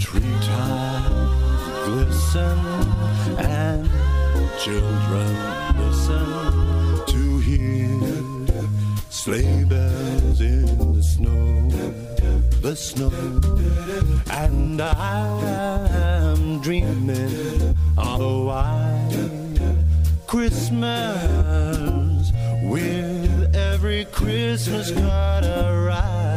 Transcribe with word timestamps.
Treetops 0.00 1.64
glisten 1.84 2.58
and 3.38 3.88
children 4.58 5.30
listen 5.78 6.26
to 7.06 7.38
hear 7.40 7.90
sleigh 9.10 9.64
bells 9.64 10.40
in 10.40 10.94
the 10.94 11.02
snow, 11.02 11.68
the 12.62 12.74
snow. 12.74 13.12
And 14.30 14.80
I 14.80 15.38
am 16.22 16.60
dreaming 16.60 17.76
of 17.98 18.20
a 18.20 18.44
white 18.44 19.60
Christmas 20.26 21.20
with 22.64 23.54
every 23.54 24.06
Christmas 24.06 24.90
card 24.92 25.44
I 25.44 25.84
write. 25.84 26.29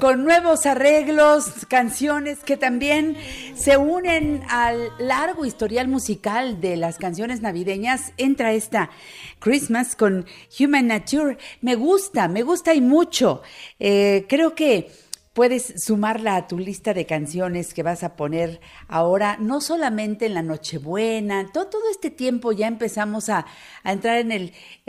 Con 0.00 0.24
nuevos 0.24 0.64
arreglos, 0.64 1.66
canciones 1.68 2.38
que 2.38 2.56
también 2.56 3.16
se 3.54 3.76
unen 3.76 4.42
al 4.48 4.90
largo 4.98 5.44
historial 5.44 5.88
musical 5.88 6.60
de 6.60 6.76
las 6.76 6.96
canciones 6.96 7.42
navideñas. 7.42 8.12
Entra 8.16 8.52
esta 8.52 8.90
Christmas 9.40 9.96
con 9.96 10.24
Human 10.58 10.86
Nature. 10.86 11.36
Me 11.60 11.74
gusta, 11.74 12.28
me 12.28 12.42
gusta 12.42 12.72
y 12.72 12.80
mucho. 12.80 13.42
Eh, 13.78 14.24
creo 14.26 14.54
que 14.54 14.90
puedes 15.34 15.74
sumarla 15.76 16.36
a 16.36 16.48
tu 16.48 16.58
lista 16.58 16.94
de 16.94 17.04
canciones 17.04 17.74
que 17.74 17.82
vas 17.82 18.02
a 18.02 18.16
poner 18.16 18.60
ahora, 18.88 19.36
no 19.38 19.60
solamente 19.60 20.26
en 20.26 20.34
la 20.34 20.42
Nochebuena, 20.42 21.52
todo, 21.52 21.70
este 21.90 22.10
tiempo 22.10 22.52
ya 22.52 22.66
empezamos 22.66 23.28
a, 23.28 23.44
entrar 23.84 24.18
en 24.18 24.32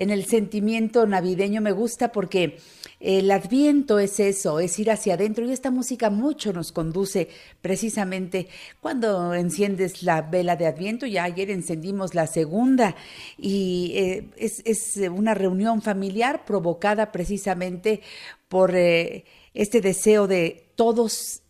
el 0.09 0.25
sentimiento 0.25 1.05
navideño. 1.05 1.59
Me 1.59 1.73
gusta 1.73 2.13
porque 2.13 2.59
el 3.01 3.31
adviento 3.31 3.97
es 3.97 4.19
eso, 4.19 4.59
es 4.59 4.77
ir 4.77 4.91
hacia 4.91 5.15
adentro 5.15 5.43
y 5.43 5.51
esta 5.51 5.71
música 5.71 6.11
mucho 6.11 6.53
nos 6.53 6.71
conduce 6.71 7.29
precisamente 7.59 8.47
cuando 8.79 9.33
enciendes 9.33 10.03
la 10.03 10.21
vela 10.21 10.55
de 10.55 10.67
adviento, 10.67 11.07
ya 11.07 11.23
ayer 11.23 11.49
encendimos 11.49 12.13
la 12.13 12.27
segunda 12.27 12.95
y 13.39 13.93
eh, 13.95 14.29
es, 14.37 14.97
una 15.11 15.33
reunión 15.33 15.81
familiar 15.81 16.45
provocada 16.45 17.11
precisamente 17.11 18.01
por 18.47 18.75
eh, 18.75 19.25
este 19.55 19.81
deseo 19.81 20.27
de 20.27 20.71
todos 20.75 21.41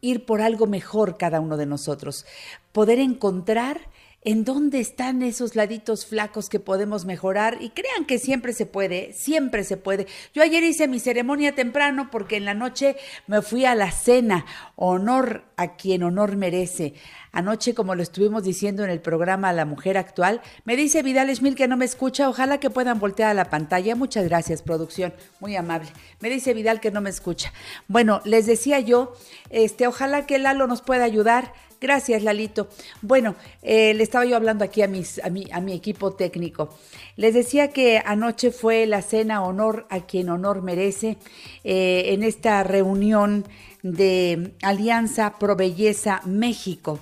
ir 0.00 0.26
por 0.26 0.40
algo 0.40 0.66
mejor 0.66 1.18
cada 1.18 1.40
uno 1.40 1.56
de 1.56 1.66
nosotros, 1.66 2.26
poder 2.72 2.98
encontrar 2.98 3.80
en 4.26 4.44
dónde 4.44 4.80
están 4.80 5.22
esos 5.22 5.54
laditos 5.54 6.04
flacos 6.04 6.48
que 6.48 6.58
podemos 6.58 7.04
mejorar 7.04 7.58
y 7.60 7.70
crean 7.70 8.04
que 8.06 8.18
siempre 8.18 8.52
se 8.52 8.66
puede, 8.66 9.12
siempre 9.12 9.62
se 9.62 9.76
puede. 9.76 10.08
Yo 10.34 10.42
ayer 10.42 10.64
hice 10.64 10.88
mi 10.88 10.98
ceremonia 10.98 11.54
temprano 11.54 12.08
porque 12.10 12.36
en 12.36 12.44
la 12.44 12.52
noche 12.52 12.96
me 13.28 13.40
fui 13.40 13.64
a 13.66 13.76
la 13.76 13.92
cena, 13.92 14.44
honor 14.74 15.44
a 15.56 15.76
quien 15.76 16.02
honor 16.02 16.34
merece. 16.34 16.94
Anoche, 17.30 17.72
como 17.72 17.94
lo 17.94 18.02
estuvimos 18.02 18.42
diciendo 18.42 18.82
en 18.82 18.90
el 18.90 19.00
programa 19.00 19.52
La 19.52 19.64
Mujer 19.64 19.96
Actual, 19.96 20.40
me 20.64 20.74
dice 20.74 21.04
Vidal 21.04 21.32
Schmil 21.32 21.54
que 21.54 21.68
no 21.68 21.76
me 21.76 21.84
escucha, 21.84 22.28
ojalá 22.28 22.58
que 22.58 22.68
puedan 22.68 22.98
voltear 22.98 23.30
a 23.30 23.34
la 23.34 23.48
pantalla. 23.48 23.94
Muchas 23.94 24.24
gracias, 24.24 24.60
producción, 24.60 25.14
muy 25.38 25.54
amable. 25.54 25.88
Me 26.18 26.30
dice 26.30 26.52
Vidal 26.52 26.80
que 26.80 26.90
no 26.90 27.00
me 27.00 27.10
escucha. 27.10 27.52
Bueno, 27.86 28.22
les 28.24 28.46
decía 28.46 28.80
yo, 28.80 29.12
este, 29.50 29.86
ojalá 29.86 30.26
que 30.26 30.40
Lalo 30.40 30.66
nos 30.66 30.82
pueda 30.82 31.04
ayudar. 31.04 31.52
Gracias, 31.80 32.22
Lalito. 32.22 32.68
Bueno, 33.02 33.36
eh, 33.62 33.92
le 33.94 34.02
estaba 34.02 34.24
yo 34.24 34.36
hablando 34.36 34.64
aquí 34.64 34.82
a, 34.82 34.88
mi 34.88 35.72
equipo 35.72 36.14
técnico. 36.14 36.70
Les 37.16 37.34
decía 37.34 37.68
que 37.68 38.02
anoche 38.04 38.50
fue 38.50 38.86
la 38.86 39.02
cena 39.02 39.44
honor 39.44 39.86
a 39.90 40.00
quien 40.00 40.30
honor 40.30 40.62
merece 40.62 41.18
eh, 41.64 42.04
en 42.08 42.22
esta 42.22 42.62
reunión 42.62 43.44
de 43.82 44.54
Alianza 44.62 45.38
Pro 45.38 45.54
Belleza 45.54 46.22
México 46.24 46.98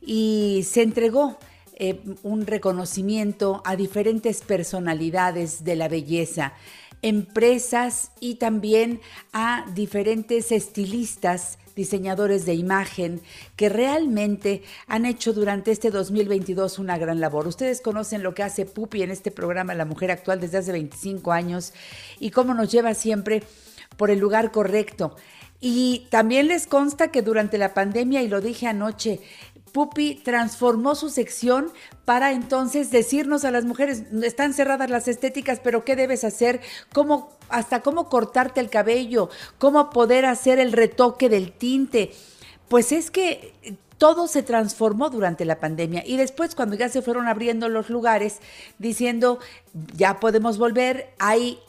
y 0.00 0.64
se 0.68 0.82
entregó 0.82 1.38
eh, 1.74 2.00
un 2.22 2.46
reconocimiento 2.46 3.62
a 3.64 3.76
diferentes 3.76 4.42
personalidades 4.42 5.64
de 5.64 5.76
la 5.76 5.88
belleza, 5.88 6.54
empresas 7.02 8.12
y 8.20 8.36
también 8.36 9.00
a 9.32 9.66
diferentes 9.74 10.52
estilistas 10.52 11.58
diseñadores 11.74 12.46
de 12.46 12.54
imagen 12.54 13.20
que 13.56 13.68
realmente 13.68 14.62
han 14.86 15.06
hecho 15.06 15.32
durante 15.32 15.70
este 15.70 15.90
2022 15.90 16.78
una 16.78 16.98
gran 16.98 17.20
labor. 17.20 17.46
Ustedes 17.46 17.80
conocen 17.80 18.22
lo 18.22 18.34
que 18.34 18.42
hace 18.42 18.66
Pupi 18.66 19.02
en 19.02 19.10
este 19.10 19.30
programa 19.30 19.74
La 19.74 19.84
Mujer 19.84 20.10
Actual 20.10 20.40
desde 20.40 20.58
hace 20.58 20.72
25 20.72 21.32
años 21.32 21.72
y 22.20 22.30
cómo 22.30 22.54
nos 22.54 22.70
lleva 22.70 22.94
siempre 22.94 23.42
por 23.96 24.10
el 24.10 24.18
lugar 24.18 24.52
correcto. 24.52 25.16
Y 25.64 26.08
también 26.10 26.48
les 26.48 26.66
consta 26.66 27.12
que 27.12 27.22
durante 27.22 27.56
la 27.56 27.72
pandemia, 27.72 28.20
y 28.20 28.28
lo 28.28 28.40
dije 28.40 28.66
anoche, 28.66 29.20
Pupi 29.72 30.16
transformó 30.16 30.94
su 30.94 31.08
sección 31.08 31.72
para 32.04 32.32
entonces 32.32 32.90
decirnos 32.90 33.44
a 33.44 33.50
las 33.50 33.64
mujeres, 33.64 34.04
están 34.22 34.52
cerradas 34.52 34.90
las 34.90 35.08
estéticas, 35.08 35.60
pero 35.60 35.84
¿qué 35.84 35.96
debes 35.96 36.24
hacer? 36.24 36.60
¿Cómo, 36.92 37.30
hasta 37.48 37.80
cómo 37.80 38.08
cortarte 38.08 38.60
el 38.60 38.70
cabello? 38.70 39.30
¿Cómo 39.58 39.90
poder 39.90 40.26
hacer 40.26 40.58
el 40.58 40.72
retoque 40.72 41.28
del 41.28 41.52
tinte? 41.52 42.12
Pues 42.68 42.92
es 42.92 43.10
que 43.10 43.54
todo 43.98 44.26
se 44.26 44.42
transformó 44.42 45.10
durante 45.10 45.44
la 45.44 45.60
pandemia 45.60 46.02
y 46.04 46.16
después 46.16 46.54
cuando 46.54 46.76
ya 46.76 46.88
se 46.88 47.02
fueron 47.02 47.28
abriendo 47.28 47.68
los 47.68 47.88
lugares 47.88 48.40
diciendo, 48.78 49.38
ya 49.94 50.18
podemos 50.18 50.58
volver, 50.58 51.14
hay 51.18 51.60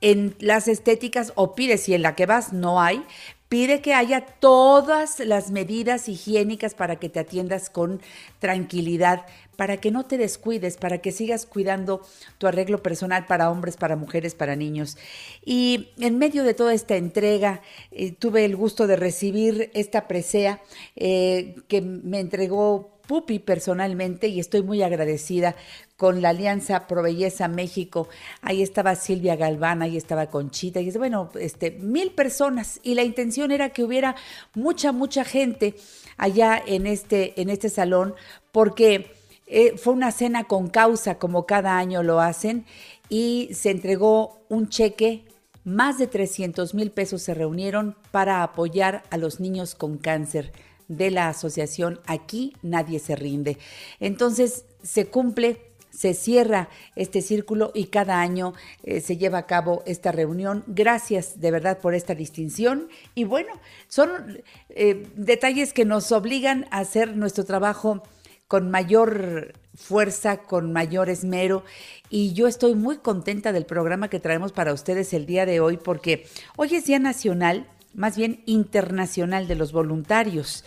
en 0.00 0.36
las 0.38 0.68
estéticas 0.68 1.32
o 1.34 1.54
pides 1.54 1.84
si 1.84 1.94
en 1.94 2.02
la 2.02 2.14
que 2.14 2.26
vas 2.26 2.52
no 2.52 2.80
hay, 2.80 3.04
pide 3.48 3.80
que 3.80 3.94
haya 3.94 4.20
todas 4.20 5.20
las 5.20 5.50
medidas 5.50 6.08
higiénicas 6.08 6.74
para 6.74 6.96
que 6.96 7.08
te 7.08 7.20
atiendas 7.20 7.70
con 7.70 8.00
tranquilidad. 8.38 9.26
para 9.56 9.78
que 9.78 9.90
no 9.90 10.06
te 10.06 10.18
descuides, 10.18 10.76
para 10.76 10.98
que 10.98 11.10
sigas 11.10 11.44
cuidando 11.44 12.00
tu 12.38 12.46
arreglo 12.46 12.80
personal 12.80 13.26
para 13.26 13.50
hombres, 13.50 13.76
para 13.76 13.96
mujeres, 13.96 14.36
para 14.36 14.54
niños. 14.54 14.96
Y 15.44 15.88
en 15.98 16.16
medio 16.16 16.44
de 16.44 16.54
toda 16.54 16.72
esta 16.74 16.94
entrega, 16.94 17.60
eh, 17.90 18.12
tuve 18.12 18.44
el 18.44 18.54
gusto 18.54 18.86
de 18.86 18.94
recibir 18.94 19.72
esta 19.74 20.06
presea 20.06 20.62
eh, 20.94 21.56
que 21.66 21.80
me 21.80 22.20
entregó 22.20 23.00
Pupi 23.08 23.38
personalmente 23.40 24.28
y 24.28 24.38
estoy 24.38 24.62
muy 24.62 24.82
agradecida 24.82 25.56
con 25.98 26.22
la 26.22 26.28
Alianza 26.28 26.86
Pro 26.86 27.02
Belleza 27.02 27.48
México. 27.48 28.08
Ahí 28.40 28.62
estaba 28.62 28.94
Silvia 28.94 29.34
Galván, 29.34 29.82
ahí 29.82 29.96
estaba 29.96 30.28
Conchita, 30.28 30.80
y 30.80 30.90
bueno, 30.92 31.28
este, 31.38 31.72
mil 31.72 32.12
personas. 32.12 32.78
Y 32.84 32.94
la 32.94 33.02
intención 33.02 33.50
era 33.50 33.70
que 33.70 33.82
hubiera 33.82 34.14
mucha, 34.54 34.92
mucha 34.92 35.24
gente 35.24 35.74
allá 36.16 36.62
en 36.64 36.86
este, 36.86 37.38
en 37.40 37.50
este 37.50 37.68
salón, 37.68 38.14
porque 38.52 39.10
eh, 39.48 39.76
fue 39.76 39.92
una 39.92 40.12
cena 40.12 40.44
con 40.44 40.68
causa, 40.68 41.18
como 41.18 41.46
cada 41.46 41.76
año 41.78 42.04
lo 42.04 42.20
hacen, 42.20 42.64
y 43.08 43.50
se 43.52 43.70
entregó 43.70 44.38
un 44.48 44.68
cheque. 44.68 45.24
Más 45.64 45.98
de 45.98 46.06
300 46.06 46.74
mil 46.74 46.92
pesos 46.92 47.22
se 47.22 47.34
reunieron 47.34 47.96
para 48.12 48.44
apoyar 48.44 49.02
a 49.10 49.16
los 49.16 49.40
niños 49.40 49.74
con 49.74 49.98
cáncer 49.98 50.52
de 50.86 51.10
la 51.10 51.28
asociación 51.28 52.00
Aquí 52.06 52.54
Nadie 52.62 53.00
se 53.00 53.16
rinde. 53.16 53.58
Entonces 54.00 54.64
se 54.82 55.06
cumple 55.06 55.67
se 55.98 56.14
cierra 56.14 56.68
este 56.94 57.22
círculo 57.22 57.72
y 57.74 57.86
cada 57.86 58.20
año 58.20 58.54
eh, 58.84 59.00
se 59.00 59.16
lleva 59.16 59.38
a 59.38 59.46
cabo 59.46 59.82
esta 59.84 60.12
reunión. 60.12 60.62
Gracias 60.68 61.40
de 61.40 61.50
verdad 61.50 61.78
por 61.80 61.92
esta 61.92 62.14
distinción. 62.14 62.86
Y 63.16 63.24
bueno, 63.24 63.52
son 63.88 64.40
eh, 64.68 65.08
detalles 65.16 65.72
que 65.72 65.84
nos 65.84 66.12
obligan 66.12 66.66
a 66.70 66.78
hacer 66.78 67.16
nuestro 67.16 67.44
trabajo 67.44 68.04
con 68.46 68.70
mayor 68.70 69.54
fuerza, 69.74 70.36
con 70.36 70.72
mayor 70.72 71.10
esmero. 71.10 71.64
Y 72.10 72.32
yo 72.32 72.46
estoy 72.46 72.76
muy 72.76 72.98
contenta 72.98 73.50
del 73.50 73.66
programa 73.66 74.08
que 74.08 74.20
traemos 74.20 74.52
para 74.52 74.72
ustedes 74.72 75.12
el 75.12 75.26
día 75.26 75.46
de 75.46 75.58
hoy 75.58 75.78
porque 75.78 76.28
hoy 76.54 76.76
es 76.76 76.84
Día 76.84 77.00
Nacional 77.00 77.66
más 77.92 78.16
bien 78.16 78.44
internacional 78.46 79.48
de 79.48 79.56
los 79.56 79.72
voluntarios. 79.72 80.64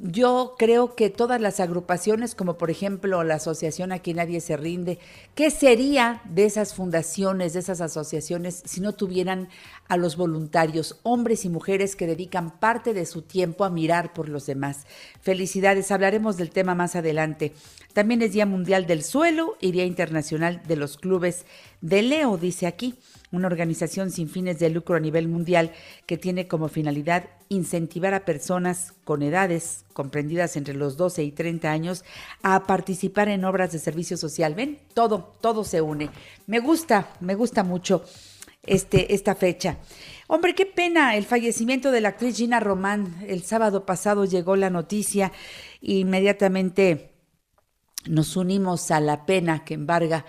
Yo 0.00 0.54
creo 0.56 0.94
que 0.94 1.10
todas 1.10 1.40
las 1.40 1.58
agrupaciones, 1.58 2.36
como 2.36 2.56
por 2.56 2.70
ejemplo 2.70 3.24
la 3.24 3.34
asociación 3.34 3.90
Aquí 3.90 4.14
Nadie 4.14 4.40
se 4.40 4.56
rinde, 4.56 5.00
¿qué 5.34 5.50
sería 5.50 6.22
de 6.24 6.44
esas 6.44 6.72
fundaciones, 6.72 7.52
de 7.52 7.58
esas 7.58 7.80
asociaciones, 7.80 8.62
si 8.64 8.80
no 8.80 8.92
tuvieran 8.92 9.48
a 9.88 9.96
los 9.96 10.16
voluntarios, 10.16 11.00
hombres 11.02 11.44
y 11.44 11.48
mujeres 11.48 11.96
que 11.96 12.06
dedican 12.06 12.60
parte 12.60 12.94
de 12.94 13.06
su 13.06 13.22
tiempo 13.22 13.64
a 13.64 13.70
mirar 13.70 14.12
por 14.12 14.28
los 14.28 14.46
demás? 14.46 14.86
Felicidades, 15.20 15.90
hablaremos 15.90 16.36
del 16.36 16.50
tema 16.50 16.76
más 16.76 16.94
adelante. 16.94 17.52
También 17.92 18.22
es 18.22 18.30
Día 18.30 18.46
Mundial 18.46 18.86
del 18.86 19.02
Suelo 19.02 19.56
y 19.60 19.72
Día 19.72 19.84
Internacional 19.84 20.62
de 20.68 20.76
los 20.76 20.96
Clubes 20.96 21.44
de 21.80 22.02
Leo, 22.02 22.36
dice 22.36 22.66
aquí 22.66 22.94
una 23.30 23.46
organización 23.46 24.10
sin 24.10 24.28
fines 24.28 24.58
de 24.58 24.70
lucro 24.70 24.96
a 24.96 25.00
nivel 25.00 25.28
mundial 25.28 25.72
que 26.06 26.16
tiene 26.16 26.48
como 26.48 26.68
finalidad 26.68 27.26
incentivar 27.48 28.14
a 28.14 28.24
personas 28.24 28.94
con 29.04 29.22
edades 29.22 29.84
comprendidas 29.92 30.56
entre 30.56 30.74
los 30.74 30.96
12 30.96 31.22
y 31.24 31.32
30 31.32 31.70
años 31.70 32.04
a 32.42 32.64
participar 32.66 33.28
en 33.28 33.44
obras 33.44 33.72
de 33.72 33.78
servicio 33.78 34.16
social. 34.16 34.54
Ven, 34.54 34.78
todo, 34.94 35.34
todo 35.40 35.64
se 35.64 35.80
une. 35.80 36.10
Me 36.46 36.58
gusta, 36.58 37.10
me 37.20 37.34
gusta 37.34 37.62
mucho 37.64 38.02
este, 38.64 39.14
esta 39.14 39.34
fecha. 39.34 39.78
Hombre, 40.26 40.54
qué 40.54 40.66
pena 40.66 41.16
el 41.16 41.24
fallecimiento 41.24 41.90
de 41.90 42.00
la 42.00 42.10
actriz 42.10 42.36
Gina 42.36 42.60
Román. 42.60 43.24
El 43.26 43.42
sábado 43.42 43.86
pasado 43.86 44.24
llegó 44.24 44.56
la 44.56 44.70
noticia 44.70 45.32
e 45.80 45.94
inmediatamente 45.94 47.12
nos 48.06 48.36
unimos 48.36 48.90
a 48.90 49.00
la 49.00 49.26
pena 49.26 49.64
que 49.64 49.74
embarga 49.74 50.24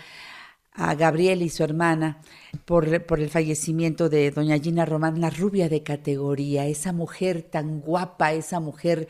a 0.79 0.95
Gabriel 0.95 1.41
y 1.41 1.49
su 1.49 1.63
hermana 1.63 2.21
por, 2.65 3.05
por, 3.05 3.19
el 3.19 3.29
fallecimiento 3.29 4.07
de 4.07 4.31
doña 4.31 4.57
Gina 4.57 4.85
Román, 4.85 5.19
la 5.19 5.29
rubia 5.29 5.67
de 5.67 5.83
categoría, 5.83 6.67
esa 6.67 6.93
mujer 6.93 7.43
tan 7.43 7.81
guapa, 7.81 8.31
esa 8.31 8.61
mujer 8.61 9.09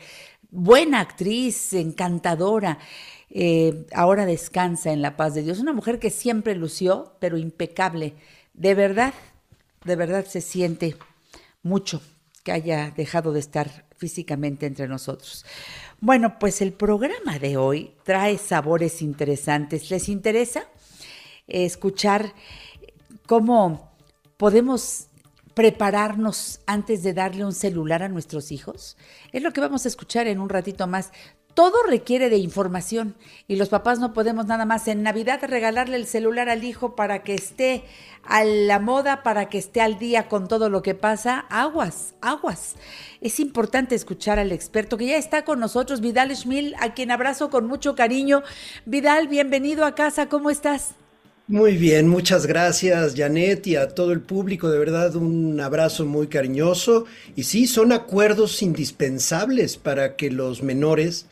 buena 0.50 1.00
actriz, 1.00 1.72
encantadora. 1.72 2.78
Eh, 3.30 3.86
ahora 3.94 4.26
descansa 4.26 4.92
en 4.92 5.00
la 5.00 5.16
paz 5.16 5.34
de 5.34 5.42
Dios. 5.42 5.60
Una 5.60 5.72
mujer 5.72 6.00
que 6.00 6.10
siempre 6.10 6.56
lució, 6.56 7.14
pero 7.20 7.38
impecable. 7.38 8.14
De 8.52 8.74
verdad, 8.74 9.14
de 9.84 9.94
verdad 9.94 10.26
se 10.26 10.40
siente 10.40 10.96
mucho 11.62 12.02
que 12.42 12.50
haya 12.50 12.90
dejado 12.90 13.32
de 13.32 13.40
estar 13.40 13.86
físicamente 13.96 14.66
entre 14.66 14.88
nosotros. 14.88 15.44
Bueno, 16.00 16.38
pues 16.40 16.62
el 16.62 16.72
programa 16.72 17.38
de 17.38 17.56
hoy 17.56 17.92
trae 18.02 18.38
sabores 18.38 19.02
interesantes. 19.02 19.88
¿Les 19.90 20.08
interesa? 20.08 20.64
Escuchar 21.50 22.32
cómo 23.26 23.92
podemos 24.36 25.08
prepararnos 25.54 26.60
antes 26.66 27.02
de 27.02 27.12
darle 27.12 27.44
un 27.44 27.52
celular 27.52 28.02
a 28.02 28.08
nuestros 28.08 28.52
hijos? 28.52 28.96
Es 29.32 29.42
lo 29.42 29.52
que 29.52 29.60
vamos 29.60 29.84
a 29.84 29.88
escuchar 29.88 30.26
en 30.26 30.40
un 30.40 30.48
ratito 30.48 30.86
más. 30.86 31.12
Todo 31.54 31.82
requiere 31.82 32.30
de 32.30 32.38
información 32.38 33.16
y 33.48 33.56
los 33.56 33.68
papás 33.68 33.98
no 33.98 34.12
podemos 34.12 34.46
nada 34.46 34.64
más 34.64 34.86
en 34.86 35.02
Navidad 35.02 35.40
regalarle 35.42 35.96
el 35.96 36.06
celular 36.06 36.48
al 36.48 36.62
hijo 36.62 36.94
para 36.94 37.22
que 37.24 37.34
esté 37.34 37.84
a 38.22 38.44
la 38.44 38.78
moda, 38.78 39.22
para 39.22 39.48
que 39.48 39.58
esté 39.58 39.80
al 39.80 39.98
día 39.98 40.28
con 40.28 40.46
todo 40.46 40.70
lo 40.70 40.80
que 40.82 40.94
pasa. 40.94 41.40
Aguas, 41.50 42.14
aguas. 42.20 42.76
Es 43.20 43.40
importante 43.40 43.96
escuchar 43.96 44.38
al 44.38 44.52
experto 44.52 44.96
que 44.96 45.06
ya 45.06 45.16
está 45.16 45.44
con 45.44 45.58
nosotros, 45.58 46.00
Vidal 46.00 46.34
Schmil, 46.34 46.76
a 46.78 46.94
quien 46.94 47.10
abrazo 47.10 47.50
con 47.50 47.66
mucho 47.66 47.96
cariño. 47.96 48.42
Vidal, 48.86 49.26
bienvenido 49.26 49.84
a 49.84 49.96
casa, 49.96 50.28
¿cómo 50.28 50.50
estás? 50.50 50.94
Muy 51.50 51.76
bien, 51.76 52.06
muchas 52.06 52.46
gracias 52.46 53.14
Janet 53.16 53.66
y 53.66 53.74
a 53.74 53.88
todo 53.88 54.12
el 54.12 54.20
público, 54.20 54.70
de 54.70 54.78
verdad 54.78 55.16
un 55.16 55.58
abrazo 55.58 56.06
muy 56.06 56.28
cariñoso. 56.28 57.06
Y 57.34 57.42
sí, 57.42 57.66
son 57.66 57.90
acuerdos 57.90 58.62
indispensables 58.62 59.76
para 59.76 60.14
que 60.14 60.30
los 60.30 60.62
menores 60.62 61.26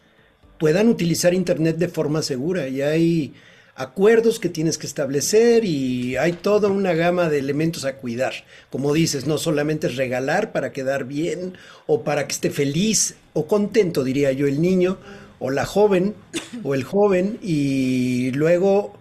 puedan 0.58 0.88
utilizar 0.88 1.34
Internet 1.34 1.76
de 1.76 1.86
forma 1.86 2.22
segura. 2.22 2.66
Y 2.66 2.82
hay 2.82 3.32
acuerdos 3.76 4.40
que 4.40 4.48
tienes 4.48 4.76
que 4.76 4.88
establecer 4.88 5.64
y 5.64 6.16
hay 6.16 6.32
toda 6.32 6.68
una 6.68 6.94
gama 6.94 7.28
de 7.28 7.38
elementos 7.38 7.84
a 7.84 7.94
cuidar. 7.94 8.32
Como 8.70 8.92
dices, 8.94 9.28
no 9.28 9.38
solamente 9.38 9.86
es 9.86 9.94
regalar 9.94 10.50
para 10.50 10.72
quedar 10.72 11.04
bien 11.04 11.56
o 11.86 12.02
para 12.02 12.26
que 12.26 12.32
esté 12.32 12.50
feliz 12.50 13.14
o 13.34 13.46
contento, 13.46 14.02
diría 14.02 14.32
yo, 14.32 14.48
el 14.48 14.60
niño 14.60 14.98
o 15.38 15.50
la 15.50 15.64
joven 15.64 16.16
o 16.64 16.74
el 16.74 16.82
joven 16.82 17.38
y 17.40 18.32
luego 18.32 18.97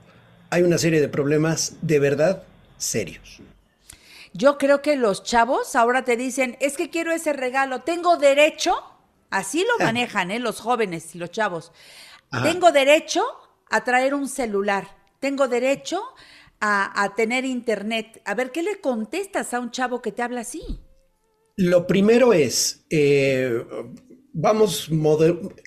hay 0.50 0.64
una 0.64 0.78
serie 0.78 1.02
de 1.02 1.10
problemas 1.10 1.78
de 1.82 2.00
verdad 2.00 2.44
serios. 2.78 3.42
Yo 4.34 4.58
creo 4.58 4.82
que 4.82 4.96
los 4.96 5.24
chavos 5.24 5.76
ahora 5.76 6.04
te 6.04 6.16
dicen, 6.16 6.58
es 6.60 6.78
que 6.78 6.90
quiero 6.90 7.12
ese 7.12 7.34
regalo, 7.34 7.82
tengo 7.82 8.18
derecho, 8.18 8.76
así 9.30 9.62
lo 9.62 9.84
ah. 9.84 9.86
manejan 9.86 10.32
¿eh? 10.32 10.40
los 10.40 10.60
jóvenes 10.60 11.16
y 11.16 11.18
los 11.18 11.32
chavos, 11.32 11.72
tengo 12.44 12.72
derecho 12.72 13.24
a 13.70 13.84
traer 13.84 14.14
un 14.14 14.28
celular, 14.28 14.96
tengo 15.20 15.48
derecho 15.48 16.02
a, 16.60 17.14
tener 17.16 17.46
internet. 17.46 18.22
A 18.26 18.36
ver, 18.36 18.52
¿qué 18.52 18.64
le 18.64 18.80
contestas 18.82 19.54
a 19.54 19.60
un 19.60 19.72
chavo 19.72 20.02
que 20.02 20.12
te 20.12 20.22
habla 20.22 20.42
así? 20.42 20.62
Lo 21.56 21.88
primero 21.88 22.34
es, 22.34 22.86
eh, 22.90 23.64
vamos, 24.34 24.90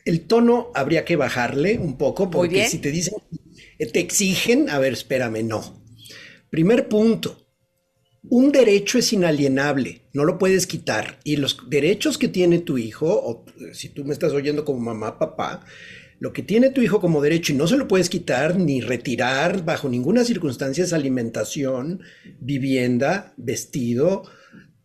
el 0.05 0.27
tono 0.27 0.71
habría 0.75 1.05
que 1.05 1.17
bajarle 1.17 1.79
un 1.79 1.97
poco, 1.97 2.31
porque 2.31 2.69
si 2.69 2.79
te 2.79 2.91
dicen 2.91 3.15
te 3.87 4.01
exigen, 4.01 4.69
a 4.71 4.79
ver, 4.79 4.93
espérame, 4.93 5.43
no. 5.43 5.83
Primer 6.51 6.89
punto, 6.89 7.41
un 8.29 8.53
derecho 8.53 8.99
es 8.99 9.13
inalienable, 9.13 10.03
no 10.13 10.25
lo 10.25 10.39
puedes 10.39 10.67
quitar. 10.67 11.19
Y 11.25 11.37
los 11.37 11.59
derechos 11.69 12.19
que 12.19 12.29
tiene 12.29 12.59
tu 12.59 12.77
hijo, 12.77 13.07
o 13.09 13.45
si 13.73 13.89
tú 13.89 14.05
me 14.05 14.13
estás 14.13 14.33
oyendo 14.33 14.65
como 14.65 14.81
mamá, 14.81 15.19
papá, 15.19 15.65
lo 16.19 16.35
que 16.35 16.43
tiene 16.43 16.69
tu 16.69 16.83
hijo 16.83 17.01
como 17.01 17.23
derecho 17.23 17.53
y 17.53 17.57
no 17.57 17.67
se 17.67 17.79
lo 17.79 17.89
puedes 17.89 18.11
quitar 18.11 18.59
ni 18.59 18.83
retirar 18.83 19.65
bajo 19.65 19.89
ninguna 19.89 20.23
circunstancia 20.23 20.85
es 20.85 20.93
alimentación, 20.93 22.03
vivienda, 22.41 23.33
vestido, 23.39 24.25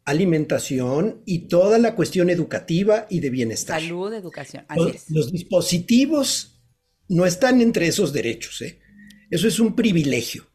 alimentación 0.05 1.21
y 1.25 1.47
toda 1.49 1.77
la 1.77 1.93
cuestión 1.95 2.29
educativa 2.29 3.05
y 3.09 3.19
de 3.19 3.31
bienestar. 3.31 3.81
Salud, 3.81 4.13
educación. 4.13 4.65
los, 4.77 5.09
los 5.09 5.31
dispositivos 5.31 6.61
no 7.09 7.25
están 7.25 7.59
entre 7.59 7.87
esos 7.87 8.13
derechos. 8.13 8.61
¿eh? 8.61 8.79
Eso 9.29 9.47
es 9.47 9.59
un 9.59 9.75
privilegio. 9.75 10.47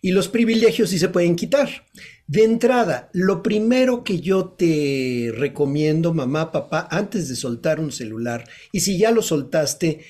Y 0.00 0.12
los 0.12 0.28
privilegios 0.28 0.90
sí 0.90 0.98
se 0.98 1.08
pueden 1.08 1.34
quitar. 1.34 1.86
De 2.26 2.44
entrada, 2.44 3.10
lo 3.12 3.42
primero 3.42 4.04
que 4.04 4.20
yo 4.20 4.50
te 4.50 5.32
recomiendo, 5.34 6.14
mamá, 6.14 6.52
papá, 6.52 6.86
antes 6.90 7.28
de 7.28 7.36
soltar 7.36 7.80
un 7.80 7.90
celular, 7.90 8.48
y 8.70 8.80
si 8.80 8.98
ya 8.98 9.10
lo 9.10 9.22
soltaste, 9.22 10.04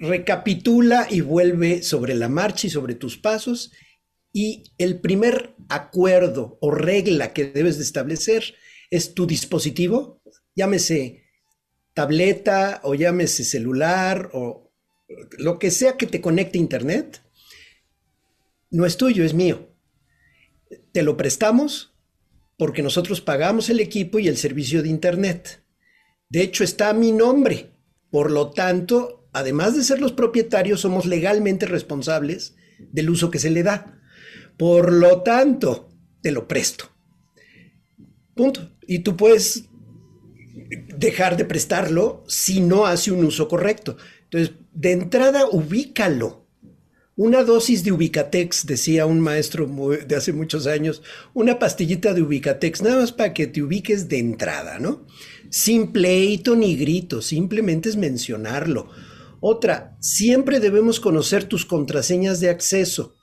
recapitula 0.00 1.06
y 1.10 1.20
vuelve 1.20 1.82
sobre 1.82 2.14
la 2.14 2.28
marcha 2.28 2.66
y 2.66 2.70
sobre 2.70 2.94
tus 2.94 3.16
pasos. 3.16 3.72
Y 4.32 4.64
el 4.78 5.00
primer 5.00 5.54
acuerdo 5.68 6.58
o 6.60 6.70
regla 6.70 7.32
que 7.32 7.46
debes 7.46 7.78
de 7.78 7.84
establecer 7.84 8.54
es 8.90 9.14
tu 9.14 9.26
dispositivo, 9.26 10.20
llámese 10.54 11.24
tableta 11.94 12.80
o 12.84 12.94
llámese 12.94 13.44
celular 13.44 14.30
o 14.32 14.69
lo 15.38 15.58
que 15.58 15.70
sea 15.70 15.96
que 15.96 16.06
te 16.06 16.20
conecte 16.20 16.58
Internet, 16.58 17.22
no 18.70 18.86
es 18.86 18.96
tuyo, 18.96 19.24
es 19.24 19.34
mío. 19.34 19.68
Te 20.92 21.02
lo 21.02 21.16
prestamos 21.16 21.94
porque 22.56 22.82
nosotros 22.82 23.20
pagamos 23.20 23.70
el 23.70 23.80
equipo 23.80 24.18
y 24.18 24.28
el 24.28 24.36
servicio 24.36 24.82
de 24.82 24.88
Internet. 24.88 25.64
De 26.28 26.42
hecho, 26.42 26.62
está 26.62 26.90
a 26.90 26.94
mi 26.94 27.10
nombre. 27.10 27.70
Por 28.10 28.30
lo 28.30 28.50
tanto, 28.50 29.28
además 29.32 29.76
de 29.76 29.82
ser 29.82 30.00
los 30.00 30.12
propietarios, 30.12 30.80
somos 30.80 31.06
legalmente 31.06 31.66
responsables 31.66 32.56
del 32.78 33.10
uso 33.10 33.30
que 33.30 33.38
se 33.38 33.50
le 33.50 33.62
da. 33.62 34.00
Por 34.56 34.92
lo 34.92 35.22
tanto, 35.22 35.88
te 36.20 36.32
lo 36.32 36.46
presto. 36.46 36.84
Punto. 38.34 38.76
Y 38.86 39.00
tú 39.00 39.16
puedes 39.16 39.64
dejar 40.98 41.36
de 41.36 41.44
prestarlo 41.44 42.24
si 42.28 42.60
no 42.60 42.86
hace 42.86 43.10
un 43.10 43.24
uso 43.24 43.48
correcto. 43.48 43.96
Entonces, 44.24 44.54
de 44.72 44.92
entrada, 44.92 45.46
ubícalo. 45.50 46.46
Una 47.16 47.44
dosis 47.44 47.84
de 47.84 47.92
Ubicatex, 47.92 48.64
decía 48.64 49.04
un 49.04 49.20
maestro 49.20 49.66
de 49.66 50.16
hace 50.16 50.32
muchos 50.32 50.66
años, 50.66 51.02
una 51.34 51.58
pastillita 51.58 52.14
de 52.14 52.22
Ubicatex, 52.22 52.80
nada 52.80 53.00
más 53.00 53.12
para 53.12 53.34
que 53.34 53.46
te 53.46 53.62
ubiques 53.62 54.08
de 54.08 54.18
entrada, 54.18 54.78
¿no? 54.78 55.06
Sin 55.50 55.92
pleito 55.92 56.56
ni 56.56 56.76
grito, 56.76 57.20
simplemente 57.20 57.90
es 57.90 57.96
mencionarlo. 57.96 58.88
Otra, 59.40 59.96
siempre 60.00 60.60
debemos 60.60 60.98
conocer 60.98 61.44
tus 61.44 61.66
contraseñas 61.66 62.40
de 62.40 62.48
acceso. 62.48 63.16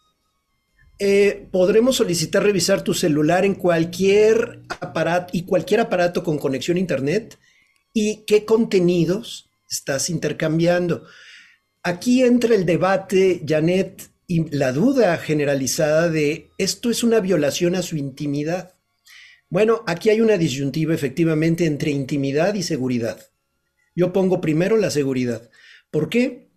Eh, 0.99 1.47
podremos 1.51 1.95
solicitar 1.95 2.43
revisar 2.43 2.83
tu 2.83 2.93
celular 2.93 3.45
en 3.45 3.55
cualquier 3.55 4.61
aparato 4.79 5.29
y 5.31 5.43
cualquier 5.43 5.79
aparato 5.79 6.23
con 6.23 6.37
conexión 6.37 6.77
a 6.77 6.81
Internet 6.81 7.37
y 7.93 8.25
qué 8.25 8.45
contenidos 8.45 9.49
estás 9.69 10.09
intercambiando. 10.09 11.03
Aquí 11.83 12.23
entra 12.23 12.55
el 12.55 12.65
debate, 12.65 13.43
Janet, 13.47 14.09
y 14.27 14.49
la 14.55 14.73
duda 14.73 15.17
generalizada 15.17 16.09
de 16.09 16.49
esto 16.57 16.91
es 16.91 17.03
una 17.03 17.21
violación 17.21 17.75
a 17.75 17.81
su 17.81 17.95
intimidad. 17.95 18.75
Bueno, 19.49 19.83
aquí 19.87 20.09
hay 20.09 20.19
una 20.19 20.37
disyuntiva 20.37 20.93
efectivamente 20.93 21.65
entre 21.65 21.91
intimidad 21.91 22.53
y 22.55 22.63
seguridad. 22.63 23.31
Yo 23.95 24.11
pongo 24.11 24.41
primero 24.41 24.75
la 24.75 24.91
seguridad. 24.91 25.49
¿Por 25.89 26.09
qué? 26.09 26.51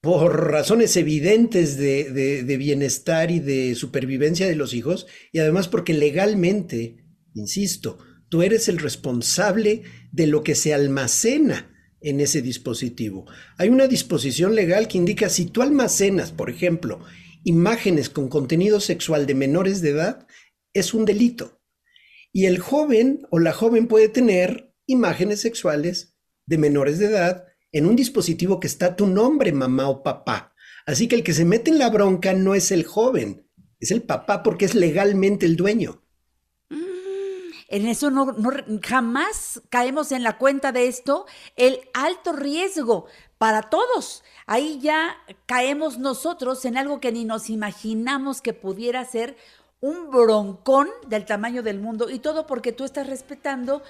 Por 0.00 0.50
razones 0.50 0.96
evidentes 0.96 1.76
de, 1.76 2.56
bienestar 2.58 3.30
y 3.30 3.40
de 3.40 3.74
supervivencia 3.74 4.46
de 4.46 4.56
los 4.56 4.72
hijos 4.72 5.06
y 5.30 5.40
además 5.40 5.68
porque 5.68 5.92
legalmente, 5.92 7.04
insisto, 7.34 7.98
tú 8.30 8.42
eres 8.42 8.68
el 8.68 8.78
responsable 8.78 9.82
de 10.10 10.26
lo 10.26 10.42
que 10.42 10.54
se 10.54 10.72
almacena 10.72 11.73
en 12.04 12.20
ese 12.20 12.42
dispositivo. 12.42 13.26
Hay 13.56 13.70
una 13.70 13.88
disposición 13.88 14.54
legal 14.54 14.86
que 14.88 14.98
indica 14.98 15.28
si 15.28 15.46
tú 15.46 15.62
almacenas, 15.62 16.32
por 16.32 16.50
ejemplo, 16.50 17.00
imágenes 17.44 18.10
con 18.10 18.28
contenido 18.28 18.78
sexual 18.78 19.26
de 19.26 19.34
menores 19.34 19.80
de 19.80 19.90
edad, 19.90 20.26
es 20.74 20.92
un 20.92 21.06
delito. 21.06 21.62
Y 22.30 22.46
el 22.46 22.58
joven 22.58 23.26
o 23.30 23.38
la 23.38 23.52
joven 23.52 23.86
puede 23.86 24.08
tener 24.08 24.74
imágenes 24.86 25.40
sexuales 25.40 26.16
de 26.46 26.58
menores 26.58 26.98
de 26.98 27.06
edad 27.06 27.46
en 27.72 27.86
un 27.86 27.96
dispositivo 27.96 28.60
que 28.60 28.66
está 28.66 28.96
tu 28.96 29.06
nombre, 29.06 29.52
mamá 29.52 29.88
o 29.88 30.02
papá. 30.02 30.54
Así 30.86 31.08
que 31.08 31.16
el 31.16 31.24
que 31.24 31.32
se 31.32 31.46
mete 31.46 31.70
en 31.70 31.78
la 31.78 31.88
bronca 31.88 32.34
no 32.34 32.54
es 32.54 32.70
el 32.70 32.84
joven, 32.84 33.48
es 33.80 33.90
el 33.90 34.02
papá 34.02 34.42
porque 34.42 34.66
es 34.66 34.74
legalmente 34.74 35.46
el 35.46 35.56
dueño. 35.56 36.03
En 37.74 37.88
eso 37.88 38.08
no, 38.08 38.32
jamás 38.84 39.60
caemos 39.68 40.12
en 40.12 40.22
la 40.22 40.38
cuenta 40.38 40.70
de 40.70 40.86
esto, 40.86 41.26
el 41.56 41.80
alto 41.92 42.32
riesgo 42.32 43.06
para 43.36 43.62
todos. 43.62 44.22
Ahí 44.46 44.78
ya 44.80 45.16
caemos 45.46 45.98
nosotros 45.98 46.64
en 46.66 46.76
algo 46.76 47.00
que 47.00 47.10
ni 47.10 47.24
nos 47.24 47.50
imaginamos 47.50 48.42
que 48.42 48.52
pudiera 48.52 49.04
ser 49.04 49.36
un 49.80 50.12
broncón 50.12 50.88
del 51.08 51.24
tamaño 51.24 51.64
del 51.64 51.80
mundo 51.80 52.10
y 52.10 52.20
todo 52.20 52.46
porque 52.46 52.70
tú 52.70 52.84
estás 52.84 53.08
respetando 53.08 53.82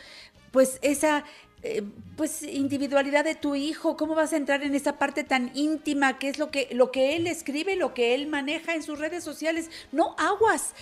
pues 0.51 0.79
esa 0.81 1.25
eh, 1.67 1.83
pues 2.15 2.43
individualidad 2.43 3.25
de 3.25 3.35
tu 3.35 3.55
hijo, 3.55 3.97
cómo 3.97 4.15
vas 4.15 4.35
a 4.35 4.37
entrar 4.37 4.63
en 4.63 4.75
esa 4.75 4.99
parte 4.99 5.25
tan 5.25 5.51
íntima 5.55 6.19
que 6.19 6.29
es 6.29 6.39
lo 6.39 6.51
que 6.51 6.69
lo 6.73 6.93
que 6.93 7.17
él 7.17 7.27
escribe, 7.27 7.75
lo 7.75 7.95
que 7.95 8.15
él 8.15 8.27
maneja 8.27 8.75
en 8.75 8.83
sus 8.83 8.99
redes 8.99 9.25
sociales. 9.25 9.71
No 9.91 10.15
aguas. 10.19 10.75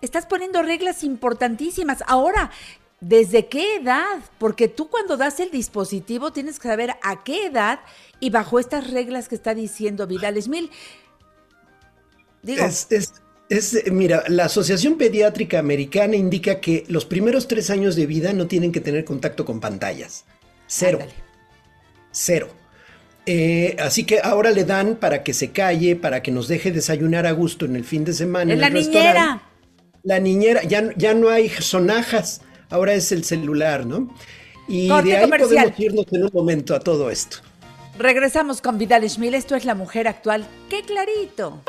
Estás 0.00 0.26
poniendo 0.26 0.62
reglas 0.62 1.02
importantísimas. 1.02 2.04
Ahora, 2.06 2.52
¿desde 3.00 3.48
qué 3.48 3.76
edad? 3.76 4.20
Porque 4.38 4.68
tú 4.68 4.88
cuando 4.88 5.16
das 5.16 5.40
el 5.40 5.50
dispositivo 5.50 6.32
tienes 6.32 6.60
que 6.60 6.68
saber 6.68 6.94
a 7.02 7.24
qué 7.24 7.46
edad 7.46 7.80
y 8.20 8.30
bajo 8.30 8.60
estas 8.60 8.92
reglas 8.92 9.28
que 9.28 9.34
está 9.34 9.54
diciendo 9.54 10.06
Vidal 10.06 10.40
Smil. 10.40 10.70
Digo, 12.44 12.62
mira, 13.90 14.24
la 14.28 14.44
Asociación 14.44 14.96
Pediátrica 14.96 15.58
Americana 15.58 16.16
indica 16.16 16.60
que 16.60 16.84
los 16.88 17.04
primeros 17.04 17.48
tres 17.48 17.70
años 17.70 17.96
de 17.96 18.06
vida 18.06 18.32
no 18.32 18.46
tienen 18.46 18.72
que 18.72 18.80
tener 18.80 19.04
contacto 19.04 19.44
con 19.44 19.60
pantallas. 19.60 20.24
Cero. 20.66 20.98
Cero. 22.12 22.48
Eh, 23.26 23.76
así 23.78 24.04
que 24.04 24.20
ahora 24.22 24.50
le 24.50 24.64
dan 24.64 24.96
para 24.96 25.22
que 25.22 25.34
se 25.34 25.50
calle, 25.50 25.96
para 25.96 26.22
que 26.22 26.30
nos 26.30 26.48
deje 26.48 26.72
desayunar 26.72 27.26
a 27.26 27.32
gusto 27.32 27.66
en 27.66 27.76
el 27.76 27.84
fin 27.84 28.04
de 28.04 28.14
semana. 28.14 28.52
En, 28.52 28.60
la 28.60 28.70
niñera. 28.70 29.42
La 30.02 30.18
niñera, 30.18 30.62
ya, 30.62 30.90
ya 30.96 31.12
no 31.12 31.28
hay 31.28 31.50
sonajas, 31.50 32.40
ahora 32.70 32.94
es 32.94 33.12
el 33.12 33.24
celular, 33.24 33.84
¿no? 33.84 34.14
Y 34.66 34.88
de 34.88 35.16
ahí 35.16 35.30
podemos 35.30 35.78
irnos 35.78 36.06
en 36.12 36.24
un 36.24 36.30
momento 36.32 36.74
a 36.74 36.80
todo 36.80 37.10
esto. 37.10 37.38
Regresamos 37.98 38.62
con 38.62 38.78
Vidal 38.78 39.08
Schmil, 39.10 39.34
esto 39.34 39.56
es 39.56 39.64
La 39.64 39.74
Mujer 39.74 40.06
Actual. 40.06 40.46
¡Qué 40.70 40.82
clarito! 40.82 41.62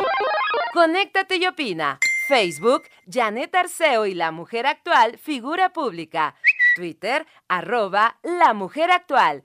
Conéctate 0.74 1.38
y 1.38 1.48
opina. 1.48 1.98
Facebook, 2.28 2.84
Janet 3.12 3.56
Arceo 3.56 4.06
y 4.06 4.14
La 4.14 4.32
Mujer 4.32 4.68
Actual, 4.68 5.18
figura 5.18 5.74
pública. 5.74 6.36
Twitter, 6.76 7.26
arroba 7.48 8.18
La 8.22 8.54
Mujer 8.54 8.92
Actual. 8.92 9.44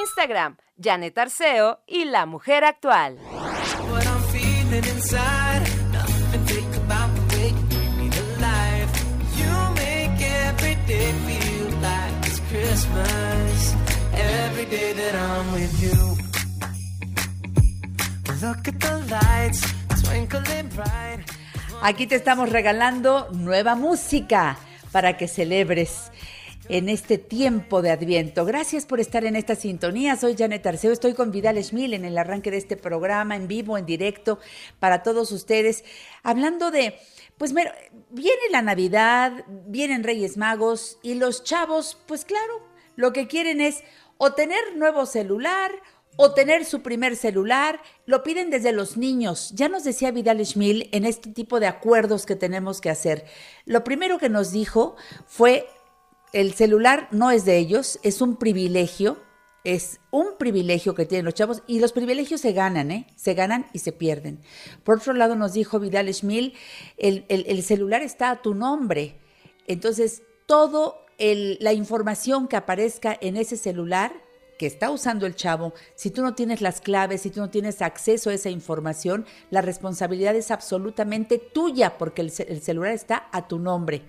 Instagram, 0.00 0.56
Janet 0.82 1.16
Arceo 1.16 1.78
y 1.86 2.06
La 2.06 2.26
Mujer 2.26 2.64
Actual. 2.64 3.18
Look 18.40 18.68
at 18.68 18.80
the 18.80 19.06
lights. 19.10 19.77
Aquí 21.82 22.06
te 22.06 22.16
estamos 22.16 22.50
regalando 22.50 23.28
nueva 23.32 23.74
música 23.74 24.58
para 24.92 25.16
que 25.16 25.28
celebres 25.28 26.10
en 26.68 26.88
este 26.88 27.18
tiempo 27.18 27.82
de 27.82 27.90
Adviento. 27.90 28.44
Gracias 28.44 28.84
por 28.84 29.00
estar 29.00 29.24
en 29.24 29.36
esta 29.36 29.54
sintonía. 29.54 30.16
Soy 30.16 30.36
Janet 30.36 30.66
Arceo, 30.66 30.92
estoy 30.92 31.14
con 31.14 31.30
Vidal 31.30 31.62
Schmil 31.62 31.94
en 31.94 32.04
el 32.04 32.18
arranque 32.18 32.50
de 32.50 32.58
este 32.58 32.76
programa 32.76 33.36
en 33.36 33.48
vivo, 33.48 33.78
en 33.78 33.86
directo, 33.86 34.38
para 34.78 35.02
todos 35.02 35.32
ustedes, 35.32 35.84
hablando 36.22 36.70
de, 36.70 36.98
pues 37.38 37.54
viene 37.54 38.42
la 38.50 38.62
Navidad, 38.62 39.44
vienen 39.66 40.04
Reyes 40.04 40.36
Magos 40.36 40.98
y 41.02 41.14
los 41.14 41.42
chavos, 41.44 41.98
pues 42.06 42.24
claro, 42.24 42.68
lo 42.96 43.12
que 43.12 43.28
quieren 43.28 43.60
es 43.60 43.82
o 44.18 44.32
tener 44.32 44.76
nuevo 44.76 45.06
celular 45.06 45.70
o 46.20 46.32
tener 46.32 46.64
su 46.64 46.82
primer 46.82 47.14
celular, 47.14 47.80
lo 48.04 48.24
piden 48.24 48.50
desde 48.50 48.72
los 48.72 48.96
niños. 48.96 49.52
Ya 49.54 49.68
nos 49.68 49.84
decía 49.84 50.10
Vidal 50.10 50.44
Schmil 50.44 50.88
en 50.90 51.04
este 51.04 51.30
tipo 51.30 51.60
de 51.60 51.68
acuerdos 51.68 52.26
que 52.26 52.34
tenemos 52.34 52.80
que 52.80 52.90
hacer. 52.90 53.24
Lo 53.66 53.84
primero 53.84 54.18
que 54.18 54.28
nos 54.28 54.50
dijo 54.50 54.96
fue, 55.28 55.68
el 56.32 56.54
celular 56.54 57.06
no 57.12 57.30
es 57.30 57.44
de 57.44 57.56
ellos, 57.56 58.00
es 58.02 58.20
un 58.20 58.34
privilegio, 58.34 59.16
es 59.62 60.00
un 60.10 60.36
privilegio 60.40 60.96
que 60.96 61.06
tienen 61.06 61.24
los 61.24 61.34
chavos 61.34 61.62
y 61.68 61.78
los 61.78 61.92
privilegios 61.92 62.40
se 62.40 62.52
ganan, 62.52 62.90
¿eh? 62.90 63.06
Se 63.14 63.34
ganan 63.34 63.66
y 63.72 63.78
se 63.78 63.92
pierden. 63.92 64.40
Por 64.82 64.98
otro 64.98 65.12
lado, 65.12 65.36
nos 65.36 65.52
dijo 65.52 65.78
Vidal 65.78 66.12
Schmil, 66.12 66.54
el, 66.96 67.26
el, 67.28 67.62
celular 67.62 68.02
está 68.02 68.30
a 68.30 68.42
tu 68.42 68.54
nombre. 68.54 69.20
Entonces, 69.68 70.22
todo 70.46 71.06
la 71.16 71.72
información 71.72 72.48
que 72.48 72.56
aparezca 72.56 73.16
en 73.20 73.36
ese 73.36 73.56
celular 73.56 74.12
que 74.58 74.66
está 74.66 74.90
usando 74.90 75.24
el 75.24 75.36
chavo, 75.36 75.72
si 75.94 76.10
tú 76.10 76.20
no 76.20 76.34
tienes 76.34 76.60
las 76.60 76.80
claves, 76.80 77.22
si 77.22 77.30
tú 77.30 77.40
no 77.40 77.48
tienes 77.48 77.80
acceso 77.80 78.28
a 78.28 78.34
esa 78.34 78.50
información, 78.50 79.24
la 79.50 79.62
responsabilidad 79.62 80.34
es 80.34 80.50
absolutamente 80.50 81.38
tuya 81.38 81.96
porque 81.96 82.22
el, 82.22 82.30
celular 82.30 82.92
está 82.92 83.28
a 83.32 83.46
tu 83.46 83.58
nombre. 83.58 84.02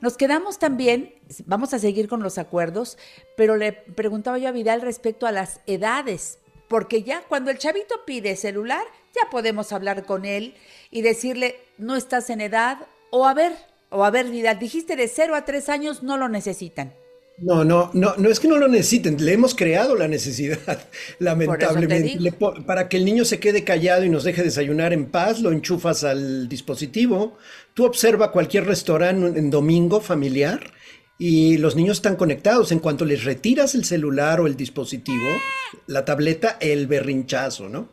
Nos 0.00 0.16
quedamos 0.16 0.58
también, 0.58 1.14
vamos 1.44 1.74
a 1.74 1.78
seguir 1.78 2.08
con 2.08 2.22
los 2.22 2.38
acuerdos, 2.38 2.98
pero 3.36 3.56
le 3.56 3.72
preguntaba 3.72 4.38
yo 4.38 4.48
a 4.48 4.52
Vidal 4.52 4.80
respecto 4.80 5.26
a 5.26 5.32
las 5.32 5.60
edades, 5.66 6.38
porque 6.68 7.02
ya 7.02 7.22
cuando 7.28 7.50
el 7.50 7.58
chavito 7.58 8.04
pide 8.06 8.34
celular, 8.34 8.84
ya 9.14 9.30
podemos 9.30 9.72
hablar 9.72 10.04
con 10.06 10.24
él 10.24 10.54
y 10.90 11.02
decirle, 11.02 11.60
no 11.76 11.96
estás 11.96 12.30
en 12.30 12.40
edad, 12.40 12.78
o 13.10 13.26
a 13.26 13.34
ver, 13.34 13.52
o 13.90 14.04
a 14.04 14.10
ver, 14.10 14.30
Vidal, 14.30 14.58
dijiste 14.58 14.96
de 14.96 15.06
0 15.06 15.36
a 15.36 15.44
3 15.44 15.68
años 15.68 16.02
no 16.02 16.16
lo 16.16 16.28
necesitan. 16.28 16.94
No, 17.42 17.64
no, 17.64 17.90
no, 17.92 18.14
no 18.16 18.30
es 18.30 18.38
que 18.38 18.46
no 18.46 18.56
lo 18.56 18.68
necesiten, 18.68 19.16
le 19.22 19.32
hemos 19.32 19.56
creado 19.56 19.96
la 19.96 20.06
necesidad, 20.06 20.58
lamentablemente. 21.18 22.32
para 22.64 22.88
que 22.88 22.96
el 22.96 23.04
niño 23.04 23.24
se 23.24 23.40
quede 23.40 23.64
callado 23.64 24.04
y 24.04 24.08
nos 24.08 24.22
deje 24.22 24.44
desayunar 24.44 24.92
en 24.92 25.06
paz, 25.06 25.40
lo 25.40 25.50
enchufas 25.50 26.04
al 26.04 26.48
dispositivo. 26.48 27.36
Tú 27.74 27.84
observa 27.84 28.30
cualquier 28.30 28.66
restaurante 28.66 29.38
en 29.38 29.50
domingo 29.50 30.00
familiar 30.00 30.72
y 31.18 31.58
los 31.58 31.74
niños 31.74 31.98
están 31.98 32.14
conectados. 32.14 32.70
En 32.70 32.78
cuanto 32.78 33.04
les 33.04 33.24
retiras 33.24 33.74
el 33.74 33.84
celular 33.84 34.40
o 34.40 34.46
el 34.46 34.56
dispositivo, 34.56 35.26
la 35.88 36.04
tableta, 36.04 36.58
el 36.60 36.86
berrinchazo, 36.86 37.68
¿no? 37.68 37.88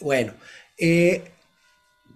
Bueno, 0.00 0.32
eh, 0.78 1.24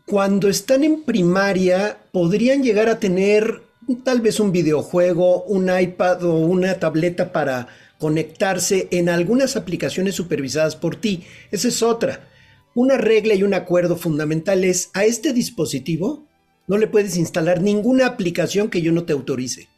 cuando 0.07 0.49
están 0.49 0.85
en 0.85 1.02
primaria, 1.02 1.99
podrían 2.12 2.62
llegar 2.62 2.88
a 2.88 2.99
tener 2.99 3.62
tal 4.05 4.21
vez 4.21 4.41
un 4.41 4.53
videojuego, 4.53 5.45
un 5.45 5.71
iPad 5.77 6.25
o 6.25 6.35
una 6.37 6.79
tableta 6.79 7.33
para 7.33 7.69
conectarse 7.99 8.89
en 8.91 9.09
algunas 9.09 9.57
aplicaciones 9.57 10.15
supervisadas 10.15 10.77
por 10.77 10.97
ti. 10.97 11.25
Esa 11.51 11.69
es 11.69 11.83
otra. 11.83 12.29
Una 12.75 12.97
regla 12.97 13.35
y 13.35 13.43
un 13.43 13.55
acuerdo 13.55 13.97
fundamental 13.97 14.65
es 14.65 14.91
a 14.95 15.05
este 15.05 15.33
dispositivo 15.33 16.27
no 16.67 16.79
le 16.79 16.87
puedes 16.87 17.17
instalar 17.17 17.61
ninguna 17.61 18.07
aplicación 18.07 18.71
que 18.71 18.83
yo 18.83 18.93
no 18.93 19.05
te 19.05 19.12
autorice. 19.12 19.69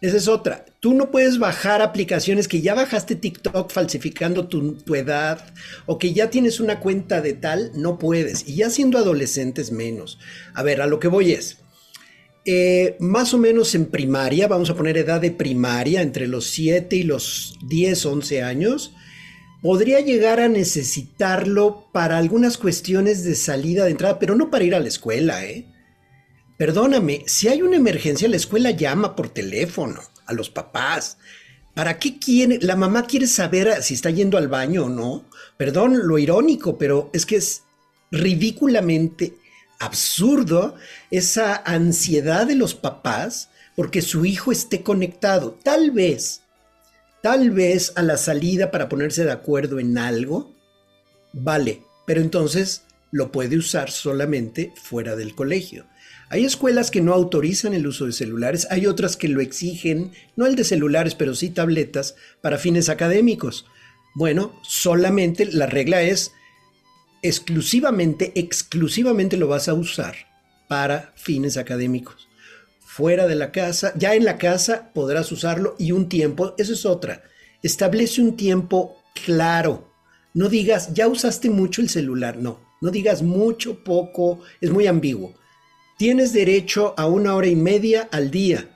Esa 0.00 0.16
es 0.16 0.28
otra. 0.28 0.64
Tú 0.80 0.94
no 0.94 1.10
puedes 1.10 1.38
bajar 1.38 1.82
aplicaciones 1.82 2.46
que 2.46 2.60
ya 2.60 2.74
bajaste 2.74 3.16
TikTok 3.16 3.70
falsificando 3.70 4.46
tu, 4.46 4.94
edad 4.94 5.44
o 5.86 5.98
que 5.98 6.12
ya 6.12 6.30
tienes 6.30 6.60
una 6.60 6.78
cuenta 6.78 7.20
de 7.20 7.32
tal, 7.32 7.72
no 7.74 7.98
puedes. 7.98 8.48
Y 8.48 8.56
ya 8.56 8.70
siendo 8.70 8.96
adolescentes 8.96 9.72
menos. 9.72 10.18
A 10.54 10.62
ver, 10.62 10.80
a 10.80 10.86
lo 10.86 11.00
que 11.00 11.08
voy 11.08 11.32
es, 11.32 11.58
eh, 12.50 12.96
más 12.98 13.34
o 13.34 13.38
menos 13.38 13.74
en 13.74 13.84
primaria, 13.84 14.48
vamos 14.48 14.70
a 14.70 14.74
poner 14.74 14.96
edad 14.96 15.20
de 15.20 15.30
primaria, 15.30 16.00
entre 16.00 16.26
los 16.26 16.46
7 16.46 16.96
y 16.96 17.02
los 17.02 17.58
10, 17.66 18.06
11 18.06 18.42
años, 18.42 18.94
podría 19.60 20.00
llegar 20.00 20.40
a 20.40 20.48
necesitarlo 20.48 21.90
para 21.92 22.16
algunas 22.16 22.56
cuestiones 22.56 23.22
de 23.22 23.34
salida, 23.34 23.84
de 23.84 23.90
entrada, 23.90 24.18
pero 24.18 24.34
no 24.34 24.50
para 24.50 24.64
ir 24.64 24.74
a 24.74 24.80
la 24.80 24.88
escuela, 24.88 25.44
¿eh? 25.44 25.66
Perdóname, 26.56 27.22
si 27.26 27.48
hay 27.48 27.60
una 27.60 27.76
emergencia, 27.76 28.30
la 28.30 28.36
escuela 28.36 28.70
llama 28.70 29.14
por 29.14 29.28
teléfono 29.28 30.00
a 30.24 30.32
los 30.32 30.48
papás. 30.48 31.18
¿Para 31.74 31.98
qué 31.98 32.18
quiere? 32.18 32.60
La 32.62 32.76
mamá 32.76 33.06
quiere 33.06 33.26
saber 33.26 33.82
si 33.82 33.92
está 33.92 34.08
yendo 34.08 34.38
al 34.38 34.48
baño 34.48 34.86
o 34.86 34.88
no. 34.88 35.26
Perdón 35.58 36.08
lo 36.08 36.16
irónico, 36.16 36.78
pero 36.78 37.10
es 37.12 37.26
que 37.26 37.36
es 37.36 37.64
ridículamente 38.10 39.34
absurdo 39.78 40.74
esa 41.10 41.56
ansiedad 41.56 42.46
de 42.46 42.54
los 42.54 42.74
papás 42.74 43.50
porque 43.76 44.02
su 44.02 44.24
hijo 44.24 44.50
esté 44.50 44.82
conectado. 44.82 45.58
Tal 45.62 45.92
vez, 45.92 46.42
tal 47.22 47.50
vez 47.50 47.92
a 47.96 48.02
la 48.02 48.16
salida 48.16 48.70
para 48.70 48.88
ponerse 48.88 49.24
de 49.24 49.32
acuerdo 49.32 49.78
en 49.78 49.98
algo, 49.98 50.52
vale, 51.32 51.82
pero 52.06 52.20
entonces 52.20 52.82
lo 53.12 53.30
puede 53.30 53.56
usar 53.56 53.90
solamente 53.90 54.72
fuera 54.82 55.16
del 55.16 55.34
colegio. 55.34 55.86
Hay 56.30 56.44
escuelas 56.44 56.90
que 56.90 57.00
no 57.00 57.14
autorizan 57.14 57.72
el 57.72 57.86
uso 57.86 58.04
de 58.04 58.12
celulares, 58.12 58.66
hay 58.70 58.86
otras 58.86 59.16
que 59.16 59.28
lo 59.28 59.40
exigen, 59.40 60.12
no 60.36 60.46
el 60.46 60.56
de 60.56 60.64
celulares, 60.64 61.14
pero 61.14 61.34
sí 61.34 61.48
tabletas 61.48 62.16
para 62.42 62.58
fines 62.58 62.90
académicos. 62.90 63.64
Bueno, 64.14 64.60
solamente 64.62 65.46
la 65.46 65.66
regla 65.66 66.02
es 66.02 66.32
exclusivamente, 67.22 68.32
exclusivamente 68.34 69.36
lo 69.36 69.48
vas 69.48 69.68
a 69.68 69.74
usar 69.74 70.14
para 70.68 71.12
fines 71.16 71.56
académicos. 71.56 72.28
Fuera 72.80 73.26
de 73.26 73.34
la 73.34 73.52
casa, 73.52 73.92
ya 73.96 74.14
en 74.14 74.24
la 74.24 74.38
casa 74.38 74.90
podrás 74.92 75.30
usarlo 75.32 75.76
y 75.78 75.92
un 75.92 76.08
tiempo, 76.08 76.54
eso 76.58 76.72
es 76.72 76.84
otra. 76.84 77.22
Establece 77.62 78.20
un 78.20 78.36
tiempo 78.36 78.96
claro. 79.24 79.92
No 80.34 80.48
digas, 80.48 80.94
ya 80.94 81.08
usaste 81.08 81.50
mucho 81.50 81.80
el 81.80 81.88
celular, 81.88 82.36
no. 82.36 82.60
No 82.80 82.90
digas 82.90 83.22
mucho, 83.22 83.82
poco, 83.82 84.40
es 84.60 84.70
muy 84.70 84.86
ambiguo. 84.86 85.34
Tienes 85.96 86.32
derecho 86.32 86.94
a 86.96 87.06
una 87.06 87.34
hora 87.34 87.48
y 87.48 87.56
media 87.56 88.08
al 88.12 88.30
día, 88.30 88.68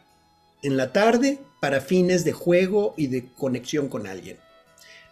en 0.63 0.77
la 0.77 0.93
tarde, 0.93 1.39
para 1.61 1.81
fines 1.81 2.25
de 2.25 2.33
juego 2.33 2.95
y 2.97 3.07
de 3.07 3.33
conexión 3.33 3.89
con 3.89 4.09
alguien. 4.09 4.39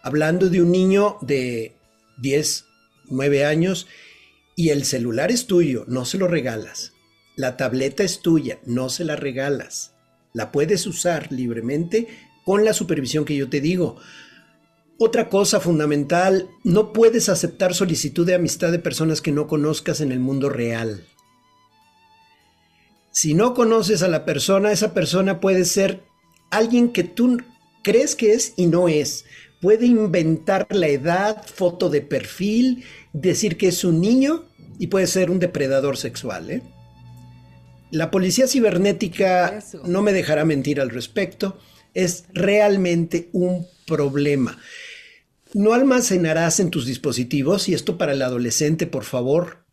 Hablando 0.02 0.48
de 0.48 0.60
un 0.62 0.72
niño 0.72 1.18
de 1.20 1.76
10 2.18 2.64
nueve 3.10 3.44
años, 3.44 3.86
y 4.56 4.70
el 4.70 4.84
celular 4.84 5.30
es 5.30 5.46
tuyo, 5.46 5.84
no 5.88 6.04
se 6.04 6.18
lo 6.18 6.28
regalas. 6.28 6.92
La 7.36 7.56
tableta 7.56 8.02
es 8.02 8.20
tuya, 8.20 8.58
no 8.66 8.88
se 8.90 9.04
la 9.04 9.16
regalas. 9.16 9.94
La 10.32 10.52
puedes 10.52 10.86
usar 10.86 11.32
libremente 11.32 12.08
con 12.44 12.64
la 12.64 12.74
supervisión 12.74 13.24
que 13.24 13.36
yo 13.36 13.48
te 13.48 13.60
digo. 13.60 13.96
Otra 14.98 15.28
cosa 15.28 15.60
fundamental, 15.60 16.48
no 16.62 16.92
puedes 16.92 17.28
aceptar 17.28 17.74
solicitud 17.74 18.26
de 18.26 18.34
amistad 18.34 18.70
de 18.70 18.78
personas 18.78 19.22
que 19.22 19.32
no 19.32 19.46
conozcas 19.46 20.00
en 20.00 20.12
el 20.12 20.20
mundo 20.20 20.50
real. 20.50 21.06
Si 23.10 23.34
no 23.34 23.54
conoces 23.54 24.02
a 24.02 24.08
la 24.08 24.24
persona, 24.24 24.72
esa 24.72 24.92
persona 24.92 25.40
puede 25.40 25.64
ser 25.64 26.02
alguien 26.50 26.92
que 26.92 27.04
tú 27.04 27.38
crees 27.82 28.14
que 28.14 28.34
es 28.34 28.52
y 28.56 28.66
no 28.66 28.88
es. 28.88 29.24
Puede 29.60 29.86
inventar 29.86 30.66
la 30.70 30.88
edad, 30.88 31.44
foto 31.46 31.90
de 31.90 32.00
perfil 32.00 32.84
decir 33.12 33.58
que 33.58 33.68
es 33.68 33.84
un 33.84 34.00
niño 34.00 34.44
y 34.78 34.86
puede 34.86 35.06
ser 35.06 35.30
un 35.30 35.38
depredador 35.38 35.98
sexual. 35.98 36.50
¿eh? 36.50 36.62
La 37.90 38.10
policía 38.10 38.46
cibernética 38.46 39.62
no 39.84 40.00
me 40.00 40.12
dejará 40.12 40.44
mentir 40.44 40.80
al 40.80 40.90
respecto. 40.90 41.58
Es 41.92 42.24
realmente 42.32 43.28
un 43.32 43.66
problema. 43.86 44.58
No 45.52 45.74
almacenarás 45.74 46.60
en 46.60 46.70
tus 46.70 46.86
dispositivos, 46.86 47.68
y 47.68 47.74
esto 47.74 47.98
para 47.98 48.12
el 48.12 48.22
adolescente, 48.22 48.86
por 48.86 49.02
favor, 49.02 49.66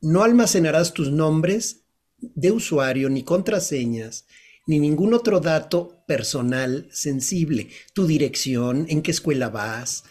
no 0.00 0.22
almacenarás 0.22 0.92
tus 0.94 1.10
nombres 1.10 1.84
de 2.18 2.52
usuario, 2.52 3.10
ni 3.10 3.24
contraseñas, 3.24 4.26
ni 4.66 4.78
ningún 4.78 5.12
otro 5.12 5.40
dato 5.40 5.93
personal 6.06 6.86
sensible. 6.90 7.68
Tu 7.92 8.06
dirección, 8.06 8.86
en 8.88 9.02
qué 9.02 9.10
escuela 9.10 9.48
vas. 9.48 10.04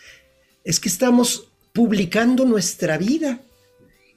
Es 0.64 0.80
que 0.80 0.90
estamos 0.90 1.52
publicando 1.74 2.46
nuestra 2.46 2.98
vida. 2.98 3.42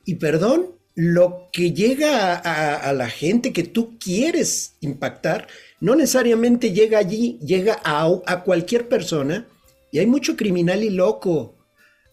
Y 0.04 0.16
perdón, 0.16 0.76
lo 0.94 1.48
que 1.52 1.72
llega 1.72 2.34
a, 2.34 2.92
la 2.92 3.08
gente 3.10 3.52
que 3.52 3.64
tú 3.64 3.98
quieres 3.98 4.76
impactar, 4.80 5.46
no 5.80 5.94
necesariamente 5.94 6.72
llega 6.72 6.98
allí, 6.98 7.38
llega 7.44 7.80
a, 7.84 8.42
cualquier 8.44 8.88
persona. 8.88 9.46
Y 9.92 9.98
hay 9.98 10.06
mucho 10.06 10.36
criminal 10.36 10.82
y 10.84 10.90
loco. 10.90 11.54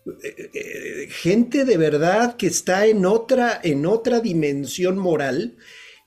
Eh, 0.06 0.49
eh, 0.54 1.08
gente 1.10 1.63
de 1.63 1.78
verdad 1.78 2.36
que 2.36 2.47
está 2.47 2.86
en 2.88 3.06
otra, 3.06 3.60
en 3.63 3.86
otra 3.86 4.19
dimensión 4.19 4.97
moral 4.97 5.56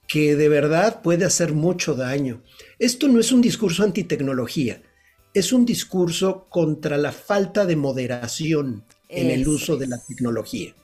que 0.06 0.36
de 0.36 0.48
verdad 0.48 1.00
puede 1.02 1.24
hacer 1.24 1.52
mucho 1.52 1.94
daño. 1.94 2.42
Esto 2.78 3.08
no 3.08 3.20
es 3.20 3.32
un 3.32 3.40
discurso 3.40 3.82
antitecnología, 3.82 4.82
es 5.32 5.52
un 5.52 5.64
discurso 5.64 6.46
contra 6.50 6.98
la 6.98 7.12
falta 7.12 7.64
de 7.64 7.76
moderación 7.76 8.84
en 9.08 9.30
el 9.30 9.48
uso 9.48 9.76
de 9.76 9.86
la 9.86 9.98
tecnología. 10.06 10.74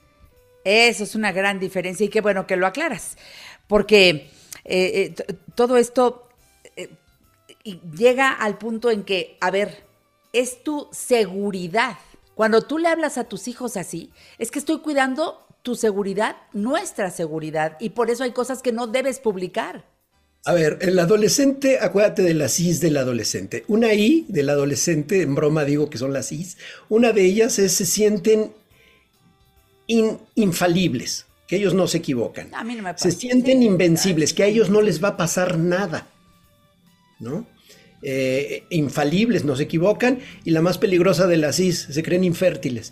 Eso 0.63 1.03
es 1.03 1.13
una 1.13 1.31
gran 1.31 1.59
diferencia 1.59 2.05
y 2.05 2.09
qué 2.09 2.21
bueno 2.21 2.47
que 2.47 2.55
lo 2.55 2.65
aclaras, 2.65 3.17
porque 3.67 4.29
eh, 4.65 5.13
eh, 5.17 5.35
todo 5.55 5.77
esto 5.77 6.29
eh, 6.75 6.89
llega 7.95 8.31
al 8.31 8.57
punto 8.57 8.89
en 8.89 9.03
que, 9.03 9.37
a 9.41 9.51
ver, 9.51 9.83
es 10.31 10.63
tu 10.63 10.87
seguridad. 10.91 11.97
Cuando 12.33 12.61
tú 12.61 12.79
le 12.79 12.87
hablas 12.87 13.19
a 13.19 13.25
tus 13.25 13.47
hijos 13.47 13.77
así, 13.77 14.09
es 14.39 14.49
que 14.49 14.59
estoy 14.59 14.79
cuidando 14.79 15.45
tu 15.61 15.75
seguridad, 15.75 16.37
nuestra 16.53 17.11
seguridad, 17.11 17.77
y 17.79 17.89
por 17.89 18.09
eso 18.09 18.23
hay 18.23 18.31
cosas 18.31 18.61
que 18.61 18.71
no 18.71 18.87
debes 18.87 19.19
publicar. 19.19 19.85
A 20.45 20.53
ver, 20.53 20.79
el 20.81 20.99
adolescente, 20.99 21.79
acuérdate 21.79 22.21
de 22.21 22.33
las 22.33 22.59
Is 22.59 22.81
del 22.81 22.97
adolescente. 22.97 23.63
Una 23.67 23.93
I 23.93 24.25
del 24.27 24.49
adolescente, 24.49 25.21
en 25.21 25.35
broma 25.35 25.63
digo 25.63 25.89
que 25.89 25.97
son 25.97 26.11
las 26.11 26.33
Is, 26.33 26.57
una 26.89 27.13
de 27.13 27.23
ellas 27.23 27.59
es 27.59 27.71
se 27.71 27.85
sienten 27.85 28.51
infalibles, 29.87 31.27
que 31.47 31.55
ellos 31.55 31.73
no 31.73 31.87
se 31.87 31.99
equivocan. 31.99 32.53
A 32.53 32.63
mí 32.65 32.75
no 32.75 32.83
me 32.83 32.97
Se 32.97 33.11
sienten 33.11 33.63
invencibles, 33.63 34.33
que 34.33 34.43
a 34.43 34.47
ellos 34.47 34.69
no 34.69 34.81
les 34.81 35.01
va 35.01 35.09
a 35.09 35.17
pasar 35.17 35.57
nada. 35.57 36.07
¿No? 37.21 37.47
Eh, 38.01 38.65
infalibles, 38.69 39.45
no 39.45 39.55
se 39.55 39.63
equivocan, 39.63 40.19
y 40.43 40.51
la 40.51 40.61
más 40.61 40.77
peligrosa 40.77 41.25
de 41.25 41.37
las 41.37 41.61
Is, 41.61 41.87
se 41.89 42.03
creen 42.03 42.25
infértiles. 42.25 42.91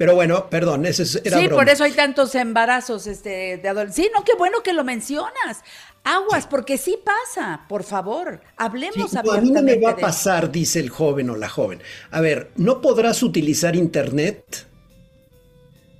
Pero 0.00 0.14
bueno, 0.14 0.48
perdón, 0.48 0.86
ese 0.86 1.20
era 1.24 1.38
Sí, 1.38 1.46
por 1.46 1.68
eso 1.68 1.84
hay 1.84 1.92
tantos 1.92 2.34
embarazos 2.34 3.06
este, 3.06 3.58
de 3.58 3.68
adolescentes. 3.68 4.06
Sí, 4.06 4.10
no, 4.16 4.24
qué 4.24 4.32
bueno 4.32 4.62
que 4.62 4.72
lo 4.72 4.82
mencionas. 4.82 5.62
Aguas, 6.04 6.46
porque 6.46 6.78
sí 6.78 6.98
pasa, 7.04 7.66
por 7.68 7.84
favor, 7.84 8.40
hablemos 8.56 9.10
sí, 9.10 9.18
A 9.18 9.40
mí 9.42 9.50
no 9.50 9.60
me 9.60 9.78
va 9.78 9.90
a 9.90 9.96
pasar, 9.98 10.50
dice 10.50 10.80
el 10.80 10.88
joven 10.88 11.28
o 11.28 11.36
la 11.36 11.50
joven. 11.50 11.82
A 12.10 12.22
ver, 12.22 12.50
no 12.56 12.80
podrás 12.80 13.22
utilizar 13.22 13.76
Internet 13.76 14.66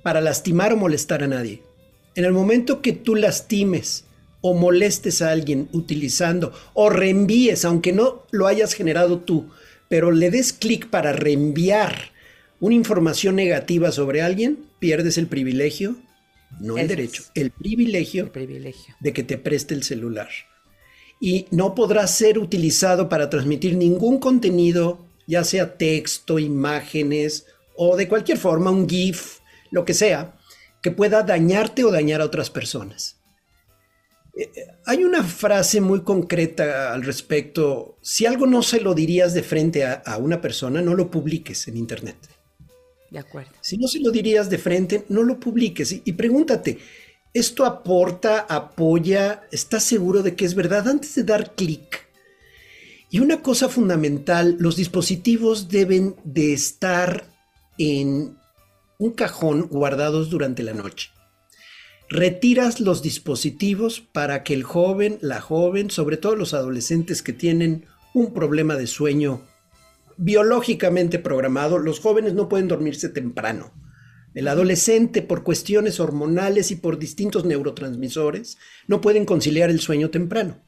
para 0.01 0.19
lastimar 0.19 0.73
o 0.73 0.77
molestar 0.77 1.21
a 1.21 1.27
nadie. 1.27 1.61
En 2.15 2.25
el 2.25 2.31
momento 2.33 2.81
que 2.81 2.93
tú 2.93 3.13
lastimes 3.13 4.05
o 4.41 4.55
molestes 4.55 5.21
a 5.21 5.29
alguien 5.29 5.69
utilizando 5.73 6.53
o 6.73 6.89
reenvíes, 6.89 7.65
aunque 7.65 7.93
no 7.93 8.23
lo 8.31 8.47
hayas 8.47 8.73
generado 8.73 9.19
tú, 9.19 9.51
pero 9.89 10.09
le 10.09 10.31
des 10.31 10.53
clic 10.53 10.89
para 10.89 11.13
reenviar 11.13 12.11
una 12.61 12.75
información 12.75 13.35
negativa 13.35 13.91
sobre 13.91 14.21
alguien, 14.21 14.65
pierdes 14.79 15.17
el 15.17 15.27
privilegio, 15.27 15.97
no 16.59 16.77
el 16.77 16.87
derecho, 16.87 17.23
el 17.35 17.51
privilegio, 17.51 18.25
el 18.25 18.31
privilegio 18.31 18.95
de 18.99 19.11
que 19.11 19.23
te 19.23 19.37
preste 19.37 19.73
el 19.73 19.83
celular. 19.83 20.29
Y 21.19 21.47
no 21.51 21.75
podrá 21.75 22.07
ser 22.07 22.39
utilizado 22.39 23.09
para 23.09 23.29
transmitir 23.29 23.75
ningún 23.75 24.19
contenido, 24.19 24.99
ya 25.27 25.43
sea 25.43 25.77
texto, 25.77 26.39
imágenes 26.39 27.47
o 27.75 27.97
de 27.97 28.07
cualquier 28.07 28.37
forma, 28.37 28.71
un 28.71 28.87
GIF, 28.87 29.39
lo 29.71 29.83
que 29.83 29.93
sea, 29.93 30.37
que 30.81 30.91
pueda 30.91 31.23
dañarte 31.23 31.83
o 31.83 31.91
dañar 31.91 32.21
a 32.21 32.25
otras 32.25 32.49
personas. 32.49 33.17
Eh, 34.35 34.51
eh, 34.55 34.67
hay 34.85 35.03
una 35.03 35.23
frase 35.23 35.81
muy 35.81 36.01
concreta 36.01 36.93
al 36.93 37.03
respecto. 37.03 37.97
Si 38.01 38.25
algo 38.25 38.45
no 38.45 38.61
se 38.61 38.81
lo 38.81 38.93
dirías 38.93 39.33
de 39.33 39.43
frente 39.43 39.83
a, 39.83 40.17
una 40.17 40.41
persona, 40.41 40.81
no 40.81 40.93
lo 40.93 41.09
publiques 41.09 41.67
en 41.67 41.77
Internet. 41.77 42.17
De 43.11 43.19
acuerdo. 43.19 43.51
Si 43.61 43.77
no 43.77 43.87
se 43.87 43.99
lo 43.99 44.09
dirías 44.09 44.49
de 44.49 44.57
frente, 44.57 45.05
no 45.09 45.21
lo 45.21 45.39
publiques. 45.39 45.91
Y, 45.91 46.01
y 46.05 46.13
pregúntate, 46.13 46.79
¿esto 47.33 47.65
aporta, 47.65 48.39
apoya, 48.39 49.43
estás 49.51 49.83
seguro 49.83 50.23
de 50.23 50.35
que 50.35 50.45
es 50.45 50.55
verdad 50.55 50.87
antes 50.87 51.13
de 51.13 51.23
dar 51.23 51.53
clic? 51.53 52.07
Y 53.09 53.19
una 53.19 53.41
cosa 53.41 53.67
fundamental, 53.67 54.55
los 54.59 54.77
dispositivos 54.77 55.67
deben 55.67 56.15
de 56.23 56.53
estar 56.53 57.25
en 57.77 58.37
un 58.97 59.11
cajón 59.11 59.67
guardados 59.67 60.29
durante 60.29 60.63
la 60.63 60.73
noche. 60.73 61.09
Retiras 62.09 62.79
los 62.79 63.01
dispositivos 63.01 63.99
para 63.99 64.43
que 64.43 64.53
el 64.53 64.63
joven, 64.63 65.17
la 65.21 65.41
joven, 65.41 65.91
sobre 65.91 66.15
todo 66.15 66.37
los 66.37 66.53
adolescentes 66.53 67.21
que 67.21 67.33
tienen 67.33 67.85
un 68.13 68.33
problema 68.33 68.75
de 68.75 68.87
sueño 68.87 69.45
biológicamente 70.17 71.19
programado, 71.19 71.77
los 71.77 71.99
jóvenes 71.99 72.33
no 72.33 72.49
pueden 72.49 72.67
dormirse 72.67 73.09
temprano. 73.09 73.73
El 74.33 74.47
adolescente, 74.47 75.21
por 75.21 75.43
cuestiones 75.43 75.99
hormonales 75.99 76.71
y 76.71 76.77
por 76.77 76.97
distintos 76.97 77.45
neurotransmisores, 77.45 78.57
no 78.87 79.01
pueden 79.01 79.25
conciliar 79.25 79.69
el 79.69 79.79
sueño 79.79 80.09
temprano. 80.09 80.63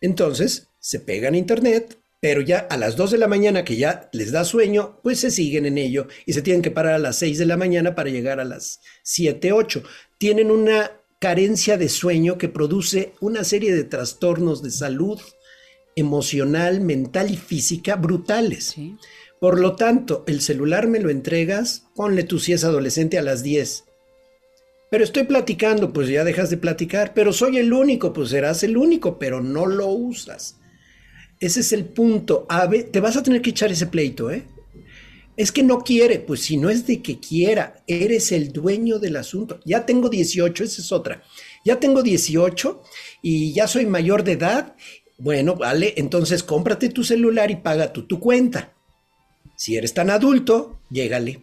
Entonces, 0.00 0.68
se 0.78 1.00
pegan 1.00 1.34
a 1.34 1.38
internet, 1.38 1.98
pero 2.20 2.42
ya 2.42 2.58
a 2.58 2.76
las 2.76 2.96
2 2.96 3.12
de 3.12 3.18
la 3.18 3.28
mañana 3.28 3.64
que 3.64 3.76
ya 3.76 4.08
les 4.12 4.32
da 4.32 4.44
sueño, 4.44 5.00
pues 5.02 5.20
se 5.20 5.30
siguen 5.30 5.66
en 5.66 5.78
ello 5.78 6.08
y 6.26 6.34
se 6.34 6.42
tienen 6.42 6.62
que 6.62 6.70
parar 6.70 6.94
a 6.94 6.98
las 6.98 7.16
6 7.18 7.38
de 7.38 7.46
la 7.46 7.56
mañana 7.56 7.94
para 7.94 8.10
llegar 8.10 8.38
a 8.40 8.44
las 8.44 8.80
7, 9.02 9.52
8. 9.52 9.82
Tienen 10.18 10.50
una 10.50 10.90
carencia 11.20 11.78
de 11.78 11.88
sueño 11.88 12.36
que 12.36 12.50
produce 12.50 13.14
una 13.20 13.44
serie 13.44 13.74
de 13.74 13.84
trastornos 13.84 14.62
de 14.62 14.70
salud 14.70 15.20
emocional, 15.96 16.80
mental 16.80 17.30
y 17.30 17.36
física 17.36 17.96
brutales. 17.96 18.74
Por 19.40 19.60
lo 19.60 19.76
tanto, 19.76 20.24
el 20.26 20.40
celular 20.40 20.86
me 20.88 21.00
lo 21.00 21.10
entregas, 21.10 21.86
ponle 21.94 22.22
tú 22.22 22.38
si 22.38 22.52
es 22.52 22.64
adolescente 22.64 23.18
a 23.18 23.22
las 23.22 23.42
10. 23.42 23.84
Pero 24.90 25.04
estoy 25.04 25.24
platicando, 25.24 25.92
pues 25.92 26.08
ya 26.08 26.24
dejas 26.24 26.50
de 26.50 26.56
platicar, 26.56 27.14
pero 27.14 27.32
soy 27.32 27.58
el 27.58 27.72
único, 27.72 28.12
pues 28.12 28.30
serás 28.30 28.62
el 28.62 28.76
único, 28.76 29.18
pero 29.18 29.42
no 29.42 29.66
lo 29.66 29.88
usas. 29.88 30.56
Ese 31.40 31.60
es 31.60 31.72
el 31.72 31.84
punto. 31.84 32.46
Ave, 32.48 32.84
te 32.84 33.00
vas 33.00 33.16
a 33.16 33.22
tener 33.22 33.42
que 33.42 33.50
echar 33.50 33.72
ese 33.72 33.86
pleito, 33.86 34.30
¿eh? 34.30 34.44
Es 35.36 35.50
que 35.50 35.64
no 35.64 35.80
quiere, 35.80 36.20
pues 36.20 36.42
si 36.42 36.56
no 36.56 36.70
es 36.70 36.86
de 36.86 37.02
que 37.02 37.18
quiera, 37.18 37.82
eres 37.88 38.30
el 38.30 38.52
dueño 38.52 39.00
del 39.00 39.16
asunto. 39.16 39.58
Ya 39.64 39.84
tengo 39.84 40.08
18, 40.08 40.62
esa 40.62 40.80
es 40.80 40.92
otra. 40.92 41.24
Ya 41.64 41.80
tengo 41.80 42.02
18 42.04 42.82
y 43.20 43.52
ya 43.52 43.66
soy 43.66 43.86
mayor 43.86 44.22
de 44.22 44.32
edad. 44.32 44.76
Bueno, 45.18 45.54
vale, 45.54 45.94
entonces 45.96 46.42
cómprate 46.42 46.88
tu 46.88 47.04
celular 47.04 47.50
y 47.50 47.56
paga 47.56 47.92
tú 47.92 48.02
tu 48.06 48.18
cuenta. 48.18 48.72
Si 49.56 49.76
eres 49.76 49.94
tan 49.94 50.10
adulto, 50.10 50.80
llégale. 50.90 51.42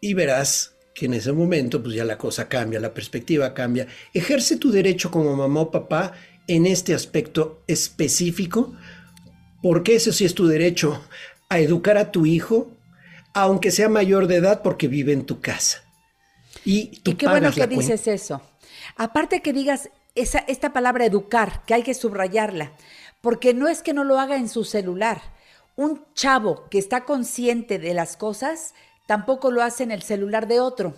Y 0.00 0.14
verás 0.14 0.76
que 0.94 1.06
en 1.06 1.14
ese 1.14 1.32
momento, 1.32 1.82
pues 1.82 1.94
ya 1.94 2.04
la 2.04 2.18
cosa 2.18 2.48
cambia, 2.48 2.80
la 2.80 2.94
perspectiva 2.94 3.54
cambia. 3.54 3.86
Ejerce 4.14 4.56
tu 4.56 4.70
derecho 4.70 5.10
como 5.10 5.34
mamá 5.34 5.62
o 5.62 5.70
papá 5.70 6.12
en 6.46 6.66
este 6.66 6.94
aspecto 6.94 7.62
específico, 7.66 8.74
porque 9.62 9.96
ese 9.96 10.12
sí 10.12 10.24
es 10.24 10.34
tu 10.34 10.46
derecho 10.46 11.02
a 11.48 11.58
educar 11.58 11.96
a 11.98 12.10
tu 12.10 12.26
hijo, 12.26 12.70
aunque 13.34 13.70
sea 13.70 13.88
mayor 13.88 14.26
de 14.26 14.36
edad, 14.36 14.62
porque 14.62 14.88
vive 14.88 15.12
en 15.12 15.24
tu 15.24 15.40
casa. 15.40 15.84
Y, 16.64 17.00
tú 17.02 17.16
qué 17.16 17.26
bueno 17.26 17.50
que 17.52 17.66
dices 17.66 18.06
eso. 18.06 18.42
Aparte 18.96 19.40
que 19.40 19.52
digas 19.52 19.90
esa, 20.14 20.38
esta 20.40 20.72
palabra 20.72 21.06
educar, 21.06 21.64
que 21.66 21.74
hay 21.74 21.82
que 21.82 21.94
subrayarla, 21.94 22.72
porque 23.20 23.54
no 23.54 23.68
es 23.68 23.82
que 23.82 23.92
no 23.92 24.04
lo 24.04 24.18
haga 24.18 24.36
en 24.36 24.48
su 24.48 24.64
celular. 24.64 25.22
Un 25.76 26.04
chavo 26.14 26.68
que 26.70 26.78
está 26.78 27.04
consciente 27.04 27.78
de 27.78 27.94
las 27.94 28.16
cosas, 28.16 28.74
tampoco 29.06 29.50
lo 29.50 29.62
hace 29.62 29.84
en 29.84 29.90
el 29.90 30.02
celular 30.02 30.46
de 30.48 30.60
otro. 30.60 30.94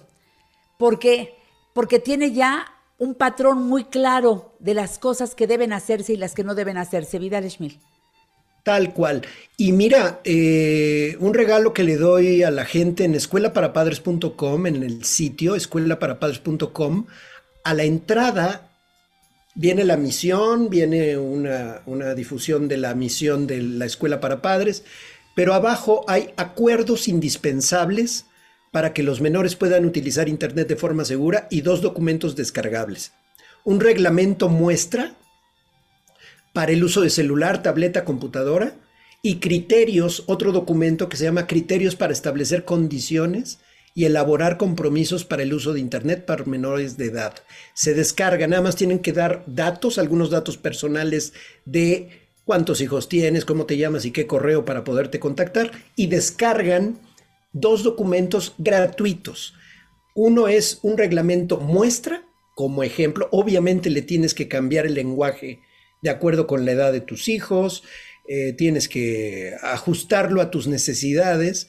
¿Por 0.78 0.98
qué? 0.98 1.36
Porque 1.72 1.98
tiene 1.98 2.32
ya 2.32 2.66
un 2.98 3.14
patrón 3.14 3.62
muy 3.62 3.84
claro 3.84 4.56
de 4.58 4.74
las 4.74 4.98
cosas 4.98 5.34
que 5.34 5.46
deben 5.46 5.72
hacerse 5.72 6.12
y 6.12 6.16
las 6.16 6.34
que 6.34 6.44
no 6.44 6.54
deben 6.54 6.76
hacerse. 6.76 7.18
Vidal 7.18 7.48
Schmil. 7.50 7.80
Tal 8.64 8.94
cual. 8.94 9.22
Y 9.58 9.72
mira, 9.72 10.20
eh, 10.24 11.16
un 11.20 11.34
regalo 11.34 11.74
que 11.74 11.84
le 11.84 11.96
doy 11.96 12.42
a 12.42 12.50
la 12.50 12.64
gente 12.64 13.04
en 13.04 13.14
escuelaparapadres.com, 13.14 14.66
en 14.66 14.82
el 14.82 15.04
sitio 15.04 15.54
escuelaparapadres.com, 15.54 17.06
a 17.62 17.74
la 17.74 17.84
entrada 17.84 18.73
viene 19.54 19.84
la 19.84 19.96
misión, 19.96 20.68
viene 20.68 21.16
una, 21.16 21.82
una 21.86 22.14
difusión 22.14 22.68
de 22.68 22.76
la 22.76 22.94
misión 22.94 23.46
de 23.46 23.62
la 23.62 23.86
Escuela 23.86 24.20
para 24.20 24.42
Padres, 24.42 24.84
pero 25.34 25.54
abajo 25.54 26.04
hay 26.08 26.30
acuerdos 26.36 27.08
indispensables 27.08 28.26
para 28.72 28.92
que 28.92 29.02
los 29.02 29.20
menores 29.20 29.54
puedan 29.54 29.84
utilizar 29.84 30.28
Internet 30.28 30.68
de 30.68 30.76
forma 30.76 31.04
segura 31.04 31.46
y 31.50 31.60
dos 31.60 31.80
documentos 31.80 32.34
descargables. 32.34 33.12
Un 33.64 33.80
reglamento 33.80 34.48
muestra 34.48 35.14
para 36.52 36.72
el 36.72 36.82
uso 36.82 37.00
de 37.00 37.10
celular, 37.10 37.62
tableta, 37.62 38.04
computadora 38.04 38.74
y 39.22 39.36
criterios, 39.36 40.24
otro 40.26 40.52
documento 40.52 41.08
que 41.08 41.16
se 41.16 41.24
llama 41.24 41.46
criterios 41.46 41.96
para 41.96 42.12
establecer 42.12 42.64
condiciones 42.64 43.58
y 43.94 44.06
elaborar 44.06 44.58
compromisos 44.58 45.24
para 45.24 45.44
el 45.44 45.54
uso 45.54 45.72
de 45.72 45.80
Internet 45.80 46.26
para 46.26 46.44
menores 46.44 46.96
de 46.96 47.06
edad. 47.06 47.34
Se 47.74 47.94
descarga, 47.94 48.48
nada 48.48 48.62
más 48.62 48.74
tienen 48.74 48.98
que 48.98 49.12
dar 49.12 49.44
datos, 49.46 49.98
algunos 49.98 50.30
datos 50.30 50.56
personales 50.56 51.32
de 51.64 52.08
cuántos 52.44 52.80
hijos 52.80 53.08
tienes, 53.08 53.44
cómo 53.44 53.66
te 53.66 53.76
llamas 53.76 54.04
y 54.04 54.10
qué 54.10 54.26
correo 54.26 54.64
para 54.64 54.82
poderte 54.82 55.20
contactar 55.20 55.70
y 55.94 56.08
descargan 56.08 56.98
dos 57.52 57.84
documentos 57.84 58.54
gratuitos. 58.58 59.54
Uno 60.16 60.48
es 60.48 60.80
un 60.82 60.98
reglamento 60.98 61.58
muestra, 61.58 62.24
como 62.56 62.82
ejemplo, 62.82 63.28
obviamente 63.30 63.90
le 63.90 64.02
tienes 64.02 64.34
que 64.34 64.48
cambiar 64.48 64.86
el 64.86 64.94
lenguaje 64.94 65.60
de 66.02 66.10
acuerdo 66.10 66.46
con 66.46 66.64
la 66.64 66.72
edad 66.72 66.92
de 66.92 67.00
tus 67.00 67.28
hijos, 67.28 67.82
eh, 68.28 68.52
tienes 68.52 68.88
que 68.88 69.54
ajustarlo 69.62 70.40
a 70.40 70.50
tus 70.50 70.66
necesidades, 70.66 71.68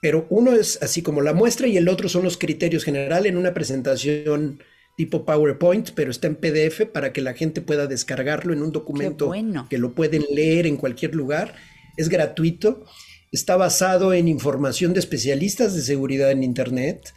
pero 0.00 0.26
uno 0.30 0.52
es 0.52 0.82
así 0.82 1.02
como 1.02 1.20
la 1.20 1.34
muestra 1.34 1.66
y 1.66 1.76
el 1.76 1.88
otro 1.88 2.08
son 2.08 2.24
los 2.24 2.38
criterios 2.38 2.84
generales 2.84 3.30
en 3.30 3.36
una 3.36 3.54
presentación 3.54 4.62
tipo 4.96 5.24
PowerPoint, 5.24 5.90
pero 5.94 6.10
está 6.10 6.26
en 6.26 6.36
PDF 6.36 6.86
para 6.92 7.12
que 7.12 7.20
la 7.20 7.34
gente 7.34 7.60
pueda 7.60 7.86
descargarlo 7.86 8.52
en 8.52 8.62
un 8.62 8.72
documento 8.72 9.32
que 9.68 9.78
lo 9.78 9.92
pueden 9.92 10.24
leer 10.30 10.66
en 10.66 10.76
cualquier 10.76 11.14
lugar. 11.14 11.54
Es 11.96 12.08
gratuito. 12.08 12.84
Está 13.32 13.56
basado 13.56 14.12
en 14.12 14.28
información 14.28 14.92
de 14.92 15.00
especialistas 15.00 15.74
de 15.74 15.82
seguridad 15.82 16.30
en 16.30 16.42
Internet, 16.42 17.14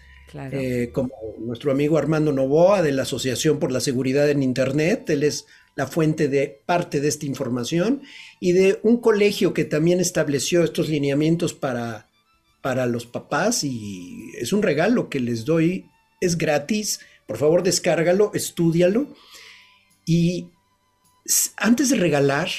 eh, 0.52 0.92
como 0.94 1.12
nuestro 1.40 1.72
amigo 1.72 1.98
Armando 1.98 2.32
Novoa 2.32 2.82
de 2.82 2.92
la 2.92 3.02
Asociación 3.04 3.60
por 3.60 3.72
la 3.72 3.80
Seguridad 3.80 4.30
en 4.30 4.44
Internet, 4.44 5.10
él 5.10 5.24
es 5.24 5.46
la 5.76 5.88
fuente 5.88 6.28
de 6.28 6.62
parte 6.66 7.02
de 7.02 7.08
esta 7.08 7.26
información, 7.26 8.04
y 8.40 8.52
de 8.52 8.80
un 8.84 8.98
colegio 8.98 9.54
que 9.54 9.66
también 9.66 10.00
estableció 10.00 10.64
estos 10.64 10.88
lineamientos 10.88 11.54
para, 11.54 12.08
para 12.64 12.88
los 12.88 13.06
papás, 13.06 13.64
y 13.64 14.32
es 14.40 14.54
un 14.54 14.64
regalo 14.64 15.10
que 15.10 15.20
les 15.20 15.46
doy, 15.46 15.86
es 16.20 16.38
gratis, 16.38 17.02
por 17.28 17.38
favor 17.38 17.62
descárgalo, 17.62 18.32
estúdialo, 18.34 19.14
y 20.06 20.48
antes 21.58 21.90
de 21.90 21.98
regalar, 21.98 22.50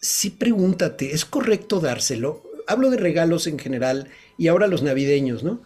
sí 0.00 0.30
pregúntate, 0.30 1.12
¿es 1.12 1.24
correcto 1.24 1.78
dárselo? 1.78 2.42
hablo 2.66 2.90
de 2.90 2.96
regalos 2.96 3.46
en 3.46 3.58
general 3.58 4.08
y 4.36 4.48
ahora 4.48 4.66
los 4.66 4.82
navideños, 4.82 5.42
¿no? 5.42 5.62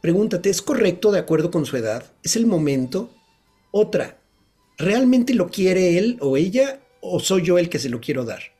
Pregúntate, 0.00 0.50
¿es 0.50 0.62
correcto 0.62 1.10
de 1.10 1.18
acuerdo 1.18 1.50
con 1.50 1.66
su 1.66 1.76
edad? 1.76 2.04
¿Es 2.22 2.36
el 2.36 2.46
momento? 2.46 3.10
Otra, 3.70 4.18
¿realmente 4.78 5.34
lo 5.34 5.48
quiere 5.48 5.98
él 5.98 6.18
o 6.20 6.36
ella 6.36 6.80
o 7.00 7.18
soy 7.18 7.42
yo 7.42 7.58
el 7.58 7.68
que 7.68 7.78
se 7.78 7.88
lo 7.88 8.00
quiero 8.00 8.24
dar? 8.24 8.55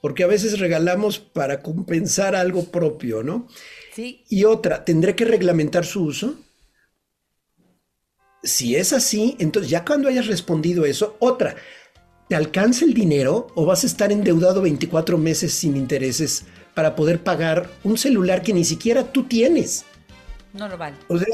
Porque 0.00 0.24
a 0.24 0.28
veces 0.28 0.58
regalamos 0.58 1.18
para 1.18 1.60
compensar 1.60 2.36
algo 2.36 2.64
propio, 2.64 3.22
¿no? 3.22 3.48
Sí. 3.94 4.24
Y 4.28 4.44
otra, 4.44 4.84
¿tendré 4.84 5.16
que 5.16 5.24
reglamentar 5.24 5.84
su 5.84 6.04
uso? 6.04 6.36
Si 8.42 8.76
es 8.76 8.92
así, 8.92 9.36
entonces 9.40 9.70
ya 9.70 9.84
cuando 9.84 10.08
hayas 10.08 10.28
respondido 10.28 10.84
eso, 10.84 11.16
otra, 11.18 11.56
¿te 12.28 12.36
alcanza 12.36 12.84
el 12.84 12.94
dinero 12.94 13.48
o 13.54 13.66
vas 13.66 13.82
a 13.82 13.88
estar 13.88 14.12
endeudado 14.12 14.62
24 14.62 15.18
meses 15.18 15.52
sin 15.52 15.76
intereses 15.76 16.44
para 16.74 16.94
poder 16.94 17.24
pagar 17.24 17.68
un 17.82 17.98
celular 17.98 18.42
que 18.42 18.52
ni 18.52 18.64
siquiera 18.64 19.12
tú 19.12 19.24
tienes? 19.24 19.84
No 20.52 20.68
lo 20.68 20.78
vale. 20.78 20.96
O 21.08 21.18
sea, 21.18 21.26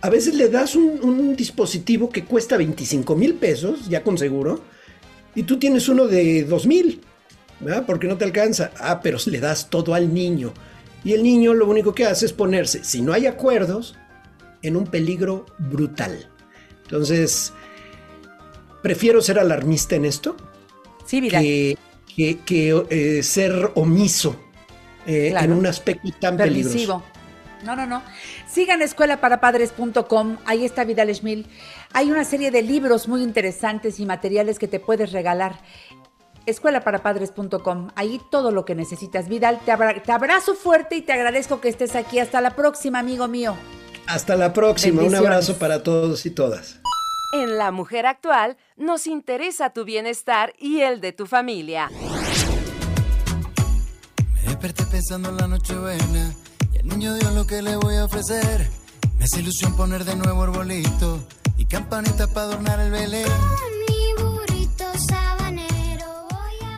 a 0.00 0.10
veces 0.10 0.34
le 0.34 0.48
das 0.48 0.74
un, 0.74 1.34
dispositivo 1.36 2.10
que 2.10 2.24
cuesta 2.24 2.56
25 2.56 3.16
mil 3.16 3.34
pesos, 3.34 3.88
ya 3.88 4.02
con 4.02 4.16
seguro, 4.18 4.60
y 5.34 5.42
tú 5.42 5.58
tienes 5.58 5.88
uno 5.88 6.06
de 6.06 6.44
2 6.44 6.66
mil, 6.66 7.00
¿verdad? 7.60 7.84
Porque 7.86 8.06
no 8.06 8.16
te 8.16 8.24
alcanza. 8.24 8.70
Ah, 8.78 9.00
pero 9.02 9.18
le 9.26 9.40
das 9.40 9.70
todo 9.70 9.94
al 9.94 10.12
niño. 10.12 10.52
Y 11.04 11.12
el 11.12 11.22
niño 11.22 11.54
lo 11.54 11.68
único 11.68 11.94
que 11.94 12.04
hace 12.04 12.26
es 12.26 12.32
ponerse, 12.32 12.82
si 12.82 13.00
no 13.00 13.12
hay 13.12 13.26
acuerdos, 13.26 13.96
en 14.62 14.76
un 14.76 14.86
peligro 14.86 15.46
brutal. 15.58 16.28
Entonces, 16.82 17.52
prefiero 18.82 19.20
ser 19.20 19.38
alarmista 19.38 19.96
en 19.96 20.04
esto 20.04 20.36
sí, 21.04 21.28
que, 21.28 21.76
que, 22.44 22.84
eh, 22.90 23.22
ser 23.22 23.70
omiso 23.74 24.36
eh, 25.06 25.34
en 25.38 25.52
un 25.52 25.66
aspecto 25.66 26.08
tan 26.20 26.36
peligroso. 26.36 27.02
No, 27.64 27.74
no, 27.74 27.86
no. 27.86 28.02
Sigan 28.48 28.82
escuelaparapadres.com, 28.82 30.36
ahí 30.44 30.64
está 30.64 30.84
Vidal 30.84 31.14
Schmil. 31.14 31.46
Hay 31.92 32.10
una 32.10 32.24
serie 32.24 32.50
de 32.50 32.62
libros 32.62 33.08
muy 33.08 33.22
interesantes 33.22 33.98
y 33.98 34.06
materiales 34.06 34.58
que 34.58 34.68
te 34.68 34.78
puedes 34.78 35.12
regalar 35.12 35.58
escuelaparapadres.com. 36.46 37.88
Ahí 37.94 38.20
todo 38.30 38.50
lo 38.50 38.64
que 38.64 38.74
necesitas. 38.74 39.28
Vidal, 39.28 39.60
te, 39.64 39.72
abrazo 40.12 40.54
fuerte 40.54 40.96
y 40.96 41.02
te 41.02 41.12
agradezco 41.12 41.60
que 41.60 41.68
estés 41.68 41.94
aquí. 41.94 42.18
Hasta 42.18 42.40
la 42.40 42.56
próxima, 42.56 42.98
amigo 42.98 43.28
mío. 43.28 43.56
Hasta 44.06 44.36
la 44.36 44.52
próxima. 44.52 45.02
Un 45.02 45.14
abrazo 45.14 45.58
para 45.58 45.82
todos 45.82 46.24
y 46.26 46.30
todas. 46.30 46.80
En 47.32 47.58
La 47.58 47.72
Mujer 47.72 48.06
Actual 48.06 48.56
nos 48.76 49.06
interesa 49.06 49.70
tu 49.70 49.84
bienestar 49.84 50.54
y 50.58 50.80
el 50.80 51.00
de 51.00 51.12
tu 51.12 51.26
familia. 51.26 51.90
Me 54.34 54.40
desperté 54.42 54.84
pensando 54.84 55.30
en 55.30 55.36
la 55.36 55.48
noche 55.48 55.74
buena 55.74 56.32
y 56.72 56.78
el 56.78 56.86
niño 56.86 57.14
dio 57.14 57.30
lo 57.32 57.46
que 57.46 57.62
le 57.62 57.76
voy 57.76 57.96
a 57.96 58.04
ofrecer. 58.04 58.70
Me 59.18 59.24
hace 59.24 59.40
ilusión 59.40 59.76
poner 59.76 60.04
de 60.04 60.14
nuevo 60.14 60.42
arbolito 60.42 61.26
y 61.56 61.66
campanitas 61.66 62.28
para 62.28 62.46
adornar 62.46 62.80
el 62.80 62.90
Belén. 62.90 63.26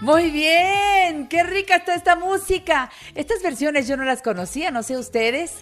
Muy 0.09 0.31
bien, 0.31 1.29
qué 1.29 1.43
rica 1.43 1.77
está 1.77 1.95
esta 1.95 2.17
música. 2.17 2.91
Estas 3.15 3.43
versiones 3.43 3.87
yo 3.87 3.99
no 3.99 4.05
las 4.05 4.23
conocía, 4.23 4.71
no 4.71 4.83
sé 4.83 4.97
ustedes, 4.97 5.53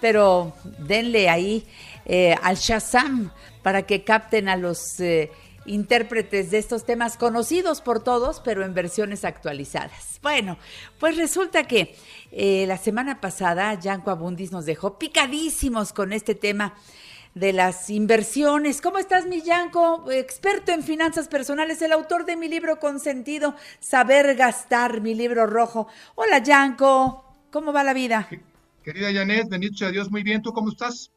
pero 0.00 0.54
denle 0.78 1.28
ahí 1.28 1.64
eh, 2.04 2.34
al 2.42 2.56
Shazam 2.56 3.30
para 3.62 3.82
que 3.82 4.02
capten 4.02 4.48
a 4.48 4.56
los 4.56 4.98
eh, 4.98 5.30
intérpretes 5.66 6.50
de 6.50 6.58
estos 6.58 6.84
temas 6.84 7.16
conocidos 7.16 7.80
por 7.80 8.02
todos, 8.02 8.40
pero 8.40 8.64
en 8.64 8.74
versiones 8.74 9.24
actualizadas. 9.24 10.18
Bueno, 10.20 10.58
pues 10.98 11.16
resulta 11.16 11.62
que 11.68 11.94
eh, 12.32 12.64
la 12.66 12.78
semana 12.78 13.20
pasada 13.20 13.72
Yanko 13.78 14.10
Abundis 14.10 14.50
nos 14.50 14.66
dejó 14.66 14.98
picadísimos 14.98 15.92
con 15.92 16.12
este 16.12 16.34
tema 16.34 16.74
de 17.34 17.52
las 17.52 17.88
inversiones. 17.90 18.80
¿Cómo 18.80 18.98
estás, 18.98 19.26
mi 19.26 19.42
Yanko? 19.42 20.10
Experto 20.10 20.72
en 20.72 20.82
finanzas 20.82 21.28
personales, 21.28 21.80
el 21.82 21.92
autor 21.92 22.24
de 22.24 22.36
mi 22.36 22.48
libro 22.48 22.78
consentido, 22.78 23.54
Saber 23.80 24.36
Gastar, 24.36 25.00
mi 25.00 25.14
libro 25.14 25.46
rojo. 25.46 25.88
Hola, 26.14 26.38
Yanko. 26.38 27.24
¿Cómo 27.50 27.72
va 27.72 27.84
la 27.84 27.94
vida? 27.94 28.28
Querida 28.82 29.12
Janet, 29.12 29.48
bendito 29.48 29.86
a 29.86 29.90
Dios, 29.90 30.10
muy 30.10 30.22
bien. 30.22 30.42
¿Tú 30.42 30.52
cómo 30.52 30.70
estás? 30.70 31.10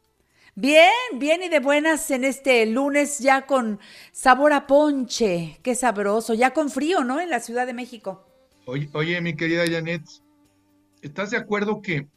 Bien, 0.58 0.90
bien 1.16 1.44
y 1.44 1.50
de 1.50 1.60
buenas 1.60 2.10
en 2.12 2.24
este 2.24 2.66
lunes 2.66 3.20
ya 3.20 3.46
con 3.46 3.80
sabor 4.12 4.54
a 4.54 4.68
ponche. 4.68 5.60
Qué 5.64 5.76
sabroso, 5.76 6.34
ya 6.34 6.52
con 6.52 6.70
frío, 6.70 7.04
¿no? 7.04 7.20
En 7.20 7.30
la 7.30 7.42
Ciudad 7.42 7.66
de 7.66 7.74
México. 7.74 8.26
Oye, 8.66 8.90
oye 8.94 9.20
mi 9.22 9.36
querida 9.36 9.64
Janet, 9.70 10.04
¿estás 11.02 11.32
de 11.32 11.38
acuerdo 11.38 11.82
que 11.82 12.08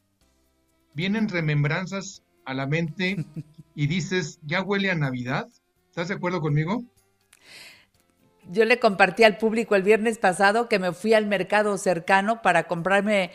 vienen 0.95 1.29
remembranzas 1.29 2.23
a 2.45 2.55
la 2.55 2.67
mente 2.67 3.17
y 3.79 3.87
dices, 3.87 4.41
ya 4.43 4.61
huele 4.61 4.91
a 4.91 4.97
Navidad. 4.97 5.47
¿Estás 5.89 6.09
de 6.09 6.15
acuerdo 6.15 6.41
conmigo? 6.41 6.83
Yo 8.51 8.65
le 8.65 8.81
compartí 8.81 9.23
al 9.23 9.39
público 9.39 9.77
el 9.77 9.85
viernes 9.85 10.19
pasado 10.19 10.69
que 10.69 10.81
me 10.81 10.93
fui 10.93 11.15
al 11.15 11.27
mercado 11.27 11.79
cercano 11.79 12.43
para 12.43 12.65
comprarme, 12.65 13.31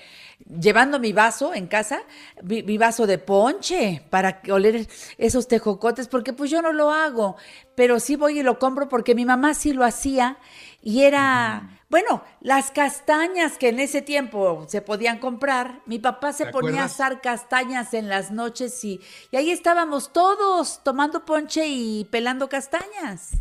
llevando 0.59 0.99
mi 0.99 1.13
vaso 1.13 1.53
en 1.53 1.67
casa, 1.67 2.01
mi, 2.41 2.77
vaso 2.77 3.07
de 3.07 3.19
ponche 3.19 4.03
para 4.09 4.41
oler 4.49 4.85
esos 5.17 5.47
tejocotes, 5.47 6.09
porque 6.09 6.33
pues 6.33 6.51
yo 6.51 6.61
no 6.61 6.73
lo 6.73 6.91
hago, 6.91 7.37
pero 7.75 8.01
sí 8.01 8.17
voy 8.17 8.39
y 8.39 8.43
lo 8.43 8.59
compro 8.59 8.89
porque 8.89 9.15
mi 9.15 9.23
mamá 9.23 9.53
sí 9.53 9.71
lo 9.71 9.85
hacía 9.85 10.39
y 10.81 11.03
era, 11.03 11.79
bueno, 11.93 12.23
las 12.41 12.71
castañas 12.71 13.59
que 13.59 13.69
en 13.69 13.79
ese 13.79 14.01
tiempo 14.01 14.65
se 14.67 14.81
podían 14.81 15.19
comprar, 15.19 15.83
mi 15.85 15.99
papá 15.99 16.33
se 16.33 16.47
ponía 16.47 16.81
a 16.81 16.85
asar 16.85 17.21
castañas 17.21 17.93
en 17.93 18.09
las 18.09 18.31
noches 18.31 18.83
y, 18.83 18.99
y 19.29 19.37
ahí 19.37 19.51
estábamos 19.51 20.11
todos 20.11 20.83
tomando 20.83 21.23
ponche 21.23 21.67
y 21.67 22.05
pelando 22.05 22.49
castañas. 22.49 23.33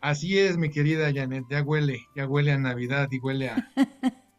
Así 0.00 0.36
es, 0.36 0.56
mi 0.56 0.70
querida 0.70 1.12
Janet, 1.14 1.44
ya 1.48 1.62
huele, 1.62 2.00
ya 2.16 2.26
huele 2.26 2.50
a 2.50 2.58
Navidad 2.58 3.06
y 3.12 3.20
huele 3.20 3.50
a, 3.50 3.70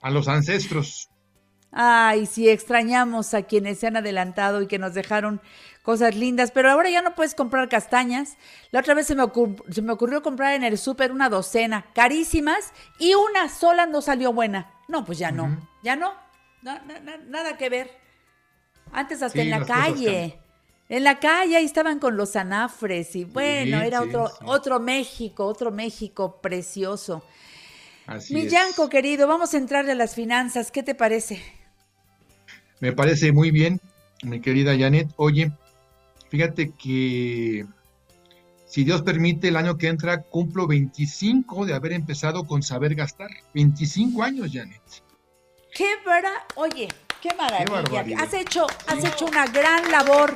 a 0.01 0.11
los 0.11 0.27
ancestros. 0.27 1.09
Ay, 1.71 2.25
sí, 2.25 2.49
extrañamos 2.49 3.33
a 3.33 3.43
quienes 3.43 3.79
se 3.79 3.87
han 3.87 3.95
adelantado 3.95 4.61
y 4.61 4.67
que 4.67 4.79
nos 4.79 4.93
dejaron 4.93 5.41
cosas 5.85 6.15
lindas, 6.15 6.51
pero 6.51 6.69
ahora 6.71 6.89
ya 6.89 7.01
no 7.01 7.15
puedes 7.15 7.35
comprar 7.35 7.69
castañas. 7.69 8.37
La 8.71 8.79
otra 8.79 8.95
vez 8.95 9.05
se 9.07 9.15
me, 9.15 9.21
ocurrió 9.23 10.23
comprar 10.23 10.55
en 10.55 10.63
el 10.63 10.77
súper 10.79 11.11
una 11.11 11.29
docena, 11.29 11.85
carísimas, 11.93 12.73
y 12.99 13.13
una 13.13 13.47
sola 13.47 13.85
no 13.85 14.01
salió 14.01 14.33
buena. 14.33 14.71
No, 14.87 15.05
pues 15.05 15.19
ya 15.19 15.31
no, 15.31 15.69
ya 15.83 15.95
no, 15.95 16.13
nada 16.63 17.55
que 17.57 17.69
ver. 17.69 17.91
Antes 18.91 19.21
hasta 19.21 19.41
en 19.41 19.51
la 19.51 19.65
calle. 19.65 20.39
En 20.87 21.03
la 21.03 21.19
calle 21.19 21.57
ahí 21.57 21.65
estaban 21.65 21.97
con 21.97 22.15
los 22.15 22.35
anafres 22.35 23.15
y 23.15 23.23
bueno, 23.23 23.81
era 23.81 24.01
otro, 24.01 24.29
otro 24.43 24.79
México, 24.79 25.45
otro 25.45 25.71
México 25.71 26.39
precioso. 26.41 27.23
Así 28.05 28.35
Mi 28.35 28.47
Yanko, 28.47 28.87
querido, 28.87 29.27
vamos 29.27 29.55
a 29.55 29.57
entrarle 29.57 29.93
a 29.93 29.95
las 29.95 30.13
finanzas. 30.13 30.69
¿Qué 30.69 30.83
te 30.83 30.93
parece? 30.93 31.41
Me 32.79 32.93
parece 32.93 33.31
muy 33.31 33.49
bien, 33.49 33.81
mi 34.21 34.41
querida 34.41 34.77
Janet. 34.77 35.09
Oye, 35.15 35.51
fíjate 36.29 36.71
que 36.71 37.65
si 38.65 38.83
Dios 38.83 39.03
permite, 39.03 39.47
el 39.47 39.55
año 39.55 39.77
que 39.77 39.87
entra 39.87 40.23
cumplo 40.23 40.67
25 40.67 41.65
de 41.65 41.73
haber 41.73 41.93
empezado 41.93 42.45
con 42.45 42.61
saber 42.61 42.95
gastar. 42.95 43.29
25 43.53 44.23
años, 44.23 44.49
Janet. 44.51 44.81
Qué 45.73 45.95
verdad, 46.05 46.31
oye, 46.55 46.87
qué 47.21 47.29
maravilla. 47.37 48.21
has 48.21 48.33
hecho, 48.33 48.67
has 48.87 49.03
hecho 49.03 49.25
una 49.25 49.45
gran 49.47 49.91
labor 49.91 50.35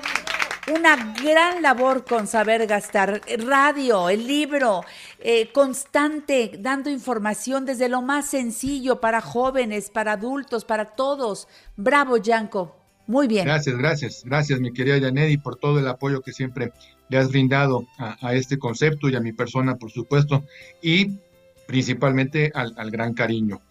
una 0.71 1.13
gran 1.13 1.61
labor 1.61 2.05
con 2.05 2.27
saber 2.27 2.67
gastar. 2.67 3.21
Radio, 3.39 4.09
el 4.09 4.27
libro, 4.27 4.83
eh, 5.19 5.51
constante, 5.51 6.51
dando 6.59 6.89
información 6.89 7.65
desde 7.65 7.89
lo 7.89 8.01
más 8.01 8.27
sencillo 8.27 9.01
para 9.01 9.19
jóvenes, 9.19 9.89
para 9.89 10.13
adultos, 10.13 10.65
para 10.65 10.85
todos. 10.85 11.47
Bravo, 11.75 12.17
Yanko. 12.17 12.78
Muy 13.09 13.27
bien. 13.27 13.45
Gracias, 13.45 13.75
gracias, 13.75 14.23
gracias, 14.23 14.59
mi 14.59 14.71
querida 14.71 14.99
Yanedi, 14.99 15.37
por 15.37 15.55
todo 15.55 15.79
el 15.79 15.87
apoyo 15.87 16.21
que 16.21 16.31
siempre 16.31 16.71
le 17.09 17.17
has 17.17 17.29
brindado 17.29 17.87
a, 17.97 18.35
este 18.35 18.59
concepto 18.59 19.09
y 19.09 19.15
a 19.15 19.19
mi 19.19 19.33
persona, 19.33 19.77
por 19.77 19.89
supuesto, 19.89 20.45
y 20.79 21.17
principalmente 21.65 22.51
al, 22.53 22.91
gran 22.91 23.15
cariño, 23.15 23.61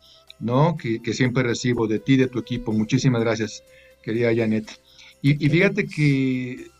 ¿no? 0.41 0.77
Que, 0.77 1.01
siempre 1.15 1.45
recibo 1.45 1.87
de 1.87 2.01
ti, 2.01 2.17
de 2.17 2.27
tu 2.27 2.41
equipo. 2.41 2.73
Muchísimas 2.73 3.23
gracias, 3.23 3.63
querida 4.03 4.35
Janet. 4.35 4.69
Y, 5.23 5.47
y 5.47 5.49
fíjate 5.49 5.87
que 5.87 6.73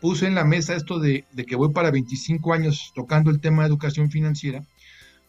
puse 0.00 0.26
en 0.26 0.34
la 0.34 0.42
mesa 0.44 0.74
esto 0.74 0.98
de, 0.98 1.24
que 1.46 1.54
voy 1.54 1.72
para 1.72 1.92
25 1.92 2.52
años 2.52 2.90
tocando 2.96 3.30
el 3.30 3.40
tema 3.40 3.62
de 3.62 3.68
educación 3.68 4.10
financiera, 4.10 4.64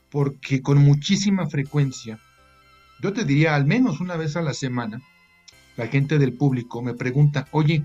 porque 0.10 0.64
con 0.64 0.80
muchísima 0.80 1.46
frecuencia, 1.46 2.18
yo 3.00 3.14
te 3.14 3.26
diría 3.26 3.54
al 3.54 3.68
menos 3.68 4.00
una 4.00 4.18
vez 4.18 4.36
a 4.38 4.42
la 4.42 4.56
semana, 4.56 5.04
la 5.76 5.88
gente 5.88 6.20
del 6.20 6.34
público 6.34 6.82
me 6.82 6.94
pregunta, 6.94 7.48
oye, 7.52 7.84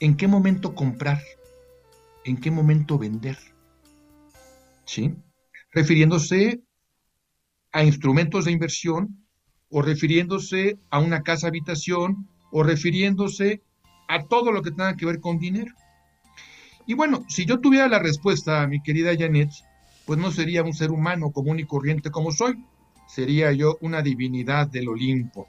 ¿en 0.00 0.16
qué 0.16 0.26
momento 0.26 0.74
comprar? 0.74 1.20
¿En 2.24 2.36
qué 2.36 2.50
momento 2.50 2.98
vender? 2.98 3.38
¿Sí? 4.84 5.14
Refiriéndose 5.72 6.62
a 7.72 7.84
instrumentos 7.84 8.44
de 8.44 8.52
inversión 8.52 9.26
o 9.70 9.80
refiriéndose 9.80 10.78
a 10.90 10.98
una 10.98 11.22
casa 11.22 11.48
habitación 11.48 12.28
o 12.50 12.62
refiriéndose 12.62 13.62
a 14.08 14.24
todo 14.24 14.52
lo 14.52 14.62
que 14.62 14.70
tenga 14.70 14.96
que 14.96 15.06
ver 15.06 15.20
con 15.20 15.38
dinero. 15.38 15.74
Y 16.86 16.94
bueno, 16.94 17.24
si 17.28 17.46
yo 17.46 17.60
tuviera 17.60 17.88
la 17.88 17.98
respuesta, 17.98 18.66
mi 18.66 18.82
querida 18.82 19.16
Janet, 19.16 19.50
pues 20.04 20.18
no 20.18 20.30
sería 20.30 20.62
un 20.62 20.74
ser 20.74 20.90
humano 20.90 21.30
común 21.30 21.60
y 21.60 21.64
corriente 21.64 22.10
como 22.10 22.32
soy, 22.32 22.62
sería 23.06 23.52
yo 23.52 23.78
una 23.80 24.02
divinidad 24.02 24.68
del 24.68 24.88
Olimpo. 24.88 25.48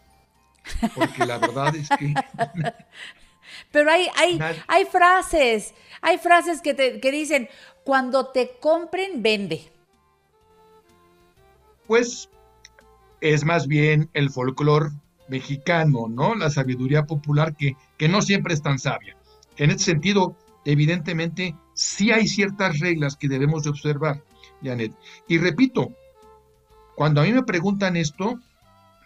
Porque 0.95 1.25
la 1.25 1.37
verdad 1.37 1.75
es 1.75 1.89
que 1.89 2.13
Pero 3.71 3.91
hay, 3.91 4.07
hay, 4.15 4.39
hay 4.67 4.85
frases, 4.85 5.73
hay 6.01 6.17
frases 6.17 6.61
que, 6.61 6.73
te, 6.73 6.99
que 6.99 7.11
dicen, 7.11 7.49
cuando 7.83 8.27
te 8.27 8.57
compren, 8.59 9.21
vende. 9.21 9.71
Pues 11.87 12.29
es 13.21 13.43
más 13.45 13.67
bien 13.67 14.09
el 14.13 14.29
folclore 14.29 14.91
mexicano, 15.27 16.07
¿no? 16.09 16.35
La 16.35 16.49
sabiduría 16.49 17.03
popular 17.05 17.55
que, 17.55 17.75
que 17.97 18.07
no 18.07 18.21
siempre 18.21 18.53
es 18.53 18.61
tan 18.61 18.79
sabia. 18.79 19.15
En 19.57 19.69
ese 19.69 19.85
sentido, 19.85 20.35
evidentemente, 20.65 21.55
sí 21.73 22.11
hay 22.11 22.27
ciertas 22.27 22.79
reglas 22.79 23.15
que 23.15 23.27
debemos 23.27 23.63
de 23.63 23.69
observar, 23.69 24.23
Janet. 24.61 24.93
Y 25.27 25.37
repito, 25.37 25.91
cuando 26.95 27.21
a 27.21 27.23
mí 27.23 27.33
me 27.33 27.43
preguntan 27.43 27.95
esto, 27.95 28.39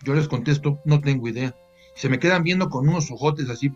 yo 0.03 0.13
les 0.13 0.27
contesto, 0.27 0.79
no 0.85 1.01
tengo 1.01 1.27
idea. 1.27 1.55
Se 1.95 2.09
me 2.09 2.19
quedan 2.19 2.43
viendo 2.43 2.69
con 2.69 2.87
unos 2.87 3.09
ojotes 3.11 3.49
así 3.49 3.71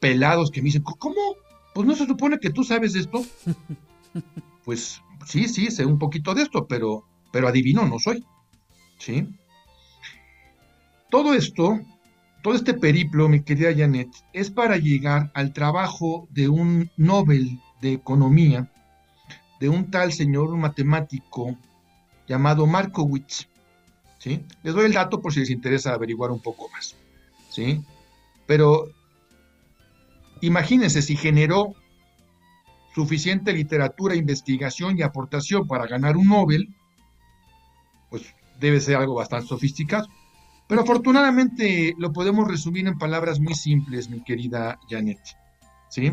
pelados 0.00 0.50
que 0.50 0.60
me 0.60 0.66
dicen, 0.66 0.82
¿cómo? 0.82 1.36
Pues 1.74 1.86
no 1.86 1.94
se 1.94 2.06
supone 2.06 2.38
que 2.38 2.50
tú 2.50 2.64
sabes 2.64 2.94
esto. 2.94 3.22
pues 4.64 5.00
sí, 5.26 5.48
sí, 5.48 5.70
sé 5.70 5.84
un 5.84 5.98
poquito 5.98 6.34
de 6.34 6.42
esto, 6.42 6.66
pero, 6.66 7.04
pero 7.32 7.48
adivino 7.48 7.86
no 7.86 7.98
soy. 7.98 8.24
¿Sí? 8.98 9.28
Todo 11.10 11.34
esto, 11.34 11.80
todo 12.42 12.54
este 12.54 12.74
periplo, 12.74 13.28
mi 13.28 13.42
querida 13.42 13.74
Janet, 13.74 14.08
es 14.32 14.50
para 14.50 14.76
llegar 14.76 15.30
al 15.34 15.52
trabajo 15.52 16.28
de 16.30 16.48
un 16.48 16.90
Nobel 16.96 17.60
de 17.80 17.92
Economía, 17.92 18.70
de 19.60 19.68
un 19.68 19.90
tal 19.90 20.12
señor 20.12 20.56
matemático 20.56 21.56
llamado 22.26 22.66
Markowitz. 22.66 23.48
¿Sí? 24.18 24.44
Les 24.62 24.74
doy 24.74 24.86
el 24.86 24.92
dato 24.92 25.20
por 25.20 25.32
si 25.32 25.40
les 25.40 25.50
interesa 25.50 25.94
averiguar 25.94 26.30
un 26.30 26.40
poco 26.40 26.68
más. 26.70 26.96
¿sí? 27.48 27.80
Pero 28.46 28.88
imagínense 30.40 31.02
si 31.02 31.16
generó 31.16 31.74
suficiente 32.94 33.52
literatura, 33.52 34.16
investigación 34.16 34.98
y 34.98 35.02
aportación 35.02 35.66
para 35.66 35.86
ganar 35.86 36.16
un 36.16 36.28
Nobel, 36.28 36.74
pues 38.10 38.34
debe 38.58 38.80
ser 38.80 38.96
algo 38.96 39.14
bastante 39.14 39.46
sofisticado. 39.46 40.08
Pero 40.66 40.82
afortunadamente 40.82 41.94
lo 41.98 42.12
podemos 42.12 42.46
resumir 42.46 42.86
en 42.86 42.98
palabras 42.98 43.40
muy 43.40 43.54
simples, 43.54 44.10
mi 44.10 44.22
querida 44.22 44.78
Janet. 44.88 45.20
¿Sí? 45.88 46.12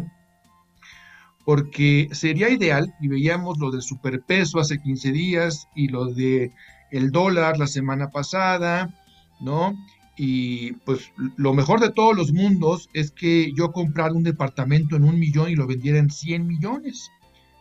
Porque 1.43 2.07
sería 2.11 2.49
ideal, 2.49 2.95
y 3.01 3.07
veíamos 3.07 3.59
lo 3.59 3.69
del 3.69 3.81
superpeso 3.81 4.59
hace 4.59 4.81
15 4.81 5.11
días 5.11 5.67
y 5.75 5.89
lo 5.89 6.05
de 6.05 6.51
el 6.91 7.11
dólar 7.11 7.57
la 7.57 7.67
semana 7.67 8.09
pasada, 8.09 8.93
¿no? 9.39 9.75
Y 10.17 10.73
pues 10.85 11.11
lo 11.35 11.53
mejor 11.53 11.81
de 11.81 11.91
todos 11.91 12.15
los 12.15 12.31
mundos 12.31 12.89
es 12.93 13.11
que 13.11 13.51
yo 13.53 13.71
comprara 13.71 14.13
un 14.13 14.23
departamento 14.23 14.95
en 14.95 15.03
un 15.03 15.19
millón 15.19 15.49
y 15.49 15.55
lo 15.55 15.67
vendiera 15.67 15.99
en 15.99 16.09
100 16.09 16.47
millones. 16.47 17.11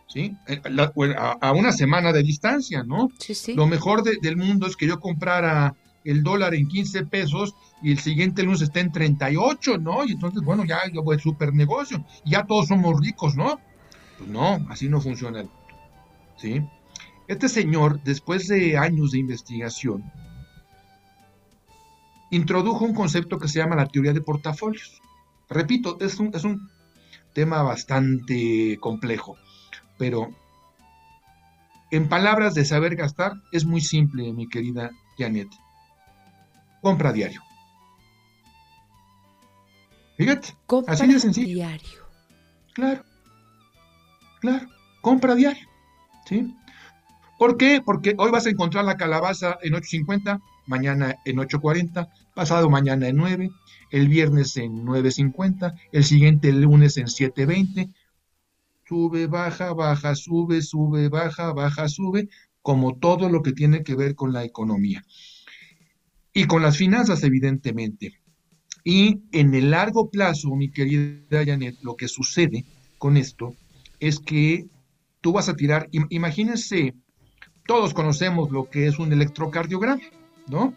¿Sí? 0.07 0.33
Eh, 0.47 0.61
a, 1.17 1.51
una 1.51 1.71
semana 1.73 2.13
de 2.13 2.23
distancia, 2.23 2.83
¿no? 2.83 3.09
Sí, 3.19 3.33
sí. 3.33 3.53
Lo 3.53 3.67
mejor 3.67 4.03
del 4.03 4.37
mundo 4.37 4.67
es 4.67 4.77
que 4.77 4.87
yo 4.87 4.99
comprara 4.99 5.75
el 6.05 6.23
dólar 6.23 6.53
en 6.53 6.67
15 6.67 7.07
pesos 7.07 7.55
y 7.81 7.91
el 7.91 7.99
siguiente 7.99 8.43
lunes 8.43 8.61
está 8.61 8.79
en 8.79 8.91
38, 8.91 9.79
¿no? 9.79 10.05
Y 10.05 10.11
entonces, 10.11 10.41
bueno, 10.43 10.63
ya 10.63 10.77
es 10.77 11.21
súper 11.21 11.53
negocio, 11.53 12.05
ya 12.23 12.45
todos 12.45 12.67
somos 12.67 13.01
ricos, 13.01 13.35
¿no? 13.35 13.59
Pues 14.17 14.29
no, 14.29 14.65
así 14.69 14.87
no 14.87 15.01
funciona 15.01 15.41
el 15.41 15.49
¿sí? 16.37 16.61
Este 17.27 17.49
señor, 17.49 18.01
después 18.03 18.47
de 18.47 18.77
años 18.77 19.11
de 19.11 19.19
investigación, 19.19 20.03
introdujo 22.31 22.85
un 22.85 22.93
concepto 22.93 23.39
que 23.39 23.47
se 23.47 23.59
llama 23.59 23.75
la 23.75 23.87
teoría 23.87 24.13
de 24.13 24.21
portafolios. 24.21 25.01
Repito, 25.49 25.97
es 25.99 26.19
un, 26.19 26.31
es 26.33 26.43
un 26.43 26.69
tema 27.33 27.63
bastante 27.63 28.77
complejo, 28.79 29.37
pero 29.97 30.29
en 31.91 32.09
palabras 32.09 32.53
de 32.53 32.65
saber 32.65 32.95
gastar 32.95 33.33
es 33.51 33.65
muy 33.65 33.81
simple, 33.81 34.33
mi 34.33 34.47
querida 34.47 34.91
Janet 35.17 35.49
compra 36.85 37.11
diario. 37.11 37.41
Fíjate, 40.17 40.55
compra 40.67 40.93
así 40.93 41.07
de 41.07 41.19
sencillo. 41.19 41.47
diario. 41.47 41.99
Claro, 42.73 43.03
claro, 44.39 44.67
compra 45.01 45.33
diario. 45.33 45.67
¿Sí? 46.27 46.55
¿Por 47.45 47.57
qué? 47.57 47.79
Porque 47.85 48.15
hoy 48.17 48.31
vas 48.31 48.47
a 48.47 48.49
encontrar 48.49 48.85
la 48.85 48.97
calabaza 48.97 49.59
en 49.61 49.73
8.50, 49.73 50.41
mañana 50.65 51.17
en 51.25 51.35
8.40, 51.35 52.09
pasado 52.33 52.71
mañana 52.71 53.07
en 53.07 53.17
9, 53.17 53.51
el 53.91 54.07
viernes 54.09 54.57
en 54.57 54.83
9.50, 54.83 55.75
el 55.91 56.03
siguiente 56.03 56.51
lunes 56.51 56.97
en 56.97 57.05
7.20. 57.05 57.93
Sube, 58.89 59.27
baja, 59.27 59.73
baja, 59.73 60.15
sube, 60.15 60.63
sube, 60.63 61.07
baja, 61.07 61.53
baja, 61.53 61.87
sube, 61.87 62.29
como 62.63 62.97
todo 62.97 63.29
lo 63.29 63.43
que 63.43 63.51
tiene 63.53 63.83
que 63.83 63.93
ver 63.93 64.15
con 64.15 64.33
la 64.33 64.43
economía 64.43 65.05
y 66.33 66.45
con 66.45 66.63
las 66.63 66.77
finanzas, 66.77 67.21
evidentemente. 67.21 68.21
Y 68.83 69.21
en 69.31 69.53
el 69.53 69.69
largo 69.69 70.09
plazo, 70.09 70.55
mi 70.55 70.71
querida 70.71 71.45
Janet, 71.45 71.75
lo 71.83 71.95
que 71.95 72.07
sucede 72.07 72.65
con 72.97 73.17
esto 73.17 73.53
es 73.99 74.19
que 74.19 74.65
tú 75.21 75.31
vas 75.31 75.47
a 75.47 75.55
tirar, 75.55 75.89
imagínense, 75.91 76.95
todos 77.65 77.93
conocemos 77.93 78.51
lo 78.51 78.69
que 78.69 78.87
es 78.87 78.99
un 78.99 79.11
electrocardiograma, 79.11 80.01
¿no? 80.47 80.73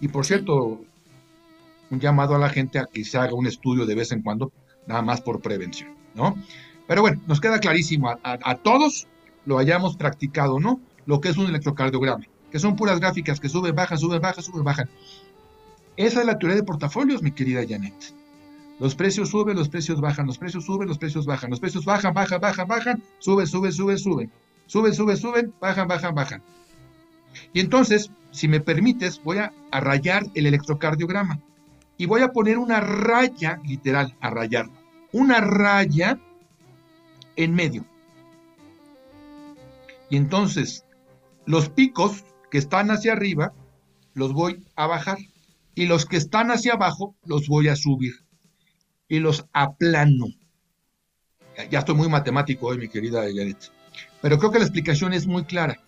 Y 0.00 0.08
por 0.08 0.26
cierto, 0.26 0.80
un 1.90 2.00
llamado 2.00 2.34
a 2.34 2.38
la 2.38 2.48
gente 2.48 2.78
a 2.78 2.86
que 2.86 3.04
se 3.04 3.18
haga 3.18 3.34
un 3.34 3.46
estudio 3.46 3.86
de 3.86 3.94
vez 3.94 4.12
en 4.12 4.22
cuando, 4.22 4.52
nada 4.86 5.02
más 5.02 5.20
por 5.20 5.40
prevención, 5.40 5.94
¿no? 6.14 6.36
Pero 6.86 7.02
bueno, 7.02 7.20
nos 7.26 7.40
queda 7.40 7.60
clarísimo 7.60 8.10
a, 8.10 8.18
a 8.22 8.54
todos, 8.56 9.06
lo 9.46 9.58
hayamos 9.58 9.96
practicado, 9.96 10.60
¿no? 10.60 10.80
Lo 11.06 11.20
que 11.20 11.28
es 11.28 11.36
un 11.36 11.46
electrocardiograma 11.46 12.26
que 12.52 12.58
son 12.58 12.76
puras 12.76 13.00
gráficas 13.00 13.40
que 13.40 13.48
suben, 13.48 13.74
bajan, 13.74 13.98
suben, 13.98 14.20
bajan, 14.20 14.44
suben, 14.44 14.62
bajan. 14.62 14.88
Esa 15.96 16.20
es 16.20 16.26
la 16.26 16.38
teoría 16.38 16.56
de 16.56 16.62
portafolios, 16.62 17.22
mi 17.22 17.32
querida 17.32 17.62
Janet. 17.66 18.14
Los 18.78 18.94
precios 18.94 19.30
suben, 19.30 19.56
los 19.56 19.70
precios 19.70 20.00
bajan, 20.00 20.26
los 20.26 20.36
precios 20.38 20.66
suben, 20.66 20.86
los 20.86 20.98
precios 20.98 21.24
bajan, 21.24 21.50
los 21.50 21.60
precios 21.60 21.84
bajan, 21.84 22.12
bajan, 22.12 22.40
bajan, 22.40 22.68
bajan, 22.68 23.02
suben, 23.20 23.46
suben, 23.46 23.72
suben, 23.72 23.98
suben, 23.98 24.30
suben, 24.72 24.94
suben, 24.94 25.18
suben, 25.18 25.54
bajan, 25.60 25.86
bajan, 25.86 26.14
bajan. 26.14 26.42
Y 27.52 27.60
entonces, 27.60 28.10
si 28.30 28.48
me 28.48 28.58
permites, 28.58 29.22
voy 29.22 29.36
a, 29.36 29.52
rayar 29.70 30.24
el 30.34 30.46
electrocardiograma 30.46 31.40
y 31.98 32.06
voy 32.06 32.22
a 32.22 32.32
poner 32.32 32.56
una 32.56 32.80
raya, 32.80 33.60
literal, 33.66 34.16
a 34.22 34.30
rayar, 34.30 34.70
una 35.12 35.40
raya 35.40 36.18
en 37.36 37.54
medio. 37.54 37.84
Y 40.08 40.16
entonces, 40.16 40.86
los 41.44 41.68
picos 41.68 42.24
que 42.50 42.56
están 42.56 42.90
hacia 42.90 43.12
arriba, 43.12 43.52
los 44.14 44.32
voy 44.32 44.64
a 44.74 44.86
bajar. 44.86 45.18
Y 45.74 45.84
los 45.84 46.06
que 46.06 46.16
están 46.16 46.50
hacia 46.50 46.74
abajo, 46.74 47.14
los 47.26 47.46
voy 47.46 47.68
a 47.68 47.76
subir. 47.76 48.14
Y 49.06 49.18
los 49.18 49.44
aplano. 49.52 50.28
Ya 51.70 51.80
estoy 51.80 51.94
muy 51.94 52.08
matemático 52.08 52.68
hoy, 52.68 52.78
mi 52.78 52.88
querida 52.88 53.22
Janet. 53.22 53.81
Pero 54.20 54.38
creo 54.38 54.50
que 54.52 54.58
la 54.58 54.64
explicación 54.64 55.12
es 55.12 55.26
muy 55.26 55.44
clara. 55.44 55.78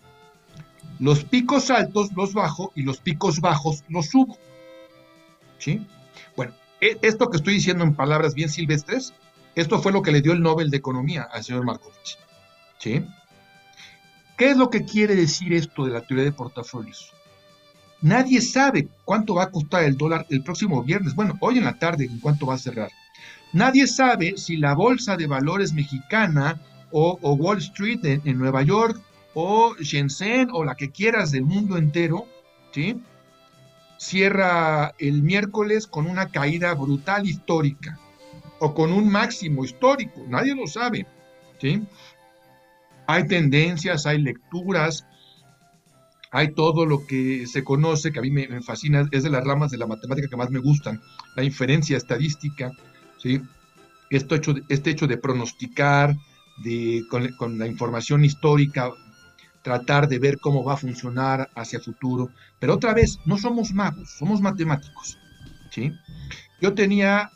Los 0.99 1.23
picos 1.23 1.71
altos 1.71 2.11
los 2.15 2.33
bajo 2.33 2.71
y 2.75 2.83
los 2.83 2.99
picos 2.99 3.41
bajos 3.41 3.83
los 3.89 4.07
subo. 4.07 4.37
¿Sí? 5.57 5.85
Bueno, 6.35 6.53
e, 6.81 6.97
esto 7.01 7.29
que 7.29 7.37
estoy 7.37 7.55
diciendo 7.55 7.83
en 7.83 7.95
palabras 7.95 8.33
bien 8.33 8.49
silvestres, 8.49 9.13
esto 9.55 9.81
fue 9.81 9.91
lo 9.91 10.01
que 10.01 10.11
le 10.11 10.21
dio 10.21 10.33
el 10.33 10.41
Nobel 10.41 10.69
de 10.69 10.77
Economía 10.77 11.23
al 11.31 11.43
señor 11.43 11.65
Markovich. 11.65 12.17
¿Sí? 12.77 13.05
¿Qué 14.37 14.51
es 14.51 14.57
lo 14.57 14.69
que 14.69 14.83
quiere 14.83 15.15
decir 15.15 15.53
esto 15.53 15.85
de 15.85 15.91
la 15.91 16.01
teoría 16.01 16.25
de 16.25 16.31
portafolios? 16.33 17.13
Nadie 18.01 18.41
sabe 18.41 18.89
cuánto 19.05 19.35
va 19.35 19.43
a 19.43 19.51
costar 19.51 19.83
el 19.83 19.97
dólar 19.97 20.25
el 20.29 20.43
próximo 20.43 20.83
viernes. 20.83 21.15
Bueno, 21.15 21.37
hoy 21.39 21.57
en 21.57 21.63
la 21.63 21.79
tarde, 21.79 22.05
en 22.05 22.19
cuánto 22.19 22.45
va 22.45 22.55
a 22.55 22.59
cerrar. 22.59 22.91
Nadie 23.53 23.87
sabe 23.87 24.35
si 24.37 24.57
la 24.57 24.75
bolsa 24.75 25.15
de 25.15 25.27
valores 25.27 25.73
mexicana 25.73 26.59
o, 26.91 27.17
Wall 27.33 27.57
Street 27.57 27.99
en, 28.03 28.37
Nueva 28.37 28.63
York 28.63 29.01
o 29.33 29.75
Shenzhen 29.79 30.49
o 30.51 30.63
la 30.63 30.75
que 30.75 30.91
quieras 30.91 31.31
del 31.31 31.43
mundo 31.43 31.77
entero, 31.77 32.25
¿sí? 32.71 33.01
Cierra 33.97 34.93
el 34.99 35.23
miércoles 35.23 35.87
con 35.87 36.07
una 36.07 36.29
caída 36.29 36.73
brutal 36.73 37.27
histórica 37.27 37.99
o 38.59 38.73
con 38.73 38.91
un 38.91 39.09
máximo 39.09 39.63
histórico. 39.65 40.21
Nadie 40.27 40.55
lo 40.55 40.67
sabe, 40.67 41.05
¿sí? 41.59 41.83
Hay 43.07 43.27
tendencias, 43.27 44.05
hay 44.05 44.21
lecturas, 44.21 45.05
hay 46.31 46.53
todo 46.53 46.85
lo 46.85 47.05
que 47.05 47.47
se 47.47 47.63
conoce, 47.63 48.11
que 48.11 48.19
a 48.19 48.21
mí 48.21 48.31
me, 48.31 48.61
fascina, 48.61 49.07
es 49.11 49.23
de 49.23 49.29
las 49.29 49.43
ramas 49.43 49.71
de 49.71 49.77
la 49.77 49.87
matemática 49.87 50.27
que 50.27 50.35
más 50.35 50.49
me 50.49 50.59
gustan, 50.59 51.01
la 51.35 51.43
inferencia 51.43 51.97
estadística, 51.97 52.71
¿sí? 53.17 53.41
Esto 54.09 54.35
hecho, 54.35 54.53
este 54.69 54.91
hecho 54.91 55.07
de 55.07 55.17
pronosticar, 55.17 56.15
de, 56.57 57.03
con, 57.09 57.57
la 57.57 57.67
información 57.67 58.23
histórica, 58.25 58.91
tratar 59.61 60.07
de 60.07 60.19
ver 60.19 60.39
cómo 60.39 60.63
va 60.63 60.73
a 60.73 60.77
funcionar 60.77 61.49
hacia 61.55 61.79
futuro. 61.79 62.29
Pero 62.59 62.75
otra 62.75 62.93
vez, 62.93 63.19
no 63.25 63.37
somos 63.37 63.73
magos, 63.73 64.09
somos 64.17 64.41
matemáticos. 64.41 65.17
¿sí? 65.71 65.91
Yo 66.61 66.73
tenía 66.73 67.31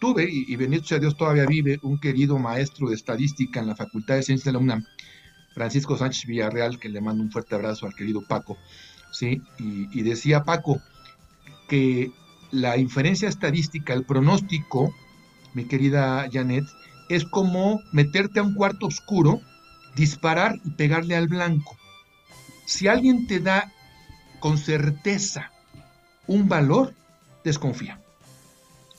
tuve, 0.00 0.28
y, 0.30 0.52
y 0.52 0.56
bendito 0.56 0.86
sea 0.86 0.98
Dios 0.98 1.16
todavía 1.16 1.46
vive, 1.46 1.78
un 1.82 1.98
querido 1.98 2.38
maestro 2.38 2.88
de 2.88 2.94
estadística 2.94 3.60
en 3.60 3.66
la 3.66 3.76
Facultad 3.76 4.14
de 4.14 4.22
Ciencias 4.22 4.44
de 4.46 4.52
la 4.52 4.58
UNAM, 4.58 4.84
Francisco 5.54 5.96
Sánchez 5.96 6.26
Villarreal, 6.26 6.78
que 6.78 6.88
le 6.88 7.00
mando 7.00 7.22
un 7.22 7.30
fuerte 7.30 7.54
abrazo 7.54 7.86
al 7.86 7.94
querido 7.94 8.22
Paco, 8.26 8.56
¿sí? 9.10 9.42
Y, 9.58 10.02
decía 10.02 10.44
Paco 10.44 10.80
que 11.68 12.12
la 12.50 12.76
inferencia 12.78 13.28
estadística, 13.28 13.92
el 13.92 14.04
pronóstico, 14.04 14.94
mi 15.54 15.64
querida 15.64 16.28
Janet, 16.32 16.64
es 17.08 17.24
como 17.24 17.80
meterte 17.92 18.40
a 18.40 18.42
un 18.42 18.54
cuarto 18.54 18.86
oscuro, 18.86 19.40
disparar 19.96 20.58
y 20.64 20.70
pegarle 20.70 21.16
al 21.16 21.28
blanco. 21.28 21.76
Si 22.66 22.88
alguien 22.88 23.26
te 23.26 23.40
da 23.40 23.72
con 24.40 24.58
certeza 24.58 25.50
un 26.26 26.48
valor, 26.48 26.94
desconfía. 27.44 28.00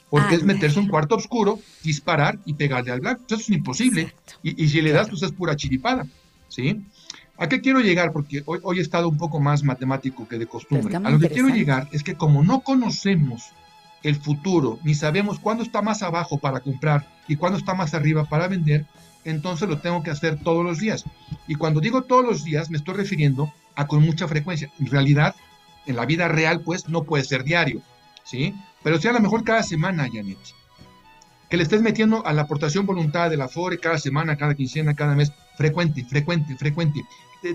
Porque 0.10 0.36
es 0.36 0.44
meterse 0.44 0.80
a 0.80 0.82
un 0.82 0.88
cuarto 0.88 1.16
oscuro, 1.16 1.60
disparar 1.84 2.40
y 2.46 2.56
pegarle 2.56 2.92
al 2.92 3.00
blanco. 3.00 3.22
Eso 3.28 3.36
es 3.36 3.50
imposible. 3.52 4.14
Y, 4.42 4.64
y, 4.64 4.68
si 4.70 4.82
le 4.82 4.92
das, 4.92 5.08
pues 5.08 5.22
es 5.22 5.32
pura 5.32 5.56
chiripada. 5.56 6.08
¿sí? 6.50 6.84
¿A 7.38 7.48
qué 7.48 7.62
quiero 7.62 7.80
llegar? 7.80 8.12
Porque 8.12 8.44
hoy, 8.46 8.80
he 8.80 8.82
estado 8.82 9.08
un 9.08 9.18
poco 9.18 9.40
más 9.40 9.64
matemático 9.64 10.28
que 10.28 10.38
de 10.38 10.46
costumbre. 10.46 10.94
A 10.96 11.10
lo 11.10 11.20
que 11.20 11.30
quiero 11.30 11.48
llegar 11.48 11.88
es 11.92 12.04
que 12.04 12.16
como 12.16 12.44
no 12.44 12.62
conocemos 12.62 13.44
el 14.04 14.16
futuro, 14.16 14.80
ni 14.84 14.96
sabemos 14.96 15.40
cuándo 15.40 15.64
está 15.64 15.82
más 15.82 16.02
abajo 16.04 16.38
para 16.38 16.62
comprar 16.62 17.08
y 17.28 17.36
cuándo 17.36 17.58
está 17.58 17.74
más 17.74 17.94
arriba 17.94 18.26
para 18.26 18.48
vender, 18.48 18.86
entonces 19.26 19.68
lo 19.68 19.80
tengo 19.80 20.04
que 20.04 20.12
hacer 20.12 20.40
todos 20.40 20.64
los 20.64 20.80
días. 20.80 21.06
Y 21.48 21.56
cuando 21.56 21.82
digo 21.82 22.04
todos 22.04 22.26
los 22.26 22.44
días, 22.44 22.70
me 22.70 22.78
estoy 22.78 22.96
refiriendo 22.96 23.52
a 23.76 23.88
con 23.88 24.04
mucha 24.04 24.28
frecuencia. 24.28 24.72
En 24.80 24.88
realidad, 24.88 25.36
en 25.86 25.96
la 25.96 26.06
vida 26.06 26.28
real, 26.28 26.62
pues, 26.62 26.88
no 26.88 27.04
puede 27.04 27.24
ser 27.24 27.44
diario, 27.44 27.82
¿sí? 28.24 28.56
Pero 28.84 29.00
sí 29.00 29.08
a 29.08 29.14
lo 29.14 29.20
mejor 29.20 29.44
cada 29.44 29.64
semana, 29.64 30.08
Janet 30.12 30.38
que 31.50 31.58
le 31.58 31.64
estés 31.64 31.82
metiendo 31.82 32.26
a 32.26 32.34
la 32.34 32.44
aportación 32.44 32.86
voluntaria 32.86 33.30
de 33.30 33.38
la 33.38 33.48
FORE 33.48 33.80
cada 33.80 33.98
semana, 33.98 34.38
cada 34.38 34.54
quincena, 34.54 34.94
cada 34.94 35.16
mes, 35.16 35.34
frecuente, 35.58 36.06
frecuente, 36.06 36.56
frecuente. 36.56 37.04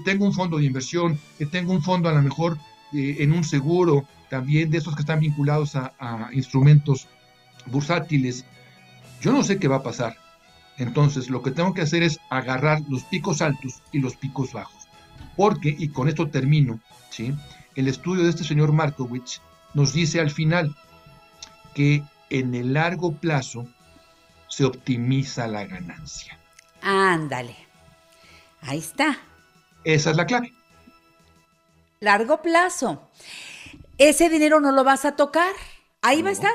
Tengo 0.04 0.24
un 0.24 0.32
fondo 0.32 0.58
de 0.58 0.64
inversión, 0.64 1.18
tengo 1.52 1.72
un 1.72 1.82
fondo 1.82 2.08
a 2.08 2.12
lo 2.12 2.20
mejor 2.20 2.58
eh, 2.92 3.16
en 3.20 3.32
un 3.32 3.44
seguro, 3.44 4.04
también 4.30 4.70
de 4.70 4.78
esos 4.78 4.94
que 4.94 5.02
están 5.02 5.20
vinculados 5.20 5.76
a, 5.76 5.92
a 5.98 6.28
instrumentos 6.32 7.08
bursátiles. 7.66 8.44
Yo 9.20 9.32
no 9.32 9.42
sé 9.42 9.58
qué 9.58 9.68
va 9.68 9.76
a 9.76 9.82
pasar. 9.82 10.16
Entonces, 10.76 11.30
lo 11.30 11.42
que 11.42 11.50
tengo 11.50 11.72
que 11.72 11.82
hacer 11.82 12.02
es 12.02 12.18
agarrar 12.30 12.82
los 12.88 13.04
picos 13.04 13.42
altos 13.42 13.82
y 13.92 14.00
los 14.00 14.16
picos 14.16 14.52
bajos. 14.52 14.88
Porque, 15.36 15.74
y 15.76 15.88
con 15.88 16.08
esto 16.08 16.28
termino, 16.28 16.80
¿sí? 17.10 17.32
el 17.74 17.88
estudio 17.88 18.24
de 18.24 18.30
este 18.30 18.44
señor 18.44 18.72
Markowitz 18.72 19.40
nos 19.74 19.92
dice 19.92 20.20
al 20.20 20.30
final 20.30 20.74
que 21.74 22.02
en 22.30 22.54
el 22.54 22.72
largo 22.72 23.12
plazo 23.12 23.66
se 24.48 24.64
optimiza 24.64 25.46
la 25.48 25.64
ganancia. 25.66 26.38
Ándale. 26.82 27.56
Ahí 28.62 28.78
está. 28.78 29.18
Esa 29.82 30.10
es 30.10 30.16
la 30.16 30.26
clave. 30.26 30.52
Largo 32.00 32.40
plazo. 32.40 33.10
Ese 33.98 34.28
dinero 34.28 34.60
no 34.60 34.72
lo 34.72 34.84
vas 34.84 35.04
a 35.04 35.16
tocar. 35.16 35.52
Ahí 36.02 36.22
va 36.22 36.30
a 36.30 36.32
estar. 36.32 36.54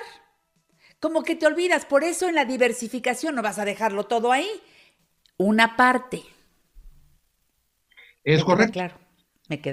Como 0.99 1.23
que 1.23 1.35
te 1.35 1.47
olvidas. 1.47 1.85
Por 1.85 2.03
eso 2.03 2.27
en 2.27 2.35
la 2.35 2.45
diversificación 2.45 3.35
no 3.35 3.41
vas 3.41 3.59
a 3.59 3.65
dejarlo 3.65 4.05
todo 4.05 4.31
ahí. 4.31 4.49
Una 5.37 5.75
parte. 5.75 6.23
Es 8.23 8.43
correcto. 8.43 8.73
Claro 8.73 9.09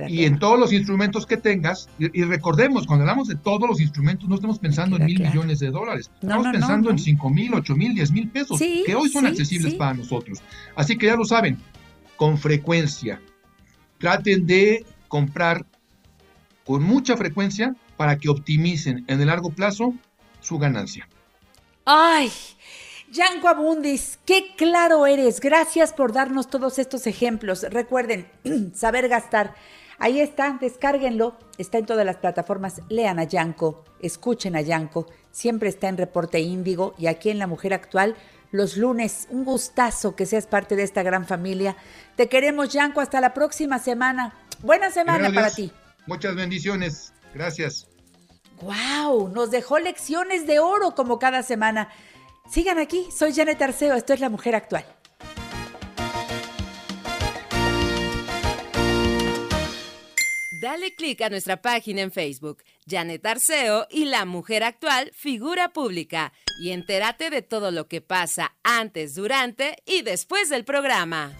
y 0.09 0.25
en 0.25 0.39
todos 0.39 0.59
los 0.59 0.73
instrumentos 0.73 1.27
que 1.27 1.37
tengas, 1.37 1.91
y, 1.99 2.23
recordemos, 2.25 2.87
cuando 2.87 3.03
hablamos 3.03 3.29
de 3.29 3.35
todos 3.35 3.69
los 3.69 3.79
instrumentos, 3.79 4.27
no 4.27 4.37
estamos 4.37 4.59
pensando 4.59 4.97
en 4.97 5.05
mil 5.05 5.21
millones 5.21 5.59
de 5.59 5.71
dólares, 5.71 6.11
estamos 6.23 6.47
pensando 6.51 6.91
en 6.91 6.99
cinco 6.99 7.29
mil, 7.29 7.53
ocho 7.53 7.77
mil, 7.77 7.95
diez 7.95 8.11
mil 8.11 8.31
pesos, 8.31 8.59
que 8.59 8.95
hoy 8.95 9.11
son 9.11 9.27
accesibles 9.27 9.75
para 9.75 9.93
nosotros. 9.93 10.41
Así 10.77 10.97
que 10.97 11.07
ya 11.07 11.17
lo 11.17 11.27
saben, 11.27 11.59
con 12.17 12.39
frecuencia, 12.39 13.21
traten 13.99 14.47
de 14.47 14.87
comprar 15.09 15.67
con 16.67 16.83
mucha 16.83 17.17
frecuencia 17.17 17.75
para 17.97 18.19
que 18.19 18.29
optimicen 18.29 19.05
en 19.07 19.21
el 19.21 19.29
largo 19.29 19.51
plazo 19.51 19.95
su 20.41 20.59
ganancia. 20.59 21.09
¡Ay! 21.85 22.31
Yanko 23.11 23.49
Abundis, 23.49 24.19
qué 24.27 24.55
claro 24.57 25.07
eres. 25.07 25.41
Gracias 25.41 25.93
por 25.93 26.13
darnos 26.13 26.51
todos 26.51 26.79
estos 26.79 27.07
ejemplos. 27.07 27.65
Recuerden, 27.71 28.27
saber 28.75 29.09
gastar. 29.09 29.55
Ahí 29.99 30.21
está, 30.21 30.59
descárguenlo. 30.61 31.37
Está 31.57 31.79
en 31.79 31.87
todas 31.87 32.05
las 32.05 32.17
plataformas. 32.17 32.83
Lean 32.89 33.19
a 33.19 33.25
Yanko, 33.25 33.85
escuchen 34.01 34.57
a 34.57 34.61
Yanko. 34.61 35.07
Siempre 35.31 35.69
está 35.69 35.89
en 35.89 35.97
Reporte 35.97 36.41
Índigo 36.41 36.95
y 36.99 37.07
aquí 37.07 37.31
en 37.31 37.39
La 37.39 37.47
Mujer 37.47 37.73
Actual 37.73 38.17
los 38.51 38.77
lunes. 38.77 39.29
Un 39.31 39.45
gustazo 39.45 40.17
que 40.17 40.27
seas 40.27 40.47
parte 40.47 40.75
de 40.75 40.83
esta 40.83 41.03
gran 41.03 41.27
familia. 41.27 41.77
Te 42.17 42.29
queremos, 42.29 42.73
Yanko. 42.73 43.01
Hasta 43.01 43.21
la 43.21 43.33
próxima 43.35 43.79
semana. 43.79 44.35
Buena 44.63 44.91
semana 44.91 45.31
para 45.33 45.51
ti. 45.51 45.73
Muchas 46.07 46.35
bendiciones. 46.35 47.13
Gracias. 47.35 47.89
¡Wow! 48.63 49.29
Nos 49.29 49.51
dejó 49.51 49.79
lecciones 49.79 50.47
de 50.47 50.61
oro 50.61 50.95
como 50.95 51.19
cada 51.19 51.43
semana. 51.43 51.89
Sigan 52.51 52.79
aquí, 52.79 53.09
soy 53.17 53.35
Janet 53.35 53.61
Arceo, 53.61 53.95
esto 53.95 54.13
es 54.13 54.21
La 54.21 54.29
Mujer 54.29 54.55
Actual. 54.55 54.85
Dale 60.63 60.95
clic 60.95 61.21
a 61.23 61.29
nuestra 61.29 61.61
página 61.61 62.01
en 62.03 62.11
Facebook, 62.11 62.63
Janet 62.89 63.25
Arceo 63.27 63.87
y 63.91 64.07
La 64.07 64.25
Mujer 64.25 64.65
Actual, 64.65 65.13
figura 65.15 65.73
pública, 65.73 66.33
y 66.61 66.71
entérate 66.71 67.31
de 67.31 67.43
todo 67.43 67.71
lo 67.71 67.89
que 67.89 68.01
pasa 68.01 68.57
antes, 68.63 69.15
durante 69.15 69.77
y 69.85 70.03
después 70.03 70.49
del 70.49 70.65
programa. 70.65 71.33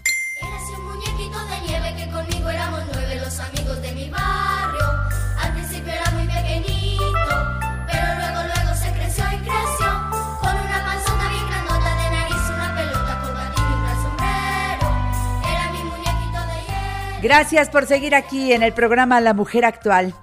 Gracias 17.21 17.71
por 17.71 17.87
seguir 17.87 18.13
aquí 18.13 18.53
en 18.53 18.61
el 18.61 18.73
programa 18.73 19.19
La 19.21 19.33
Mujer 19.33 19.65
Actual. 19.65 20.13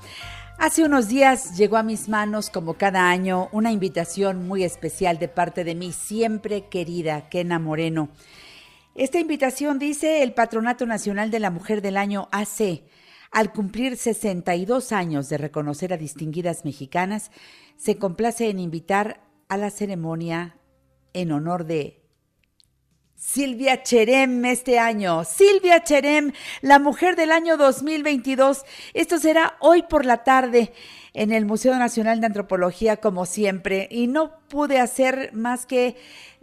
Hace 0.58 0.84
unos 0.84 1.08
días 1.08 1.56
llegó 1.56 1.76
a 1.76 1.82
mis 1.82 2.08
manos, 2.08 2.50
como 2.50 2.74
cada 2.74 3.10
año, 3.10 3.48
una 3.50 3.72
invitación 3.72 4.46
muy 4.46 4.62
especial 4.62 5.18
de 5.18 5.26
parte 5.26 5.64
de 5.64 5.74
mi 5.74 5.90
siempre 5.90 6.68
querida 6.68 7.28
Kena 7.28 7.58
Moreno. 7.58 8.10
Esta 8.94 9.18
invitación 9.18 9.80
dice 9.80 10.22
el 10.22 10.34
Patronato 10.34 10.86
Nacional 10.86 11.32
de 11.32 11.40
la 11.40 11.50
Mujer 11.50 11.82
del 11.82 11.96
Año 11.96 12.28
AC. 12.30 12.84
Al 13.32 13.52
cumplir 13.52 13.96
62 13.96 14.92
años 14.92 15.28
de 15.28 15.36
reconocer 15.36 15.92
a 15.92 15.96
distinguidas 15.96 16.64
mexicanas, 16.64 17.32
se 17.76 17.98
complace 17.98 18.48
en 18.50 18.60
invitar 18.60 19.20
a 19.48 19.56
la 19.56 19.70
ceremonia 19.70 20.58
en 21.12 21.32
honor 21.32 21.64
de 21.64 22.03
Silvia 23.26 23.82
Cherem 23.82 24.44
este 24.44 24.78
año. 24.78 25.24
Silvia 25.24 25.82
Cherem, 25.82 26.32
la 26.60 26.78
mujer 26.78 27.16
del 27.16 27.32
año 27.32 27.56
2022. 27.56 28.66
Esto 28.92 29.18
será 29.18 29.56
hoy 29.60 29.82
por 29.82 30.04
la 30.04 30.24
tarde 30.24 30.74
en 31.14 31.32
el 31.32 31.46
Museo 31.46 31.74
Nacional 31.78 32.20
de 32.20 32.26
Antropología, 32.26 32.98
como 32.98 33.24
siempre. 33.24 33.88
Y 33.90 34.08
no 34.08 34.38
pude 34.48 34.78
hacer 34.78 35.30
más 35.32 35.64
que, 35.64 35.96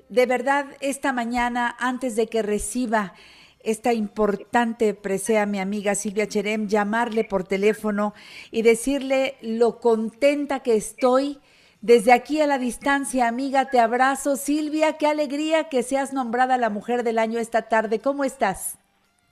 de 0.09 0.25
verdad, 0.25 0.65
esta 0.81 1.13
mañana, 1.13 1.75
antes 1.79 2.15
de 2.15 2.25
que 2.25 2.41
reciba 2.41 3.13
esta 3.59 3.93
importante 3.93 4.95
presea 4.95 5.45
mi 5.45 5.59
amiga 5.59 5.93
Silvia 5.93 6.27
Cherem, 6.27 6.67
llamarle 6.67 7.23
por 7.23 7.43
teléfono 7.43 8.15
y 8.49 8.63
decirle 8.63 9.35
lo 9.41 9.79
contenta 9.79 10.61
que 10.61 10.75
estoy 10.75 11.39
desde 11.81 12.13
aquí 12.13 12.39
a 12.41 12.47
la 12.47 12.59
distancia, 12.59 13.27
amiga, 13.27 13.69
te 13.69 13.79
abrazo. 13.79 14.35
Silvia, 14.35 14.97
qué 14.97 15.07
alegría 15.07 15.67
que 15.67 15.81
seas 15.81 16.13
nombrada 16.13 16.57
la 16.57 16.69
mujer 16.69 17.03
del 17.03 17.17
año 17.17 17.39
esta 17.39 17.63
tarde. 17.63 17.99
¿Cómo 17.99 18.23
estás? 18.23 18.77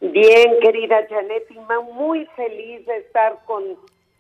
Bien, 0.02 0.60
querida 0.62 1.06
Janet, 1.08 1.48
muy 1.94 2.26
feliz 2.36 2.86
de 2.86 2.98
estar 2.98 3.38
con 3.46 3.64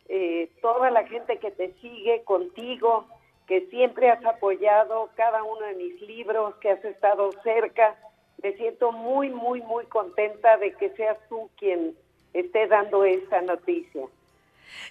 eh, 0.10 0.50
toda 0.62 0.92
la 0.92 1.08
gente 1.08 1.38
que 1.38 1.50
te 1.52 1.74
sigue, 1.82 2.22
contigo, 2.24 3.08
que 3.48 3.66
siempre 3.68 4.10
has 4.10 4.24
apoyado 4.24 5.10
cada 5.16 5.42
uno 5.44 5.66
de 5.66 5.76
mis 5.76 6.02
libros, 6.02 6.54
que 6.58 6.70
has 6.70 6.86
estado 6.86 7.32
cerca. 7.44 7.96
Me 8.44 8.54
siento 8.54 8.92
muy, 8.92 9.30
muy, 9.30 9.62
muy 9.62 9.86
contenta 9.86 10.58
de 10.58 10.74
que 10.74 10.90
seas 10.92 11.18
tú 11.30 11.50
quien 11.58 11.96
esté 12.34 12.68
dando 12.68 13.06
esta 13.06 13.42
noticia. 13.42 14.06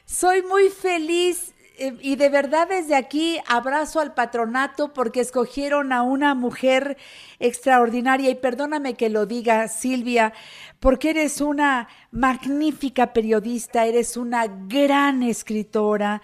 Soy 0.07 0.43
muy 0.43 0.71
feliz 0.71 1.55
y 1.79 2.17
de 2.17 2.29
verdad 2.29 2.69
desde 2.69 2.97
aquí 2.97 3.39
abrazo 3.47 4.01
al 4.01 4.15
patronato 4.15 4.93
porque 4.93 5.21
escogieron 5.21 5.93
a 5.93 6.03
una 6.03 6.35
mujer 6.35 6.97
extraordinaria 7.39 8.31
y 8.31 8.35
perdóname 8.35 8.95
que 8.95 9.09
lo 9.09 9.27
diga 9.27 9.69
Silvia, 9.69 10.33
porque 10.81 11.11
eres 11.11 11.41
una 11.41 11.89
magnífica 12.11 13.13
periodista, 13.13 13.87
eres 13.87 14.17
una 14.17 14.47
gran 14.47 15.23
escritora, 15.23 16.23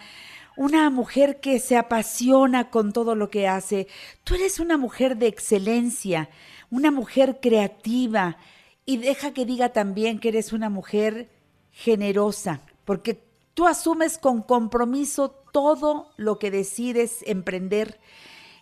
una 0.57 0.90
mujer 0.90 1.40
que 1.40 1.59
se 1.61 1.76
apasiona 1.76 2.70
con 2.70 2.92
todo 2.92 3.14
lo 3.14 3.30
que 3.30 3.48
hace. 3.48 3.86
Tú 4.24 4.34
eres 4.34 4.61
una 4.61 4.76
mujer 4.76 5.16
de 5.16 5.26
excelencia, 5.26 6.30
una 6.70 6.90
mujer 6.90 7.38
creativa 7.40 8.38
y 8.84 8.98
deja 8.98 9.32
que 9.32 9.46
diga 9.46 9.70
también 9.70 10.18
que 10.18 10.28
eres 10.28 10.52
una 10.52 10.68
mujer 10.68 11.30
generosa, 11.70 12.61
porque 12.84 13.22
tú 13.55 13.66
asumes 13.66 14.18
con 14.18 14.42
compromiso 14.42 15.30
todo 15.52 16.11
lo 16.16 16.38
que 16.38 16.50
decides 16.50 17.18
emprender. 17.26 18.00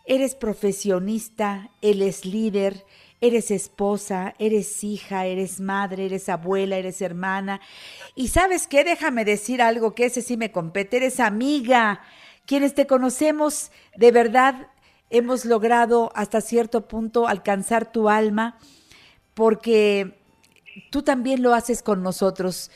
Eres 0.05 0.35
profesionista, 0.35 1.71
eres 1.81 2.25
líder, 2.25 2.85
eres 3.23 3.51
esposa, 3.51 4.35
eres 4.39 4.83
hija, 4.85 5.27
eres 5.27 5.61
madre, 5.61 6.07
eres 6.07 6.29
abuela, 6.29 6.77
eres 6.77 7.01
hermana. 7.01 7.61
Y 8.15 8.29
sabes 8.29 8.67
qué, 8.67 8.85
déjame 8.85 9.25
decir 9.25 9.63
algo 9.63 9.95
que 9.95 10.07
ese 10.07 10.23
sí 10.23 10.37
me 10.37 10.53
compete, 10.53 10.99
eres 10.99 11.21
amiga. 11.21 12.03
Quienes 12.47 12.75
te 12.75 12.87
conocemos, 12.87 13.71
de 13.97 14.11
verdad, 14.11 14.69
hemos 15.09 15.45
logrado 15.45 16.11
hasta 16.15 16.41
cierto 16.41 16.89
punto 16.89 17.29
alcanzar 17.29 17.93
tu 17.93 18.09
alma, 18.09 18.59
porque 19.35 20.19
tú 20.91 21.03
también 21.03 21.43
lo 21.43 21.55
haces 21.55 21.83
con 21.83 22.03
nosotros. 22.03 22.71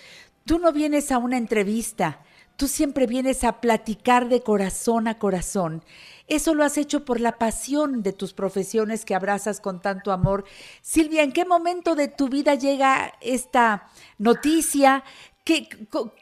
Tú 0.46 0.60
no 0.60 0.72
vienes 0.72 1.10
a 1.10 1.18
una 1.18 1.38
entrevista, 1.38 2.20
tú 2.56 2.68
siempre 2.68 3.08
vienes 3.08 3.42
a 3.42 3.60
platicar 3.60 4.28
de 4.28 4.42
corazón 4.42 5.08
a 5.08 5.18
corazón. 5.18 5.82
Eso 6.28 6.54
lo 6.54 6.62
has 6.62 6.78
hecho 6.78 7.04
por 7.04 7.20
la 7.20 7.32
pasión 7.32 8.04
de 8.04 8.12
tus 8.12 8.32
profesiones 8.32 9.04
que 9.04 9.16
abrazas 9.16 9.60
con 9.60 9.82
tanto 9.82 10.12
amor. 10.12 10.44
Silvia, 10.82 11.24
¿en 11.24 11.32
qué 11.32 11.44
momento 11.44 11.96
de 11.96 12.06
tu 12.06 12.28
vida 12.28 12.54
llega 12.54 13.14
esta 13.20 13.88
noticia? 14.18 15.02
¿Qué, 15.44 15.68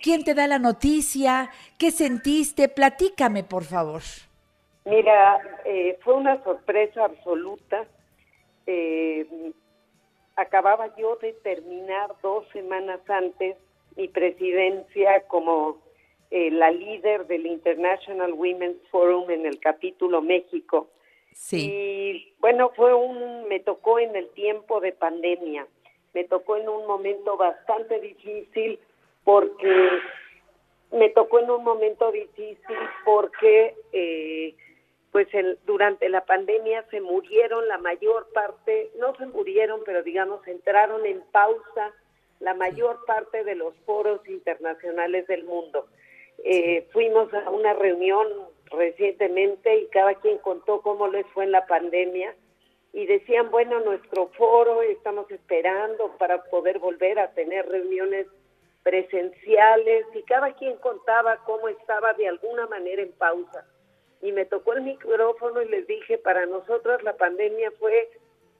¿Quién 0.02 0.24
te 0.24 0.32
da 0.32 0.46
la 0.46 0.58
noticia? 0.58 1.50
¿Qué 1.78 1.90
sentiste? 1.90 2.70
Platícame, 2.70 3.44
por 3.44 3.64
favor. 3.64 4.00
Mira, 4.86 5.38
eh, 5.66 5.98
fue 6.02 6.14
una 6.14 6.42
sorpresa 6.44 7.04
absoluta. 7.04 7.84
Eh, 8.66 9.52
acababa 10.36 10.96
yo 10.96 11.16
de 11.16 11.34
terminar 11.34 12.14
dos 12.22 12.48
semanas 12.54 13.00
antes 13.06 13.58
mi 13.96 14.08
presidencia 14.08 15.20
como 15.28 15.82
eh, 16.30 16.50
la 16.50 16.70
líder 16.70 17.26
del 17.26 17.46
International 17.46 18.32
Women's 18.32 18.80
Forum 18.90 19.30
en 19.30 19.46
el 19.46 19.60
capítulo 19.60 20.20
México. 20.20 20.88
Sí. 21.32 21.70
Y 21.70 22.34
bueno, 22.40 22.70
fue 22.76 22.94
un, 22.94 23.48
me 23.48 23.60
tocó 23.60 23.98
en 23.98 24.14
el 24.16 24.28
tiempo 24.30 24.80
de 24.80 24.92
pandemia, 24.92 25.66
me 26.12 26.24
tocó 26.24 26.56
en 26.56 26.68
un 26.68 26.86
momento 26.86 27.36
bastante 27.36 28.00
difícil 28.00 28.78
porque 29.24 29.88
me 30.92 31.10
tocó 31.10 31.40
en 31.40 31.50
un 31.50 31.64
momento 31.64 32.10
difícil 32.12 32.76
porque 33.04 33.74
eh, 33.92 34.54
pues 35.10 35.32
el, 35.34 35.58
durante 35.66 36.08
la 36.08 36.24
pandemia 36.24 36.84
se 36.90 37.00
murieron 37.00 37.66
la 37.68 37.78
mayor 37.78 38.28
parte, 38.32 38.90
no 38.98 39.14
se 39.16 39.26
murieron, 39.26 39.82
pero 39.84 40.02
digamos 40.02 40.46
entraron 40.46 41.04
en 41.06 41.20
pausa 41.32 41.92
la 42.44 42.52
mayor 42.52 43.04
parte 43.06 43.42
de 43.42 43.54
los 43.54 43.74
foros 43.86 44.20
internacionales 44.28 45.26
del 45.26 45.44
mundo. 45.44 45.86
Eh, 46.44 46.86
fuimos 46.92 47.32
a 47.32 47.48
una 47.48 47.72
reunión 47.72 48.28
recientemente 48.70 49.78
y 49.78 49.86
cada 49.86 50.14
quien 50.16 50.36
contó 50.38 50.82
cómo 50.82 51.08
les 51.08 51.26
fue 51.28 51.44
en 51.44 51.52
la 51.52 51.66
pandemia 51.66 52.34
y 52.92 53.06
decían, 53.06 53.50
bueno, 53.50 53.80
nuestro 53.80 54.28
foro 54.36 54.82
estamos 54.82 55.30
esperando 55.30 56.14
para 56.18 56.44
poder 56.44 56.78
volver 56.78 57.18
a 57.18 57.32
tener 57.32 57.66
reuniones 57.66 58.26
presenciales 58.82 60.04
y 60.14 60.22
cada 60.24 60.52
quien 60.52 60.76
contaba 60.76 61.38
cómo 61.46 61.68
estaba 61.68 62.12
de 62.12 62.28
alguna 62.28 62.66
manera 62.66 63.00
en 63.00 63.12
pausa. 63.12 63.66
Y 64.20 64.32
me 64.32 64.44
tocó 64.44 64.74
el 64.74 64.82
micrófono 64.82 65.62
y 65.62 65.68
les 65.68 65.86
dije, 65.86 66.18
para 66.18 66.44
nosotros 66.44 67.02
la 67.02 67.16
pandemia 67.16 67.70
fue 67.78 68.10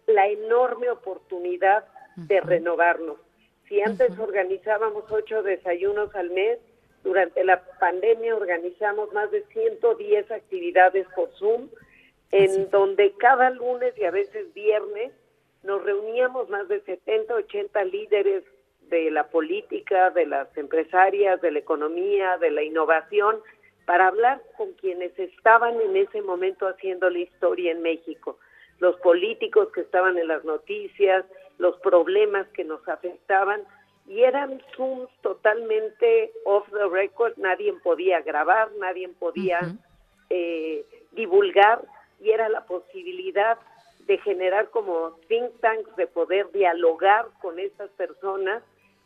la 0.07 0.27
enorme 0.27 0.91
oportunidad 0.91 1.85
de 2.17 2.41
renovarnos. 2.41 3.19
Si 3.69 3.81
antes 3.81 4.19
organizábamos 4.19 5.05
ocho 5.11 5.43
desayunos 5.43 6.15
al 6.15 6.31
mes, 6.31 6.59
durante 7.03 7.45
la 7.45 7.63
pandemia 7.79 8.35
organizamos 8.35 9.13
más 9.13 9.31
de 9.31 9.43
110 9.53 10.31
actividades 10.31 11.07
por 11.15 11.31
Zoom, 11.39 11.69
en 12.31 12.71
donde 12.71 13.13
cada 13.19 13.51
lunes 13.51 13.95
y 13.97 14.05
a 14.05 14.11
veces 14.11 14.53
viernes 14.55 15.13
nos 15.63 15.83
reuníamos 15.85 16.49
más 16.49 16.67
de 16.69 16.81
70, 16.81 17.35
80 17.35 17.85
líderes 17.85 18.45
de 18.89 19.11
la 19.11 19.29
política, 19.29 20.11
de 20.11 20.27
las 20.27 20.55
empresarias, 20.57 21.41
de 21.41 21.53
la 21.53 21.59
economía, 21.59 22.37
de 22.39 22.51
la 22.51 22.63
innovación, 22.63 23.41
para 23.87 24.09
hablar 24.09 24.43
con 24.57 24.73
quienes 24.73 25.19
estaban 25.19 25.81
en 25.81 25.97
ese 25.97 26.23
momento 26.23 26.67
haciendo 26.67 27.11
la 27.11 27.19
historia 27.19 27.73
en 27.73 27.83
México, 27.83 28.39
los 28.79 28.97
políticos 29.01 29.69
que 29.73 29.83
estaban 29.83 30.19
en 30.19 30.29
las 30.29 30.45
noticias, 30.45 31.25
los 31.59 31.77
problemas 31.81 32.47
que 32.49 32.65
nos 32.65 32.87
afectaban, 32.89 33.63
y 34.07 34.23
eran 34.23 34.63
Zooms 34.77 35.09
totalmente 35.23 36.33
off 36.45 36.69
the 36.71 36.89
record, 36.89 37.37
nadie 37.37 37.73
podía 37.83 38.21
grabar, 38.21 38.71
nadie 38.79 39.09
podía 39.09 39.61
eh, 40.31 40.85
divulgar 41.13 41.83
y 42.21 42.31
era 42.31 42.49
la 42.49 42.67
posibilidad 42.67 43.59
de 44.01 44.19
generar 44.19 44.69
como 44.71 45.13
think 45.29 45.59
tanks, 45.61 45.97
de 45.97 46.07
poder 46.07 46.51
dialogar 46.53 47.27
con 47.41 47.59
estas 47.59 47.91
personas 47.93 48.63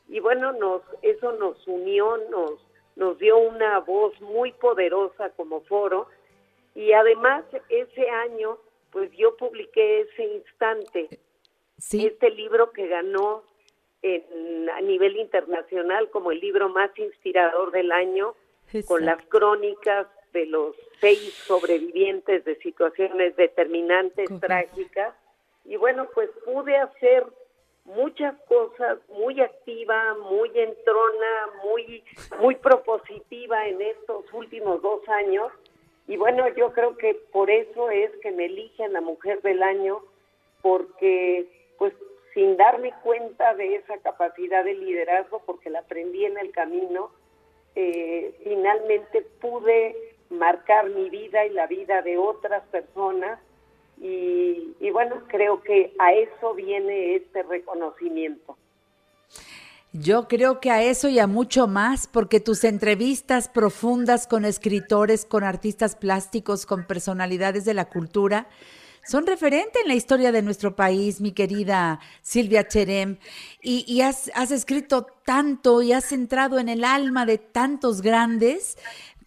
y 0.09 0.20
bueno, 0.20 0.53
nos 0.53 0.82
eso 1.03 1.32
nos 1.32 1.64
unió, 1.68 2.16
nos, 2.30 2.55
nos 2.96 3.18
dio 3.18 3.38
una 3.38 3.78
voz 3.80 4.20
muy 4.20 4.53
poderosa 4.53 5.30
como 5.30 5.61
foro 5.62 6.09
y 6.74 6.92
además 6.92 7.44
ese 7.68 8.11
año 8.11 8.59
pues 8.90 9.12
yo 9.12 9.36
publiqué 9.36 10.01
ese 10.01 10.24
instante 10.24 11.20
este 11.79 12.31
libro 12.31 12.72
que 12.72 12.89
ganó 12.89 13.43
a 14.74 14.81
nivel 14.81 15.16
internacional 15.16 16.11
como 16.11 16.31
el 16.31 16.41
libro 16.41 16.68
más 16.68 16.97
inspirador 16.99 17.70
del 17.72 17.91
año, 17.93 18.35
con 18.87 19.05
las 19.05 19.22
crónicas 19.26 20.07
de 20.33 20.47
los 20.47 20.76
seis 21.01 21.33
sobrevivientes 21.47 22.45
de 22.45 22.57
situaciones 22.57 23.35
determinantes, 23.37 24.29
trágicas. 24.41 25.14
Y 25.64 25.76
bueno, 25.76 26.09
pues 26.14 26.31
pude 26.45 26.76
hacer 26.76 27.24
muchas 27.85 28.35
cosas, 28.43 28.99
muy 29.09 29.41
activa, 29.41 30.14
muy 30.31 30.51
entrona, 30.55 31.49
muy, 31.64 32.05
muy 32.39 32.55
propositiva 32.57 33.66
en 33.66 33.81
estos 33.81 34.24
últimos 34.33 34.83
dos 34.83 35.07
años. 35.09 35.51
Y 36.07 36.16
bueno, 36.16 36.47
yo 36.57 36.72
creo 36.72 36.97
que 36.97 37.14
por 37.33 37.51
eso 37.51 37.91
es 37.91 38.11
que 38.22 38.31
me 38.31 38.47
eligen 38.47 38.93
la 38.93 39.01
mujer 39.01 39.43
del 39.43 39.62
año, 39.62 40.03
porque 40.62 41.47
pues 41.79 41.95
sin 42.35 42.57
darme 42.57 42.93
cuenta 43.03 43.55
de 43.55 43.76
esa 43.76 43.99
capacidad 43.99 44.64
de 44.64 44.74
liderazgo, 44.74 45.43
porque 45.47 45.70
la 45.70 45.81
aprendí 45.81 46.24
en 46.24 46.39
el 46.39 46.53
camino, 46.53 47.11
eh, 47.74 48.35
finalmente 48.45 49.22
pude 49.41 49.97
marcar 50.31 50.91
mi 50.91 51.09
vida 51.11 51.47
y 51.47 51.51
la 51.51 51.66
vida 51.66 52.03
de 52.03 52.18
otras 52.18 52.62
personas 52.68 53.41
y, 54.01 54.74
y 54.79 54.91
bueno, 54.91 55.22
creo 55.29 55.62
que 55.62 55.93
a 55.99 56.12
eso 56.12 56.55
viene 56.55 57.16
este 57.16 57.43
reconocimiento. 57.43 58.57
Yo 59.93 60.29
creo 60.29 60.61
que 60.61 60.70
a 60.70 60.83
eso 60.83 61.09
y 61.09 61.18
a 61.18 61.26
mucho 61.26 61.66
más, 61.66 62.07
porque 62.07 62.41
tus 62.41 62.62
entrevistas 62.64 63.49
profundas 63.49 64.26
con 64.26 64.45
escritores, 64.45 65.24
con 65.24 65.45
artistas 65.45 65.97
plásticos, 65.97 66.66
con 66.66 66.87
personalidades 66.87 67.64
de 67.64 67.72
la 67.72 67.87
cultura, 67.87 68.47
son 69.09 69.27
referente 69.27 69.81
en 69.81 69.89
la 69.89 69.95
historia 69.95 70.33
de 70.33 70.43
nuestro 70.43 70.77
país, 70.77 71.23
mi 71.23 71.33
querida 71.33 71.99
Silvia 72.21 72.69
Cherem, 72.69 73.17
y, 73.63 74.03
has, 74.03 74.31
has, 74.35 74.51
escrito 74.51 75.07
tanto 75.25 75.81
y 75.81 75.93
has 75.93 76.13
entrado 76.13 76.59
en 76.59 76.69
el 76.69 76.85
alma 76.85 77.25
de 77.25 77.39
tantos 77.39 78.03
grandes 78.03 78.77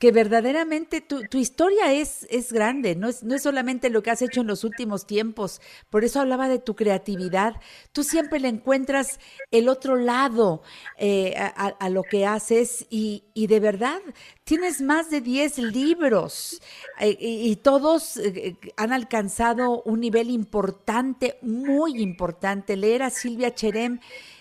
que 0.01 0.11
verdaderamente 0.11 0.99
tu, 0.99 1.21
tu 1.27 1.37
historia 1.37 1.93
es, 1.93 2.25
es 2.31 2.51
grande, 2.51 2.95
no 2.95 3.07
es, 3.07 3.21
no 3.21 3.35
es 3.35 3.43
solamente 3.43 3.91
lo 3.91 4.01
que 4.01 4.09
has 4.09 4.23
hecho 4.23 4.41
en 4.41 4.47
los 4.47 4.63
últimos 4.63 5.05
tiempos, 5.05 5.61
por 5.91 6.03
eso 6.03 6.19
hablaba 6.19 6.49
de 6.49 6.57
tu 6.57 6.75
creatividad, 6.75 7.61
tú 7.91 8.03
siempre 8.03 8.39
le 8.39 8.47
encuentras 8.47 9.19
el 9.51 9.69
otro 9.69 9.97
lado 9.97 10.63
eh, 10.97 11.35
a, 11.37 11.89
lo 11.89 12.01
que 12.01 12.25
haces 12.25 12.87
y, 12.89 13.25
de 13.35 13.59
verdad 13.59 14.01
tienes 14.43 14.81
más 14.81 15.11
de 15.11 15.21
10 15.21 15.59
libros 15.59 16.63
eh, 16.99 17.15
y, 17.19 17.55
todos 17.57 18.17
eh, 18.17 18.57
han 18.77 18.93
alcanzado 18.93 19.83
un 19.83 19.99
nivel 19.99 20.31
importante, 20.31 21.37
muy 21.43 22.01
importante. 22.01 22.75
Leer 22.75 23.03
a 23.03 23.11
Silvia 23.11 23.53
Cherem 23.53 23.99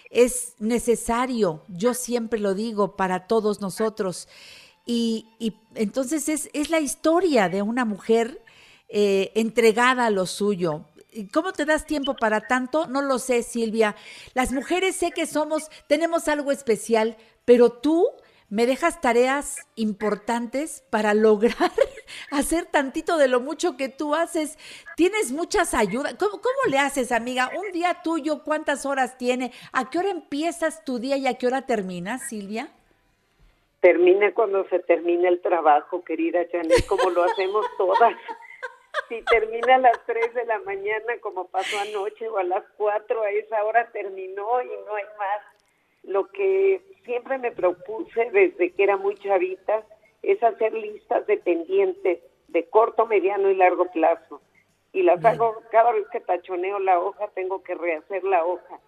es 0.09 0.55
necesario, 0.59 1.63
yo 1.69 1.93
siempre 1.93 2.41
lo 2.41 2.55
digo, 2.55 2.97
para 2.97 3.27
todos 3.27 3.61
nosotros. 3.61 4.27
Y, 4.93 5.55
entonces 5.77 6.29
es, 6.29 6.51
es, 6.53 6.69
la 6.69 6.81
historia 6.81 7.49
de 7.49 7.63
una 7.63 7.85
mujer 7.85 8.43
eh, 8.89 9.31
entregada 9.37 10.07
a 10.07 10.11
lo 10.11 10.27
suyo. 10.27 10.85
¿Cómo 11.33 11.53
te 11.53 11.65
das 11.65 11.87
tiempo 11.87 12.17
para 12.17 12.41
tanto? 12.49 12.89
No 12.89 13.01
lo 13.01 13.21
sé, 13.21 13.45
Silvia. 13.45 13.95
Las 14.35 14.51
mujeres 14.51 14.97
sé 14.97 15.13
que 15.13 15.27
somos, 15.27 15.71
tenemos 15.87 16.27
algo 16.27 16.51
especial, 16.51 17.17
pero 17.45 17.71
tú 17.71 18.09
me 18.49 18.67
dejas 18.67 19.01
tareas 19.01 19.59
importantes 19.77 20.83
para 20.91 21.15
lograr 21.15 21.71
hacer 22.33 22.67
tantito 22.67 23.17
de 23.17 23.29
lo 23.29 23.41
mucho 23.41 23.77
que 23.77 23.91
tú 23.91 24.17
haces. 24.17 24.59
Tienes 24.97 25.31
muchas 25.31 25.73
ayudas. 25.73 26.15
¿Cómo, 26.19 26.33
¿Cómo, 26.33 26.69
le 26.69 26.81
haces, 26.81 27.13
amiga? 27.13 27.53
Un 27.57 27.71
día 27.71 28.03
tuyo, 28.03 28.43
¿cuántas 28.43 28.85
horas 28.85 29.19
tiene? 29.19 29.53
¿A 29.71 29.89
qué 29.89 29.99
hora 29.99 30.11
empiezas 30.11 30.85
tu 30.85 30.99
día 30.99 31.17
y 31.17 31.29
a 31.29 31.35
qué 31.35 31.47
hora 31.47 31.63
terminas, 31.63 32.23
Silvia? 32.29 32.73
Termina 33.81 34.33
cuando 34.35 34.69
se 34.69 34.79
termina 34.81 35.29
el 35.29 35.41
trabajo, 35.41 36.05
querida 36.05 36.45
Janet, 36.53 36.87
como 36.87 37.11
lo 37.11 37.25
hacemos 37.25 37.67
todas. 37.79 38.15
Si 39.09 39.23
termina 39.23 39.77
a 39.77 39.79
las 39.79 40.05
3 40.07 40.35
de 40.35 40.45
la 40.45 40.59
mañana, 40.61 41.19
como 41.21 41.49
pasó 41.49 41.79
anoche, 41.79 42.29
o 42.29 42.39
a 42.39 42.45
las 42.45 42.65
4, 42.77 43.23
a 43.23 43.31
esa 43.31 43.65
hora 43.65 43.91
terminó 43.91 44.63
y 44.63 44.69
no 44.87 44.95
hay 44.95 45.05
más. 45.19 45.41
Lo 46.03 46.31
que 46.31 46.83
siempre 47.05 47.39
me 47.39 47.53
propuse 47.53 48.31
desde 48.31 48.73
que 48.73 48.83
era 48.83 48.97
muy 48.97 49.15
chavita 49.17 49.83
es 50.23 50.43
hacer 50.43 50.75
listas 50.75 51.27
de 51.27 51.39
pendientes 51.39 52.21
de 52.49 52.69
corto, 52.69 53.07
mediano 53.07 53.51
y 53.51 53.55
largo 53.55 53.87
plazo. 53.87 54.41
Y 54.93 55.03
las 55.03 55.25
hago 55.25 55.63
cada 55.71 55.93
vez 55.93 56.07
que 56.09 56.21
tachoneo 56.21 56.79
la 56.81 56.99
hoja, 56.99 57.29
tengo 57.29 57.63
que 57.63 57.75
rehacer 57.75 58.25
la 58.25 58.45
hoja. 58.45 58.81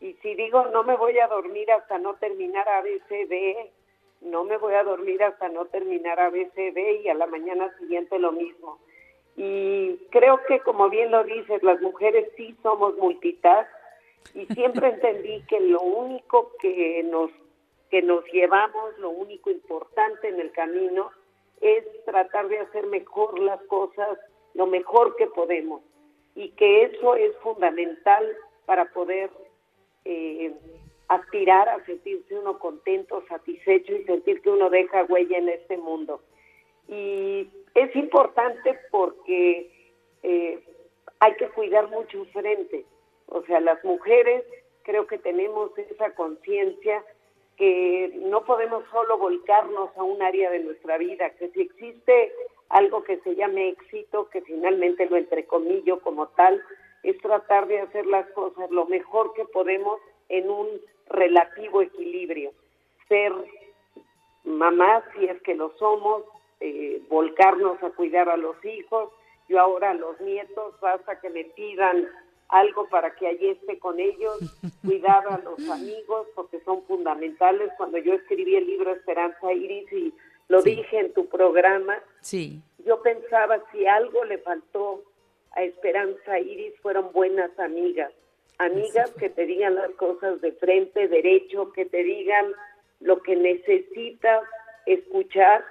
Y 0.00 0.14
si 0.14 0.34
digo 0.34 0.66
no 0.66 0.82
me 0.82 0.96
voy 0.96 1.18
a 1.18 1.28
dormir 1.28 1.70
hasta 1.70 1.98
no 1.98 2.14
terminar 2.14 2.68
ABCD, 2.68 3.70
no 4.20 4.44
me 4.44 4.56
voy 4.56 4.74
a 4.74 4.84
dormir 4.84 5.22
hasta 5.22 5.48
no 5.48 5.66
terminar 5.66 6.18
ABCD 6.20 7.02
y 7.02 7.08
a 7.08 7.14
la 7.14 7.26
mañana 7.26 7.72
siguiente 7.78 8.18
lo 8.18 8.32
mismo. 8.32 8.78
Y 9.36 9.96
creo 10.10 10.40
que 10.46 10.60
como 10.60 10.88
bien 10.88 11.10
lo 11.10 11.24
dices, 11.24 11.62
las 11.62 11.80
mujeres 11.80 12.30
sí 12.36 12.56
somos 12.62 12.96
multitask 12.96 13.70
y 14.34 14.46
siempre 14.46 14.88
entendí 14.94 15.42
que 15.48 15.60
lo 15.60 15.80
único 15.82 16.52
que 16.60 17.02
nos 17.04 17.30
que 17.90 18.02
nos 18.02 18.24
llevamos, 18.32 18.98
lo 18.98 19.10
único 19.10 19.50
importante 19.50 20.28
en 20.28 20.40
el 20.40 20.50
camino 20.50 21.12
es 21.60 21.84
tratar 22.04 22.48
de 22.48 22.58
hacer 22.58 22.86
mejor 22.88 23.38
las 23.38 23.62
cosas, 23.64 24.18
lo 24.54 24.66
mejor 24.66 25.14
que 25.14 25.28
podemos 25.28 25.80
y 26.34 26.50
que 26.50 26.84
eso 26.84 27.14
es 27.14 27.36
fundamental 27.36 28.36
para 28.66 28.86
poder 28.86 29.30
eh, 30.04 30.52
aspirar 31.08 31.68
a 31.68 31.84
sentirse 31.84 32.38
uno 32.38 32.58
contento, 32.58 33.24
satisfecho 33.28 33.94
y 33.94 34.04
sentir 34.04 34.40
que 34.40 34.50
uno 34.50 34.70
deja 34.70 35.04
huella 35.04 35.38
en 35.38 35.48
este 35.48 35.76
mundo. 35.76 36.22
Y 36.88 37.48
es 37.74 37.94
importante 37.96 38.78
porque 38.90 39.70
eh, 40.22 40.62
hay 41.20 41.34
que 41.36 41.48
cuidar 41.48 41.88
mucho 41.88 42.24
frente. 42.26 42.84
O 43.26 43.42
sea, 43.42 43.60
las 43.60 43.82
mujeres 43.84 44.44
creo 44.82 45.06
que 45.06 45.18
tenemos 45.18 45.76
esa 45.78 46.14
conciencia 46.14 47.04
que 47.56 48.12
no 48.16 48.44
podemos 48.44 48.84
solo 48.90 49.16
volcarnos 49.18 49.90
a 49.96 50.02
un 50.02 50.20
área 50.22 50.50
de 50.50 50.60
nuestra 50.60 50.98
vida, 50.98 51.30
que 51.30 51.48
si 51.50 51.62
existe 51.62 52.32
algo 52.68 53.04
que 53.04 53.18
se 53.20 53.36
llame 53.36 53.68
éxito, 53.68 54.28
que 54.30 54.42
finalmente 54.42 55.06
lo 55.06 55.16
entrecomillo 55.16 56.00
como 56.00 56.28
tal, 56.28 56.62
es 57.02 57.16
tratar 57.18 57.68
de 57.68 57.80
hacer 57.80 58.06
las 58.06 58.26
cosas 58.30 58.70
lo 58.70 58.86
mejor 58.86 59.32
que 59.34 59.44
podemos 59.44 60.00
en 60.28 60.50
un 60.50 60.68
relativo 61.08 61.82
equilibrio. 61.82 62.52
Ser 63.08 63.32
mamás, 64.44 65.04
si 65.14 65.26
es 65.26 65.40
que 65.42 65.54
lo 65.54 65.76
somos, 65.78 66.24
eh, 66.60 67.02
volcarnos 67.08 67.82
a 67.82 67.90
cuidar 67.90 68.28
a 68.28 68.36
los 68.36 68.62
hijos, 68.64 69.10
yo 69.48 69.60
ahora 69.60 69.90
a 69.90 69.94
los 69.94 70.20
nietos, 70.20 70.78
basta 70.80 71.20
que 71.20 71.30
me 71.30 71.44
pidan 71.44 72.08
algo 72.48 72.88
para 72.88 73.14
que 73.14 73.26
allí 73.26 73.48
esté 73.48 73.78
con 73.78 73.98
ellos, 73.98 74.38
cuidar 74.84 75.26
a 75.28 75.38
los 75.38 75.68
amigos 75.68 76.26
porque 76.34 76.60
son 76.60 76.82
fundamentales. 76.84 77.70
Cuando 77.76 77.98
yo 77.98 78.14
escribí 78.14 78.56
el 78.56 78.66
libro 78.66 78.92
Esperanza 78.92 79.52
Iris 79.52 79.92
y 79.92 80.14
lo 80.48 80.62
dije 80.62 81.00
en 81.00 81.12
tu 81.12 81.26
programa, 81.26 81.98
sí. 82.20 82.60
yo 82.84 83.00
pensaba 83.02 83.62
si 83.72 83.86
algo 83.86 84.24
le 84.24 84.38
faltó 84.38 85.02
a 85.52 85.62
Esperanza 85.62 86.38
Iris 86.38 86.74
fueron 86.80 87.12
buenas 87.12 87.58
amigas, 87.58 88.12
amigas 88.58 89.10
que 89.18 89.30
te 89.30 89.46
digan 89.46 89.74
las 89.74 89.90
cosas 89.92 90.40
de 90.40 90.52
frente, 90.52 91.08
derecho, 91.08 91.72
que 91.72 91.84
te 91.84 92.02
digan 92.02 92.52
lo 93.00 93.22
que 93.22 93.36
necesitas 93.36 94.44
escuchar, 94.86 95.64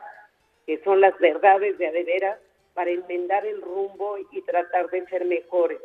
que 0.66 0.82
son 0.84 1.02
las 1.02 1.18
verdades 1.20 1.78
de 1.78 1.88
adeveras, 1.88 2.40
para 2.74 2.90
enmendar 2.90 3.46
el 3.46 3.62
rumbo 3.62 4.18
y 4.32 4.42
tratar 4.42 4.90
de 4.90 5.06
ser 5.08 5.26
mejores. 5.26 5.80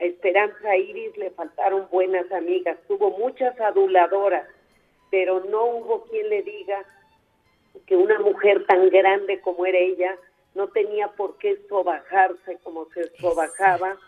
A 0.00 0.04
Esperanza 0.04 0.76
Iris 0.76 1.16
le 1.18 1.30
faltaron 1.30 1.86
buenas 1.90 2.30
amigas, 2.32 2.78
tuvo 2.88 3.10
muchas 3.18 3.58
aduladoras, 3.60 4.48
pero 5.10 5.40
no 5.44 5.66
hubo 5.66 6.04
quien 6.04 6.28
le 6.30 6.42
diga 6.42 6.84
que 7.86 7.96
una 7.96 8.18
mujer 8.18 8.64
tan 8.66 8.88
grande 8.88 9.40
como 9.40 9.66
era 9.66 9.78
ella 9.78 10.16
no 10.54 10.68
tenía 10.68 11.08
por 11.08 11.36
qué 11.38 11.58
sobajarse 11.68 12.58
como 12.62 12.86
se 12.90 13.14
sobajaba 13.18 13.98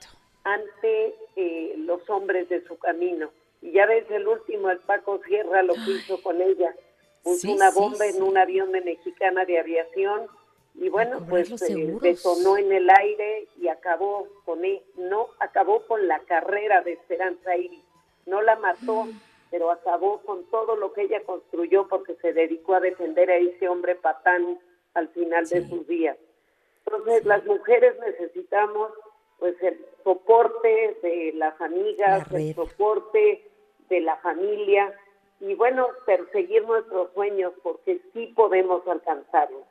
ante 0.45 1.14
eh, 1.36 1.74
los 1.78 2.08
hombres 2.10 2.48
de 2.48 2.64
su 2.66 2.78
camino. 2.78 3.30
Y 3.60 3.72
ya 3.72 3.86
ves 3.86 4.10
el 4.10 4.26
último, 4.26 4.70
el 4.70 4.78
Paco 4.78 5.20
Sierra 5.26 5.62
lo 5.62 5.74
que 5.74 5.92
hizo 5.92 6.22
con 6.22 6.40
ella. 6.40 6.74
Puso 7.22 7.52
una 7.52 7.70
bomba 7.70 8.06
en 8.06 8.22
un 8.22 8.36
avión 8.36 8.72
de 8.72 8.80
mexicana 8.80 9.44
de 9.44 9.58
aviación 9.58 10.28
y 10.74 10.88
bueno, 10.88 11.24
pues 11.28 11.50
eh, 11.62 11.96
detonó 12.00 12.56
en 12.56 12.72
el 12.72 12.88
aire 12.88 13.46
y 13.60 13.68
acabó 13.68 14.26
con 14.44 14.64
él, 14.64 14.82
e, 14.96 15.00
no 15.00 15.28
acabó 15.38 15.86
con 15.86 16.08
la 16.08 16.18
carrera 16.20 16.80
de 16.80 16.92
Esperanza 16.92 17.56
Iris, 17.56 17.84
no 18.26 18.40
la 18.40 18.56
mató, 18.56 19.04
mm. 19.04 19.20
pero 19.50 19.70
acabó 19.70 20.22
con 20.22 20.44
todo 20.50 20.76
lo 20.76 20.92
que 20.94 21.02
ella 21.02 21.22
construyó 21.24 21.88
porque 21.88 22.14
se 22.22 22.32
dedicó 22.32 22.74
a 22.74 22.80
defender 22.80 23.30
a 23.30 23.36
ese 23.36 23.68
hombre 23.68 23.96
patán 23.96 24.58
al 24.94 25.08
final 25.08 25.46
de 25.46 25.68
sus 25.68 25.86
días. 25.86 26.16
Entonces, 26.86 27.24
las 27.26 27.44
mujeres 27.44 27.94
necesitamos 28.00 28.92
pues 29.43 29.61
el 29.61 29.76
soporte 30.05 30.97
de 31.03 31.32
las 31.34 31.61
amigas, 31.61 32.30
el 32.32 32.55
soporte 32.55 33.51
de 33.88 34.01
la 34.01 34.14
familia 34.18 34.95
y 35.40 35.55
bueno, 35.55 35.88
perseguir 36.07 36.64
nuestros 36.64 37.12
sueños 37.12 37.53
porque 37.64 38.01
sí 38.12 38.32
podemos 38.36 38.86
alcanzarlos. 38.86 39.64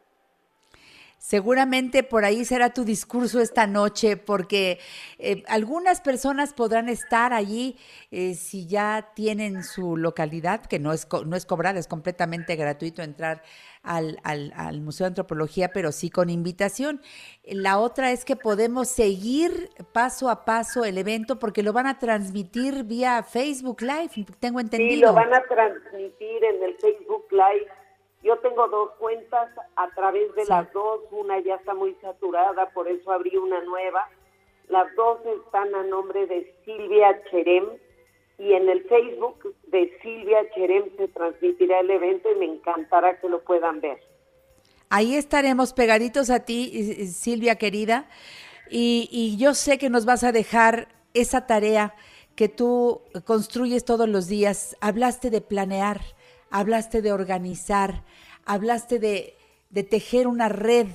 Seguramente 1.17 2.03
por 2.03 2.25
ahí 2.25 2.43
será 2.43 2.73
tu 2.73 2.83
discurso 2.83 3.39
esta 3.39 3.65
noche, 3.65 4.17
porque 4.17 4.79
eh, 5.19 5.43
algunas 5.47 6.01
personas 6.01 6.51
podrán 6.51 6.89
estar 6.89 7.31
allí 7.31 7.77
eh, 8.09 8.33
si 8.33 8.67
ya 8.67 9.11
tienen 9.15 9.63
su 9.63 9.95
localidad, 9.95 10.65
que 10.65 10.79
no 10.79 10.91
es, 10.91 11.07
no 11.25 11.37
es 11.37 11.45
cobrada, 11.45 11.79
es 11.79 11.87
completamente 11.87 12.57
gratuito 12.57 13.03
entrar 13.03 13.41
al, 13.83 14.19
al, 14.23 14.81
Museo 14.81 15.05
de 15.05 15.09
Antropología, 15.09 15.71
pero 15.73 15.91
sí 15.91 16.09
con 16.09 16.29
invitación. 16.29 17.01
La 17.43 17.79
otra 17.79 18.11
es 18.11 18.25
que 18.25 18.35
podemos 18.35 18.87
seguir 18.89 19.69
paso 19.93 20.29
a 20.29 20.45
paso 20.45 20.85
el 20.85 20.97
evento 20.97 21.39
porque 21.39 21.63
lo 21.63 21.73
van 21.73 21.87
a 21.87 21.99
transmitir 21.99 22.83
vía 22.83 23.23
Facebook 23.23 23.81
Live, 23.81 24.25
tengo 24.39 24.59
entendido. 24.59 24.93
Sí, 24.93 25.01
lo 25.01 25.13
van 25.13 25.33
a 25.33 25.43
transmitir 25.43 26.43
en 26.43 26.63
el 26.63 26.75
Facebook 26.77 27.25
Live 27.31 27.67
yo 28.23 28.37
tengo 28.37 28.67
dos 28.67 28.91
cuentas 28.99 29.49
a 29.75 29.89
través 29.95 30.33
de 30.35 30.45
las 30.45 30.71
dos, 30.73 31.01
una 31.11 31.39
ya 31.39 31.55
está 31.55 31.73
muy 31.73 31.95
saturada, 31.95 32.69
por 32.69 32.87
eso 32.87 33.11
abrí 33.11 33.35
una 33.35 33.61
nueva. 33.61 34.07
Las 34.67 34.93
dos 34.95 35.19
están 35.25 35.73
a 35.73 35.83
nombre 35.83 36.27
de 36.27 36.55
Silvia 36.63 37.19
Cherem 37.29 37.65
y 38.41 38.53
en 38.53 38.69
el 38.69 38.83
Facebook 38.85 39.55
de 39.67 39.91
Silvia 40.01 40.39
Cherem 40.55 40.85
se 40.97 41.07
transmitirá 41.09 41.79
el 41.81 41.91
evento 41.91 42.29
y 42.31 42.39
me 42.39 42.45
encantará 42.45 43.19
que 43.19 43.29
lo 43.29 43.43
puedan 43.43 43.81
ver. 43.81 43.99
Ahí 44.89 45.15
estaremos 45.15 45.73
pegaditos 45.73 46.29
a 46.29 46.41
ti, 46.41 47.05
Silvia 47.07 47.55
querida, 47.55 48.09
y, 48.69 49.07
y 49.11 49.37
yo 49.37 49.53
sé 49.53 49.77
que 49.77 49.89
nos 49.89 50.05
vas 50.05 50.23
a 50.23 50.31
dejar 50.31 50.87
esa 51.13 51.45
tarea 51.45 51.93
que 52.35 52.49
tú 52.49 53.01
construyes 53.25 53.85
todos 53.85 54.09
los 54.09 54.27
días. 54.27 54.75
Hablaste 54.81 55.29
de 55.29 55.41
planear 55.41 56.01
hablaste 56.51 57.01
de 57.01 57.13
organizar, 57.13 58.03
hablaste 58.45 58.99
de, 58.99 59.37
tejer 59.89 60.27
una 60.27 60.49
red 60.49 60.87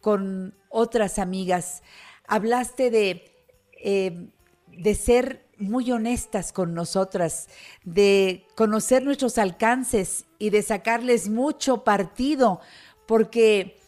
con 0.00 0.54
otras 0.70 1.18
amigas, 1.18 1.82
hablaste 2.26 2.90
de, 2.90 3.30
eh, 3.78 4.28
de 4.68 4.94
ser 4.94 5.45
muy 5.58 5.90
honestas 5.90 6.52
con 6.52 6.74
nosotras, 6.74 7.48
de 7.84 8.46
conocer 8.54 9.04
nuestros 9.04 9.38
alcances 9.38 10.26
y 10.38 10.50
de 10.50 10.62
sacarles 10.62 11.28
mucho 11.28 11.84
partido, 11.84 12.60
porque 13.06 13.78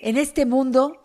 en 0.00 0.16
este 0.16 0.46
mundo 0.46 1.02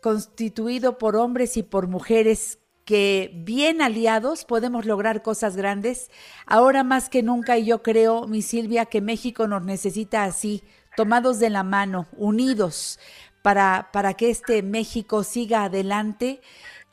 constituido 0.00 0.98
por 0.98 1.16
hombres 1.16 1.56
y 1.56 1.62
por 1.62 1.88
mujeres 1.88 2.58
que 2.84 3.30
bien 3.34 3.82
aliados 3.82 4.44
podemos 4.44 4.84
lograr 4.84 5.22
cosas 5.22 5.56
grandes. 5.56 6.10
Ahora 6.46 6.82
más 6.82 7.08
que 7.08 7.22
nunca, 7.22 7.58
y 7.58 7.66
yo 7.66 7.82
creo, 7.82 8.26
mi 8.26 8.42
Silvia, 8.42 8.86
que 8.86 9.00
México 9.00 9.46
nos 9.46 9.62
necesita 9.62 10.24
así, 10.24 10.64
tomados 10.96 11.38
de 11.38 11.50
la 11.50 11.62
mano, 11.62 12.08
unidos, 12.16 12.98
para, 13.42 13.90
para 13.92 14.14
que 14.14 14.30
este 14.30 14.62
México 14.62 15.22
siga 15.22 15.64
adelante 15.64 16.40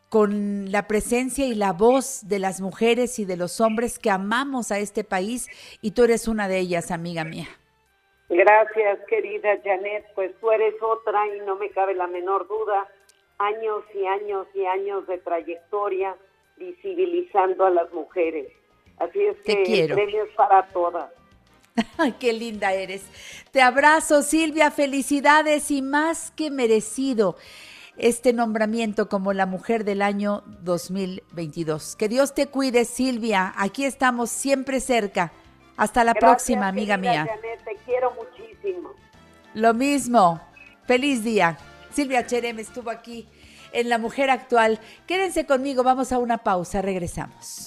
con 0.09 0.71
la 0.71 0.87
presencia 0.87 1.45
y 1.45 1.55
la 1.55 1.73
voz 1.73 2.27
de 2.27 2.39
las 2.39 2.61
mujeres 2.61 3.19
y 3.19 3.25
de 3.25 3.37
los 3.37 3.59
hombres 3.59 3.99
que 3.99 4.09
amamos 4.09 4.71
a 4.71 4.79
este 4.79 5.03
país 5.03 5.47
y 5.81 5.91
tú 5.91 6.03
eres 6.03 6.27
una 6.27 6.47
de 6.47 6.59
ellas, 6.59 6.91
amiga 6.91 7.23
mía. 7.23 7.47
Gracias, 8.29 8.99
querida 9.07 9.57
Janet. 9.63 10.05
Pues 10.15 10.31
tú 10.39 10.51
eres 10.51 10.75
otra 10.81 11.25
y 11.35 11.39
no 11.45 11.55
me 11.55 11.69
cabe 11.71 11.93
la 11.95 12.07
menor 12.07 12.47
duda. 12.47 12.87
Años 13.39 13.83
y 13.93 14.05
años 14.05 14.47
y 14.53 14.65
años 14.65 15.05
de 15.07 15.17
trayectoria 15.19 16.15
visibilizando 16.57 17.65
a 17.65 17.69
las 17.69 17.91
mujeres. 17.93 18.51
Así 18.97 19.23
es 19.23 19.37
que 19.41 19.83
el 19.83 19.93
premio 19.93 20.23
es 20.23 20.31
para 20.35 20.67
todas. 20.69 21.11
Ay, 21.97 22.15
qué 22.19 22.33
linda 22.33 22.73
eres. 22.73 23.07
Te 23.51 23.61
abrazo, 23.61 24.23
Silvia. 24.23 24.71
Felicidades 24.71 25.69
y 25.69 25.81
más 25.81 26.31
que 26.31 26.49
merecido 26.49 27.35
este 27.97 28.31
nombramiento 28.31 29.09
como 29.09 29.33
la 29.33 29.45
mujer 29.45 29.83
del 29.83 30.01
año 30.01 30.43
2022. 30.61 31.95
Que 31.95 32.07
Dios 32.07 32.33
te 32.33 32.47
cuide, 32.47 32.85
Silvia. 32.85 33.53
Aquí 33.57 33.85
estamos 33.85 34.29
siempre 34.29 34.79
cerca. 34.79 35.31
Hasta 35.75 36.03
la 36.03 36.13
próxima, 36.13 36.67
amiga 36.67 36.97
mía. 36.97 37.27
te 37.65 37.75
quiero 37.85 38.13
muchísimo. 38.13 38.91
Lo 39.53 39.73
mismo. 39.73 40.41
Feliz 40.85 41.23
día. 41.23 41.57
Silvia 41.91 42.25
Cherem 42.25 42.59
estuvo 42.59 42.89
aquí 42.89 43.27
en 43.73 43.89
La 43.89 43.97
Mujer 43.97 44.29
Actual. 44.29 44.79
Quédense 45.05 45.45
conmigo, 45.45 45.83
vamos 45.83 46.11
a 46.11 46.19
una 46.19 46.37
pausa, 46.37 46.81
regresamos. 46.81 47.65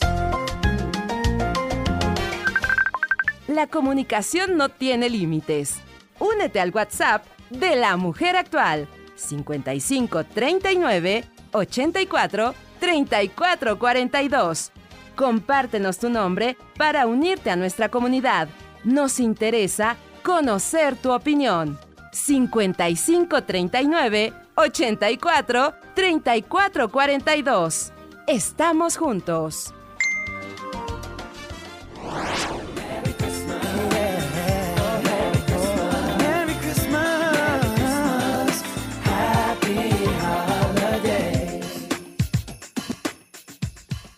La 3.49 3.66
comunicación 3.66 4.57
no 4.57 4.68
tiene 4.68 5.11
límites. 5.11 5.81
Únete 6.20 6.61
al 6.61 6.70
WhatsApp 6.70 7.24
de 7.51 7.74
La 7.74 7.97
Mujer 7.97 8.37
Actual 8.37 8.89
55 9.21 10.25
39 10.25 11.25
84 11.53 12.55
34 12.81 13.79
42. 13.79 14.73
Compártenos 15.14 15.99
tu 15.99 16.09
nombre 16.09 16.57
para 16.77 17.07
unirte 17.07 17.51
a 17.51 17.57
nuestra 17.57 17.91
comunidad. 17.91 18.49
Nos 18.85 19.21
interesa 19.21 19.97
conocer 20.23 20.97
tu 20.97 21.12
opinión. 21.12 21.79
55 22.12 23.43
39 23.43 24.33
84 24.55 25.75
34 25.95 26.89
42. 26.91 27.93
Estamos 28.27 28.97
juntos. 28.97 29.75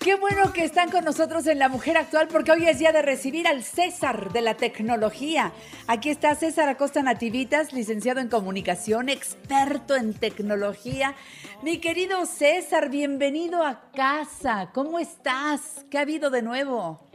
Qué 0.02 0.16
bueno 0.16 0.52
que 0.52 0.64
están 0.64 0.90
con 0.90 1.04
nosotros 1.04 1.46
en 1.46 1.60
La 1.60 1.68
Mujer 1.68 1.96
Actual 1.96 2.26
porque 2.26 2.50
hoy 2.50 2.66
es 2.66 2.80
día 2.80 2.90
de 2.90 3.02
recibir 3.02 3.46
al 3.46 3.62
César 3.62 4.32
de 4.32 4.40
la 4.40 4.54
tecnología. 4.54 5.52
Aquí 5.86 6.10
está 6.10 6.34
César 6.34 6.68
Acosta 6.68 7.04
Nativitas, 7.04 7.72
licenciado 7.72 8.18
en 8.18 8.28
comunicación, 8.28 9.08
experto 9.08 9.94
en 9.94 10.12
tecnología. 10.12 11.14
Mi 11.62 11.78
querido 11.78 12.26
César, 12.26 12.90
bienvenido 12.90 13.64
a 13.64 13.92
casa. 13.92 14.70
¿Cómo 14.74 14.98
estás? 14.98 15.84
¿Qué 15.88 15.98
ha 15.98 16.00
habido 16.00 16.30
de 16.30 16.42
nuevo? 16.42 17.11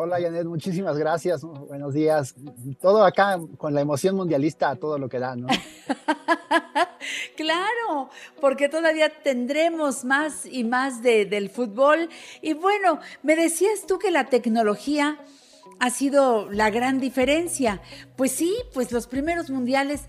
Hola 0.00 0.20
Janet, 0.20 0.44
muchísimas 0.44 0.96
gracias. 0.96 1.42
Buenos 1.42 1.92
días. 1.92 2.36
Todo 2.80 3.02
acá 3.02 3.36
con 3.56 3.74
la 3.74 3.80
emoción 3.80 4.14
mundialista, 4.14 4.76
todo 4.76 4.96
lo 4.96 5.08
que 5.08 5.18
da, 5.18 5.34
¿no? 5.34 5.48
claro, 7.36 8.08
porque 8.40 8.68
todavía 8.68 9.10
tendremos 9.24 10.04
más 10.04 10.46
y 10.46 10.62
más 10.62 11.02
de, 11.02 11.24
del 11.24 11.50
fútbol. 11.50 12.10
Y 12.42 12.52
bueno, 12.52 13.00
me 13.24 13.34
decías 13.34 13.86
tú 13.88 13.98
que 13.98 14.12
la 14.12 14.26
tecnología 14.26 15.18
ha 15.80 15.90
sido 15.90 16.48
la 16.48 16.70
gran 16.70 17.00
diferencia. 17.00 17.82
Pues 18.14 18.30
sí, 18.30 18.54
pues 18.72 18.92
los 18.92 19.08
primeros 19.08 19.50
mundiales 19.50 20.02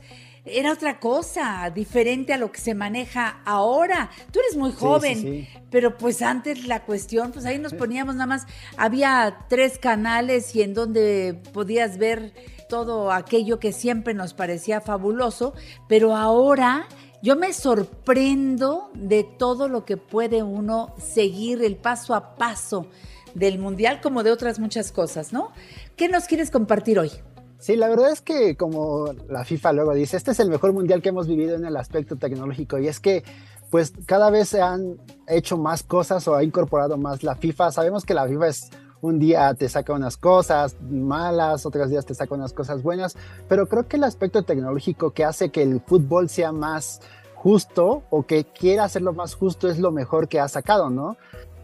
era 0.45 0.71
otra 0.71 0.99
cosa, 0.99 1.71
diferente 1.73 2.33
a 2.33 2.37
lo 2.37 2.51
que 2.51 2.59
se 2.59 2.73
maneja 2.73 3.41
ahora. 3.45 4.09
Tú 4.31 4.39
eres 4.39 4.57
muy 4.57 4.71
joven, 4.71 5.47
pero 5.69 5.97
pues 5.97 6.21
antes 6.21 6.65
la 6.65 6.85
cuestión, 6.85 7.31
pues 7.31 7.45
ahí 7.45 7.59
nos 7.59 7.73
poníamos 7.73 8.15
nada 8.15 8.27
más, 8.27 8.47
había 8.77 9.45
tres 9.49 9.77
canales 9.77 10.55
y 10.55 10.61
en 10.61 10.73
donde 10.73 11.39
podías 11.53 11.97
ver 11.97 12.33
todo 12.69 13.11
aquello 13.11 13.59
que 13.59 13.73
siempre 13.73 14.13
nos 14.13 14.33
parecía 14.33 14.81
fabuloso, 14.81 15.53
pero 15.87 16.15
ahora 16.15 16.87
yo 17.21 17.35
me 17.35 17.51
sorprendo 17.51 18.91
de 18.93 19.23
todo 19.23 19.67
lo 19.67 19.83
que 19.83 19.97
puede 19.97 20.43
uno 20.43 20.95
seguir 20.97 21.63
el 21.63 21.75
paso 21.75 22.15
a 22.15 22.35
paso 22.35 22.87
del 23.33 23.59
mundial 23.59 24.01
como 24.01 24.23
de 24.23 24.31
otras 24.31 24.59
muchas 24.59 24.91
cosas, 24.91 25.33
¿no? 25.33 25.51
¿Qué 25.95 26.07
nos 26.07 26.25
quieres 26.25 26.49
compartir 26.49 26.97
hoy? 26.97 27.11
Sí, 27.59 27.75
la 27.75 27.89
verdad 27.89 28.09
es 28.11 28.21
que 28.21 28.55
como 28.55 29.11
la 29.27 29.43
FIFA 29.43 29.73
luego 29.73 29.93
dice, 29.93 30.15
este 30.15 30.31
es 30.31 30.39
el 30.39 30.49
mejor 30.49 30.71
mundial 30.71 31.01
que 31.01 31.09
hemos 31.09 31.27
vivido 31.27 31.55
en 31.55 31.65
el 31.65 31.75
aspecto 31.75 32.15
tecnológico 32.15 32.79
y 32.79 32.87
es 32.87 33.01
que 33.01 33.23
pues 33.69 33.91
cada 34.05 34.29
vez 34.29 34.47
se 34.47 34.61
han 34.61 34.97
hecho 35.27 35.57
más 35.57 35.83
cosas 35.83 36.25
o 36.29 36.35
ha 36.35 36.43
incorporado 36.43 36.97
más 36.97 37.21
la 37.21 37.35
FIFA. 37.35 37.71
Sabemos 37.73 38.05
que 38.05 38.13
la 38.13 38.25
FIFA 38.25 38.47
es 38.47 38.69
un 39.01 39.19
día 39.19 39.53
te 39.55 39.67
saca 39.67 39.91
unas 39.91 40.15
cosas 40.15 40.77
malas, 40.89 41.65
otros 41.65 41.89
días 41.89 42.05
te 42.05 42.15
saca 42.15 42.33
unas 42.33 42.53
cosas 42.53 42.81
buenas, 42.81 43.17
pero 43.49 43.67
creo 43.67 43.87
que 43.87 43.97
el 43.97 44.05
aspecto 44.05 44.43
tecnológico 44.43 45.11
que 45.11 45.25
hace 45.25 45.49
que 45.49 45.61
el 45.61 45.81
fútbol 45.81 46.29
sea 46.29 46.53
más 46.53 47.01
justo 47.35 48.03
o 48.09 48.25
que 48.25 48.45
quiera 48.45 48.85
hacerlo 48.85 49.11
más 49.11 49.35
justo 49.35 49.69
es 49.69 49.79
lo 49.79 49.91
mejor 49.91 50.29
que 50.29 50.39
ha 50.39 50.47
sacado, 50.47 50.89
¿no? 50.89 51.17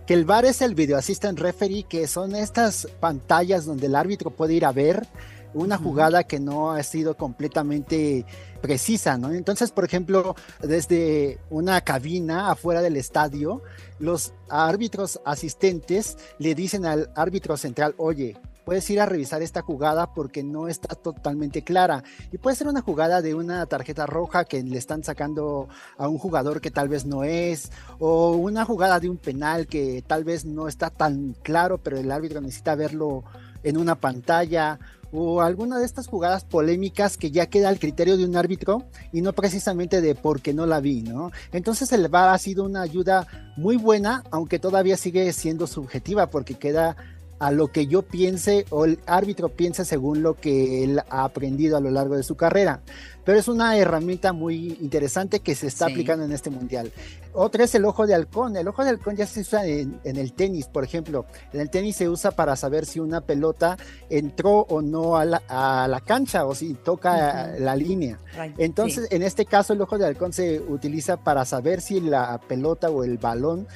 Que 0.05 0.13
el 0.13 0.25
VAR 0.25 0.45
es 0.45 0.61
el 0.61 0.75
Video 0.75 0.97
Assistant 0.97 1.39
Referee, 1.39 1.83
que 1.83 2.05
son 2.07 2.35
estas 2.35 2.87
pantallas 2.99 3.65
donde 3.65 3.87
el 3.87 3.95
árbitro 3.95 4.29
puede 4.29 4.53
ir 4.53 4.65
a 4.65 4.71
ver 4.71 5.07
una 5.55 5.77
jugada 5.77 6.25
que 6.25 6.39
no 6.39 6.71
ha 6.71 6.83
sido 6.83 7.15
completamente 7.15 8.25
precisa, 8.61 9.17
¿no? 9.17 9.31
Entonces, 9.31 9.71
por 9.71 9.85
ejemplo, 9.85 10.35
desde 10.61 11.39
una 11.49 11.81
cabina 11.81 12.51
afuera 12.51 12.81
del 12.81 12.97
estadio, 12.97 13.63
los 13.97 14.33
árbitros 14.49 15.21
asistentes 15.25 16.17
le 16.39 16.55
dicen 16.55 16.85
al 16.85 17.09
árbitro 17.15 17.55
central, 17.57 17.95
oye, 17.97 18.37
puedes 18.65 18.89
ir 18.89 18.99
a 18.99 19.05
revisar 19.05 19.41
esta 19.41 19.61
jugada 19.61 20.13
porque 20.13 20.43
no 20.43 20.67
está 20.67 20.95
totalmente 20.95 21.63
clara. 21.63 22.03
Y 22.31 22.37
puede 22.37 22.57
ser 22.57 22.67
una 22.67 22.81
jugada 22.81 23.21
de 23.21 23.35
una 23.35 23.65
tarjeta 23.67 24.05
roja 24.07 24.43
que 24.43 24.61
le 24.61 24.77
están 24.77 25.03
sacando 25.03 25.69
a 25.97 26.09
un 26.09 26.17
jugador 26.17 26.59
que 26.59 26.71
tal 26.71 26.89
vez 26.89 27.05
no 27.05 27.23
es, 27.23 27.71
o 27.99 28.31
una 28.31 28.65
jugada 28.65 28.99
de 28.99 29.09
un 29.09 29.17
penal 29.17 29.67
que 29.67 30.03
tal 30.05 30.23
vez 30.25 30.43
no 30.43 30.67
está 30.67 30.89
tan 30.89 31.35
claro, 31.43 31.77
pero 31.77 31.97
el 31.97 32.11
árbitro 32.11 32.41
necesita 32.41 32.75
verlo 32.75 33.23
en 33.63 33.77
una 33.77 33.95
pantalla, 33.95 34.79
o 35.15 35.41
alguna 35.41 35.79
de 35.79 35.85
estas 35.85 36.07
jugadas 36.07 36.43
polémicas 36.43 37.17
que 37.17 37.31
ya 37.31 37.47
queda 37.47 37.69
al 37.69 37.79
criterio 37.79 38.17
de 38.17 38.25
un 38.25 38.35
árbitro 38.35 38.83
y 39.11 39.21
no 39.21 39.33
precisamente 39.33 40.01
de 40.01 40.15
porque 40.15 40.53
no 40.53 40.65
la 40.65 40.79
vi, 40.79 41.01
¿no? 41.01 41.31
Entonces 41.51 41.91
el 41.91 42.07
VAR 42.07 42.29
ha 42.29 42.37
sido 42.37 42.63
una 42.63 42.81
ayuda 42.81 43.27
muy 43.55 43.77
buena, 43.77 44.23
aunque 44.31 44.59
todavía 44.59 44.97
sigue 44.97 45.31
siendo 45.33 45.67
subjetiva 45.67 46.27
porque 46.27 46.55
queda 46.55 46.95
a 47.39 47.51
lo 47.51 47.67
que 47.67 47.87
yo 47.87 48.01
piense 48.01 48.65
o 48.69 48.85
el 48.85 48.99
árbitro 49.05 49.49
piense 49.49 49.85
según 49.85 50.23
lo 50.23 50.35
que 50.35 50.83
él 50.83 51.01
ha 51.09 51.23
aprendido 51.23 51.77
a 51.77 51.81
lo 51.81 51.91
largo 51.91 52.15
de 52.15 52.23
su 52.23 52.35
carrera. 52.35 52.81
Pero 53.25 53.39
es 53.39 53.47
una 53.47 53.75
herramienta 53.75 54.33
muy 54.33 54.77
interesante 54.79 55.39
que 55.39 55.55
se 55.55 55.67
está 55.67 55.87
aplicando 55.87 56.23
en 56.23 56.31
este 56.31 56.51
mundial. 56.51 56.91
Otra 57.33 57.63
es 57.63 57.73
el 57.73 57.83
ojo 57.83 58.05
de 58.05 58.13
halcón. 58.13 58.55
El 58.55 58.67
ojo 58.67 58.83
de 58.83 58.91
halcón 58.91 59.15
ya 59.15 59.25
se 59.25 59.41
usa 59.41 59.65
en, 59.65 59.99
el 60.03 60.33
tenis, 60.33 60.67
por 60.67 60.83
ejemplo. 60.83 61.25
En 61.51 61.59
el 61.59 61.71
tenis 61.71 61.95
se 61.95 62.07
usa 62.07 62.31
para 62.31 62.55
saber 62.55 62.85
si 62.85 62.99
una 62.99 63.21
pelota 63.21 63.77
entró 64.11 64.59
o 64.69 64.81
no 64.83 65.17
a 65.17 65.25
la, 65.25 66.01
cancha 66.05 66.45
o 66.45 66.53
si 66.53 66.75
toca 66.75 67.57
la 67.57 67.75
línea. 67.75 68.19
Entonces, 68.59 69.07
en 69.09 69.23
este 69.23 69.45
caso, 69.45 69.73
el 69.73 69.81
ojo 69.81 69.97
de 69.97 70.05
halcón 70.05 70.31
se 70.31 70.59
utiliza 70.59 71.17
para 71.17 71.45
saber 71.45 71.81
si 71.81 71.99
la 71.99 72.39
pelota 72.47 72.91
o 72.91 73.03
el 73.03 73.17
balón 73.17 73.67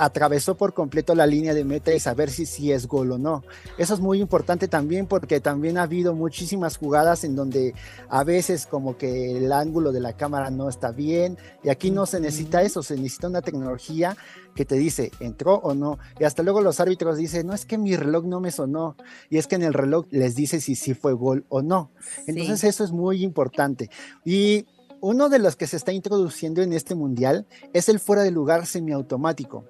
atravesó 0.00 0.56
por 0.56 0.72
completo 0.72 1.14
la 1.14 1.26
línea 1.26 1.52
de 1.52 1.62
meta 1.62 1.94
y 1.94 2.00
saber 2.00 2.30
si, 2.30 2.46
si 2.46 2.72
es 2.72 2.86
gol 2.86 3.12
o 3.12 3.18
no. 3.18 3.44
Eso 3.76 3.92
es 3.92 4.00
muy 4.00 4.18
importante 4.18 4.66
también 4.66 5.06
porque 5.06 5.40
también 5.40 5.76
ha 5.76 5.82
habido 5.82 6.14
muchísimas 6.14 6.78
jugadas 6.78 7.22
en 7.22 7.36
donde 7.36 7.74
a 8.08 8.24
veces 8.24 8.66
como 8.66 8.96
que 8.96 9.36
el 9.36 9.52
ángulo 9.52 9.92
de 9.92 10.00
la 10.00 10.14
cámara 10.14 10.50
no 10.50 10.70
está 10.70 10.90
bien 10.90 11.36
y 11.62 11.68
aquí 11.68 11.90
no 11.90 12.06
se 12.06 12.18
necesita 12.18 12.62
eso, 12.62 12.82
se 12.82 12.96
necesita 12.96 13.28
una 13.28 13.42
tecnología 13.42 14.16
que 14.54 14.64
te 14.64 14.76
dice 14.76 15.12
entró 15.20 15.56
o 15.56 15.74
no 15.74 15.98
y 16.18 16.24
hasta 16.24 16.42
luego 16.42 16.62
los 16.62 16.80
árbitros 16.80 17.18
dicen 17.18 17.46
no 17.46 17.54
es 17.54 17.66
que 17.66 17.78
mi 17.78 17.94
reloj 17.94 18.24
no 18.24 18.40
me 18.40 18.50
sonó 18.50 18.96
y 19.28 19.36
es 19.36 19.46
que 19.46 19.56
en 19.56 19.62
el 19.62 19.74
reloj 19.74 20.06
les 20.10 20.34
dice 20.34 20.60
si 20.60 20.76
sí 20.76 20.94
fue 20.94 21.12
gol 21.12 21.44
o 21.50 21.60
no. 21.60 21.90
Entonces 22.26 22.64
eso 22.64 22.84
es 22.84 22.90
muy 22.90 23.22
importante 23.22 23.90
y 24.24 24.66
uno 25.02 25.28
de 25.28 25.38
los 25.38 25.56
que 25.56 25.66
se 25.66 25.76
está 25.76 25.92
introduciendo 25.92 26.62
en 26.62 26.72
este 26.72 26.94
mundial 26.94 27.46
es 27.72 27.88
el 27.88 28.00
fuera 28.00 28.22
de 28.22 28.30
lugar 28.30 28.66
semiautomático. 28.66 29.64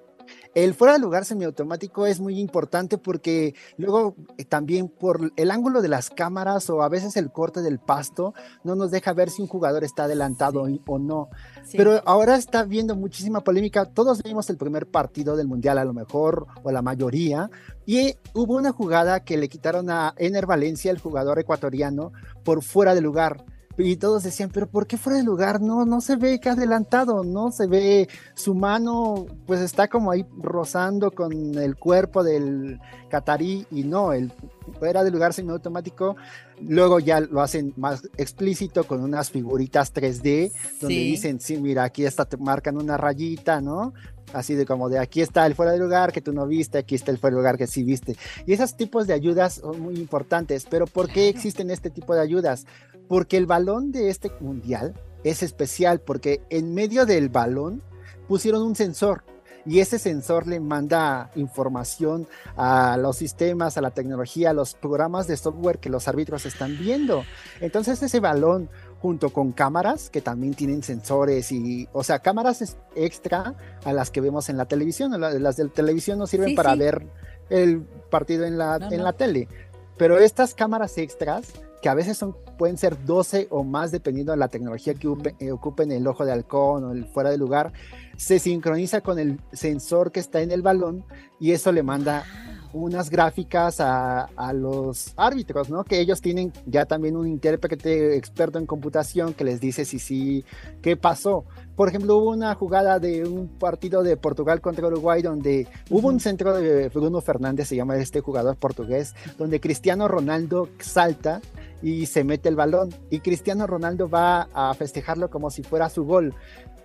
El 0.55 0.75
fuera 0.75 0.95
de 0.95 0.99
lugar 0.99 1.25
semiautomático 1.25 2.07
es 2.07 2.19
muy 2.19 2.41
importante 2.41 2.99
porque 2.99 3.55
luego 3.77 4.17
eh, 4.37 4.45
también 4.45 4.89
por 4.89 5.33
el 5.37 5.51
ángulo 5.51 5.81
de 5.81 5.89
las 5.89 6.11
cámaras 6.11 6.69
o 6.71 6.83
a 6.83 6.89
veces 6.89 7.17
el 7.17 7.31
corte 7.31 7.63
del 7.63 7.79
pasto 7.79 8.35
no 8.65 8.75
nos 8.75 8.91
deja 8.91 9.13
ver 9.13 9.31
si 9.31 9.43
un 9.43 9.49
jugador 9.49 9.85
está 9.85 10.05
adelantado 10.05 10.67
o 10.87 10.99
no. 10.99 11.29
Pero 11.73 12.03
ahora 12.05 12.35
está 12.35 12.65
viendo 12.65 12.97
muchísima 12.97 13.43
polémica. 13.43 13.85
Todos 13.85 14.23
vimos 14.25 14.51
el 14.51 14.57
primer 14.57 14.89
partido 14.89 15.37
del 15.37 15.47
Mundial 15.47 15.79
a 15.79 15.85
lo 15.85 15.93
mejor 15.93 16.47
o 16.65 16.73
la 16.73 16.83
mayoría 16.83 17.49
y 17.87 18.17
hubo 18.35 18.57
una 18.57 18.73
jugada 18.73 19.21
que 19.21 19.37
le 19.37 19.49
quitaron 19.49 19.89
a 19.89 20.15
Ener 20.17 20.47
Valencia, 20.47 20.91
el 20.91 20.99
jugador 20.99 21.39
ecuatoriano, 21.39 22.13
por 22.45 22.63
fuera 22.63 22.95
de 22.95 23.01
lugar 23.03 23.45
y 23.81 23.97
todos 23.97 24.23
decían, 24.23 24.51
pero 24.53 24.67
¿por 24.67 24.87
qué 24.87 24.97
fuera 24.97 25.19
de 25.19 25.25
lugar? 25.25 25.61
No, 25.61 25.85
no 25.85 26.01
se 26.01 26.17
ve 26.17 26.41
que 26.41 26.49
ha 26.49 26.53
adelantado, 26.53 27.25
no 27.25 27.51
se 27.51 27.67
ve 27.67 28.09
su 28.35 28.55
mano, 28.55 29.27
pues 29.47 29.61
está 29.61 29.89
como 29.89 30.11
ahí 30.11 30.27
rozando 30.39 31.11
con 31.11 31.33
el 31.59 31.77
cuerpo 31.77 32.23
del 32.23 32.81
catarí 33.11 33.67
y 33.71 33.85
no, 33.85 34.15
el 34.15 34.33
fuera 34.79 35.05
de 35.05 35.11
lugar 35.11 35.35
semiautomático. 35.35 36.17
Luego 36.63 36.99
ya 36.99 37.21
lo 37.21 37.43
hacen 37.43 37.75
más 37.77 38.09
explícito 38.17 38.85
con 38.85 39.03
unas 39.03 39.31
figuritas 39.31 39.93
3D 39.93 40.53
donde 40.81 40.95
dicen, 40.95 41.41
sí, 41.41 41.59
mira, 41.59 41.85
aquí 41.85 42.07
está, 42.07 42.25
te 42.25 42.39
marcan 42.39 42.79
una 42.79 42.97
rayita, 42.97 43.61
¿no? 43.61 43.93
así 44.33 44.55
de 44.55 44.67
como 44.67 44.89
de 44.89 44.99
aquí 44.99 45.21
está 45.21 45.47
el 45.47 45.55
fuera 45.55 45.73
de 45.73 45.79
lugar 45.79 46.13
que 46.13 46.21
tú 46.21 46.33
no 46.33 46.47
viste, 46.47 46.79
aquí 46.79 46.95
está 46.95 47.11
el 47.11 47.19
fuera 47.19 47.35
de 47.35 47.41
lugar 47.41 47.59
que 47.59 47.67
sí 47.67 47.83
viste. 47.83 48.17
Y 48.47 48.53
esos 48.53 48.77
tipos 48.77 49.07
de 49.07 49.15
ayudas 49.15 49.55
son 49.55 49.81
muy 49.81 49.97
importantes, 49.97 50.67
pero 50.69 50.87
¿por 50.87 51.09
qué 51.09 51.29
existen 51.29 51.71
este 51.71 51.91
tipo 51.91 52.15
de 52.15 52.21
ayudas? 52.21 52.67
Porque 53.09 53.37
el 53.37 53.47
balón 53.47 53.93
de 53.93 54.09
este 54.09 54.31
mundial 54.41 54.95
es 55.25 55.43
especial, 55.43 56.01
porque 56.01 56.43
en 56.51 56.75
medio 56.75 57.07
del 57.07 57.29
balón 57.29 57.83
pusieron 58.29 58.63
un 58.63 58.77
sensor 58.77 59.25
y 59.67 59.81
ese 59.81 59.99
sensor 59.99 60.47
le 60.47 60.61
manda 60.61 61.31
información 61.35 62.27
a 62.57 62.97
los 62.97 63.17
sistemas, 63.17 63.77
a 63.77 63.81
la 63.81 63.91
tecnología, 63.91 64.51
a 64.51 64.55
los 64.55 64.75
programas 64.75 65.27
de 65.27 65.37
software 65.37 65.79
que 65.79 65.91
los 65.91 66.09
árbitros 66.09 66.47
están 66.47 66.79
viendo. 66.79 67.25
Entonces 67.61 68.03
ese 68.03 68.21
balón 68.21 68.69
junto 69.01 69.31
con 69.31 69.53
cámaras 69.53 70.11
que 70.11 70.21
también 70.21 70.55
tienen 70.55 70.83
sensores 70.83 71.53
y, 71.53 71.89
o 71.93 72.05
sea, 72.05 72.19
cámaras 72.19 72.77
extra 72.95 73.55
a 73.85 73.93
las 73.93 74.11
que 74.11 74.21
vemos 74.21 74.49
en 74.49 74.57
la 74.57 74.67
televisión. 74.67 75.19
Las 75.19 75.57
de 75.57 75.69
televisión 75.69 76.19
no 76.19 76.27
sirven 76.27 76.55
para 76.55 76.75
ver 76.75 77.07
el 77.49 77.83
partido 78.11 78.45
en 78.45 78.59
la, 78.59 78.77
en 78.91 79.03
la 79.03 79.13
tele, 79.13 79.49
pero 79.97 80.19
estas 80.19 80.55
cámaras 80.55 80.97
extras 80.99 81.53
que 81.81 81.89
a 81.89 81.95
veces 81.95 82.17
son, 82.17 82.37
pueden 82.59 82.77
ser 82.77 83.05
12 83.05 83.49
o 83.51 83.65
más 83.65 83.91
dependiendo 83.91 84.33
de 84.33 84.39
la 84.39 84.49
tecnología 84.49 84.95
que 84.95 85.09
eh, 85.39 85.51
ocupen 85.53 85.93
el 85.93 86.07
ojo 86.07 86.25
de 86.25 86.33
halcón 86.33 86.85
o 86.85 86.93
el 86.93 87.07
fuera 87.07 87.31
de 87.31 87.39
lugar, 87.39 87.73
se 88.17 88.39
sincroniza 88.39 89.01
con 89.01 89.19
el 89.19 89.41
sensor 89.53 90.13
que 90.13 90.21
está 90.21 90.43
en 90.43 90.51
el 90.51 90.63
balón 90.63 91.05
y 91.39 91.53
eso 91.53 91.73
le 91.73 91.83
manda 91.83 92.25
unas 92.73 93.11
gráficas 93.11 93.81
a, 93.81 94.29
los 94.53 95.13
árbitros, 95.17 95.71
¿no? 95.71 95.85
Que 95.85 96.01
ellos 96.01 96.21
tienen 96.21 96.53
ya 96.67 96.85
también 96.87 97.17
un 97.17 97.27
intérprete 97.27 98.17
experto 98.17 98.59
en 98.59 98.67
computación 98.67 99.35
que 99.35 99.45
les 99.45 99.61
dice 99.61 99.85
si 99.85 99.99
sí, 99.99 100.45
qué 100.83 100.97
pasó. 100.97 101.45
Por 101.77 101.89
ejemplo, 101.89 102.17
hubo 102.17 102.31
una 102.31 102.55
jugada 102.55 102.99
de 102.99 103.25
un 103.25 103.49
partido 103.49 104.03
de 104.03 104.17
Portugal 104.17 104.61
contra 104.61 104.87
Uruguay 104.87 105.23
donde 105.23 105.67
hubo 105.89 106.09
un 106.09 106.21
centro 106.21 106.55
de 106.57 106.89
Bruno 106.89 107.21
Fernández, 107.21 107.69
se 107.69 107.77
llama 107.77 107.97
este 107.97 108.21
jugador 108.21 108.57
portugués, 108.57 109.15
donde 109.39 109.61
Cristiano 109.61 110.09
Ronaldo 110.09 110.69
salta 110.79 111.41
y 111.83 112.07
se 112.07 112.25
mete 112.25 112.49
el 112.49 112.57
balón 112.57 112.91
y 113.11 113.21
Cristiano 113.21 113.67
Ronaldo 113.67 114.09
va 114.09 114.49
a 114.53 114.75
festejarlo 114.75 115.31
como 115.31 115.51
si 115.51 115.63
fuera 115.63 115.89
su 115.89 116.05
gol 116.05 116.35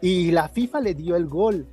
y 0.02 0.32
la 0.32 0.48
FIFA 0.50 0.82
le 0.82 0.94
dio 0.94 1.16
el 1.16 1.28
gol, 1.28 1.68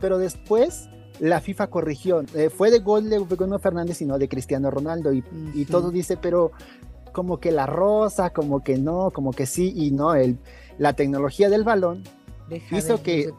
pero 0.00 0.18
después 0.18 0.88
la 1.20 1.40
FIFA 1.40 1.68
corrigió. 1.68 2.22
Eh, 2.34 2.50
fue 2.50 2.70
de 2.70 2.80
gol 2.80 3.08
de 3.08 3.18
Bruno 3.18 3.58
Fernández 3.58 4.02
y 4.02 4.06
no 4.06 4.18
de 4.18 4.28
Cristiano 4.28 4.70
Ronaldo. 4.70 5.12
Y, 5.12 5.64
todo 5.66 5.90
dice, 5.90 6.16
pero 6.16 6.52
como 7.12 7.38
que 7.38 7.50
la 7.50 7.66
rosa, 7.66 8.30
como 8.30 8.62
que 8.62 8.76
no, 8.76 9.10
como 9.10 9.32
que 9.32 9.46
sí 9.46 9.72
y 9.74 9.90
no. 9.90 10.14
El, 10.14 10.38
la 10.78 10.92
tecnología 10.94 11.48
del 11.48 11.64
balón 11.64 12.02
hizo 12.70 13.02
que. 13.02 13.32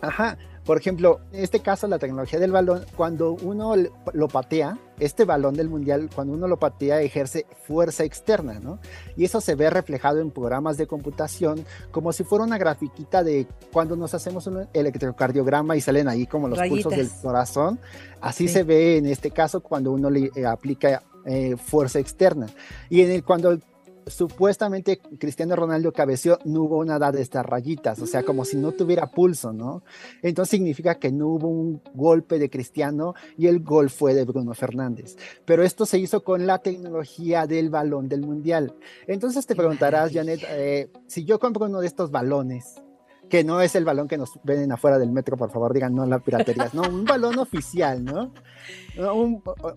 Ajá, 0.00 0.38
por 0.64 0.78
ejemplo, 0.78 1.20
en 1.32 1.44
este 1.44 1.60
caso, 1.60 1.86
la 1.88 1.98
tecnología 1.98 2.38
del 2.38 2.52
balón, 2.52 2.84
cuando 2.96 3.32
uno 3.42 3.74
lo 4.12 4.28
patea, 4.28 4.78
este 4.98 5.24
balón 5.24 5.54
del 5.54 5.68
mundial, 5.68 6.08
cuando 6.14 6.34
uno 6.34 6.46
lo 6.46 6.58
patea, 6.58 7.00
ejerce 7.00 7.46
fuerza 7.66 8.04
externa, 8.04 8.60
¿no? 8.60 8.78
Y 9.16 9.24
eso 9.24 9.40
se 9.40 9.54
ve 9.54 9.70
reflejado 9.70 10.20
en 10.20 10.30
programas 10.30 10.76
de 10.76 10.86
computación, 10.86 11.64
como 11.90 12.12
si 12.12 12.24
fuera 12.24 12.44
una 12.44 12.58
grafiquita 12.58 13.22
de 13.22 13.46
cuando 13.72 13.96
nos 13.96 14.14
hacemos 14.14 14.46
un 14.46 14.68
electrocardiograma 14.72 15.76
y 15.76 15.80
salen 15.80 16.08
ahí 16.08 16.26
como 16.26 16.48
los 16.48 16.58
pulsos 16.68 16.96
del 16.96 17.10
corazón. 17.22 17.78
Así 18.20 18.48
se 18.48 18.62
ve 18.62 18.96
en 18.98 19.06
este 19.06 19.30
caso 19.30 19.60
cuando 19.60 19.92
uno 19.92 20.10
le 20.10 20.30
eh, 20.34 20.46
aplica 20.46 21.02
eh, 21.26 21.56
fuerza 21.56 21.98
externa. 21.98 22.46
Y 22.88 23.02
en 23.02 23.10
el, 23.10 23.24
cuando 23.24 23.58
supuestamente 24.06 25.00
Cristiano 25.18 25.56
Ronaldo 25.56 25.92
cabeció, 25.92 26.38
no 26.44 26.62
hubo 26.62 26.84
nada 26.84 27.12
de 27.12 27.22
estas 27.22 27.44
rayitas, 27.44 28.00
o 28.00 28.06
sea, 28.06 28.22
como 28.22 28.44
si 28.44 28.56
no 28.56 28.72
tuviera 28.72 29.10
pulso, 29.10 29.52
¿no? 29.52 29.82
Entonces 30.22 30.50
significa 30.50 30.96
que 30.96 31.12
no 31.12 31.28
hubo 31.28 31.48
un 31.48 31.80
golpe 31.94 32.38
de 32.38 32.50
Cristiano 32.50 33.14
y 33.36 33.46
el 33.46 33.60
gol 33.60 33.90
fue 33.90 34.14
de 34.14 34.24
Bruno 34.24 34.54
Fernández. 34.54 35.16
Pero 35.44 35.62
esto 35.62 35.86
se 35.86 35.98
hizo 35.98 36.24
con 36.24 36.46
la 36.46 36.58
tecnología 36.58 37.46
del 37.46 37.70
balón 37.70 38.08
del 38.08 38.22
Mundial. 38.22 38.74
Entonces 39.06 39.46
te 39.46 39.56
preguntarás, 39.56 40.12
Janet, 40.12 40.40
eh, 40.48 40.90
si 41.06 41.24
yo 41.24 41.38
compro 41.38 41.66
uno 41.66 41.80
de 41.80 41.86
estos 41.86 42.10
balones, 42.10 42.82
que 43.28 43.44
no 43.44 43.60
es 43.60 43.74
el 43.74 43.84
balón 43.84 44.08
que 44.08 44.18
nos 44.18 44.38
ven 44.42 44.70
afuera 44.72 44.98
del 44.98 45.10
metro, 45.10 45.36
por 45.36 45.50
favor, 45.50 45.72
digan 45.72 45.94
no 45.94 46.06
la 46.06 46.18
piratería, 46.18 46.70
no, 46.72 46.82
un 46.82 47.04
balón 47.04 47.38
oficial, 47.38 48.04
¿no? 48.04 48.32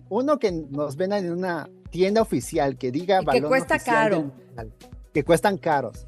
uno 0.08 0.38
que 0.38 0.52
nos 0.52 0.96
ven 0.96 1.12
en 1.12 1.32
una 1.32 1.68
tienda 1.90 2.22
oficial 2.22 2.76
que 2.76 2.90
diga 2.90 3.20
que 3.24 3.42
cuesta 3.42 3.78
caro. 3.78 4.32
que 5.12 5.24
cuestan 5.24 5.58
caros. 5.58 6.06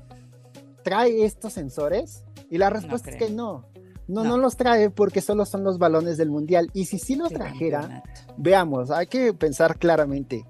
¿Trae 0.83 1.25
estos 1.25 1.53
sensores? 1.53 2.25
Y 2.51 2.59
la 2.59 2.71
respuesta 2.71 3.11
es 3.11 3.17
que 3.17 3.31
no. 3.31 3.67
no. 4.09 4.25
No, 4.25 4.39
los 4.39 4.57
trae 4.57 4.91
porque 4.91 5.21
solo 5.21 5.45
son 5.45 5.63
los 5.63 5.79
balones 5.79 6.17
del 6.17 6.31
mundial. 6.31 6.71
Y 6.73 6.87
si 6.87 6.99
sí 6.99 7.17
los 7.17 7.31
trajera, 7.31 8.03
veamos, 8.37 8.91
hay 8.91 9.07
que 9.07 9.35
pensar 9.35 9.79
claramente. 9.79 10.47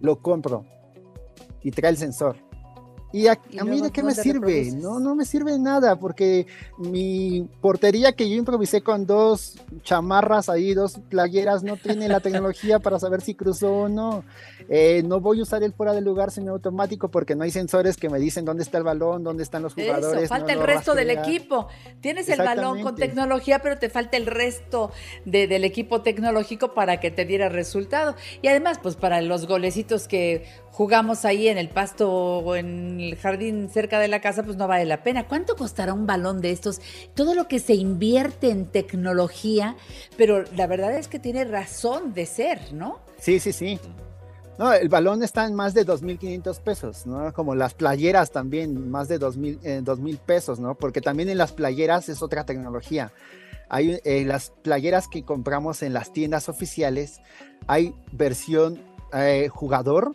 Lo 0.00 0.20
compro 0.20 0.64
y 1.62 1.70
trae 1.72 1.90
el 1.90 1.96
sensor 1.96 2.36
¿Y 3.12 3.26
a, 3.26 3.38
mí 3.64 3.80
de 3.80 3.90
qué 3.90 4.02
me 4.02 4.14
sirve? 4.14 4.70
No, 4.72 4.98
no 4.98 5.14
me 5.14 5.24
sirve 5.24 5.58
nada, 5.58 5.96
porque 5.96 6.46
mi 6.78 7.46
portería 7.60 8.12
que 8.12 8.28
yo 8.28 8.36
improvisé 8.36 8.80
con 8.80 9.06
dos 9.06 9.58
chamarras 9.82 10.48
ahí, 10.48 10.72
dos 10.72 10.98
playeras, 11.10 11.62
no 11.62 11.76
tiene 11.76 12.08
la 12.08 12.20
tecnología 12.20 12.78
para 12.78 12.98
saber 12.98 13.20
si 13.20 13.34
cruzó 13.34 13.72
o 13.72 13.88
no. 13.88 14.24
Eh, 14.68 15.02
no 15.04 15.20
voy 15.20 15.40
a 15.40 15.42
usar 15.42 15.62
el 15.62 15.72
fuera 15.74 15.92
de 15.92 16.00
lugar 16.00 16.30
semiautomático 16.30 17.08
porque 17.08 17.34
no 17.34 17.44
hay 17.44 17.50
sensores 17.50 17.96
que 17.96 18.08
me 18.08 18.18
dicen 18.18 18.44
dónde 18.44 18.62
está 18.62 18.78
el 18.78 18.84
balón, 18.84 19.24
dónde 19.24 19.42
están 19.42 19.62
los 19.62 19.74
jugadores. 19.74 20.22
Eso, 20.22 20.28
falta 20.28 20.52
el 20.52 20.62
resto 20.62 20.94
del 20.94 21.10
equipo. 21.10 21.68
Tienes 22.00 22.28
el 22.30 22.38
balón 22.38 22.80
con 22.82 22.94
tecnología, 22.94 23.60
pero 23.60 23.78
te 23.78 23.90
falta 23.90 24.16
el 24.16 24.26
resto 24.26 24.90
del 25.26 25.64
equipo 25.64 26.00
tecnológico 26.00 26.72
para 26.72 27.00
que 27.00 27.10
te 27.10 27.26
diera 27.26 27.50
resultado. 27.50 28.16
Y 28.40 28.48
además, 28.48 28.78
pues 28.82 28.96
para 28.96 29.20
los 29.20 29.46
golecitos 29.46 30.08
que 30.08 30.46
jugamos 30.72 31.24
ahí 31.24 31.48
en 31.48 31.58
el 31.58 31.68
pasto 31.68 32.10
o 32.10 32.56
en 32.56 32.98
el 32.98 33.16
jardín 33.16 33.68
cerca 33.68 34.00
de 34.00 34.08
la 34.08 34.20
casa, 34.20 34.42
pues 34.42 34.56
no 34.56 34.66
vale 34.66 34.86
la 34.86 35.02
pena. 35.02 35.28
¿Cuánto 35.28 35.54
costará 35.54 35.92
un 35.92 36.06
balón 36.06 36.40
de 36.40 36.50
estos? 36.50 36.80
Todo 37.14 37.34
lo 37.34 37.46
que 37.46 37.58
se 37.58 37.74
invierte 37.74 38.50
en 38.50 38.66
tecnología, 38.66 39.76
pero 40.16 40.44
la 40.56 40.66
verdad 40.66 40.96
es 40.96 41.08
que 41.08 41.18
tiene 41.18 41.44
razón 41.44 42.14
de 42.14 42.26
ser, 42.26 42.72
¿no? 42.72 43.00
Sí, 43.20 43.38
sí, 43.38 43.52
sí. 43.52 43.78
No, 44.58 44.72
el 44.72 44.88
balón 44.88 45.22
está 45.22 45.46
en 45.46 45.54
más 45.54 45.74
de 45.74 45.86
2.500 45.86 46.60
pesos, 46.60 47.06
¿no? 47.06 47.32
Como 47.32 47.54
las 47.54 47.74
playeras 47.74 48.30
también, 48.30 48.90
más 48.90 49.08
de 49.08 49.18
2.000 49.18 49.58
eh, 49.62 50.18
pesos, 50.24 50.58
¿no? 50.58 50.74
Porque 50.74 51.00
también 51.00 51.28
en 51.28 51.38
las 51.38 51.52
playeras 51.52 52.08
es 52.08 52.22
otra 52.22 52.44
tecnología. 52.44 53.12
Hay 53.68 53.98
eh, 54.04 54.24
las 54.24 54.50
playeras 54.62 55.08
que 55.08 55.24
compramos 55.24 55.82
en 55.82 55.94
las 55.94 56.12
tiendas 56.12 56.48
oficiales, 56.48 57.20
hay 57.66 57.94
versión 58.12 58.78
eh, 59.14 59.48
jugador, 59.48 60.12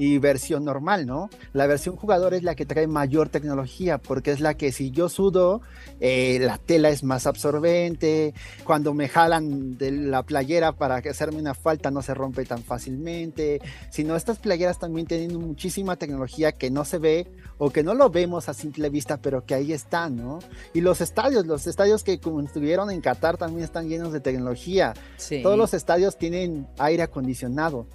y 0.00 0.16
versión 0.16 0.64
normal, 0.64 1.04
¿no? 1.04 1.28
La 1.52 1.66
versión 1.66 1.94
jugador 1.94 2.32
es 2.32 2.42
la 2.42 2.54
que 2.54 2.64
trae 2.64 2.86
mayor 2.86 3.28
tecnología 3.28 3.98
porque 3.98 4.30
es 4.30 4.40
la 4.40 4.54
que 4.54 4.72
si 4.72 4.90
yo 4.90 5.10
sudo, 5.10 5.60
eh, 6.00 6.38
la 6.40 6.56
tela 6.56 6.88
es 6.88 7.04
más 7.04 7.26
absorbente, 7.26 8.32
cuando 8.64 8.94
me 8.94 9.10
jalan 9.10 9.76
de 9.76 9.92
la 9.92 10.22
playera 10.22 10.72
para 10.72 10.96
hacerme 10.96 11.38
una 11.38 11.52
falta 11.52 11.90
no 11.90 12.00
se 12.00 12.14
rompe 12.14 12.46
tan 12.46 12.62
fácilmente, 12.62 13.60
sino 13.90 14.16
estas 14.16 14.38
playeras 14.38 14.78
también 14.78 15.06
tienen 15.06 15.38
muchísima 15.38 15.96
tecnología 15.96 16.52
que 16.52 16.70
no 16.70 16.86
se 16.86 16.96
ve 16.96 17.26
o 17.58 17.68
que 17.68 17.82
no 17.82 17.92
lo 17.92 18.08
vemos 18.08 18.48
a 18.48 18.54
simple 18.54 18.88
vista, 18.88 19.18
pero 19.18 19.44
que 19.44 19.54
ahí 19.54 19.74
están, 19.74 20.16
¿no? 20.16 20.38
Y 20.72 20.80
los 20.80 21.02
estadios, 21.02 21.44
los 21.44 21.66
estadios 21.66 22.04
que 22.04 22.18
como 22.18 22.40
estuvieron 22.40 22.90
en 22.90 23.02
Qatar 23.02 23.36
también 23.36 23.64
están 23.64 23.86
llenos 23.86 24.14
de 24.14 24.20
tecnología. 24.20 24.94
Todos 25.42 25.58
los 25.58 25.74
estadios 25.74 26.16
tienen 26.16 26.66
aire 26.78 27.02
acondicionado 27.02 27.86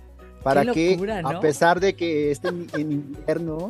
para 0.46 0.64
que, 0.74 0.96
a 1.24 1.40
pesar 1.40 1.80
de 1.80 1.96
que 1.96 2.30
esté 2.30 2.50
en, 2.50 2.92
invierno, 2.92 3.70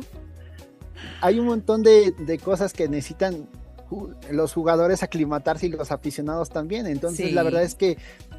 hay 1.22 1.38
un 1.38 1.46
montón 1.46 1.82
de, 1.82 2.12
cosas 2.44 2.74
que 2.74 2.86
necesitan 2.86 3.48
los 4.30 4.52
jugadores 4.52 5.02
aclimatarse 5.02 5.68
y 5.68 5.70
los 5.70 5.90
aficionados 5.90 6.50
también. 6.50 6.86
Entonces, 6.86 7.32
la 7.32 7.42
verdad 7.42 7.62
es 7.62 7.76
que 7.76 7.96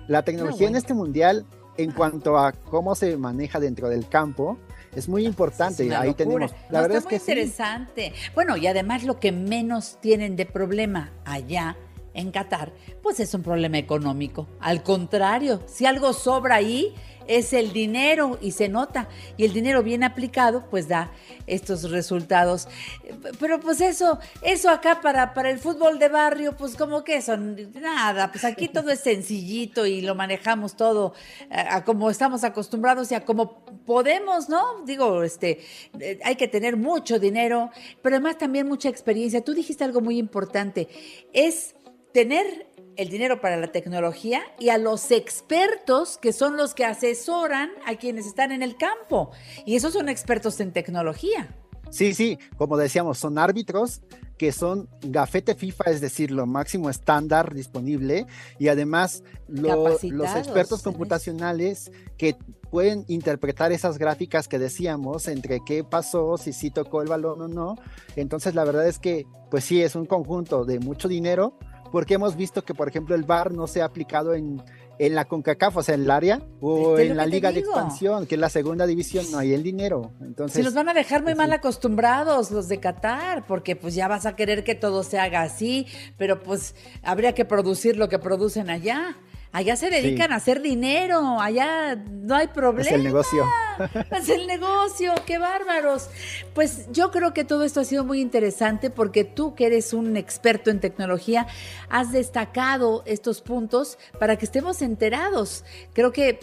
la 0.08 0.22
tecnología 0.22 0.68
en 0.68 0.76
este 0.76 0.94
mundial, 0.94 1.48
en 1.78 1.92
cuanto 1.92 2.38
a 2.38 2.52
cómo 2.52 2.94
se 2.94 3.18
maneja 3.18 3.60
dentro 3.60 3.90
del 3.90 4.08
campo, 4.08 4.60
es 4.96 5.10
muy 5.10 5.26
importante. 5.26 5.96
Ahí 5.96 6.14
tenemos. 6.14 6.54
La 6.70 6.82
verdad 6.82 7.00
es 7.00 7.08
que 7.08 7.16
interesante. 7.16 8.14
Bueno, 8.36 8.56
y 8.56 8.68
además 8.68 9.04
lo 9.04 9.20
que 9.20 9.32
menos 9.32 9.98
tienen 10.00 10.36
de 10.36 10.46
problema 10.46 11.12
allá 11.26 11.76
en 12.14 12.30
Qatar, 12.30 12.72
pues 13.02 13.20
es 13.20 13.34
un 13.34 13.42
problema 13.42 13.80
económico. 13.80 14.48
Al 14.60 14.84
contrario, 14.84 15.62
si 15.66 15.88
algo 15.88 16.14
sobra 16.14 16.56
ahí, 16.56 16.94
es 17.28 17.54
el 17.54 17.74
dinero 17.74 18.38
y 18.42 18.52
se 18.52 18.70
nota. 18.70 19.08
Y 19.38 19.46
el 19.46 19.54
dinero 19.54 19.84
bien 19.84 20.04
aplicado, 20.04 20.66
pues 20.70 20.88
da 20.88 21.12
estos 21.46 21.90
resultados. 21.92 22.68
Pero 23.40 23.60
pues 23.60 23.82
eso, 23.82 24.20
eso 24.42 24.70
acá 24.70 25.02
para, 25.02 25.34
para 25.34 25.50
el 25.50 25.60
fútbol 25.60 26.00
de 26.00 26.10
barrio, 26.10 26.56
pues 26.56 26.76
como 26.76 27.04
que 27.04 27.22
son 27.22 27.72
nada, 27.74 28.32
pues 28.32 28.44
aquí 28.44 28.68
todo 28.74 28.90
es 28.90 29.00
sencillito 29.00 29.86
y 29.86 30.02
lo 30.02 30.16
manejamos 30.16 30.76
todo 30.76 31.14
a, 31.50 31.84
como 31.84 32.10
estamos 32.10 32.44
acostumbrados 32.44 33.12
y 33.12 33.16
a 33.16 33.26
como 33.26 33.66
podemos, 33.86 34.50
¿no? 34.50 34.84
Digo, 34.86 35.24
este, 35.24 35.62
eh, 36.00 36.20
hay 36.24 36.36
que 36.36 36.48
tener 36.48 36.78
mucho 36.78 37.20
dinero, 37.20 37.72
pero 38.02 38.16
además 38.16 38.38
también 38.38 38.68
mucha 38.68 38.90
experiencia. 38.90 39.44
Tú 39.44 39.54
dijiste 39.54 39.84
algo 39.84 40.02
muy 40.02 40.18
importante, 40.18 40.88
es 41.34 41.76
tener 42.14 42.68
el 42.98 43.10
dinero 43.10 43.40
para 43.40 43.58
la 43.58 43.68
tecnología 43.72 44.42
y 44.60 44.70
a 44.70 44.78
los 44.78 45.12
expertos 45.12 46.18
que 46.18 46.34
son 46.34 46.58
los 46.58 46.74
que 46.74 46.86
asesoran 46.86 47.70
a 47.86 47.96
quienes 47.96 48.26
están 48.26 48.52
en 48.52 48.64
el 48.64 48.76
campo. 48.76 49.32
Y 49.66 49.76
esos 49.76 49.94
son 49.94 50.10
expertos 50.10 50.60
en 50.60 50.74
tecnología. 50.74 51.56
Sí, 51.90 52.14
sí, 52.14 52.38
como 52.58 52.76
decíamos, 52.76 53.18
son 53.18 53.38
árbitros 53.38 54.02
que 54.38 54.52
son 54.52 54.88
gafete 55.02 55.56
FIFA, 55.56 55.86
es 55.86 56.02
decir, 56.02 56.32
lo 56.32 56.46
máximo 56.46 56.90
estándar 56.90 57.56
disponible, 57.56 58.28
y 58.60 58.68
además 58.68 59.24
los 59.48 60.04
expertos 60.04 60.84
computacionales 60.84 61.92
que 62.18 62.36
pueden 62.70 63.04
interpretar 63.08 63.72
esas 63.72 63.98
gráficas 63.98 64.48
que 64.48 64.60
decíamos 64.60 65.28
entre 65.28 65.62
qué 65.66 65.84
pasó, 65.84 66.38
si 66.38 66.54
sí 66.54 66.70
tocó 66.70 67.02
el 67.02 67.08
balón 67.08 67.42
o 67.42 67.48
no. 67.48 67.78
Entonces, 68.16 68.54
la 68.54 68.64
verdad 68.64 68.88
es 68.88 69.00
que, 69.00 69.26
pues 69.50 69.64
sí, 69.64 69.82
es 69.82 69.96
un 69.96 70.06
conjunto 70.06 70.66
de 70.66 70.80
mucho 70.80 71.08
dinero, 71.08 71.58
porque 71.92 72.16
hemos 72.16 72.36
visto 72.36 72.64
que, 72.64 72.74
por 72.74 72.88
ejemplo, 72.88 73.16
el 73.16 73.24
VAR 73.24 73.54
no 73.54 73.68
se 73.68 73.82
ha 73.82 73.86
aplicado 73.86 74.34
en, 74.34 74.62
en 75.00 75.16
la 75.16 75.26
CONCACAF, 75.26 75.78
o 75.78 75.84
sea, 75.84 75.96
en 75.96 76.02
el 76.02 76.12
área, 76.12 76.42
o 76.60 76.98
en 76.98 77.16
la 77.16 77.26
Liga 77.26 77.52
de 77.52 77.60
Expansión, 77.60 78.26
que 78.26 78.36
es 78.36 78.42
la 78.42 78.50
segunda 78.50 78.86
división, 78.86 79.26
no 79.32 79.38
hay 79.38 79.54
el 79.54 79.64
dinero. 79.64 80.12
Entonces, 80.22 80.56
se 80.56 80.64
los 80.64 80.74
van 80.74 80.90
a 80.90 80.94
dejar 80.94 81.24
muy 81.24 81.36
mal 81.36 81.52
acostumbrados 81.54 82.52
los 82.52 82.68
de 82.68 82.80
Qatar, 82.80 83.46
porque 83.46 83.76
pues 83.76 83.96
ya 83.96 84.08
vas 84.08 84.26
a 84.26 84.36
querer 84.36 84.64
que 84.64 84.76
todo 84.76 85.04
se 85.04 85.20
haga 85.20 85.42
así, 85.42 85.88
pero 86.18 86.42
pues 86.42 86.76
habría 87.04 87.34
que 87.34 87.46
producir 87.46 87.98
lo 87.98 88.10
que 88.10 88.20
producen 88.20 88.70
allá. 88.70 89.18
Allá 89.52 89.76
se 89.76 89.90
dedican 89.90 90.32
a 90.32 90.36
hacer 90.36 90.62
dinero, 90.62 91.40
allá 91.40 91.96
no 91.96 92.36
hay 92.36 92.48
problema. 92.48 92.88
Es 92.88 92.94
el 92.94 93.04
negocio. 93.04 93.46
Es 94.12 94.28
el 94.30 94.48
negocio, 94.48 95.14
qué 95.28 95.38
bárbaros. 95.38 96.10
Pues 96.56 96.92
yo 96.92 97.12
creo 97.12 97.34
que 97.36 97.44
todo 97.44 97.64
esto 97.64 97.82
ha 97.82 97.84
sido 97.84 98.04
muy 98.04 98.22
interesante 98.22 98.90
porque 98.90 99.24
tú 99.24 99.54
que 99.54 99.68
eres 99.68 99.94
un 99.94 100.18
experto 100.18 100.72
en 100.72 100.80
tecnología, 100.80 101.46
has 101.88 102.12
destacado 102.12 103.04
estos 103.06 103.42
puntos 103.42 104.00
para 104.20 104.36
que 104.36 104.46
estemos 104.46 104.82
enterados. 104.82 105.64
Creo 105.94 106.12
que 106.12 106.40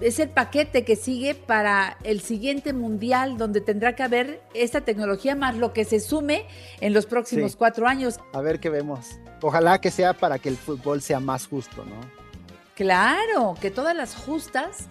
es 0.00 0.18
el 0.18 0.28
paquete 0.28 0.84
que 0.84 0.96
sigue 0.96 1.34
para 1.34 1.96
el 2.04 2.20
siguiente 2.20 2.72
mundial 2.72 3.36
donde 3.38 3.60
tendrá 3.60 3.96
que 3.96 4.02
haber 4.02 4.40
esta 4.54 4.82
tecnología 4.82 5.34
más 5.34 5.56
lo 5.56 5.72
que 5.72 5.84
se 5.84 6.00
sume 6.00 6.46
en 6.80 6.92
los 6.92 7.06
próximos 7.06 7.56
cuatro 7.56 7.86
años. 7.88 8.20
A 8.32 8.40
ver 8.40 8.60
qué 8.60 8.70
vemos. 8.70 9.18
Ojalá 9.42 9.80
que 9.80 9.90
sea 9.90 10.12
para 10.12 10.38
que 10.38 10.48
el 10.48 10.56
fútbol 10.56 11.02
sea 11.02 11.20
más 11.20 11.46
justo, 11.46 11.84
¿no? 11.84 12.15
Claro, 12.76 13.54
que 13.58 13.70
todas 13.70 13.96
las 13.96 14.14
justas 14.14 14.88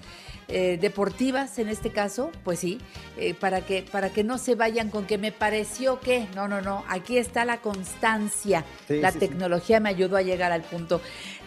eh, 0.48 0.78
deportivas 0.82 1.58
en 1.60 1.70
este 1.70 1.92
caso, 1.92 2.32
pues 2.44 2.60
sí, 2.60 2.80
eh, 3.18 3.36
para, 3.36 3.62
que, 3.62 3.84
para 3.84 4.10
que 4.12 4.24
no 4.24 4.40
se 4.40 4.56
vayan 4.56 4.90
con 4.90 5.06
que 5.06 5.20
me 5.20 5.32
pareció 5.32 6.00
que, 6.00 6.28
no, 6.36 6.48
no, 6.48 6.62
no, 6.62 6.84
aquí 6.88 7.18
está 7.18 7.46
la 7.46 7.62
constancia, 7.62 8.66
la 8.90 9.12
tecnología 9.12 9.80
me 9.80 9.90
ayudó 9.90 10.18
a 10.18 10.24
llegar 10.24 10.52
al 10.52 10.64
punto. 10.64 11.00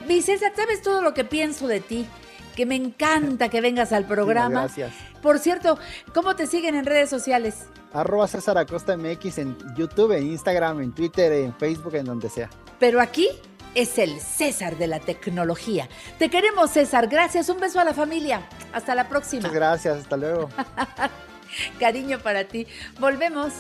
Mi 0.07 0.23
César, 0.23 0.53
¿sabes 0.55 0.81
todo 0.81 1.03
lo 1.03 1.13
que 1.13 1.25
pienso 1.25 1.67
de 1.67 1.81
ti? 1.81 2.07
Que 2.55 2.67
me 2.67 2.77
encanta 2.77 3.49
que 3.49 3.61
vengas 3.61 3.93
al 3.93 4.05
programa. 4.07 4.63
Gracias. 4.63 4.95
Por 5.21 5.41
cierto, 5.41 5.77
¿cómo 6.15 6.37
te 6.37 6.47
siguen 6.47 6.77
en 6.77 6.87
redes 6.87 7.11
sociales? 7.11 7.67
Arroba 7.93 8.29
César 8.29 8.59
Acosta 8.59 8.97
MX 8.97 9.39
en 9.39 9.57
YouTube, 9.77 10.13
en 10.13 10.27
Instagram, 10.27 10.83
en 10.83 10.93
Twitter, 10.93 11.33
en 11.33 11.55
Facebook, 11.55 11.97
en 11.97 12.05
donde 12.05 12.29
sea. 12.29 12.49
Pero 12.79 13.01
aquí 13.01 13.29
es 13.75 13.99
el 13.99 14.21
César 14.21 14.77
de 14.77 14.87
la 14.87 15.01
tecnología. 15.01 15.89
Te 16.19 16.29
queremos, 16.29 16.71
César. 16.71 17.09
Gracias. 17.09 17.49
Un 17.49 17.61
beso 17.61 17.81
a 17.81 17.85
la 17.85 17.95
familia. 17.95 18.49
Hasta 18.73 18.95
la 18.95 19.09
próxima. 19.09 19.43
Muchas 19.43 19.55
gracias. 19.55 19.99
Hasta 19.99 20.17
luego. 20.17 20.51
Cariño 21.81 22.19
para 22.21 22.45
ti. 22.45 22.67
Volvemos. 22.99 23.53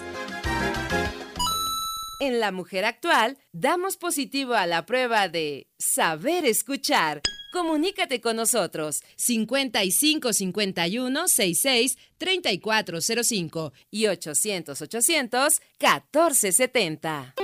En 2.20 2.40
La 2.40 2.50
Mujer 2.50 2.84
Actual, 2.84 3.38
damos 3.52 3.96
positivo 3.96 4.54
a 4.54 4.66
la 4.66 4.84
prueba 4.86 5.28
de 5.28 5.68
saber 5.78 6.44
escuchar. 6.46 7.22
Comunícate 7.52 8.20
con 8.20 8.36
nosotros 8.36 9.02
55 9.16 10.32
51 10.32 11.28
66 11.28 11.96
3405 12.18 13.72
y 13.90 14.06
800 14.08 14.82
800 14.82 15.60
1470. 15.80 17.34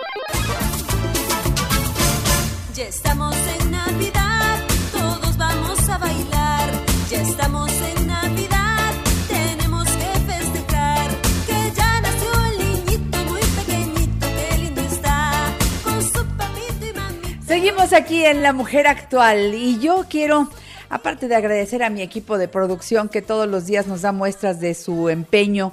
Ya 2.75 2.89
estamos 2.89 3.37
en 3.37 3.71
Navidad, 3.71 4.59
todos 4.91 5.37
vamos 5.37 5.89
a 5.89 5.97
bailar. 5.97 6.71
Ya 7.09 7.23
estamos 7.23 7.71
en 7.71 8.07
Navidad, 8.09 8.93
tenemos 9.29 9.85
que 9.85 10.33
festejar. 10.33 11.09
Que 11.47 11.73
ya 11.77 12.01
nació 12.01 12.33
el 12.51 12.59
niñito 12.59 13.19
muy 13.29 13.41
pequeñito, 13.41 14.27
qué 14.27 14.59
lindo 14.59 14.81
está, 14.81 15.55
con 15.85 16.03
su 16.03 16.27
papito 16.37 16.87
y 16.91 16.93
mamita. 16.93 17.47
Seguimos 17.47 17.93
aquí 17.93 18.25
en 18.25 18.43
La 18.43 18.53
Mujer 18.53 18.89
Actual 18.89 19.55
y 19.55 19.79
yo 19.79 20.07
quiero... 20.11 20.51
Aparte 20.91 21.29
de 21.29 21.35
agradecer 21.35 21.83
a 21.83 21.91
mi 21.91 22.03
equipo 22.03 22.39
de 22.39 22.47
producción 22.47 23.09
que 23.09 23.23
todos 23.23 23.49
los 23.49 23.67
días 23.67 23.87
nos 23.87 24.03
da 24.03 24.13
muestras 24.13 24.61
de 24.61 24.75
su 24.75 25.09
empeño 25.09 25.73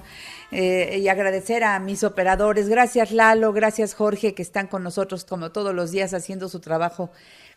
eh, 0.51 0.99
y 1.01 1.07
agradecer 1.07 1.63
a 1.63 1.79
mis 1.79 2.03
operadores. 2.03 2.67
Gracias 2.67 3.11
Lalo, 3.11 3.53
gracias 3.53 3.93
Jorge, 3.93 4.33
que 4.33 4.41
están 4.41 4.67
con 4.67 4.83
nosotros 4.83 5.23
como 5.23 5.53
todos 5.53 5.73
los 5.73 5.91
días 5.91 6.13
haciendo 6.13 6.49
su 6.49 6.59
trabajo 6.59 7.09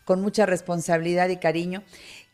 con 0.05 0.21
mucha 0.21 0.45
responsabilidad 0.45 1.27
y 1.27 1.35
cariño. 1.35 1.83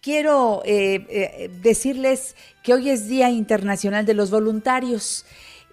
Quiero 0.01 0.61
eh, 0.63 1.07
eh, 1.09 1.49
decirles 1.63 2.35
que 2.61 2.75
hoy 2.75 2.91
es 2.91 3.07
Día 3.07 3.31
Internacional 3.31 4.05
de 4.05 4.13
los 4.13 4.29
Voluntarios 4.29 5.25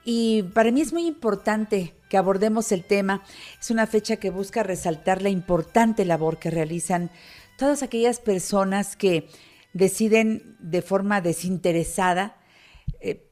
y 0.06 0.44
para 0.54 0.70
mí 0.70 0.80
es 0.80 0.94
muy 0.94 1.06
importante 1.06 1.94
que 2.08 2.16
abordemos 2.16 2.72
el 2.72 2.84
tema. 2.84 3.22
Es 3.60 3.70
una 3.70 3.86
fecha 3.86 4.16
que 4.16 4.30
busca 4.30 4.62
resaltar 4.62 5.20
la 5.20 5.28
importante 5.28 6.06
labor 6.06 6.38
que 6.38 6.50
realizan 6.50 7.10
todas 7.58 7.82
aquellas 7.82 8.20
personas 8.20 8.96
que 8.96 9.28
deciden 9.74 10.56
de 10.60 10.80
forma 10.80 11.20
desinteresada 11.20 12.38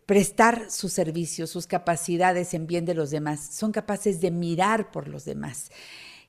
prestar 0.06 0.70
sus 0.70 0.92
servicios, 0.92 1.50
sus 1.50 1.66
capacidades 1.66 2.54
en 2.54 2.66
bien 2.66 2.84
de 2.84 2.94
los 2.94 3.10
demás, 3.10 3.40
son 3.52 3.72
capaces 3.72 4.20
de 4.20 4.30
mirar 4.30 4.92
por 4.92 5.08
los 5.08 5.24
demás. 5.24 5.70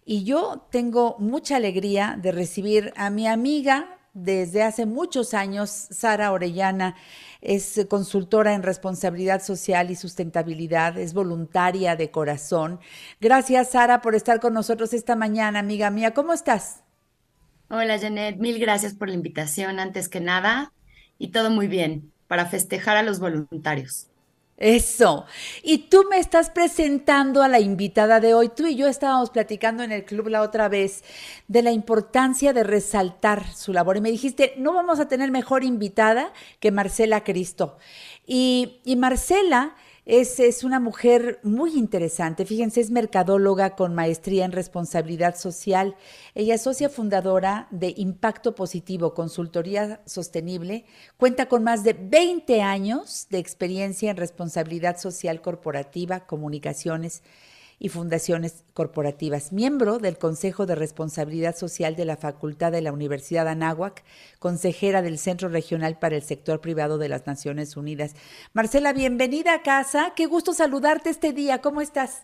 Y 0.04 0.24
yo 0.24 0.68
tengo 0.72 1.16
mucha 1.20 1.58
alegría 1.58 2.18
de 2.20 2.32
recibir 2.32 2.92
a 2.96 3.10
mi 3.10 3.28
amiga 3.28 4.00
desde 4.14 4.64
hace 4.64 4.88
muchos 4.88 5.36
años, 5.36 5.70
Sara 5.70 6.32
Orellana, 6.32 6.96
es 7.40 7.86
consultora 7.88 8.56
en 8.56 8.64
responsabilidad 8.64 9.44
social 9.44 9.92
y 9.92 9.96
sustentabilidad, 9.96 10.98
es 10.98 11.14
voluntaria 11.14 11.96
de 11.96 12.10
corazón. 12.10 12.80
Gracias, 13.22 13.72
Sara, 13.72 14.02
por 14.02 14.16
estar 14.16 14.40
con 14.40 14.54
nosotros 14.54 14.94
esta 14.94 15.16
mañana, 15.16 15.60
amiga 15.60 15.92
mía. 15.92 16.16
¿Cómo 16.16 16.34
estás? 16.34 16.84
Hola, 17.70 18.00
Janet. 18.00 18.38
Mil 18.38 18.58
gracias 18.58 18.96
por 18.96 19.10
la 19.10 19.14
invitación, 19.14 19.80
antes 19.80 20.10
que 20.10 20.20
nada, 20.20 20.74
y 21.20 21.28
todo 21.28 21.52
muy 21.52 21.68
bien 21.68 22.12
para 22.28 22.46
festejar 22.46 22.98
a 22.98 23.04
los 23.04 23.20
voluntarios. 23.20 24.08
Eso. 24.58 25.26
Y 25.62 25.90
tú 25.90 26.06
me 26.10 26.18
estás 26.18 26.50
presentando 26.50 27.44
a 27.44 27.48
la 27.48 27.60
invitada 27.60 28.20
de 28.20 28.34
hoy. 28.34 28.50
Tú 28.50 28.66
y 28.66 28.76
yo 28.76 28.88
estábamos 28.88 29.30
platicando 29.30 29.84
en 29.84 29.92
el 29.92 30.04
club 30.04 30.30
la 30.30 30.42
otra 30.42 30.68
vez 30.68 31.04
de 31.48 31.62
la 31.62 31.72
importancia 31.72 32.54
de 32.54 32.64
resaltar 32.64 33.54
su 33.54 33.72
labor. 33.72 33.98
Y 33.98 34.02
me 34.02 34.10
dijiste, 34.10 34.56
no 34.58 34.74
vamos 34.74 35.00
a 35.00 35.08
tener 35.08 35.30
mejor 35.30 35.64
invitada 35.64 36.34
que 36.60 36.72
Marcela 36.72 37.24
Cristo. 37.24 37.78
Y, 38.26 38.82
y 38.84 38.96
Marcela 38.96 39.76
es, 40.08 40.64
una 40.64 40.80
mujer 40.80 41.40
muy 41.44 41.78
interesante. 41.78 42.46
Fíjense, 42.46 42.80
es 42.80 42.92
mercadóloga 42.92 43.76
con 43.76 43.94
maestría 43.94 44.46
en 44.46 44.54
responsabilidad 44.54 45.36
social. 45.36 45.98
Ella 46.34 46.56
es 46.56 46.62
socia 46.62 46.88
fundadora 46.88 47.68
de 47.72 47.94
Impacto 47.98 48.56
Positivo, 48.56 49.14
consultoría 49.14 50.02
sostenible. 50.06 50.86
Cuenta 51.18 51.50
con 51.50 51.64
más 51.66 51.84
de 51.84 51.92
20 51.92 52.62
años 52.62 53.28
de 53.30 53.40
experiencia 53.40 54.10
en 54.10 54.16
responsabilidad 54.16 54.98
social 54.98 55.42
corporativa, 55.42 56.26
comunicaciones 56.26 57.22
y 57.80 57.90
fundaciones 57.90 58.64
corporativas, 58.74 59.54
miembro 59.54 60.00
del 60.00 60.18
Consejo 60.18 60.66
de 60.66 60.76
Responsabilidad 60.76 61.56
Social 61.56 61.96
de 61.96 62.06
la 62.06 62.18
Facultad 62.18 62.72
de 62.72 62.82
la 62.82 62.92
Universidad 62.92 63.48
Anáhuac, 63.48 64.04
consejera 64.40 65.02
del 65.02 65.20
Centro 65.20 65.50
Regional 65.50 66.00
para 66.00 66.16
el 66.16 66.24
Sector 66.24 66.60
Privado 66.62 66.98
de 66.98 67.10
las 67.10 67.28
Naciones 67.28 67.78
Unidas. 67.78 68.16
Marcela, 68.54 68.94
bienvenida 68.94 69.54
a 69.54 69.62
casa. 69.62 70.14
Qué 70.16 70.26
gusto 70.26 70.54
saludarte 70.54 71.10
este 71.10 71.34
día. 71.34 71.62
¿Cómo 71.62 71.82
estás? 71.82 72.24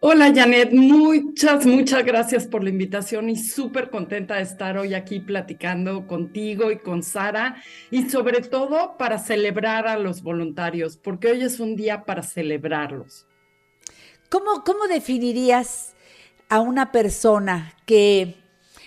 Hola 0.00 0.32
Janet, 0.32 0.72
muchas, 0.72 1.66
muchas 1.66 2.04
gracias 2.04 2.46
por 2.46 2.62
la 2.62 2.70
invitación 2.70 3.28
y 3.28 3.34
súper 3.34 3.90
contenta 3.90 4.36
de 4.36 4.42
estar 4.42 4.78
hoy 4.78 4.94
aquí 4.94 5.18
platicando 5.18 6.06
contigo 6.06 6.70
y 6.70 6.78
con 6.78 7.02
Sara 7.02 7.56
y 7.90 8.08
sobre 8.08 8.42
todo 8.42 8.96
para 8.96 9.18
celebrar 9.18 9.88
a 9.88 9.98
los 9.98 10.22
voluntarios, 10.22 10.96
porque 10.96 11.32
hoy 11.32 11.42
es 11.42 11.58
un 11.58 11.74
día 11.74 12.04
para 12.04 12.22
celebrarlos. 12.22 13.27
¿Cómo, 14.28 14.62
cómo 14.64 14.86
definirías 14.88 15.94
a 16.48 16.60
una 16.60 16.92
persona 16.92 17.74
que, 17.86 18.36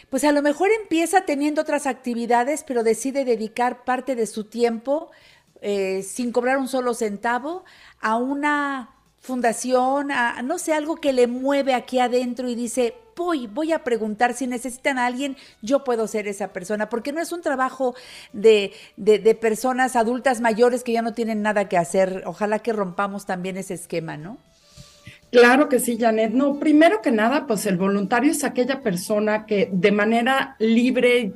pues 0.09 0.23
a 0.23 0.31
lo 0.31 0.41
mejor 0.41 0.69
empieza 0.71 1.21
teniendo 1.21 1.61
otras 1.61 1.87
actividades, 1.87 2.63
pero 2.63 2.83
decide 2.83 3.25
dedicar 3.25 3.83
parte 3.83 4.15
de 4.15 4.27
su 4.27 4.43
tiempo 4.43 5.09
eh, 5.61 6.03
sin 6.03 6.31
cobrar 6.31 6.57
un 6.57 6.67
solo 6.67 6.93
centavo 6.93 7.63
a 7.99 8.17
una 8.17 8.95
fundación, 9.19 10.11
a, 10.11 10.41
no 10.41 10.57
sé, 10.59 10.73
algo 10.73 10.95
que 10.97 11.13
le 11.13 11.27
mueve 11.27 11.73
aquí 11.73 11.99
adentro 11.99 12.47
y 12.47 12.55
dice, 12.55 12.95
voy, 13.15 13.47
voy 13.47 13.71
a 13.71 13.83
preguntar 13.83 14.33
si 14.33 14.47
necesitan 14.47 14.97
a 14.97 15.05
alguien, 15.05 15.37
yo 15.61 15.83
puedo 15.83 16.07
ser 16.07 16.27
esa 16.27 16.53
persona, 16.53 16.89
porque 16.89 17.11
no 17.11 17.21
es 17.21 17.31
un 17.31 17.41
trabajo 17.41 17.95
de, 18.33 18.73
de, 18.97 19.19
de, 19.19 19.35
personas 19.35 19.95
adultas 19.95 20.41
mayores 20.41 20.83
que 20.83 20.93
ya 20.93 21.03
no 21.03 21.13
tienen 21.13 21.43
nada 21.43 21.69
que 21.69 21.77
hacer. 21.77 22.23
Ojalá 22.25 22.59
que 22.59 22.73
rompamos 22.73 23.25
también 23.25 23.57
ese 23.57 23.75
esquema, 23.75 24.17
¿no? 24.17 24.37
Claro 25.31 25.69
que 25.69 25.79
sí, 25.79 25.97
Janet. 25.97 26.33
No, 26.33 26.59
primero 26.59 27.01
que 27.01 27.09
nada, 27.09 27.47
pues 27.47 27.65
el 27.65 27.77
voluntario 27.77 28.31
es 28.31 28.43
aquella 28.43 28.81
persona 28.81 29.45
que 29.45 29.69
de 29.71 29.93
manera 29.93 30.57
libre 30.59 31.19
y 31.19 31.33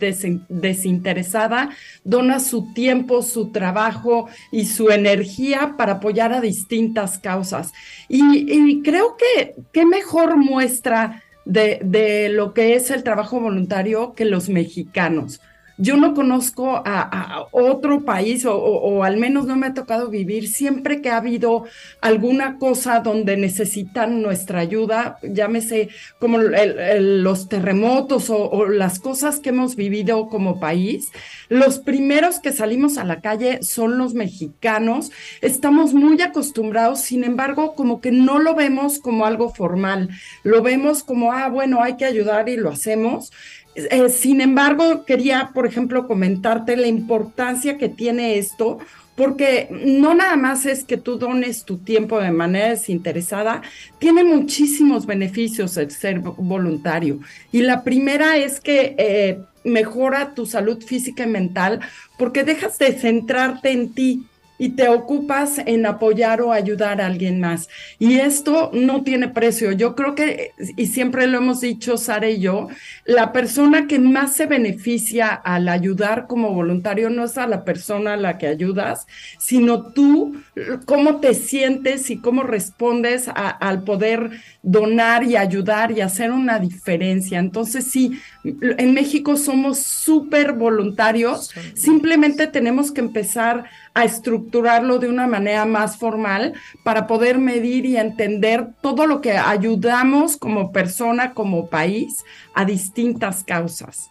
desinteresada 0.50 1.70
dona 2.04 2.42
su 2.42 2.74
tiempo, 2.74 3.22
su 3.22 3.54
trabajo 3.54 4.28
y 4.52 4.66
su 4.66 4.90
energía 4.90 5.76
para 5.78 5.94
apoyar 5.94 6.34
a 6.34 6.42
distintas 6.42 7.20
causas. 7.20 7.72
Y, 8.10 8.82
creo 8.84 9.16
que 9.16 9.56
qué 9.72 9.86
mejor 9.86 10.36
muestra 10.36 11.24
de 11.46 12.30
lo 12.34 12.54
que 12.54 12.76
es 12.76 12.92
el 12.92 13.04
trabajo 13.04 13.40
voluntario 13.40 14.14
que 14.14 14.26
los 14.26 14.50
mexicanos 14.50 15.40
yo 15.78 15.98
no 15.98 16.14
conozco 16.14 16.82
a, 16.86 17.48
otro 17.52 18.06
país 18.06 18.46
o, 18.46 19.04
al 19.04 19.18
menos 19.18 19.46
no 19.46 19.56
me 19.56 19.68
ha 19.68 19.74
tocado 19.74 20.10
vivir 20.10 20.48
siempre 20.48 21.02
que 21.02 21.10
ha 21.10 21.18
habido 21.18 21.66
alguna 22.02 22.58
cosa 22.58 23.00
donde 23.00 23.38
necesitan 23.38 24.22
nuestra 24.22 24.60
ayuda, 24.60 25.18
llámese 25.22 25.90
como 26.20 26.38
los 26.38 27.50
terremotos 27.50 28.30
o, 28.30 28.66
las 28.68 29.00
cosas 29.00 29.40
que 29.40 29.50
hemos 29.50 29.76
vivido 29.76 30.28
como 30.30 30.60
país. 30.60 31.12
Los 31.50 31.80
primeros 31.80 32.40
que 32.40 32.52
salimos 32.52 32.98
a 32.98 33.04
la 33.04 33.22
calle 33.22 33.60
son 33.62 33.98
los 33.98 34.14
mexicanos. 34.14 35.12
Estamos 35.42 35.94
muy 35.94 36.22
acostumbrados, 36.22 37.02
sin 37.02 37.24
embargo, 37.24 37.76
como 37.76 38.02
que 38.02 38.12
no 38.12 38.40
lo 38.40 38.56
vemos 38.56 39.00
como 39.00 39.26
algo 39.26 39.54
formal, 39.54 40.10
lo 40.44 40.62
vemos 40.62 41.04
como, 41.04 41.32
ah, 41.32 41.50
bueno, 41.50 41.84
hay 41.84 41.98
que 41.98 42.06
ayudar 42.06 42.50
y 42.50 42.58
lo 42.58 42.70
hacemos. 42.70 43.32
Eh, 43.76 44.10
sin 44.10 44.42
embargo, 44.42 45.06
quería, 45.06 45.52
por 45.54 45.66
ejemplo, 45.68 46.08
comentarte 46.08 46.78
la 46.78 46.88
importancia 46.88 47.78
que 47.78 47.90
tiene 47.90 48.38
esto, 48.38 48.80
porque 49.16 49.68
no 49.72 50.14
nada 50.14 50.36
más 50.36 50.66
es 50.66 50.84
que 50.84 50.98
tú 50.98 51.18
dones 51.18 51.64
tu 51.64 51.78
tiempo 51.78 52.20
de 52.20 52.32
manera 52.32 52.70
desinteresada, 52.70 53.62
tiene 54.00 54.24
muchísimos 54.24 55.06
beneficios 55.06 55.78
el 55.78 55.92
ser 55.92 56.20
voluntario. 56.20 57.20
Y 57.52 57.62
la 57.62 57.84
primera 57.84 58.38
es 58.38 58.60
que 58.60 58.96
eh, 58.98 59.40
mejora 59.64 60.34
tu 60.34 60.46
salud 60.46 60.82
física 60.84 61.24
y 61.24 61.28
mental 61.28 61.80
porque 62.18 62.44
dejas 62.44 62.78
de 62.78 62.94
centrarte 62.94 63.72
en 63.72 63.94
ti 63.94 64.26
y 64.58 64.70
te 64.70 64.88
ocupas 64.88 65.60
en 65.66 65.86
apoyar 65.86 66.42
o 66.42 66.52
ayudar 66.52 67.02
a 67.02 67.08
alguien 67.08 67.40
más. 67.40 67.68
Y 68.00 68.16
esto 68.16 68.72
no 68.74 69.04
tiene 69.04 69.28
precio. 69.28 69.72
Yo 69.72 69.96
creo 69.96 70.16
que, 70.16 70.52
y 70.78 70.88
siempre 70.88 71.28
lo 71.28 71.38
hemos 71.40 71.62
dicho 71.62 71.98
Sara 71.98 72.30
y 72.30 72.40
yo, 72.40 72.70
la 73.06 73.32
persona 73.34 73.88
que 73.88 74.00
más 74.00 74.34
se 74.34 74.46
beneficia 74.46 75.28
al 75.28 75.68
ayudar 75.68 76.28
como 76.28 76.54
voluntario 76.54 77.10
no 77.10 77.26
es 77.26 77.38
a 77.38 77.48
la 77.48 77.66
persona 77.66 78.14
a 78.14 78.18
la 78.18 78.38
que 78.38 78.48
ayudas, 78.48 79.08
sino 79.38 79.92
tú, 79.92 80.38
cómo 80.86 81.20
te 81.20 81.34
sientes 81.34 82.10
y 82.10 82.18
cómo 82.18 82.44
respondes 82.44 83.30
al 83.36 83.84
poder 83.84 84.32
donar 84.64 85.24
y 85.24 85.36
ayudar 85.36 85.92
y 85.92 86.02
hacer 86.02 86.32
una 86.32 86.60
diferencia. 86.60 87.40
Entonces, 87.40 87.86
sí, 87.86 88.20
en 88.44 88.94
México 88.94 89.38
somos 89.38 89.80
súper 89.80 90.54
voluntarios, 90.54 91.52
simplemente 91.74 92.48
tenemos 92.48 92.92
que 92.92 93.02
empezar 93.02 93.66
a 93.96 94.04
estructurarlo 94.04 95.00
de 95.00 95.08
una 95.08 95.26
manera 95.26 95.66
más 95.66 95.98
formal 95.98 96.54
para 96.84 97.08
poder 97.08 97.40
medir 97.40 97.86
y 97.86 97.98
entender 97.98 98.68
todo 98.82 99.08
lo 99.08 99.22
que 99.22 99.32
ayudamos 99.38 100.38
como 100.38 100.72
persona, 100.72 101.34
como 101.34 101.70
país, 101.70 102.24
a 102.54 102.66
distintas 102.66 103.44
causas. 103.44 104.10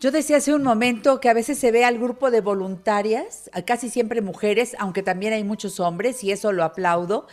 Yo 0.00 0.10
decía 0.10 0.36
hace 0.36 0.52
un 0.52 0.62
momento 0.62 1.20
que 1.20 1.28
a 1.28 1.32
veces 1.32 1.58
se 1.58 1.70
ve 1.70 1.84
al 1.84 1.96
grupo 1.96 2.30
de 2.30 2.40
voluntarias, 2.40 3.50
casi 3.64 3.88
siempre 3.88 4.20
mujeres, 4.20 4.76
aunque 4.78 5.02
también 5.02 5.32
hay 5.32 5.44
muchos 5.44 5.80
hombres, 5.80 6.22
y 6.24 6.32
eso 6.32 6.52
lo 6.52 6.64
aplaudo, 6.64 7.26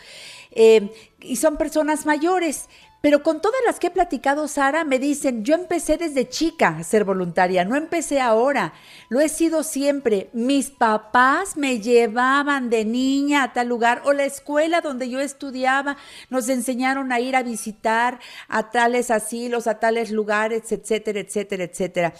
eh, 0.52 0.90
y 1.20 1.36
son 1.36 1.56
personas 1.56 2.06
mayores, 2.06 2.68
pero 3.00 3.22
con 3.22 3.40
todas 3.40 3.60
las 3.66 3.78
que 3.78 3.86
he 3.86 3.90
platicado, 3.90 4.46
Sara, 4.46 4.84
me 4.84 4.98
dicen, 4.98 5.42
yo 5.42 5.54
empecé 5.54 5.96
desde 5.96 6.28
chica 6.28 6.68
a 6.68 6.84
ser 6.84 7.04
voluntaria, 7.04 7.64
no 7.64 7.76
empecé 7.76 8.20
ahora, 8.20 8.74
lo 9.08 9.20
he 9.20 9.30
sido 9.30 9.62
siempre. 9.62 10.28
Mis 10.34 10.70
papás 10.70 11.56
me 11.56 11.80
llevaban 11.80 12.68
de 12.68 12.84
niña 12.84 13.42
a 13.42 13.52
tal 13.54 13.68
lugar 13.68 14.02
o 14.04 14.12
la 14.12 14.24
escuela 14.24 14.82
donde 14.82 15.08
yo 15.08 15.20
estudiaba, 15.20 15.96
nos 16.28 16.48
enseñaron 16.50 17.10
a 17.10 17.20
ir 17.20 17.36
a 17.36 17.42
visitar 17.42 18.20
a 18.48 18.70
tales 18.70 19.10
asilos, 19.10 19.66
a 19.66 19.78
tales 19.78 20.10
lugares, 20.10 20.70
etcétera, 20.70 21.20
etcétera, 21.20 21.64
etcétera. 21.64 22.14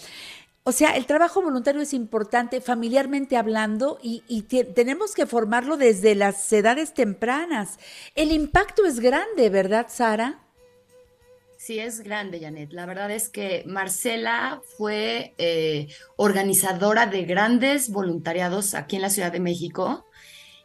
O 0.62 0.72
sea, 0.72 0.96
el 0.96 1.06
trabajo 1.06 1.42
voluntario 1.42 1.82
es 1.82 1.92
importante 1.92 2.60
familiarmente 2.60 3.36
hablando 3.36 3.98
y, 4.02 4.22
y 4.28 4.42
tenemos 4.42 5.14
que 5.14 5.26
formarlo 5.26 5.76
desde 5.76 6.14
las 6.14 6.50
edades 6.52 6.94
tempranas. 6.94 7.78
El 8.14 8.30
impacto 8.30 8.84
es 8.84 9.00
grande, 9.00 9.50
¿verdad, 9.50 9.86
Sara? 9.88 10.38
Sí, 11.62 11.78
es 11.78 12.00
grande, 12.00 12.40
Janet. 12.40 12.72
La 12.72 12.86
verdad 12.86 13.10
es 13.10 13.28
que 13.28 13.64
Marcela 13.66 14.62
fue 14.78 15.34
eh, 15.36 15.88
organizadora 16.16 17.04
de 17.04 17.24
grandes 17.24 17.90
voluntariados 17.90 18.72
aquí 18.72 18.96
en 18.96 19.02
la 19.02 19.10
Ciudad 19.10 19.30
de 19.30 19.40
México 19.40 20.06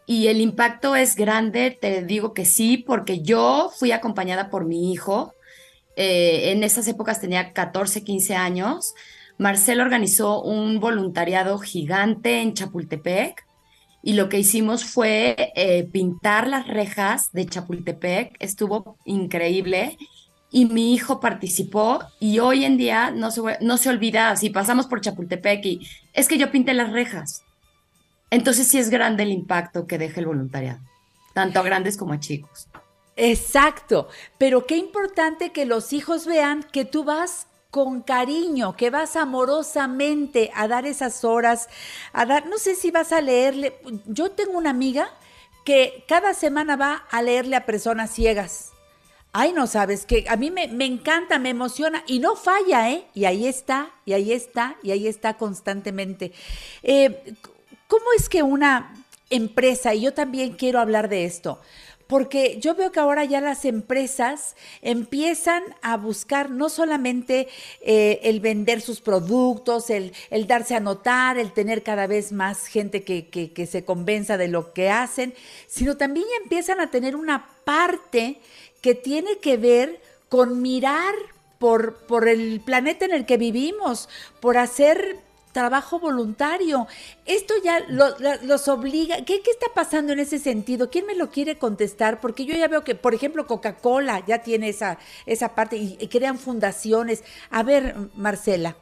y 0.06 0.28
el 0.28 0.40
impacto 0.40 0.96
es 0.96 1.18
grande, 1.18 1.72
te 1.72 2.02
digo 2.02 2.34
que 2.34 2.46
sí, 2.46 2.78
porque 2.78 3.22
yo 3.22 3.74
fui 3.78 3.92
acompañada 3.92 4.50
por 4.50 4.64
mi 4.64 4.94
hijo. 4.94 5.34
Eh, 5.98 6.54
en 6.54 6.64
esas 6.64 6.88
épocas 6.88 7.20
tenía 7.20 7.52
14, 7.52 8.06
15 8.06 8.36
años. 8.38 8.94
Marcela 9.38 9.84
organizó 9.84 10.42
un 10.44 10.80
voluntariado 10.80 11.60
gigante 11.60 12.42
en 12.42 12.54
Chapultepec 12.54 13.46
y 14.02 14.14
lo 14.14 14.30
que 14.30 14.40
hicimos 14.40 14.86
fue 14.86 15.52
eh, 15.58 15.90
pintar 15.92 16.48
las 16.48 16.66
rejas 16.70 17.34
de 17.34 17.48
Chapultepec. 17.48 18.38
Estuvo 18.40 18.98
increíble 19.04 19.98
y 20.56 20.64
mi 20.68 20.94
hijo 20.94 21.20
participó 21.20 22.00
y 22.18 22.40
hoy 22.40 22.64
en 22.64 22.78
día 22.78 23.12
no 23.12 23.30
se, 23.30 23.42
no 23.60 23.76
se 23.76 23.90
olvida, 23.90 24.34
si 24.38 24.50
pasamos 24.50 24.88
por 24.88 25.02
Chapultepec 25.02 25.66
y 25.66 25.88
es 26.14 26.30
que 26.30 26.38
yo 26.38 26.50
pinté 26.50 26.74
las 26.74 26.94
rejas. 26.94 27.44
Entonces 28.30 28.66
sí 28.66 28.78
es 28.78 28.90
grande 28.90 29.24
el 29.24 29.34
impacto 29.34 29.86
que 29.86 29.98
deja 29.98 30.22
el 30.22 30.28
voluntariado, 30.28 30.80
tanto 31.34 31.60
a 31.60 31.64
grandes 31.64 31.98
como 31.98 32.14
a 32.14 32.22
chicos. 32.22 32.70
Exacto, 33.18 34.08
pero 34.38 34.66
qué 34.66 34.78
importante 34.78 35.52
que 35.52 35.66
los 35.66 35.92
hijos 35.92 36.26
vean 36.26 36.64
que 36.64 36.86
tú 36.86 37.04
vas 37.04 37.48
con 37.70 38.02
cariño, 38.02 38.78
que 38.78 38.90
vas 38.90 39.18
amorosamente 39.18 40.52
a 40.56 40.70
dar 40.70 40.86
esas 40.86 41.26
horas, 41.26 41.68
a 42.14 42.26
dar, 42.26 42.46
no 42.48 42.60
sé 42.60 42.76
si 42.76 42.92
vas 42.92 43.12
a 43.12 43.20
leerle, 43.20 43.76
yo 44.06 44.32
tengo 44.32 44.58
una 44.58 44.70
amiga 44.70 45.10
que 45.66 46.06
cada 46.08 46.34
semana 46.34 46.78
va 46.78 47.04
a 47.12 47.22
leerle 47.22 47.58
a 47.58 47.66
personas 47.66 48.12
ciegas 48.12 48.72
Ay, 49.38 49.52
no 49.52 49.68
sabes 49.68 50.06
que 50.06 50.24
a 50.30 50.38
mí 50.38 50.50
me, 50.50 50.64
encanta, 50.86 51.40
me 51.40 51.50
emociona 51.50 52.06
y 52.08 52.20
no 52.20 52.38
falla, 52.38 52.90
¿eh? 52.90 53.06
Y 53.14 53.26
ahí 53.26 53.48
está, 53.48 53.92
y 54.06 54.14
ahí 54.14 54.32
está, 54.32 54.78
y 54.82 54.92
ahí 54.92 55.08
está 55.08 55.34
constantemente. 55.34 56.32
Eh, 56.84 57.34
¿Cómo 57.90 58.06
es 58.18 58.30
que 58.30 58.44
una 58.44 58.96
empresa, 59.30 59.94
y 59.94 60.04
yo 60.04 60.14
también 60.14 60.54
quiero 60.54 60.80
hablar 60.80 61.10
de 61.10 61.26
esto, 61.26 61.60
porque 62.08 62.60
yo 62.62 62.76
veo 62.76 62.94
que 62.94 63.02
ahora 63.02 63.26
ya 63.26 63.42
las 63.42 63.66
empresas 63.66 64.56
empiezan 64.82 65.64
a 65.82 65.98
buscar 65.98 66.50
no 66.50 66.70
solamente 66.70 67.50
eh, 67.82 68.22
el 68.24 68.40
vender 68.40 68.80
sus 68.80 69.02
productos, 69.02 69.90
el, 69.90 70.14
darse 70.48 70.76
a 70.76 70.80
notar, 70.80 71.38
el 71.38 71.52
tener 71.52 71.84
cada 71.84 72.08
vez 72.08 72.32
más 72.32 72.68
gente 72.68 73.04
que, 73.04 73.28
que, 73.28 73.66
se 73.66 73.84
convenza 73.84 74.38
de 74.38 74.48
lo 74.48 74.72
que 74.72 74.90
hacen, 74.90 75.34
sino 75.68 75.98
también 75.98 76.26
empiezan 76.42 76.80
a 76.80 76.90
tener 76.90 77.18
una 77.18 77.50
parte 77.66 78.40
que 78.86 78.94
tiene 78.94 79.40
que 79.40 79.58
ver 79.58 80.00
con 80.30 80.62
mirar 80.62 81.16
por, 81.58 82.06
por 82.06 82.28
el 82.28 82.62
planeta 82.64 83.06
en 83.06 83.14
el 83.14 83.26
que 83.26 83.36
vivimos, 83.36 84.10
por 84.40 84.60
hacer 84.60 85.18
trabajo 85.54 85.98
voluntario. 85.98 86.86
Esto 87.26 87.56
ya 87.64 87.80
los 87.90 88.68
obliga. 88.68 89.26
¿Qué, 89.26 89.42
¿Qué, 89.42 89.50
está 89.50 89.66
pasando 89.74 90.14
en 90.14 90.20
ese 90.20 90.38
sentido? 90.38 90.92
¿Quién 90.92 91.08
me 91.08 91.16
lo 91.16 91.32
quiere 91.32 91.58
contestar? 91.58 92.22
Porque 92.22 92.46
yo 92.46 92.54
ya 92.54 92.68
veo 92.68 92.84
que, 92.84 92.94
por 92.94 93.16
ejemplo, 93.16 93.48
Coca-Cola 93.48 94.24
ya 94.28 94.44
tiene 94.44 94.70
esa, 94.70 95.00
esa 95.26 95.56
parte 95.56 95.78
y 95.78 96.08
crean 96.08 96.38
fundaciones. 96.38 97.24
A 97.50 97.64
ver, 97.64 97.96
Marcela. 98.16 98.76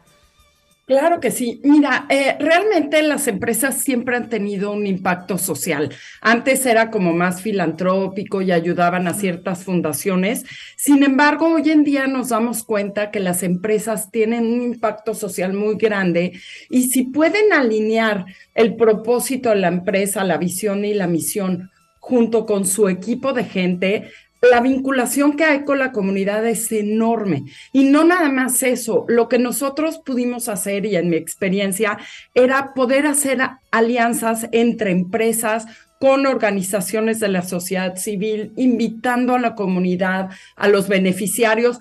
Claro 0.85 1.21
que 1.21 1.31
sí. 1.31 1.61
Mira, 1.63 2.05
eh, 2.09 2.35
realmente 2.41 3.01
las 3.03 3.27
empresas 3.29 3.77
siempre 3.81 4.17
han 4.17 4.27
tenido 4.27 4.73
un 4.73 4.85
impacto 4.85 5.37
social. 5.37 5.93
Antes 6.19 6.65
era 6.65 6.91
como 6.91 7.13
más 7.13 7.41
filantrópico 7.41 8.41
y 8.41 8.51
ayudaban 8.51 9.07
a 9.07 9.13
ciertas 9.13 9.63
fundaciones. 9.63 10.43
Sin 10.75 11.03
embargo, 11.03 11.47
hoy 11.53 11.69
en 11.71 11.85
día 11.85 12.07
nos 12.07 12.29
damos 12.29 12.63
cuenta 12.65 13.11
que 13.11 13.21
las 13.21 13.43
empresas 13.43 14.11
tienen 14.11 14.45
un 14.45 14.61
impacto 14.61 15.15
social 15.15 15.53
muy 15.53 15.75
grande 15.75 16.33
y 16.69 16.89
si 16.89 17.03
pueden 17.03 17.53
alinear 17.53 18.25
el 18.53 18.75
propósito 18.75 19.49
de 19.51 19.55
la 19.55 19.69
empresa, 19.69 20.25
la 20.25 20.37
visión 20.37 20.83
y 20.83 20.93
la 20.93 21.07
misión 21.07 21.71
junto 21.99 22.45
con 22.45 22.65
su 22.65 22.89
equipo 22.89 23.31
de 23.31 23.45
gente, 23.45 24.11
la 24.49 24.59
vinculación 24.59 25.35
que 25.35 25.45
hay 25.45 25.63
con 25.63 25.79
la 25.79 25.91
comunidad 25.91 26.45
es 26.45 26.71
enorme. 26.71 27.45
Y 27.71 27.85
no 27.85 28.03
nada 28.03 28.29
más 28.29 28.61
eso, 28.63 29.05
lo 29.07 29.29
que 29.29 29.39
nosotros 29.39 29.99
pudimos 30.05 30.49
hacer, 30.49 30.85
y 30.85 30.95
en 30.95 31.09
mi 31.09 31.15
experiencia, 31.15 31.97
era 32.33 32.73
poder 32.73 33.07
hacer 33.07 33.39
alianzas 33.71 34.47
entre 34.51 34.91
empresas 34.91 35.65
con 35.99 36.25
organizaciones 36.25 37.21
de 37.21 37.29
la 37.29 37.43
sociedad 37.43 37.95
civil, 37.95 38.51
invitando 38.57 39.35
a 39.35 39.39
la 39.39 39.55
comunidad, 39.55 40.31
a 40.57 40.67
los 40.67 40.89
beneficiarios. 40.89 41.79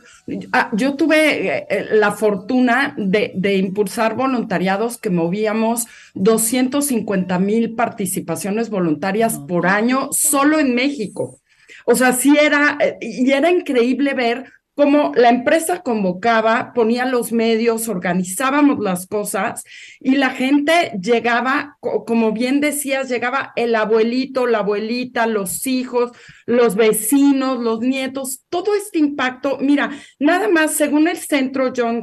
Ah, 0.52 0.70
yo 0.74 0.94
tuve 0.94 1.56
eh, 1.56 1.66
eh, 1.68 1.86
la 1.90 2.12
fortuna 2.12 2.94
de, 2.96 3.32
de 3.34 3.56
impulsar 3.56 4.14
voluntariados 4.14 4.98
que 4.98 5.10
movíamos 5.10 5.88
250 6.14 7.36
mil 7.40 7.74
participaciones 7.74 8.70
voluntarias 8.70 9.40
por 9.40 9.66
año 9.66 10.10
solo 10.12 10.60
en 10.60 10.76
México. 10.76 11.41
O 11.84 11.94
sea, 11.94 12.12
sí 12.12 12.36
era, 12.40 12.78
eh, 12.80 12.98
y 13.00 13.30
era 13.30 13.50
increíble 13.50 14.14
ver 14.14 14.44
cómo 14.74 15.12
la 15.14 15.28
empresa 15.28 15.82
convocaba, 15.82 16.72
ponía 16.74 17.04
los 17.04 17.32
medios, 17.32 17.88
organizábamos 17.88 18.78
las 18.80 19.06
cosas 19.06 19.64
y 20.00 20.16
la 20.16 20.30
gente 20.30 20.92
llegaba, 21.00 21.76
como 21.80 22.32
bien 22.32 22.60
decías, 22.60 23.08
llegaba 23.08 23.52
el 23.56 23.74
abuelito, 23.74 24.46
la 24.46 24.58
abuelita, 24.58 25.26
los 25.26 25.66
hijos, 25.66 26.12
los 26.46 26.74
vecinos, 26.74 27.60
los 27.60 27.80
nietos, 27.80 28.44
todo 28.48 28.74
este 28.74 28.98
impacto. 28.98 29.58
Mira, 29.60 29.90
nada 30.18 30.48
más, 30.48 30.74
según 30.74 31.06
el 31.08 31.18
centro 31.18 31.72
John 31.76 32.02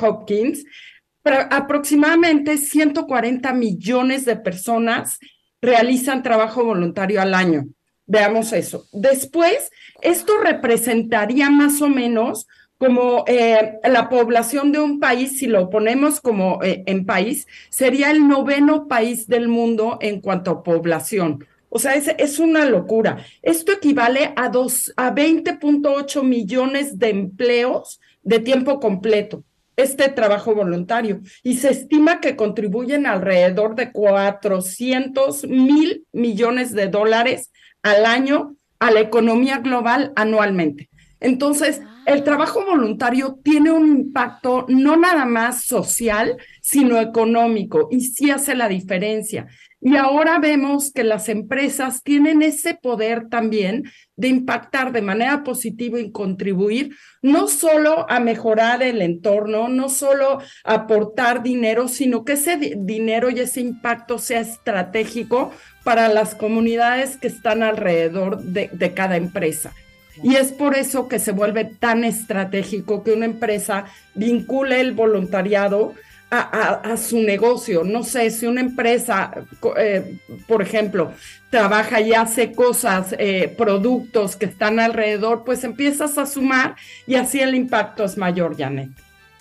Hopkins, 0.00 0.64
aproximadamente 1.24 2.58
140 2.58 3.52
millones 3.52 4.24
de 4.24 4.36
personas 4.36 5.18
realizan 5.60 6.24
trabajo 6.24 6.64
voluntario 6.64 7.22
al 7.22 7.34
año. 7.34 7.66
Veamos 8.06 8.52
eso. 8.52 8.86
Después, 8.92 9.70
esto 10.00 10.38
representaría 10.42 11.50
más 11.50 11.80
o 11.82 11.88
menos 11.88 12.46
como 12.78 13.24
eh, 13.28 13.78
la 13.84 14.08
población 14.08 14.72
de 14.72 14.80
un 14.80 14.98
país, 14.98 15.38
si 15.38 15.46
lo 15.46 15.70
ponemos 15.70 16.20
como 16.20 16.60
eh, 16.64 16.82
en 16.86 17.06
país, 17.06 17.46
sería 17.70 18.10
el 18.10 18.26
noveno 18.26 18.88
país 18.88 19.28
del 19.28 19.46
mundo 19.46 19.98
en 20.00 20.20
cuanto 20.20 20.50
a 20.50 20.62
población. 20.64 21.46
O 21.68 21.78
sea, 21.78 21.94
es, 21.94 22.08
es 22.18 22.40
una 22.40 22.64
locura. 22.64 23.24
Esto 23.40 23.72
equivale 23.72 24.32
a, 24.34 24.48
dos, 24.48 24.92
a 24.96 25.14
20.8 25.14 26.24
millones 26.24 26.98
de 26.98 27.10
empleos 27.10 28.00
de 28.24 28.40
tiempo 28.40 28.80
completo 28.80 29.44
este 29.76 30.08
trabajo 30.08 30.54
voluntario 30.54 31.20
y 31.42 31.56
se 31.56 31.70
estima 31.70 32.20
que 32.20 32.36
contribuyen 32.36 33.06
alrededor 33.06 33.74
de 33.74 33.90
400 33.90 35.44
mil 35.44 36.06
millones 36.12 36.72
de 36.72 36.88
dólares 36.88 37.50
al 37.82 38.06
año 38.06 38.56
a 38.78 38.90
la 38.90 39.00
economía 39.00 39.58
global 39.58 40.12
anualmente. 40.16 40.88
Entonces, 41.20 41.80
el 42.04 42.24
trabajo 42.24 42.64
voluntario 42.66 43.38
tiene 43.44 43.70
un 43.70 43.86
impacto 43.86 44.66
no 44.68 44.96
nada 44.96 45.24
más 45.24 45.62
social, 45.62 46.36
sino 46.60 47.00
económico, 47.00 47.88
y 47.92 48.00
sí 48.00 48.30
hace 48.30 48.56
la 48.56 48.68
diferencia. 48.68 49.46
Y 49.80 49.96
ahora 49.96 50.38
vemos 50.38 50.92
que 50.92 51.02
las 51.02 51.28
empresas 51.28 52.02
tienen 52.04 52.42
ese 52.42 52.74
poder 52.74 53.28
también 53.28 53.84
de 54.16 54.28
impactar 54.28 54.92
de 54.92 55.02
manera 55.02 55.42
positiva 55.42 55.98
y 55.98 56.12
contribuir 56.12 56.96
no 57.20 57.48
solo 57.48 58.06
a 58.08 58.20
mejorar 58.20 58.82
el 58.84 59.02
entorno, 59.02 59.68
no 59.68 59.88
solo 59.88 60.40
aportar 60.62 61.42
dinero, 61.42 61.88
sino 61.88 62.24
que 62.24 62.34
ese 62.34 62.76
dinero 62.76 63.30
y 63.30 63.40
ese 63.40 63.60
impacto 63.60 64.18
sea 64.18 64.40
estratégico 64.40 65.52
para 65.84 66.08
las 66.08 66.34
comunidades 66.34 67.16
que 67.16 67.28
están 67.28 67.62
alrededor 67.62 68.42
de, 68.42 68.92
cada 68.94 69.16
empresa. 69.16 69.72
Y 70.22 70.36
es 70.36 70.52
por 70.52 70.76
eso 70.76 71.08
que 71.08 71.18
se 71.18 71.32
vuelve 71.32 71.64
tan 71.64 72.04
estratégico 72.04 73.02
que 73.02 73.12
una 73.12 73.24
empresa 73.24 73.86
vincule 74.14 74.80
el 74.80 74.92
voluntariado 74.92 75.94
a, 76.30 76.96
su 76.96 77.20
negocio. 77.20 77.84
No 77.84 78.04
sé, 78.04 78.30
si 78.30 78.46
una 78.46 78.62
empresa, 78.62 79.32
eh, 79.76 80.18
por 80.46 80.62
ejemplo, 80.62 81.12
trabaja 81.50 82.00
y 82.00 82.14
hace 82.14 82.52
cosas, 82.52 83.14
eh, 83.18 83.54
productos 83.58 84.36
que 84.36 84.46
están 84.46 84.80
alrededor, 84.80 85.44
pues 85.44 85.62
empiezas 85.64 86.16
a 86.16 86.24
sumar 86.24 86.76
y 87.06 87.16
así 87.16 87.40
el 87.40 87.54
impacto 87.54 88.04
es 88.04 88.16
mayor, 88.16 88.56
Janet. 88.56 88.90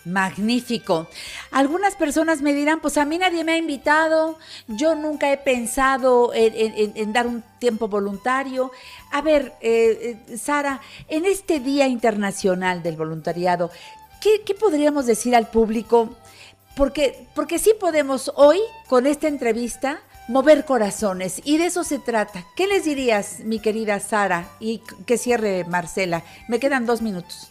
Magnífico. 0.06 1.08
Algunas 1.52 1.96
personas 1.96 2.42
me 2.42 2.54
dirán, 2.54 2.80
pues 2.80 2.98
a 2.98 3.06
mí 3.06 3.18
nadie 3.18 3.44
me 3.44 3.54
ha 3.54 3.58
invitado, 3.58 4.38
yo 4.68 4.96
nunca 4.96 5.32
he 5.32 5.38
pensado 5.38 6.32
en, 6.34 7.14
dar 7.14 7.28
un 7.28 7.44
tiempo 7.60 7.88
voluntario. 7.88 8.72
A 9.12 9.22
ver, 9.22 9.54
eh, 9.62 10.18
eh, 10.28 10.38
Sara, 10.38 10.82
en 11.08 11.26
este 11.26 11.60
Día 11.60 11.88
Internacional 11.88 12.82
del 12.82 12.98
Voluntariado, 12.98 13.70
¿qué, 14.22 14.56
podríamos 14.56 15.06
decir 15.06 15.36
al 15.36 15.48
público? 15.48 16.10
Porque, 16.76 17.28
porque 17.36 17.60
sí 17.60 17.74
podemos 17.80 18.32
hoy, 18.36 18.60
con 18.88 19.06
esta 19.06 19.28
entrevista, 19.28 20.00
mover 20.28 20.66
corazones 20.66 21.42
y 21.44 21.58
de 21.58 21.66
eso 21.66 21.84
se 21.84 22.00
trata. 22.00 22.46
¿Qué 22.56 22.66
les 22.66 22.86
dirías, 22.86 23.42
mi 23.42 23.60
querida 23.60 24.00
Sara? 24.00 24.50
Y 24.60 24.82
que 25.06 25.18
cierre 25.18 25.66
Marcela. 25.66 26.24
Me 26.48 26.60
quedan 26.60 26.86
dos 26.86 27.02
minutos. 27.02 27.51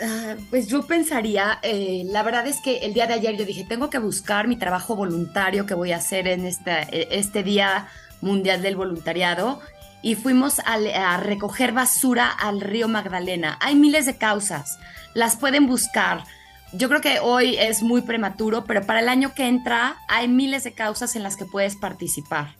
Ah, 0.00 0.36
pues 0.50 0.68
yo 0.68 0.86
pensaría, 0.86 1.58
eh, 1.62 2.02
la 2.06 2.22
verdad 2.22 2.46
es 2.46 2.60
que 2.60 2.78
el 2.78 2.94
día 2.94 3.06
de 3.06 3.14
ayer 3.14 3.36
yo 3.36 3.44
dije, 3.44 3.64
tengo 3.64 3.90
que 3.90 3.98
buscar 3.98 4.46
mi 4.46 4.56
trabajo 4.56 4.94
voluntario 4.94 5.66
que 5.66 5.74
voy 5.74 5.92
a 5.92 5.96
hacer 5.96 6.28
en 6.28 6.46
este, 6.46 7.16
este 7.18 7.42
Día 7.42 7.88
Mundial 8.20 8.62
del 8.62 8.76
Voluntariado 8.76 9.60
y 10.02 10.14
fuimos 10.14 10.60
a, 10.60 11.16
recoger 11.16 11.72
basura 11.72 12.28
al 12.28 12.60
río 12.60 12.86
Magdalena. 12.86 13.58
Hay 13.60 13.74
miles 13.74 14.06
de 14.06 14.16
causas, 14.16 14.78
las 15.14 15.36
pueden 15.36 15.66
buscar. 15.66 16.24
Yo 16.72 16.88
creo 16.88 17.00
que 17.00 17.18
hoy 17.20 17.56
es 17.56 17.82
muy 17.82 18.02
prematuro, 18.02 18.64
pero 18.64 18.84
para 18.84 19.00
el 19.00 19.08
año 19.08 19.34
que 19.34 19.48
entra 19.48 19.96
hay 20.06 20.28
miles 20.28 20.64
de 20.64 20.74
causas 20.74 21.16
en 21.16 21.22
las 21.22 21.36
que 21.36 21.44
puedes 21.44 21.76
participar. 21.76 22.54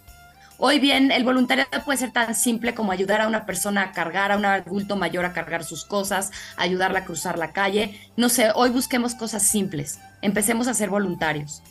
Hoy 0.61 0.81
bien, 0.81 1.13
el 1.13 1.23
voluntariado 1.23 1.85
puede 1.85 1.99
ser 1.99 2.11
tan 2.11 2.35
simple 2.35 2.75
como 2.75 2.91
ayudar 2.91 3.21
a 3.21 3.29
una 3.29 3.47
persona 3.47 3.83
a 3.83 3.93
cargar, 3.93 4.33
a 4.33 4.37
un 4.37 4.45
adulto 4.45 4.97
mayor 4.97 5.25
a 5.25 5.33
cargar 5.33 5.63
sus 5.63 5.85
cosas, 5.85 6.33
ayudarla 6.57 7.01
a 7.01 7.05
cruzar 7.05 7.39
la 7.39 7.53
calle. 7.53 7.95
No 8.17 8.29
sé, 8.29 8.49
hoy 8.53 8.71
busquemos 8.71 9.15
cosas 9.15 9.47
simples. 9.47 10.01
Empecemos 10.21 10.67
a 10.67 10.75
ser 10.75 10.91
voluntarios. 10.91 11.63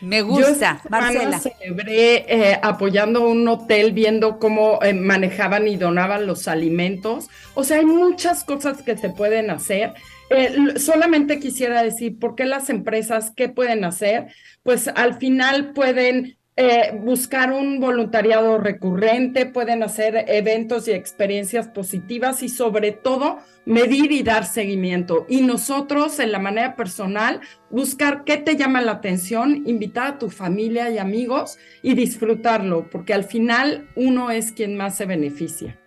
Me 0.00 0.22
gusta, 0.22 0.80
Yo 0.84 0.90
Marcela. 0.90 1.38
celebré 1.38 2.24
eh, 2.28 2.58
apoyando 2.62 3.28
un 3.28 3.46
hotel, 3.46 3.92
viendo 3.92 4.38
cómo 4.38 4.78
eh, 4.82 4.94
manejaban 4.94 5.68
y 5.68 5.76
donaban 5.76 6.26
los 6.26 6.48
alimentos. 6.48 7.28
O 7.52 7.62
sea, 7.62 7.78
hay 7.78 7.84
muchas 7.84 8.42
cosas 8.42 8.82
que 8.82 8.96
se 8.96 9.10
pueden 9.10 9.50
hacer. 9.50 9.92
Eh, 10.30 10.78
solamente 10.78 11.38
quisiera 11.40 11.82
decir, 11.82 12.18
¿por 12.18 12.36
qué 12.36 12.46
las 12.46 12.70
empresas 12.70 13.32
qué 13.36 13.50
pueden 13.50 13.84
hacer? 13.84 14.28
Pues 14.62 14.88
al 14.88 15.18
final 15.18 15.72
pueden 15.72 16.38
eh, 16.56 16.92
buscar 16.94 17.52
un 17.52 17.80
voluntariado 17.80 18.58
recurrente, 18.58 19.44
pueden 19.44 19.82
hacer 19.82 20.24
eventos 20.28 20.86
y 20.86 20.92
experiencias 20.92 21.66
positivas 21.66 22.44
y 22.44 22.48
sobre 22.48 22.92
todo 22.92 23.38
medir 23.64 24.12
y 24.12 24.22
dar 24.22 24.46
seguimiento. 24.46 25.26
Y 25.28 25.42
nosotros 25.42 26.20
en 26.20 26.30
la 26.30 26.38
manera 26.38 26.76
personal, 26.76 27.40
buscar 27.70 28.22
qué 28.22 28.36
te 28.36 28.54
llama 28.54 28.82
la 28.82 28.92
atención, 28.92 29.64
invitar 29.66 30.06
a 30.06 30.18
tu 30.18 30.30
familia 30.30 30.90
y 30.90 30.98
amigos 30.98 31.58
y 31.82 31.94
disfrutarlo, 31.94 32.88
porque 32.88 33.14
al 33.14 33.24
final 33.24 33.88
uno 33.96 34.30
es 34.30 34.52
quien 34.52 34.76
más 34.76 34.96
se 34.96 35.06
beneficia. 35.06 35.80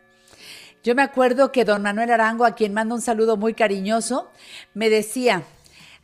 Yo 0.83 0.95
me 0.95 1.01
acuerdo 1.01 1.51
que 1.51 1.65
don 1.65 1.81
Manuel 1.81 2.11
Arango, 2.11 2.45
a 2.45 2.55
quien 2.55 2.73
mando 2.73 2.95
un 2.95 3.01
saludo 3.01 3.35
muy 3.35 3.53
cariñoso, 3.53 4.31
me 4.73 4.89
decía, 4.89 5.43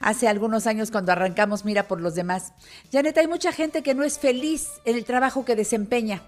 hace 0.03 0.27
algunos 0.27 0.67
años 0.67 0.91
cuando 0.91 1.11
arrancamos 1.11 1.65
Mira 1.65 1.87
por 1.87 2.01
los 2.01 2.13
demás. 2.13 2.53
Janet, 2.91 3.17
hay 3.17 3.27
mucha 3.27 3.51
gente 3.51 3.81
que 3.81 3.95
no 3.95 4.03
es 4.03 4.19
feliz 4.19 4.69
en 4.85 4.95
el 4.95 5.05
trabajo 5.05 5.45
que 5.45 5.55
desempeña. 5.55 6.21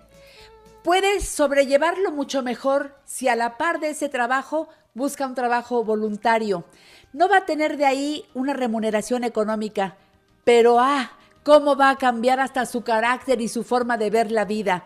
puede 0.83 1.19
sobrellevarlo 1.19 2.11
mucho 2.11 2.43
mejor 2.43 2.95
si 3.05 3.27
a 3.27 3.35
la 3.35 3.57
par 3.57 3.79
de 3.79 3.89
ese 3.89 4.07
trabajo 4.07 4.69
busca 4.93 5.25
un 5.25 5.35
trabajo 5.35 5.83
voluntario. 5.83 6.63
No 7.11 7.27
va 7.27 7.37
a 7.37 7.45
tener 7.45 7.77
de 7.77 7.85
ahí 7.85 8.25
una 8.33 8.53
remuneración 8.53 9.23
económica, 9.23 9.95
pero 10.43 10.79
ah, 10.79 11.11
cómo 11.43 11.75
va 11.75 11.91
a 11.91 11.97
cambiar 11.97 12.39
hasta 12.39 12.65
su 12.65 12.83
carácter 12.83 13.41
y 13.41 13.47
su 13.47 13.63
forma 13.63 13.97
de 13.97 14.09
ver 14.09 14.31
la 14.31 14.45
vida. 14.45 14.83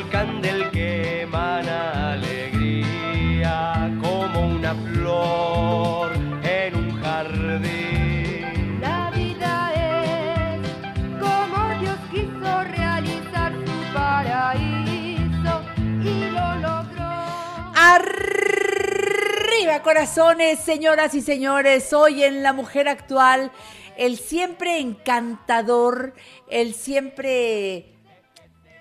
corazones, 19.81 20.59
señoras 20.59 21.13
y 21.15 21.21
señores. 21.21 21.93
Hoy 21.93 22.23
en 22.23 22.43
La 22.43 22.53
Mujer 22.53 22.87
Actual, 22.87 23.51
el 23.97 24.17
siempre 24.17 24.79
encantador, 24.79 26.13
el 26.49 26.73
siempre 26.73 27.95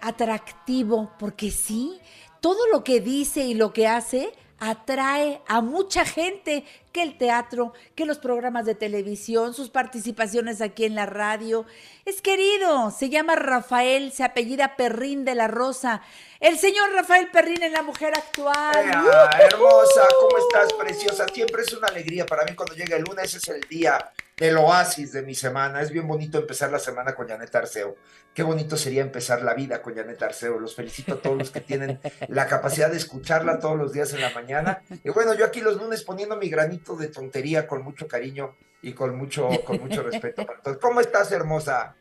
atractivo, 0.00 1.12
porque 1.18 1.50
sí, 1.50 2.00
todo 2.40 2.66
lo 2.72 2.84
que 2.84 3.00
dice 3.00 3.44
y 3.44 3.54
lo 3.54 3.72
que 3.72 3.86
hace 3.86 4.32
atrae 4.58 5.40
a 5.46 5.60
mucha 5.60 6.04
gente 6.04 6.64
que 6.93 7.02
el 7.02 7.19
teatro, 7.19 7.73
que 7.94 8.06
los 8.06 8.19
programas 8.19 8.66
de 8.66 8.74
televisión, 8.74 9.55
sus 9.55 9.70
participaciones 9.70 10.60
aquí 10.60 10.85
en 10.85 10.94
la 10.94 11.06
radio. 11.06 11.66
Es 12.05 12.23
querido, 12.23 12.90
se 12.90 13.10
llama 13.10 13.36
Rafael, 13.36 14.12
se 14.12 14.24
apellida 14.24 14.77
Perrín 14.77 15.24
de 15.24 15.35
la 15.35 15.48
Rosa. 15.48 16.02
El 16.40 16.59
señor 16.59 16.93
Rafael 16.93 17.31
Perrín 17.31 17.62
en 17.62 17.73
la 17.73 17.82
mujer 17.82 18.15
actual. 18.15 18.85
Ea, 18.85 19.31
hermosa, 19.40 20.02
¿cómo 20.20 20.39
estás, 20.39 20.73
preciosa? 20.73 21.27
Siempre 21.32 21.62
es 21.62 21.73
una 21.73 21.89
alegría 21.89 22.24
para 22.27 22.44
mí 22.44 22.55
cuando 22.55 22.74
llega 22.74 22.97
el 22.97 23.02
lunes, 23.02 23.35
es 23.35 23.48
el 23.48 23.60
día 23.62 24.12
del 24.39 24.56
oasis 24.56 25.12
de 25.12 25.23
mi 25.23 25.35
semana. 25.35 25.82
Es 25.82 25.90
bien 25.90 26.06
bonito 26.06 26.39
empezar 26.39 26.70
la 26.70 26.78
semana 26.78 27.15
con 27.15 27.28
Janet 27.28 27.55
Arceo. 27.55 27.97
Qué 28.32 28.44
bonito 28.44 28.77
sería 28.77 29.02
empezar 29.02 29.43
la 29.43 29.52
vida 29.55 29.82
con 29.82 29.97
Janet 29.97 30.23
Arceo. 30.23 30.60
Los 30.60 30.77
felicito 30.77 31.15
a 31.15 31.20
todos 31.20 31.36
los 31.36 31.51
que 31.51 31.60
tienen 31.60 32.01
la 32.28 32.47
capacidad 32.47 32.89
de 32.89 32.97
escucharla 32.97 33.59
todos 33.59 33.77
los 33.77 33.93
días 33.93 34.12
en 34.12 34.20
la 34.20 34.31
mañana. 34.31 34.82
Y 35.02 35.10
bueno, 35.10 35.35
yo 35.35 35.44
aquí 35.44 35.60
los 35.60 35.77
lunes 35.77 36.05
poniendo 36.05 36.36
mi 36.36 36.48
granito 36.48 36.88
de 36.97 37.09
tontería 37.09 37.66
con 37.66 37.82
mucho 37.82 38.06
cariño 38.06 38.56
y 38.82 38.93
con 38.93 39.16
mucho, 39.16 39.48
con 39.65 39.81
mucho 39.81 40.02
respeto 40.10 40.47
todos. 40.62 40.78
¿Cómo 40.78 41.01
estás, 41.01 41.32
hermosa? 41.32 41.97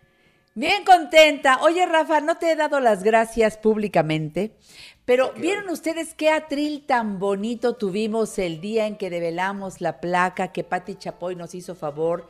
Bien 0.58 0.84
contenta. 0.84 1.60
Oye, 1.62 1.86
Rafa, 1.86 2.20
no 2.20 2.38
te 2.38 2.52
he 2.52 2.56
dado 2.56 2.80
las 2.80 3.04
gracias 3.04 3.58
públicamente, 3.58 4.56
pero 5.06 5.32
¿vieron 5.34 5.70
ustedes 5.70 6.16
qué 6.16 6.32
atril 6.32 6.84
tan 6.88 7.20
bonito 7.20 7.76
tuvimos 7.76 8.40
el 8.40 8.60
día 8.60 8.88
en 8.88 8.98
que 8.98 9.12
develamos 9.12 9.82
la 9.82 10.02
placa 10.02 10.52
que 10.52 10.64
Patti 10.64 10.96
Chapoy 10.96 11.36
nos 11.36 11.54
hizo 11.54 11.76
favor 11.76 12.28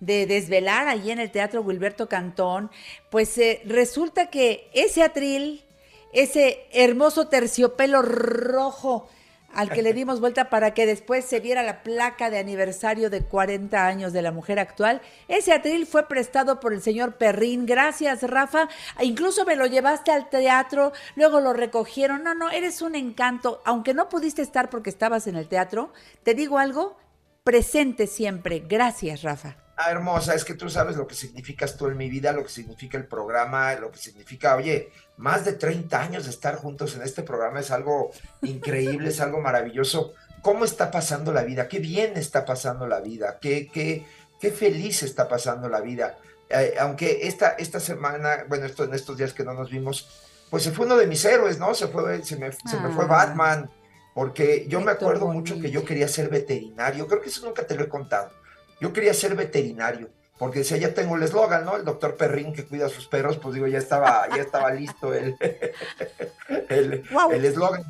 de 0.00 0.26
desvelar 0.26 0.86
allí 0.86 1.12
en 1.12 1.18
el 1.18 1.30
Teatro 1.30 1.62
Wilberto 1.62 2.10
Cantón? 2.10 2.70
Pues 3.10 3.38
eh, 3.38 3.62
resulta 3.64 4.28
que 4.28 4.68
ese 4.74 5.02
atril, 5.02 5.64
ese 6.12 6.66
hermoso 6.72 7.28
terciopelo 7.28 8.02
rojo, 8.02 9.08
al 9.54 9.70
que 9.70 9.82
le 9.82 9.92
dimos 9.92 10.20
vuelta 10.20 10.50
para 10.50 10.74
que 10.74 10.86
después 10.86 11.24
se 11.24 11.40
viera 11.40 11.62
la 11.62 11.82
placa 11.82 12.30
de 12.30 12.38
aniversario 12.38 13.10
de 13.10 13.24
40 13.24 13.86
años 13.86 14.12
de 14.12 14.22
la 14.22 14.32
mujer 14.32 14.58
actual. 14.58 15.00
Ese 15.28 15.52
atril 15.52 15.86
fue 15.86 16.08
prestado 16.08 16.60
por 16.60 16.72
el 16.72 16.82
señor 16.82 17.16
Perrín. 17.16 17.66
Gracias, 17.66 18.22
Rafa. 18.22 18.68
Incluso 19.00 19.44
me 19.44 19.56
lo 19.56 19.66
llevaste 19.66 20.10
al 20.10 20.28
teatro, 20.28 20.92
luego 21.16 21.40
lo 21.40 21.52
recogieron. 21.52 22.22
No, 22.22 22.34
no, 22.34 22.50
eres 22.50 22.82
un 22.82 22.94
encanto. 22.94 23.62
Aunque 23.64 23.94
no 23.94 24.08
pudiste 24.08 24.42
estar 24.42 24.70
porque 24.70 24.90
estabas 24.90 25.26
en 25.26 25.36
el 25.36 25.48
teatro, 25.48 25.92
te 26.22 26.34
digo 26.34 26.58
algo, 26.58 26.96
presente 27.44 28.06
siempre. 28.06 28.60
Gracias, 28.60 29.22
Rafa. 29.22 29.56
Ah, 29.76 29.90
hermosa, 29.90 30.34
es 30.34 30.44
que 30.44 30.54
tú 30.54 30.68
sabes 30.68 30.96
lo 30.96 31.06
que 31.06 31.14
significas 31.14 31.76
tú 31.76 31.86
en 31.86 31.96
mi 31.96 32.10
vida, 32.10 32.32
lo 32.32 32.42
que 32.42 32.50
significa 32.50 32.98
el 32.98 33.06
programa, 33.06 33.74
lo 33.74 33.90
que 33.90 33.98
significa, 33.98 34.54
oye, 34.54 34.92
más 35.22 35.44
de 35.44 35.52
30 35.52 36.02
años 36.02 36.24
de 36.24 36.30
estar 36.30 36.56
juntos 36.56 36.96
en 36.96 37.02
este 37.02 37.22
programa 37.22 37.60
es 37.60 37.70
algo 37.70 38.10
increíble, 38.42 39.10
es 39.10 39.20
algo 39.20 39.40
maravilloso. 39.40 40.14
¿Cómo 40.42 40.64
está 40.64 40.90
pasando 40.90 41.32
la 41.32 41.44
vida? 41.44 41.68
Qué 41.68 41.78
bien 41.78 42.16
está 42.16 42.44
pasando 42.44 42.88
la 42.88 43.00
vida, 43.00 43.38
qué, 43.40 43.68
qué, 43.72 44.04
qué 44.40 44.50
feliz 44.50 45.04
está 45.04 45.28
pasando 45.28 45.68
la 45.68 45.80
vida. 45.80 46.18
Eh, 46.50 46.74
aunque 46.80 47.20
esta, 47.28 47.50
esta 47.50 47.78
semana, 47.78 48.46
bueno, 48.48 48.66
esto, 48.66 48.82
en 48.82 48.94
estos 48.94 49.16
días 49.16 49.32
que 49.32 49.44
no 49.44 49.54
nos 49.54 49.70
vimos, 49.70 50.08
pues 50.50 50.64
se 50.64 50.72
fue 50.72 50.86
uno 50.86 50.96
de 50.96 51.06
mis 51.06 51.24
héroes, 51.24 51.56
¿no? 51.56 51.72
Se, 51.72 51.86
fue, 51.86 52.24
se, 52.24 52.36
me, 52.36 52.50
se 52.50 52.80
me 52.80 52.90
fue 52.90 53.04
Ah. 53.04 53.08
Batman, 53.08 53.70
porque 54.14 54.66
yo 54.68 54.80
me 54.80 54.90
acuerdo 54.90 55.28
mucho 55.28 55.60
que 55.60 55.70
yo 55.70 55.84
quería 55.84 56.08
ser 56.08 56.30
veterinario, 56.30 57.06
creo 57.06 57.22
que 57.22 57.28
eso 57.28 57.46
nunca 57.46 57.64
te 57.64 57.76
lo 57.76 57.84
he 57.84 57.88
contado. 57.88 58.32
Yo 58.80 58.92
quería 58.92 59.14
ser 59.14 59.36
veterinario, 59.36 60.10
porque 60.42 60.58
decía, 60.58 60.76
ya 60.76 60.92
tengo 60.92 61.14
el 61.14 61.22
eslogan, 61.22 61.64
¿no? 61.64 61.76
El 61.76 61.84
doctor 61.84 62.16
Perrín 62.16 62.52
que 62.52 62.66
cuida 62.66 62.86
a 62.86 62.88
sus 62.88 63.06
perros, 63.06 63.38
pues 63.38 63.54
digo, 63.54 63.68
ya 63.68 63.78
estaba, 63.78 64.28
ya 64.28 64.42
estaba 64.42 64.72
listo 64.72 65.14
el 65.14 65.36
el 66.68 67.04
el 67.30 67.44
eslogan. 67.44 67.84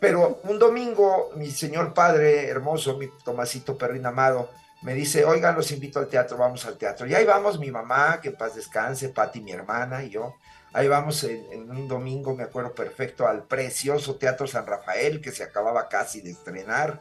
Pero 0.00 0.38
un 0.44 0.58
domingo, 0.58 1.30
mi 1.36 1.50
señor 1.50 1.94
padre 1.94 2.46
hermoso, 2.50 2.98
mi 2.98 3.08
Tomasito 3.24 3.78
Perrín 3.78 4.04
amado, 4.04 4.50
me 4.82 4.92
dice, 4.92 5.24
oigan, 5.24 5.54
los 5.54 5.72
invito 5.72 5.98
al 5.98 6.08
teatro, 6.08 6.36
vamos 6.36 6.66
al 6.66 6.76
teatro. 6.76 7.06
Y 7.06 7.14
ahí 7.14 7.24
vamos 7.24 7.58
mi 7.58 7.70
mamá, 7.70 8.20
que 8.20 8.28
en 8.28 8.36
paz 8.36 8.54
descanse, 8.54 9.08
Pati, 9.08 9.40
mi 9.40 9.52
hermana 9.52 10.04
y 10.04 10.10
yo. 10.10 10.34
Ahí 10.74 10.88
vamos 10.88 11.24
en, 11.24 11.50
en 11.52 11.70
un 11.70 11.88
domingo, 11.88 12.36
me 12.36 12.42
acuerdo 12.42 12.74
perfecto, 12.74 13.26
al 13.26 13.44
precioso 13.44 14.16
Teatro 14.16 14.46
San 14.46 14.66
Rafael, 14.66 15.22
que 15.22 15.32
se 15.32 15.42
acababa 15.42 15.88
casi 15.88 16.20
de 16.20 16.32
estrenar. 16.32 17.00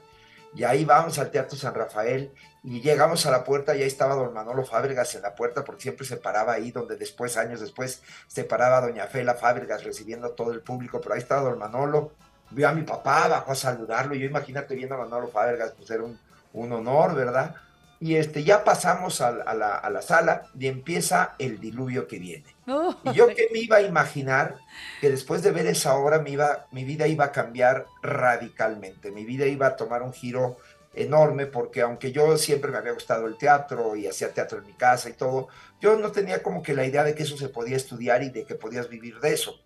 Y 0.56 0.64
ahí 0.64 0.86
vamos 0.86 1.18
al 1.18 1.32
Teatro 1.32 1.58
San 1.58 1.74
Rafael 1.74 2.32
y 2.64 2.82
llegamos 2.82 3.26
a 3.26 3.32
la 3.32 3.44
puerta 3.44 3.76
y 3.76 3.82
ahí 3.82 3.88
estaba 3.88 4.16
don 4.16 4.34
Manolo 4.34 4.64
Fábregas 4.64 5.16
en 5.16 5.24
la 5.24 5.36
puerta 5.36 5.64
porque 5.64 5.82
siempre 5.82 6.06
se 6.06 6.18
paraba 6.18 6.54
ahí 6.54 6.72
donde 6.72 6.96
después, 6.96 7.38
años 7.38 7.60
después, 7.60 8.04
se 8.28 8.44
paraba 8.44 8.82
doña 8.82 9.08
Fela 9.08 9.34
Fábregas 9.34 9.84
recibiendo 9.84 10.28
a 10.28 10.36
todo 10.36 10.52
el 10.52 10.62
público, 10.62 11.02
pero 11.02 11.16
ahí 11.16 11.22
estaba 11.22 11.42
don 11.42 11.60
Manolo, 11.60 12.14
vio 12.52 12.70
a 12.70 12.74
mi 12.74 12.84
papá, 12.84 13.28
bajó 13.28 13.52
a 13.52 13.56
saludarlo, 13.56 14.16
yo 14.16 14.26
imagínate 14.26 14.76
viendo 14.76 14.96
a 14.96 15.00
Manolo 15.00 15.28
Fábregas, 15.28 15.74
pues 15.76 15.90
era 15.90 16.04
un, 16.04 16.20
un 16.54 16.72
honor, 16.72 17.16
¿verdad? 17.16 17.56
Y 18.00 18.16
este, 18.16 18.44
ya 18.44 18.64
pasamos 18.64 19.22
a 19.22 19.32
la, 19.32 19.76
a 19.76 19.90
la 19.90 20.02
sala 20.02 20.44
y 20.58 20.68
empieza 20.68 21.36
el 21.40 21.60
diluvio 21.60 22.08
que 22.08 22.20
viene. 22.20 22.53
Y 23.04 23.12
yo 23.14 23.34
que 23.34 23.50
me 23.52 23.60
iba 23.60 23.78
a 23.78 23.82
imaginar 23.82 24.58
que 25.02 25.10
después 25.10 25.44
de 25.44 25.52
ver 25.52 25.68
esa 25.68 25.96
obra 25.96 26.24
iba, 26.26 26.68
mi 26.72 26.86
vida 26.86 27.08
iba 27.08 27.26
a 27.26 27.32
cambiar 27.32 27.88
radicalmente, 28.02 29.12
mi 29.12 29.26
vida 29.26 29.46
iba 29.46 29.68
a 29.68 29.76
tomar 29.76 30.02
un 30.04 30.14
giro 30.14 30.58
enorme 30.94 31.48
porque 31.48 31.82
aunque 31.82 32.12
yo 32.12 32.38
siempre 32.38 32.72
me 32.72 32.78
había 32.78 32.94
gustado 32.94 33.28
el 33.28 33.38
teatro 33.38 33.96
y 33.96 34.08
hacía 34.08 34.34
teatro 34.34 34.60
en 34.60 34.68
mi 34.68 34.74
casa 34.74 35.10
y 35.10 35.14
todo, 35.14 35.50
yo 35.82 35.98
no 35.98 36.12
tenía 36.12 36.42
como 36.42 36.64
que 36.64 36.74
la 36.74 36.86
idea 36.86 37.04
de 37.04 37.16
que 37.16 37.24
eso 37.24 37.38
se 37.38 37.50
podía 37.50 37.76
estudiar 37.76 38.24
y 38.24 38.30
de 38.30 38.46
que 38.46 38.56
podías 38.56 38.88
vivir 38.90 39.20
de 39.20 39.34
eso. 39.34 39.60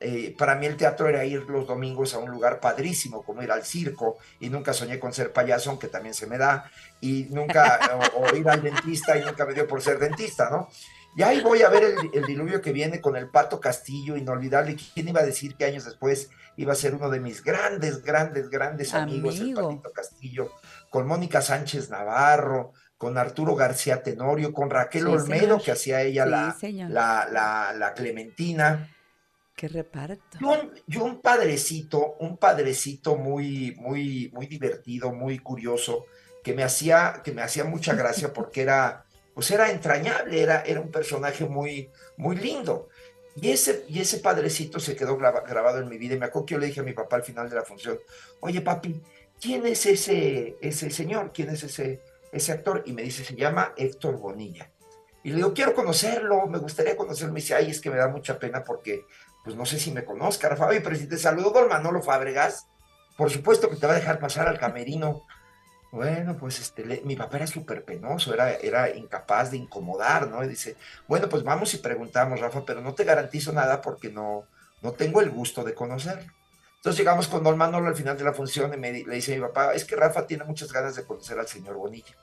Eh, 0.00 0.34
para 0.36 0.54
mí 0.56 0.66
el 0.66 0.76
teatro 0.76 1.08
era 1.08 1.24
ir 1.24 1.42
los 1.48 1.66
domingos 1.66 2.14
a 2.14 2.18
un 2.18 2.30
lugar 2.30 2.60
padrísimo, 2.60 3.22
como 3.22 3.42
ir 3.42 3.50
al 3.50 3.64
circo, 3.64 4.18
y 4.38 4.50
nunca 4.50 4.74
soñé 4.74 4.98
con 4.98 5.14
ser 5.14 5.32
payaso, 5.32 5.70
aunque 5.70 5.88
también 5.88 6.14
se 6.14 6.26
me 6.26 6.36
da, 6.36 6.70
y 7.00 7.28
nunca, 7.30 7.80
o, 8.14 8.24
o 8.24 8.36
ir 8.36 8.48
al 8.48 8.62
dentista, 8.62 9.16
y 9.16 9.24
nunca 9.24 9.46
me 9.46 9.54
dio 9.54 9.66
por 9.66 9.80
ser 9.80 9.98
dentista, 9.98 10.50
¿no? 10.50 10.68
Y 11.16 11.22
ahí 11.22 11.40
voy 11.42 11.62
a 11.62 11.68
ver 11.68 11.84
el, 11.84 12.10
el 12.12 12.24
diluvio 12.24 12.60
que 12.60 12.72
viene 12.72 13.00
con 13.00 13.16
el 13.16 13.28
Pato 13.30 13.60
Castillo, 13.60 14.16
inolvidable. 14.16 14.76
¿Quién 14.94 15.08
iba 15.08 15.20
a 15.20 15.26
decir 15.26 15.54
que 15.56 15.64
años 15.64 15.84
después 15.84 16.28
iba 16.56 16.72
a 16.72 16.76
ser 16.76 16.94
uno 16.94 17.08
de 17.10 17.20
mis 17.20 17.42
grandes, 17.42 18.02
grandes, 18.02 18.50
grandes 18.50 18.94
amigos, 18.94 19.38
Amigo. 19.40 19.60
el 19.60 19.66
Patito 19.78 19.92
Castillo, 19.92 20.50
con 20.90 21.06
Mónica 21.06 21.40
Sánchez 21.40 21.90
Navarro, 21.90 22.72
con 22.98 23.18
Arturo 23.18 23.54
García 23.54 24.02
Tenorio, 24.02 24.52
con 24.52 24.70
Raquel 24.70 25.02
Sí, 25.02 25.08
Olmedo, 25.08 25.40
señor. 25.40 25.62
que 25.62 25.72
hacía 25.72 26.02
ella 26.02 26.52
Sí, 26.58 26.72
la, 26.72 26.88
la, 26.88 27.28
la, 27.30 27.72
la 27.76 27.94
Clementina. 27.94 28.90
Qué 29.56 29.68
reparto. 29.68 30.38
Yo 30.40 30.50
un, 30.50 30.72
yo 30.88 31.04
un 31.04 31.20
padrecito, 31.20 32.14
un 32.18 32.38
padrecito 32.38 33.16
muy, 33.16 33.76
muy, 33.78 34.30
muy 34.34 34.46
divertido, 34.46 35.12
muy 35.12 35.38
curioso, 35.38 36.06
que 36.42 36.54
me 36.54 36.64
hacía, 36.64 37.20
que 37.22 37.30
me 37.32 37.42
hacía 37.42 37.62
mucha 37.64 37.94
gracia 37.94 38.32
porque 38.32 38.62
era, 38.62 39.04
pues 39.34 39.50
era 39.50 39.70
entrañable, 39.70 40.40
era, 40.40 40.62
era 40.62 40.80
un 40.80 40.90
personaje 40.90 41.44
muy, 41.44 41.90
muy 42.16 42.36
lindo. 42.36 42.88
Y 43.36 43.50
ese, 43.50 43.84
y 43.88 44.00
ese 44.00 44.18
padrecito 44.18 44.78
se 44.78 44.94
quedó 44.94 45.16
graba- 45.18 45.40
grabado 45.40 45.80
en 45.80 45.88
mi 45.88 45.98
vida. 45.98 46.14
Y 46.14 46.18
me 46.18 46.26
acuerdo 46.26 46.46
que 46.46 46.54
yo 46.54 46.60
le 46.60 46.66
dije 46.68 46.80
a 46.80 46.84
mi 46.84 46.92
papá 46.92 47.16
al 47.16 47.24
final 47.24 47.50
de 47.50 47.56
la 47.56 47.62
función, 47.62 47.98
oye 48.40 48.60
papi, 48.60 49.02
¿quién 49.40 49.66
es 49.66 49.86
ese, 49.86 50.56
ese 50.60 50.90
señor? 50.90 51.32
¿Quién 51.34 51.50
es 51.50 51.64
ese, 51.64 52.00
ese 52.30 52.52
actor? 52.52 52.84
Y 52.86 52.92
me 52.92 53.02
dice, 53.02 53.24
se 53.24 53.34
llama 53.34 53.74
Héctor 53.76 54.18
Bonilla. 54.18 54.70
Y 55.24 55.30
le 55.30 55.36
digo, 55.36 55.52
quiero 55.52 55.74
conocerlo, 55.74 56.46
me 56.46 56.58
gustaría 56.58 56.96
conocerlo. 56.96 57.32
Me 57.32 57.40
dice, 57.40 57.54
ay, 57.54 57.70
es 57.70 57.80
que 57.80 57.90
me 57.90 57.96
da 57.96 58.08
mucha 58.08 58.38
pena 58.38 58.62
porque, 58.62 59.04
pues 59.42 59.56
no 59.56 59.66
sé 59.66 59.80
si 59.80 59.90
me 59.90 60.04
conozca. 60.04 60.54
Oye, 60.68 60.80
pero 60.80 60.94
si 60.94 61.08
te 61.08 61.18
saludó 61.18 61.50
don 61.50 61.68
Manolo 61.68 62.02
Fábregas, 62.02 62.66
por 63.16 63.30
supuesto 63.30 63.68
que 63.68 63.76
te 63.76 63.86
va 63.86 63.94
a 63.94 63.96
dejar 63.96 64.18
pasar 64.20 64.46
al 64.46 64.58
camerino. 64.60 65.22
Bueno, 65.94 66.36
pues 66.36 66.58
este, 66.58 67.02
mi 67.04 67.14
papá 67.14 67.36
era 67.36 67.46
súper 67.46 67.84
penoso, 67.84 68.34
era, 68.34 68.54
era 68.54 68.90
incapaz 68.90 69.52
de 69.52 69.58
incomodar, 69.58 70.26
¿no? 70.26 70.42
Y 70.42 70.48
dice, 70.48 70.74
bueno, 71.06 71.28
pues 71.28 71.44
vamos 71.44 71.72
y 71.72 71.76
preguntamos, 71.76 72.40
Rafa, 72.40 72.64
pero 72.66 72.80
no 72.80 72.94
te 72.94 73.04
garantizo 73.04 73.52
nada 73.52 73.80
porque 73.80 74.10
no, 74.10 74.44
no 74.82 74.90
tengo 74.90 75.20
el 75.20 75.30
gusto 75.30 75.62
de 75.62 75.72
conocerlo. 75.72 76.32
Entonces 76.74 76.98
llegamos 76.98 77.28
con 77.28 77.44
Don 77.44 77.56
Manolo 77.56 77.86
al 77.86 77.94
final 77.94 78.18
de 78.18 78.24
la 78.24 78.32
función 78.32 78.72
y 78.74 79.04
le 79.04 79.14
dice 79.14 79.34
a 79.34 79.36
mi 79.36 79.42
papá, 79.42 79.72
es 79.72 79.84
que 79.84 79.94
Rafa 79.94 80.26
tiene 80.26 80.42
muchas 80.42 80.72
ganas 80.72 80.96
de 80.96 81.04
conocer 81.04 81.38
al 81.38 81.46
señor 81.46 81.76
Bonilla. 81.76 82.16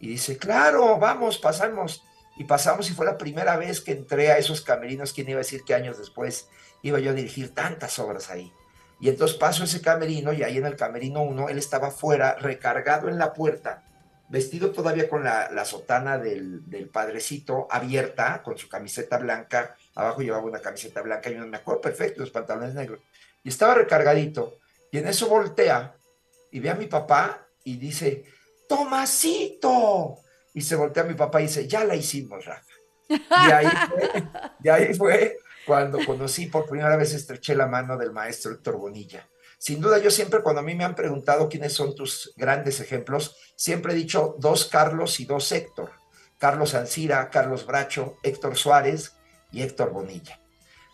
Y 0.00 0.08
dice, 0.08 0.36
claro, 0.36 0.98
vamos, 0.98 1.38
pasamos. 1.38 2.02
Y 2.36 2.42
pasamos 2.42 2.90
y 2.90 2.94
fue 2.94 3.06
la 3.06 3.16
primera 3.16 3.56
vez 3.56 3.80
que 3.80 3.92
entré 3.92 4.32
a 4.32 4.38
esos 4.38 4.60
camerinos, 4.60 5.12
quién 5.12 5.28
iba 5.28 5.38
a 5.38 5.44
decir 5.44 5.62
que 5.62 5.74
años 5.74 5.98
después 5.98 6.48
iba 6.82 6.98
yo 6.98 7.12
a 7.12 7.14
dirigir 7.14 7.54
tantas 7.54 7.96
obras 8.00 8.30
ahí. 8.30 8.52
Y 9.00 9.08
entonces 9.08 9.36
paso 9.36 9.64
ese 9.64 9.80
camerino 9.80 10.32
y 10.32 10.42
ahí 10.42 10.56
en 10.56 10.66
el 10.66 10.76
camerino 10.76 11.22
uno, 11.22 11.48
él 11.48 11.58
estaba 11.58 11.90
fuera, 11.90 12.34
recargado 12.34 13.08
en 13.08 13.18
la 13.18 13.32
puerta, 13.32 13.82
vestido 14.28 14.70
todavía 14.70 15.08
con 15.08 15.24
la, 15.24 15.50
la 15.50 15.64
sotana 15.64 16.18
del, 16.18 16.68
del 16.68 16.88
padrecito 16.88 17.66
abierta, 17.70 18.42
con 18.42 18.56
su 18.56 18.68
camiseta 18.68 19.18
blanca, 19.18 19.76
abajo 19.94 20.22
llevaba 20.22 20.44
una 20.44 20.60
camiseta 20.60 21.02
blanca 21.02 21.30
y 21.30 21.34
no 21.34 21.46
me 21.46 21.58
acuerdo 21.58 21.80
perfecto, 21.80 22.20
los 22.20 22.30
pantalones 22.30 22.74
negros. 22.74 23.00
Y 23.42 23.50
estaba 23.50 23.74
recargadito 23.74 24.58
y 24.90 24.98
en 24.98 25.08
eso 25.08 25.28
voltea 25.28 25.96
y 26.50 26.60
ve 26.60 26.70
a 26.70 26.74
mi 26.74 26.86
papá 26.86 27.46
y 27.64 27.76
dice, 27.76 28.24
Tomasito. 28.68 30.20
Y 30.52 30.62
se 30.62 30.76
voltea 30.76 31.02
a 31.02 31.06
mi 31.06 31.14
papá 31.14 31.40
y 31.40 31.46
dice, 31.46 31.66
ya 31.66 31.84
la 31.84 31.96
hicimos, 31.96 32.44
Rafa. 32.44 32.72
Y 33.08 33.50
ahí 33.50 33.66
fue, 33.88 34.24
y 34.62 34.68
ahí 34.68 34.94
fue 34.94 35.38
cuando 35.66 35.98
conocí 36.04 36.46
por 36.46 36.68
primera 36.68 36.96
vez, 36.96 37.14
estreché 37.14 37.54
la 37.54 37.66
mano 37.66 37.96
del 37.96 38.12
maestro 38.12 38.52
Héctor 38.52 38.76
Bonilla. 38.76 39.28
Sin 39.58 39.80
duda, 39.80 39.98
yo 39.98 40.10
siempre 40.10 40.42
cuando 40.42 40.60
a 40.60 40.64
mí 40.64 40.74
me 40.74 40.84
han 40.84 40.94
preguntado 40.94 41.48
quiénes 41.48 41.72
son 41.72 41.94
tus 41.94 42.34
grandes 42.36 42.80
ejemplos, 42.80 43.36
siempre 43.56 43.92
he 43.92 43.96
dicho 43.96 44.36
dos 44.38 44.66
Carlos 44.66 45.20
y 45.20 45.24
dos 45.24 45.50
Héctor. 45.52 45.90
Carlos 46.38 46.74
Ancira, 46.74 47.30
Carlos 47.30 47.64
Bracho, 47.64 48.18
Héctor 48.22 48.56
Suárez 48.56 49.16
y 49.50 49.62
Héctor 49.62 49.90
Bonilla. 49.90 50.40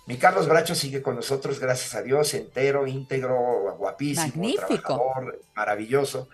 Mi 0.06 0.16
Carlos 0.16 0.48
Bracho 0.48 0.74
sigue 0.74 1.02
con 1.02 1.16
nosotros, 1.16 1.58
gracias 1.60 1.94
a 1.94 2.02
Dios, 2.02 2.34
entero, 2.34 2.86
íntegro, 2.86 3.76
guapísimo, 3.76 4.26
Magnífico. 4.28 4.80
trabajador, 4.80 5.40
maravilloso. 5.54 6.28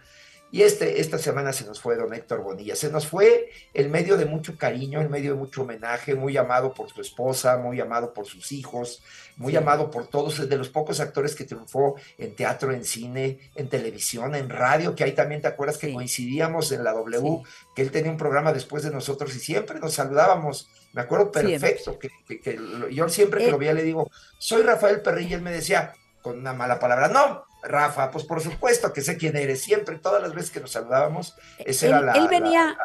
Y 0.52 0.62
este, 0.62 1.01
esta 1.01 1.18
semana 1.18 1.52
se 1.52 1.66
nos 1.66 1.81
fue 1.81 1.97
don 1.97 2.14
Héctor 2.14 2.40
Bonilla. 2.43 2.77
Se 2.77 2.90
nos 2.90 3.06
fue 3.06 3.51
en 3.74 3.90
medio 3.90 4.16
de 4.16 4.24
mucho 4.27 4.56
cariño, 4.56 5.01
en 5.01 5.10
medio 5.10 5.32
de 5.32 5.39
mucho 5.39 5.62
homenaje, 5.62 6.14
muy 6.14 6.36
amado 6.36 6.73
por 6.73 6.89
su 6.89 7.01
esposa, 7.01 7.56
muy 7.59 7.81
amado 7.81 8.14
por 8.14 8.27
sus 8.27 8.52
hijos, 8.52 9.02
muy 9.36 9.52
Sí. 9.52 9.56
amado 9.59 9.90
por 9.90 10.06
todos, 10.06 10.39
es 10.39 10.48
de 10.48 10.56
los 10.56 10.68
pocos 10.68 11.01
actores 11.01 11.35
que 11.35 11.44
triunfó 11.44 11.97
en 12.16 12.35
teatro, 12.36 12.73
en 12.73 12.85
cine, 12.85 13.39
en 13.56 13.68
televisión, 13.68 14.35
en 14.36 14.48
radio, 14.48 14.94
que 14.94 15.05
ahí 15.05 15.12
también 15.12 15.43
te 15.43 15.48
acuerdas 15.48 15.78
que 15.78 15.93
coincidíamos 15.93 16.70
en 16.73 16.85
la 16.85 16.93
W, 16.93 17.43
que 17.74 17.82
él 17.82 17.90
tenía 17.90 18.10
un 18.10 18.16
programa 18.16 18.52
después 18.52 18.82
de 18.85 18.90
nosotros 18.93 19.35
y 19.35 19.40
siempre 19.40 19.81
nos 19.81 19.94
saludábamos. 19.94 20.70
Me 20.93 21.02
acuerdo 21.02 21.31
perfecto, 21.32 21.98
que, 21.98 22.09
que- 22.27 22.40
que 22.40 22.55
lo- 22.55 22.89
yo 22.89 23.09
siempre 23.09 23.40
que 23.40 23.48
Eh. 23.48 23.51
lo 23.51 23.59
veía 23.59 23.74
le 23.74 23.82
digo, 23.82 24.10
soy 24.39 24.62
Rafael 24.62 25.02
Perrilla, 25.02 25.31
y 25.31 25.35
él 25.35 25.43
me 25.43 25.52
decía 25.52 25.93
con 26.23 26.39
una 26.39 26.55
mala 26.55 26.78
palabra, 26.78 27.09
no, 27.09 27.44
Rafa, 27.66 28.10
pues 28.10 28.24
por 28.24 28.40
supuesto 28.40 28.93
que 28.93 29.02
sé 29.02 29.16
quién 29.16 29.36
eres, 29.36 29.62
siempre, 29.62 29.98
todas 29.98 30.22
las 30.22 30.34
veces 30.34 30.51
que 30.51 30.60
nos 30.60 30.72
saludábamos, 30.72 31.34
esa 31.59 31.86
Él, 31.86 31.93
era 31.93 32.01
la... 32.02 32.12
él 32.12 32.24
la- 32.24 32.30
venía, 32.30 32.78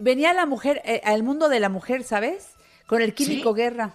venía 0.00 0.30
a 0.30 0.34
la 0.34 0.46
mujer, 0.46 0.80
eh, 0.84 1.00
al 1.04 1.22
mundo 1.22 1.48
de 1.48 1.60
la 1.60 1.68
mujer, 1.68 2.04
¿sabes? 2.04 2.48
Con 2.86 3.02
el 3.02 3.14
químico 3.14 3.54
guerra. 3.54 3.94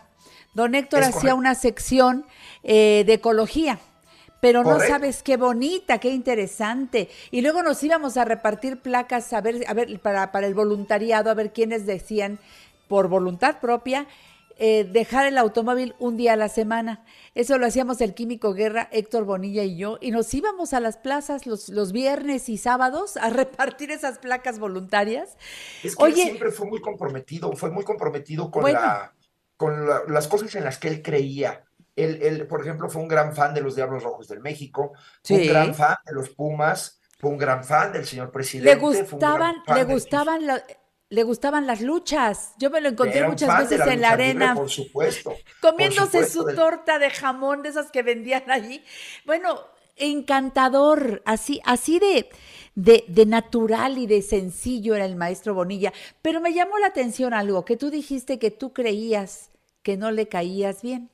Don 0.53 0.75
Héctor 0.75 1.03
hacía 1.03 1.33
una 1.33 1.55
sección 1.55 2.25
eh, 2.63 3.03
de 3.07 3.13
ecología. 3.13 3.79
Pero 4.39 4.61
no 4.61 4.71
Correcto. 4.71 4.93
sabes 4.93 5.23
qué 5.23 5.37
bonita, 5.37 5.99
qué 5.99 6.09
interesante. 6.09 7.09
Y 7.31 7.39
luego 7.41 7.63
nos 7.63 7.81
íbamos 7.81 8.17
a 8.17 8.25
repartir 8.25 8.77
placas 8.77 9.31
a 9.31 9.39
ver, 9.39 9.63
a 9.67 9.73
ver 9.73 9.99
para, 10.01 10.33
para 10.33 10.47
el 10.47 10.53
voluntariado, 10.53 11.31
a 11.31 11.33
ver 11.33 11.53
quiénes 11.53 11.85
decían 11.85 12.39
por 12.89 13.07
voluntad 13.07 13.59
propia 13.61 14.05
eh, 14.57 14.83
dejar 14.83 15.25
el 15.25 15.37
automóvil 15.37 15.95
un 15.99 16.17
día 16.17 16.33
a 16.33 16.35
la 16.35 16.49
semana. 16.49 17.05
Eso 17.35 17.57
lo 17.57 17.65
hacíamos 17.65 18.01
el 18.01 18.13
químico 18.13 18.53
Guerra, 18.53 18.89
Héctor 18.91 19.23
Bonilla 19.25 19.63
y 19.63 19.77
yo, 19.77 19.97
y 20.01 20.11
nos 20.11 20.33
íbamos 20.33 20.73
a 20.73 20.79
las 20.79 20.97
plazas 20.97 21.45
los, 21.45 21.69
los 21.69 21.91
viernes 21.91 22.49
y 22.49 22.57
sábados 22.57 23.17
a 23.17 23.29
repartir 23.31 23.91
esas 23.91 24.19
placas 24.19 24.59
voluntarias. 24.59 25.37
Es 25.83 25.95
que 25.95 26.03
Oye, 26.03 26.21
él 26.21 26.27
siempre 26.29 26.51
fue 26.51 26.67
muy 26.67 26.81
comprometido, 26.81 27.51
fue 27.53 27.71
muy 27.71 27.83
comprometido 27.83 28.51
con, 28.51 28.61
Bueno. 28.63 28.79
la, 28.79 29.13
con 29.57 29.87
la- 29.87 30.03
las 30.07 30.27
cosas 30.27 30.53
en 30.55 30.63
las 30.63 30.77
que 30.77 30.87
él 30.87 31.01
creía. 31.01 31.63
Él, 31.95 32.19
él, 32.23 32.47
por 32.47 32.61
ejemplo, 32.61 32.89
fue 32.89 33.01
un 33.03 33.07
gran 33.07 33.35
fan 33.35 33.53
de 33.53 33.61
los 33.61 33.75
Diablos 33.75 34.01
Rojos 34.03 34.27
del 34.27 34.39
México, 34.41 34.93
fue 35.23 35.37
Sí. 35.37 35.41
un 35.43 35.47
gran 35.49 35.75
fan 35.75 35.95
de 36.05 36.13
los 36.13 36.29
Pumas, 36.29 36.99
fue 37.19 37.29
un 37.29 37.37
gran 37.37 37.63
fan 37.63 37.93
del 37.93 38.05
señor 38.05 38.31
presidente. 38.31 38.73
le 38.75 38.81
gustaban, 38.81 39.55
le 39.75 39.83
gustaban 39.85 40.45
la- 40.47 40.63
le 41.13 41.23
gustaban 41.23 41.67
las 41.67 41.81
luchas. 41.81 42.53
Yo 42.57 42.69
me 42.71 42.81
lo 42.81 42.89
encontré 42.89 43.19
Era 43.19 43.29
muchas 43.29 43.55
veces 43.55 43.85
en 43.85 44.01
la 44.01 44.15
libre, 44.15 44.23
arena. 44.25 44.55
por 44.55 44.69
supuesto. 44.69 45.31
por 45.31 45.39
comiéndose 45.59 46.23
supuesto, 46.23 46.49
su 46.49 46.55
torta 46.55 46.97
de 46.99 47.11
jamón 47.11 47.61
de 47.61 47.69
esas 47.69 47.91
que 47.91 48.01
vendían 48.01 48.49
allí. 48.49 48.83
Bueno, 49.25 49.61
encantador, 49.95 51.21
así, 51.25 51.61
así 51.65 51.99
de, 51.99 52.29
de, 52.75 53.05
de 53.07 53.25
natural 53.27 53.99
y 53.99 54.07
de 54.07 54.23
sencillo 54.23 54.95
era 54.95 55.05
el 55.05 55.15
maestro 55.15 55.53
Bonilla. 55.53 55.93
Pero 56.23 56.41
me 56.41 56.53
llamó 56.53 56.79
la 56.79 56.87
atención 56.87 57.33
algo, 57.33 57.63
que 57.63 57.77
tú 57.77 57.91
dijiste 57.91 58.39
que 58.39 58.49
tú 58.51 58.73
creías 58.73 59.51
que 59.83 59.97
no 59.97 60.11
le 60.11 60.27
caías 60.27 60.81
bien. 60.81 61.11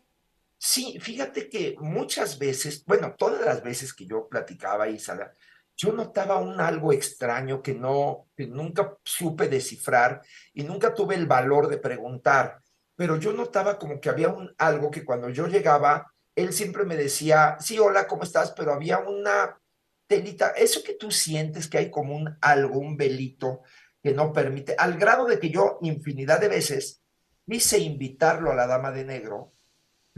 Sí, 0.58 1.00
fíjate 1.00 1.50
que 1.50 1.76
muchas 1.80 2.38
veces, 2.38 2.84
bueno, 2.86 3.16
todas 3.18 3.42
las 3.46 3.64
veces 3.64 3.94
que 3.94 4.06
yo 4.06 4.28
platicaba 4.28 4.90
y 4.90 5.00
Sara, 5.00 5.34
yo 5.80 5.94
notaba 5.94 6.40
un 6.40 6.60
algo 6.60 6.92
extraño 6.92 7.62
que 7.62 7.74
no, 7.74 8.28
que 8.36 8.48
nunca 8.48 8.98
supe 9.02 9.48
descifrar 9.48 10.22
y 10.54 10.64
nunca 10.64 10.94
tuve 10.94 11.16
el 11.16 11.26
valor 11.26 11.70
de 11.70 11.78
preguntar, 11.78 12.60
pero 12.98 13.16
yo 13.16 13.32
notaba 13.32 13.80
como 13.80 14.02
que 14.02 14.10
había 14.10 14.28
un 14.28 14.54
algo 14.58 14.92
que 14.92 15.06
cuando 15.06 15.30
yo 15.30 15.48
llegaba, 15.48 16.12
él 16.36 16.52
siempre 16.52 16.84
me 16.84 16.98
decía, 16.98 17.56
sí, 17.62 17.80
hola, 17.80 18.08
¿cómo 18.08 18.24
estás? 18.24 18.52
Pero 18.52 18.74
había 18.74 19.00
una 19.00 19.58
telita, 20.06 20.50
eso 20.50 20.84
que 20.84 20.96
tú 20.96 21.12
sientes 21.12 21.70
que 21.70 21.78
hay 21.78 21.90
como 21.90 22.14
un 22.14 22.38
algo, 22.42 22.82
velito 22.98 23.62
que 24.04 24.14
no 24.14 24.34
permite, 24.34 24.76
al 24.78 24.98
grado 24.98 25.26
de 25.26 25.40
que 25.40 25.50
yo 25.50 25.80
infinidad 25.82 26.42
de 26.42 26.50
veces 26.50 27.02
quise 27.48 27.80
invitarlo 27.80 28.52
a 28.52 28.56
la 28.56 28.68
dama 28.68 28.92
de 28.92 29.06
negro 29.06 29.54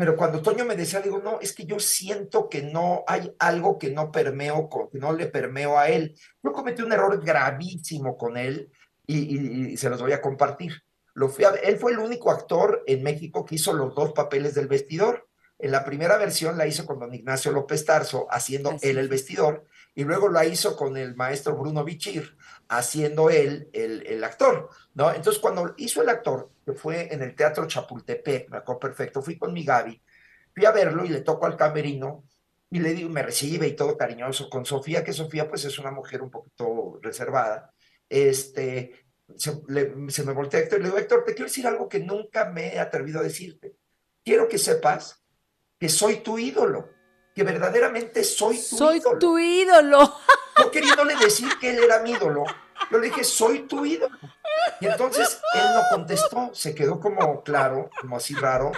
pero 0.01 0.15
cuando 0.17 0.41
Toño 0.41 0.65
me 0.65 0.75
decía, 0.75 0.99
digo, 0.99 1.19
no, 1.19 1.39
es 1.41 1.53
que 1.53 1.63
yo 1.63 1.79
siento 1.79 2.49
que 2.49 2.63
no 2.63 3.03
hay 3.05 3.31
algo 3.37 3.77
que 3.77 3.91
no 3.91 4.11
permeo, 4.11 4.67
que 4.91 4.97
no 4.97 5.13
le 5.13 5.27
permeo 5.27 5.77
a 5.77 5.89
él. 5.89 6.17
Yo 6.41 6.51
cometí 6.51 6.81
un 6.81 6.91
error 6.91 7.23
gravísimo 7.23 8.17
con 8.17 8.35
él 8.35 8.71
y, 9.05 9.19
y- 9.19 9.73
y 9.73 9.77
se 9.77 9.91
los 9.91 10.01
voy 10.01 10.13
a 10.13 10.19
compartir. 10.19 10.73
Lo 11.13 11.29
fui 11.29 11.45
a 11.45 11.49
él 11.49 11.77
fue 11.77 11.91
el 11.91 11.99
único 11.99 12.31
actor 12.31 12.81
en 12.87 13.03
México 13.03 13.45
que 13.45 13.53
hizo 13.53 13.73
los 13.73 13.93
dos 13.93 14.11
papeles 14.13 14.55
del 14.55 14.67
vestidor. 14.67 15.27
En 15.59 15.69
la 15.69 15.85
primera 15.85 16.17
versión 16.17 16.57
la 16.57 16.65
hizo 16.65 16.87
con 16.87 16.97
don 16.97 17.13
Ignacio 17.13 17.51
López 17.51 17.85
Tarso, 17.85 18.25
haciendo 18.31 18.75
él 18.81 18.97
el 18.97 19.07
vestidor, 19.07 19.65
y 19.93 20.03
luego 20.03 20.29
la 20.29 20.45
hizo 20.45 20.75
con 20.75 20.97
el 20.97 21.15
maestro 21.15 21.55
Bruno 21.55 21.83
Bichir, 21.83 22.35
haciendo 22.71 23.29
él 23.29 23.69
el, 23.73 24.05
el 24.07 24.23
actor, 24.23 24.69
¿no? 24.93 25.13
Entonces, 25.13 25.41
cuando 25.41 25.73
hizo 25.77 26.01
el 26.01 26.09
actor, 26.09 26.49
que 26.65 26.73
fue 26.73 27.13
en 27.13 27.21
el 27.21 27.35
Teatro 27.35 27.67
Chapultepec, 27.67 28.49
me 28.49 28.57
acuerdo 28.57 28.79
perfecto, 28.79 29.21
fui 29.21 29.37
con 29.37 29.53
mi 29.53 29.63
Gaby, 29.63 30.01
fui 30.53 30.65
a 30.65 30.71
verlo 30.71 31.03
y 31.05 31.09
le 31.09 31.21
toco 31.21 31.45
al 31.45 31.57
camerino 31.57 32.23
y 32.69 32.79
le 32.79 32.93
digo, 32.93 33.09
me 33.09 33.23
recibe 33.23 33.67
y 33.67 33.75
todo 33.75 33.97
cariñoso 33.97 34.49
con 34.49 34.65
Sofía, 34.65 35.03
que 35.03 35.11
Sofía 35.11 35.49
pues 35.49 35.65
es 35.65 35.77
una 35.79 35.91
mujer 35.91 36.21
un 36.21 36.31
poquito 36.31 36.97
reservada. 37.01 37.73
Este, 38.07 39.05
se, 39.35 40.23
me 40.23 40.33
voltea 40.33 40.61
Héctor 40.61 40.79
y 40.79 40.83
le 40.83 40.87
digo, 40.87 40.97
Héctor, 40.97 41.25
te 41.25 41.33
quiero 41.33 41.49
decir 41.49 41.67
algo 41.67 41.89
que 41.89 41.99
nunca 41.99 42.45
me 42.45 42.73
he 42.73 42.79
atrevido 42.79 43.19
a 43.19 43.23
decirte. 43.23 43.75
Quiero 44.23 44.47
que 44.47 44.57
sepas 44.57 45.21
que 45.77 45.89
soy 45.89 46.17
tu 46.17 46.39
ídolo, 46.39 46.89
que 47.33 47.43
verdaderamente 47.43 48.23
soy 48.23 48.57
tu 48.57 48.77
Soy 48.77 48.97
ídolo. 48.97 49.19
tu 49.19 49.39
ídolo. 49.39 50.17
Yo 50.57 50.71
queriéndole 50.71 51.15
decir 51.15 51.49
que 51.59 51.71
él 51.71 51.83
era 51.83 51.99
mi 52.01 52.11
ídolo, 52.11 52.43
yo 52.91 52.97
le 52.97 53.07
dije, 53.07 53.23
soy 53.23 53.67
tu 53.67 53.85
ídolo. 53.85 54.15
Y 54.81 54.87
entonces 54.87 55.39
él 55.53 55.61
no 55.73 55.81
contestó, 55.89 56.51
se 56.53 56.75
quedó 56.75 56.99
como 56.99 57.41
claro, 57.41 57.89
como 58.01 58.17
así 58.17 58.35
raro, 58.35 58.71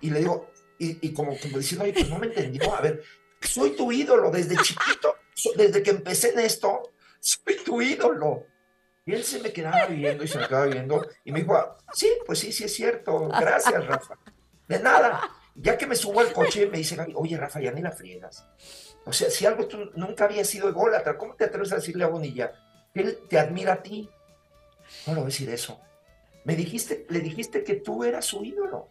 y 0.00 0.10
le 0.10 0.20
digo, 0.20 0.50
y, 0.78 1.14
como, 1.14 1.38
como 1.38 1.58
diciendo, 1.58 1.84
oye, 1.84 1.94
pues 1.94 2.10
no 2.10 2.18
me 2.18 2.26
entendió, 2.26 2.74
a 2.74 2.80
ver, 2.82 3.02
soy 3.40 3.70
tu 3.70 3.90
ídolo 3.90 4.30
desde 4.30 4.56
chiquito, 4.58 5.16
desde 5.56 5.82
que 5.82 5.90
empecé 5.90 6.30
en 6.30 6.40
esto, 6.40 6.92
soy 7.20 7.56
tu 7.64 7.80
ídolo. 7.80 8.44
Y 9.06 9.14
él 9.14 9.24
se 9.24 9.40
me 9.40 9.52
quedaba 9.52 9.86
viendo 9.86 10.24
y 10.24 10.28
se 10.28 10.38
me 10.38 10.46
quedaba 10.46 10.66
viendo 10.66 11.06
y 11.24 11.32
me 11.32 11.40
dijo, 11.40 11.76
sí, 11.92 12.10
pues 12.26 12.38
sí, 12.38 12.52
sí 12.52 12.64
es 12.64 12.74
cierto, 12.74 13.28
gracias, 13.28 13.86
Rafa. 13.86 14.18
De 14.68 14.78
nada. 14.78 15.30
Ya 15.54 15.78
que 15.78 15.86
me 15.86 15.94
subo 15.94 16.20
al 16.20 16.32
coche, 16.32 16.66
me 16.66 16.78
dice 16.78 16.96
oye, 17.14 17.36
Rafa, 17.36 17.60
ya 17.60 17.70
ni 17.70 17.80
la 17.80 17.92
friegas. 17.92 18.44
O 19.04 19.12
sea, 19.12 19.30
si 19.30 19.46
algo 19.46 19.66
tú 19.68 19.90
nunca 19.94 20.24
habías 20.24 20.48
sido 20.48 20.68
ególatra, 20.68 21.16
¿cómo 21.16 21.34
te 21.34 21.44
atreves 21.44 21.72
a 21.72 21.76
decirle 21.76 22.04
a 22.04 22.08
Bonilla? 22.08 22.52
Él 22.94 23.18
te 23.28 23.38
admira 23.38 23.74
a 23.74 23.82
ti. 23.82 24.08
No 25.06 25.14
lo 25.14 25.20
voy 25.20 25.26
a 25.26 25.32
decir 25.32 25.50
eso. 25.50 25.80
Me 26.44 26.56
dijiste, 26.56 27.06
le 27.08 27.20
dijiste 27.20 27.64
que 27.64 27.76
tú 27.76 28.04
eras 28.04 28.24
su 28.24 28.44
ídolo. 28.44 28.88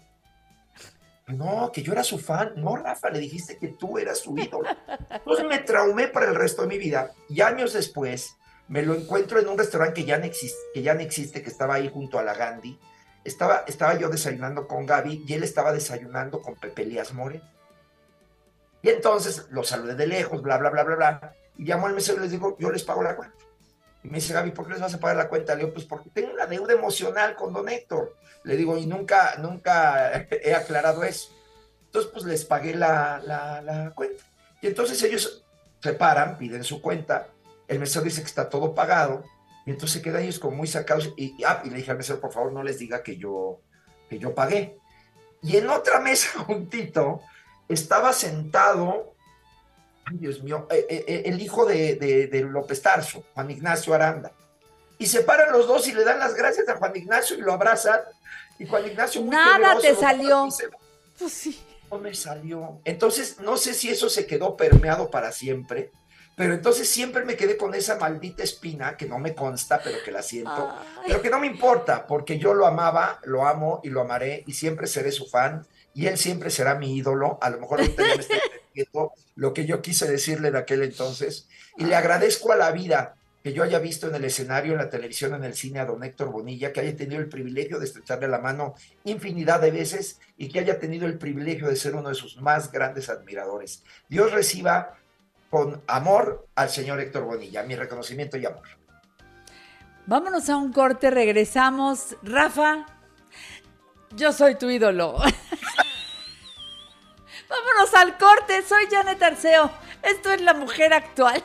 No, 1.27 1.71
que 1.71 1.81
yo 1.81 1.93
era 1.93 2.03
su 2.03 2.17
fan. 2.17 2.53
No, 2.57 2.75
Rafa, 2.75 3.09
le 3.09 3.19
dijiste 3.19 3.57
que 3.57 3.69
tú 3.69 3.97
eras 3.97 4.19
su 4.19 4.37
ídolo. 4.37 4.69
Entonces 5.09 5.45
me 5.45 5.59
traumé 5.59 6.07
para 6.07 6.27
el 6.27 6.35
resto 6.35 6.63
de 6.63 6.67
mi 6.67 6.77
vida. 6.77 7.11
Y 7.29 7.41
años 7.41 7.73
después, 7.73 8.35
me 8.67 8.81
lo 8.81 8.93
encuentro 8.93 9.39
en 9.39 9.47
un 9.47 9.57
restaurante 9.57 10.01
que 10.01 10.07
ya 10.07 10.17
no 10.17 10.25
existe, 10.25 10.59
que, 10.73 10.81
ya 10.81 10.93
no 10.93 11.01
existe, 11.01 11.41
que 11.41 11.49
estaba 11.49 11.75
ahí 11.75 11.89
junto 11.89 12.19
a 12.19 12.23
la 12.23 12.33
Gandhi. 12.33 12.77
Estaba, 13.23 13.63
estaba 13.67 13.97
yo 13.97 14.09
desayunando 14.09 14.67
con 14.67 14.85
Gaby 14.85 15.23
y 15.27 15.33
él 15.33 15.43
estaba 15.43 15.71
desayunando 15.71 16.41
con 16.41 16.55
Pepe 16.55 16.83
Elías 16.83 17.13
More. 17.13 17.41
Y 18.81 18.89
entonces 18.89 19.47
lo 19.49 19.63
saludé 19.63 19.95
de 19.95 20.07
lejos, 20.07 20.41
bla, 20.41 20.57
bla, 20.57 20.69
bla, 20.69 20.83
bla, 20.83 20.95
bla. 20.95 21.35
Y 21.57 21.63
llamo 21.63 21.87
al 21.87 21.93
mesero 21.93 22.17
y 22.19 22.21
les 22.23 22.31
digo, 22.31 22.57
yo 22.59 22.69
les 22.69 22.83
pago 22.83 23.01
la 23.01 23.15
cuenta. 23.15 23.35
Y 24.03 24.09
me 24.09 24.15
dice, 24.15 24.33
Gaby, 24.33 24.51
¿por 24.51 24.65
qué 24.65 24.73
les 24.73 24.81
vas 24.81 24.93
a 24.93 24.99
pagar 24.99 25.15
la 25.15 25.29
cuenta? 25.29 25.55
Le 25.55 25.61
digo, 25.61 25.73
pues 25.73 25.85
porque 25.85 26.09
tengo 26.09 26.33
una 26.33 26.45
deuda 26.45 26.73
emocional 26.73 27.35
con 27.35 27.53
don 27.53 27.69
Héctor. 27.69 28.17
Le 28.43 28.57
digo, 28.57 28.77
y 28.77 28.85
nunca, 28.85 29.35
nunca 29.37 30.27
he 30.29 30.53
aclarado 30.53 31.05
eso. 31.05 31.29
Entonces, 31.85 32.11
pues 32.11 32.25
les 32.25 32.43
pagué 32.43 32.75
la, 32.75 33.21
la, 33.23 33.61
la 33.61 33.91
cuenta. 33.91 34.21
Y 34.61 34.67
entonces 34.67 35.01
ellos 35.03 35.45
se 35.81 35.93
paran, 35.93 36.37
piden 36.37 36.63
su 36.63 36.81
cuenta. 36.81 37.27
El 37.67 37.79
mesero 37.79 38.03
dice 38.03 38.21
que 38.21 38.27
está 38.27 38.49
todo 38.49 38.75
pagado. 38.75 39.23
Y 39.65 39.71
entonces 39.71 40.01
quedan 40.01 40.23
ellos 40.23 40.39
como 40.39 40.57
muy 40.57 40.67
sacados. 40.67 41.13
Y, 41.15 41.43
ah, 41.43 41.61
y 41.63 41.69
le 41.69 41.77
dije 41.77 41.91
al 41.91 41.97
mesero, 41.97 42.19
por 42.19 42.31
favor, 42.31 42.51
no 42.51 42.63
les 42.63 42.79
diga 42.79 43.03
que 43.03 43.17
yo, 43.17 43.59
que 44.09 44.19
yo 44.19 44.35
pagué. 44.35 44.77
Y 45.41 45.57
en 45.57 45.69
otra 45.69 45.99
mesa 45.99 46.39
juntito 46.45 47.21
estaba 47.67 48.13
sentado 48.13 49.13
Dios 50.11 50.43
mío, 50.43 50.67
eh, 50.69 50.85
eh, 50.89 51.05
eh, 51.07 51.21
el 51.25 51.41
hijo 51.41 51.65
de, 51.65 52.47
López 52.49 52.81
Tarso, 52.81 53.23
Juan 53.33 53.51
Ignacio 53.51 53.93
Aranda. 53.93 54.31
Y 54.97 55.07
se 55.07 55.21
paran 55.21 55.51
los 55.51 55.67
dos 55.67 55.87
y 55.87 55.93
le 55.93 56.03
dan 56.03 56.19
las 56.19 56.35
gracias 56.35 56.67
a 56.69 56.77
Juan 56.77 56.95
Ignacio 56.95 57.37
y 57.37 57.41
lo 57.41 57.53
abrazan. 57.53 57.99
Y 58.59 58.65
Juan 58.65 58.85
Ignacio 58.85 59.21
muy 59.21 59.31
Nada 59.31 59.77
te 59.79 59.95
salió. 59.95 60.47
Pues 61.17 61.33
sí. 61.33 61.59
No 61.91 61.99
me 61.99 62.13
salió. 62.13 62.79
Entonces, 62.85 63.39
no 63.39 63.57
sé 63.57 63.73
si 63.73 63.89
eso 63.89 64.09
se 64.09 64.25
quedó 64.25 64.55
permeado 64.55 65.09
para 65.09 65.31
siempre, 65.31 65.91
pero 66.35 66.53
entonces 66.53 66.89
siempre 66.89 67.25
me 67.25 67.35
quedé 67.35 67.57
con 67.57 67.75
esa 67.75 67.97
maldita 67.97 68.43
espina 68.43 68.97
que 68.97 69.07
no 69.07 69.19
me 69.19 69.35
consta, 69.35 69.81
pero 69.83 69.97
que 70.03 70.11
la 70.11 70.23
siento, 70.23 70.73
pero 71.05 71.21
que 71.21 71.29
no 71.29 71.39
me 71.39 71.47
importa, 71.47 72.07
porque 72.07 72.39
yo 72.39 72.53
lo 72.53 72.65
amaba, 72.65 73.19
lo 73.23 73.45
amo 73.47 73.81
y 73.83 73.89
lo 73.89 74.01
amaré 74.01 74.43
y 74.47 74.53
siempre 74.53 74.87
seré 74.87 75.11
su 75.11 75.27
fan 75.27 75.65
y 75.93 76.07
él 76.07 76.17
siempre 76.17 76.49
será 76.49 76.75
mi 76.75 76.95
ídolo. 76.95 77.37
A 77.41 77.49
lo 77.49 77.59
mejor 77.59 77.79
ahorita 77.79 78.03
me 78.03 78.13
estoy 78.13 78.39
lo 79.35 79.53
que 79.53 79.65
yo 79.65 79.81
quise 79.81 80.09
decirle 80.09 80.51
de 80.51 80.57
aquel 80.57 80.83
entonces. 80.83 81.47
Y 81.77 81.85
le 81.85 81.95
agradezco 81.95 82.51
a 82.51 82.55
la 82.55 82.71
vida 82.71 83.15
que 83.43 83.51
yo 83.51 83.63
haya 83.63 83.79
visto 83.79 84.07
en 84.07 84.15
el 84.15 84.23
escenario, 84.23 84.71
en 84.71 84.77
la 84.77 84.89
televisión, 84.89 85.33
en 85.33 85.43
el 85.43 85.53
cine 85.53 85.79
a 85.79 85.85
don 85.85 86.03
Héctor 86.03 86.31
Bonilla, 86.31 86.71
que 86.71 86.79
haya 86.79 86.95
tenido 86.95 87.19
el 87.19 87.27
privilegio 87.27 87.77
de 87.77 87.85
estrecharle 87.85 88.27
la 88.29 88.39
mano 88.39 88.73
infinidad 89.03 89.59
de 89.59 89.71
veces 89.71 90.19
y 90.37 90.47
que 90.47 90.59
haya 90.59 90.79
tenido 90.79 91.05
el 91.05 91.17
privilegio 91.17 91.67
de 91.67 91.75
ser 91.75 91.95
uno 91.95 92.09
de 92.09 92.15
sus 92.15 92.41
más 92.41 92.71
grandes 92.71 93.09
admiradores. 93.09 93.83
Dios 94.07 94.31
reciba 94.31 94.95
con 95.53 95.83
amor 95.85 96.49
al 96.55 96.67
señor 96.67 96.99
Héctor 96.99 97.25
Bonilla, 97.25 97.61
mi 97.61 97.75
reconocimiento 97.75 98.37
y 98.37 98.45
amor. 98.47 98.63
Vámonos 100.07 100.49
a 100.49 100.57
un 100.57 100.73
corte, 100.73 101.11
regresamos. 101.11 102.17
Rafa, 102.23 102.87
yo 104.15 104.33
soy 104.33 104.55
tu 104.55 104.71
ídolo. 104.71 105.13
Vámonos 107.49 107.93
al 107.93 108.17
corte, 108.17 108.63
soy 108.63 108.87
Janet 108.89 109.21
Arceo. 109.21 109.69
Esto 110.01 110.31
es 110.31 110.41
La 110.41 110.55
Mujer 110.55 110.91
Actual. 110.91 111.43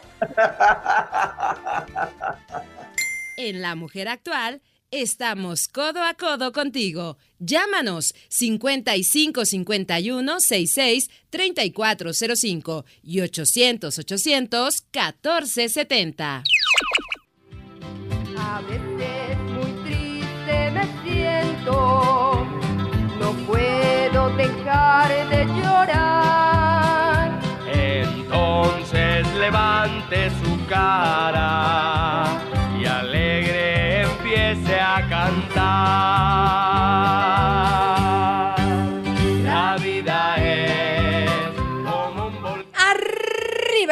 En 3.36 3.60
La 3.60 3.74
Mujer 3.74 4.09
Actual 4.09 4.62
estamos 4.90 5.69
codo 5.69 6.02
a 6.02 6.15
codo 6.15 6.52
contigo. 6.52 7.19
Llámanos 7.39 8.15
55 8.28 9.44
51 9.44 10.40
66 10.40 11.10
3405 11.31 12.85
y 13.02 13.20
800 13.20 13.98
800 13.98 14.82
1470. 14.93 16.44
A 18.36 18.60
veces 18.62 19.39
muy 19.52 19.73
triste 19.85 20.70
me 20.70 20.85
siento, 21.05 22.47
no 23.19 23.32
puedo 23.47 24.31
dejar 24.36 25.28
de 25.28 25.44
llorar. 25.47 27.40
Entonces 27.73 29.27
levante 29.35 30.31
su 30.43 30.66
cara 30.66 31.98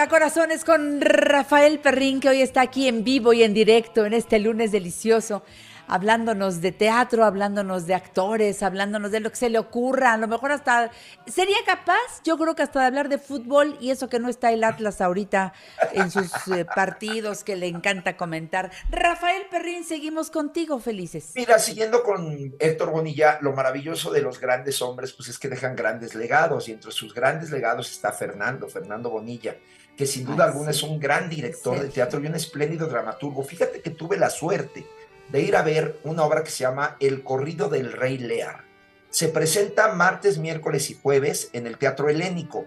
Corazones, 0.09 0.65
con 0.65 1.01
Rafael 1.01 1.81
Perrín, 1.81 2.21
que 2.21 2.29
hoy 2.29 2.41
está 2.41 2.61
aquí 2.61 2.87
en 2.89 3.03
vivo 3.03 3.33
y 3.33 3.43
en 3.43 3.55
directo 3.55 4.07
en 4.07 4.15
este 4.15 4.39
lunes 4.39 4.73
delicioso 4.73 5.43
hablándonos 5.89 6.61
de 6.61 6.73
teatro, 6.73 7.25
hablándonos 7.25 7.87
de 7.87 7.95
actores, 7.95 8.63
hablándonos 8.63 9.11
de 9.11 9.21
lo 9.21 9.31
que 9.31 9.37
se 9.37 9.51
le 9.51 9.59
ocurra. 9.59 10.13
A 10.13 10.17
lo 10.17 10.29
mejor 10.29 10.53
hasta 10.53 10.91
sería 11.27 11.59
capaz, 11.65 12.23
yo 12.25 12.37
creo 12.39 12.55
que 12.55 12.63
hasta 12.63 12.81
de 12.81 12.87
hablar 12.87 13.09
de 13.09 13.19
fútbol 13.19 13.77
y 13.81 13.91
eso 13.91 14.09
que 14.09 14.19
no 14.19 14.29
está 14.29 14.53
el 14.53 14.65
Atlas 14.65 15.01
ahorita 15.01 15.53
en 15.93 16.11
sus 16.11 16.33
eh, 16.49 16.65
partidos 16.65 17.45
que 17.45 17.57
le 17.57 17.67
encanta 17.67 18.17
comentar. 18.17 18.71
Rafael 18.91 19.45
Perrín, 19.51 19.85
seguimos 19.85 20.31
contigo, 20.31 20.79
felices. 20.79 21.33
Mira, 21.35 21.59
siguiendo 21.59 22.03
con 22.03 22.55
Héctor 22.59 22.91
Bonilla, 22.91 23.39
lo 23.41 23.53
maravilloso 23.53 24.11
de 24.11 24.23
los 24.23 24.41
grandes 24.41 24.83
hombres, 24.83 25.13
pues 25.13 25.29
es 25.29 25.39
que 25.39 25.49
dejan 25.49 25.77
grandes 25.77 26.15
legados 26.15 26.69
y 26.69 26.73
entre 26.73 26.91
sus 26.91 27.15
grandes 27.15 27.51
legados 27.51 27.91
está 27.91 28.13
Fernando, 28.13 28.69
Fernando 28.69 29.11
Bonilla 29.11 29.57
que 29.97 30.07
sin 30.07 30.27
duda 30.27 30.45
alguna 30.45 30.71
es 30.71 30.83
un 30.83 31.01
gran 31.01 31.29
director 31.29 31.81
de 31.81 31.89
teatro 31.89 32.21
y 32.21 32.27
un 32.27 32.35
espléndido 32.35 32.87
dramaturgo. 32.87 33.43
Fíjate 33.43 33.81
que 33.81 33.91
tuve 33.91 34.17
la 34.17 34.31
suerte 34.31 34.87
de 35.29 35.41
ir 35.41 35.57
a 35.57 35.63
ver 35.63 35.99
una 36.05 36.25
obra 36.25 36.45
que 36.45 36.51
se 36.51 36.65
llama 36.65 36.97
El 37.01 37.23
corrido 37.23 37.69
del 37.69 37.93
rey 37.93 38.19
Lear. 38.19 38.65
Se 39.11 39.29
presenta 39.29 39.93
martes, 39.93 40.39
miércoles 40.39 40.91
y 40.91 40.99
jueves 41.01 41.49
en 41.53 41.67
el 41.67 41.79
Teatro 41.79 42.09
Helénico, 42.09 42.67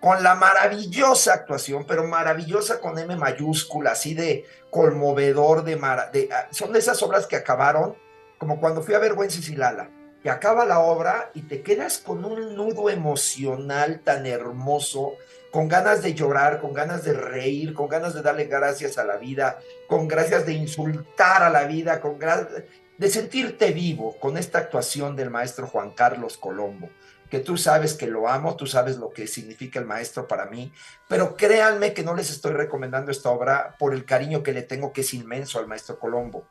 con 0.00 0.22
la 0.22 0.34
maravillosa 0.34 1.32
actuación, 1.32 1.86
pero 1.86 2.06
maravillosa 2.06 2.80
con 2.80 2.98
M 2.98 3.16
mayúscula, 3.16 3.92
así 3.92 4.14
de 4.14 4.44
conmovedor, 4.70 5.64
de, 5.64 5.76
de 6.12 6.28
ah, 6.32 6.48
son 6.50 6.72
de 6.72 6.78
esas 6.78 7.02
obras 7.02 7.26
que 7.26 7.36
acabaron 7.36 7.96
como 8.38 8.60
cuando 8.60 8.82
fui 8.82 8.94
a 8.94 8.98
ver 8.98 9.16
Lala, 9.56 9.90
acaba 10.30 10.64
la 10.64 10.80
obra 10.80 11.30
y 11.34 11.42
te 11.42 11.62
quedas 11.62 11.98
con 11.98 12.24
un 12.24 12.54
nudo 12.56 12.90
emocional 12.90 14.00
tan 14.00 14.26
hermoso 14.26 15.14
con 15.50 15.68
ganas 15.68 16.02
de 16.02 16.12
llorar, 16.12 16.60
con 16.60 16.74
ganas 16.74 17.02
de 17.02 17.14
reír, 17.14 17.72
con 17.72 17.88
ganas 17.88 18.12
de 18.12 18.20
darle 18.20 18.44
gracias 18.44 18.98
a 18.98 19.04
la 19.04 19.16
vida, 19.16 19.58
con 19.88 20.06
gracias 20.06 20.44
de 20.44 20.52
insultar 20.52 21.42
a 21.42 21.48
la 21.48 21.64
vida, 21.64 22.00
con 22.00 22.18
de 22.18 23.10
sentirte 23.10 23.72
vivo 23.72 24.18
con 24.18 24.36
esta 24.36 24.58
actuación 24.58 25.16
del 25.16 25.30
maestro 25.30 25.66
Juan 25.66 25.92
Carlos 25.92 26.36
Colombo, 26.36 26.90
que 27.30 27.40
tú 27.40 27.56
sabes 27.56 27.94
que 27.94 28.06
lo 28.06 28.28
amo, 28.28 28.56
tú 28.56 28.66
sabes 28.66 28.98
lo 28.98 29.10
que 29.10 29.26
significa 29.26 29.78
el 29.78 29.86
maestro 29.86 30.28
para 30.28 30.46
mí, 30.46 30.72
pero 31.08 31.36
créanme 31.36 31.94
que 31.94 32.02
no 32.02 32.14
les 32.14 32.30
estoy 32.30 32.52
recomendando 32.52 33.10
esta 33.10 33.30
obra 33.30 33.76
por 33.78 33.94
el 33.94 34.04
cariño 34.04 34.42
que 34.42 34.52
le 34.52 34.62
tengo, 34.62 34.92
que 34.92 35.00
es 35.00 35.14
inmenso 35.14 35.58
al 35.58 35.66
maestro 35.66 35.98
Colombo. 35.98 36.46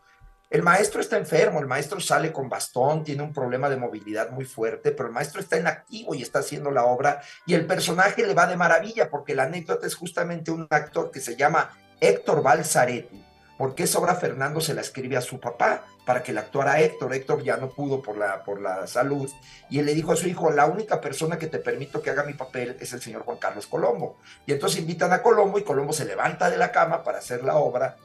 El 0.49 0.61
maestro 0.61 1.01
está 1.01 1.17
enfermo, 1.17 1.59
el 1.59 1.65
maestro 1.65 1.99
sale 1.99 2.31
con 2.31 2.49
bastón, 2.49 3.03
tiene 3.03 3.23
un 3.23 3.33
problema 3.33 3.67
de 3.67 3.77
movilidad 3.77 4.29
muy 4.29 4.45
fuerte, 4.45 4.91
pero 4.91 5.07
el 5.07 5.13
maestro 5.13 5.41
está 5.41 5.57
en 5.57 5.65
activo 5.65 6.13
y 6.13 6.21
está 6.21 6.39
haciendo 6.39 6.69
la 6.69 6.85
obra 6.85 7.21
y 7.47 7.55
el 7.55 7.65
personaje 7.65 8.25
le 8.25 8.35
va 8.35 8.45
de 8.45 8.55
maravilla 8.55 9.09
porque 9.09 9.33
la 9.33 9.43
anécdota 9.43 9.87
es 9.87 9.95
justamente 9.95 10.51
un 10.51 10.67
actor 10.69 11.09
que 11.09 11.19
se 11.19 11.35
llama 11.35 11.71
Héctor 11.99 12.43
Balzaretti, 12.43 13.25
porque 13.57 13.83
esa 13.83 13.97
obra 13.97 14.15
Fernando 14.15 14.61
se 14.61 14.75
la 14.75 14.81
escribe 14.81 15.17
a 15.17 15.21
su 15.21 15.39
papá 15.39 15.83
para 16.05 16.21
que 16.21 16.31
la 16.31 16.41
actuara 16.41 16.79
Héctor. 16.79 17.15
Héctor 17.15 17.41
ya 17.43 17.57
no 17.57 17.71
pudo 17.71 18.03
por 18.03 18.15
la, 18.15 18.43
por 18.43 18.61
la 18.61 18.85
salud 18.85 19.29
y 19.71 19.79
él 19.79 19.87
le 19.87 19.95
dijo 19.95 20.11
a 20.11 20.15
su 20.15 20.27
hijo, 20.27 20.51
la 20.51 20.67
única 20.67 21.01
persona 21.01 21.39
que 21.39 21.47
te 21.47 21.57
permito 21.57 22.03
que 22.03 22.11
haga 22.11 22.23
mi 22.23 22.33
papel 22.33 22.77
es 22.79 22.93
el 22.93 23.01
señor 23.01 23.23
Juan 23.23 23.39
Carlos 23.39 23.65
Colombo. 23.65 24.19
Y 24.45 24.53
entonces 24.53 24.79
invitan 24.79 25.11
a 25.11 25.23
Colombo 25.23 25.57
y 25.57 25.63
Colombo 25.63 25.91
se 25.91 26.05
levanta 26.05 26.51
de 26.51 26.57
la 26.57 26.71
cama 26.71 27.03
para 27.03 27.17
hacer 27.17 27.43
la 27.43 27.55
obra 27.55 27.97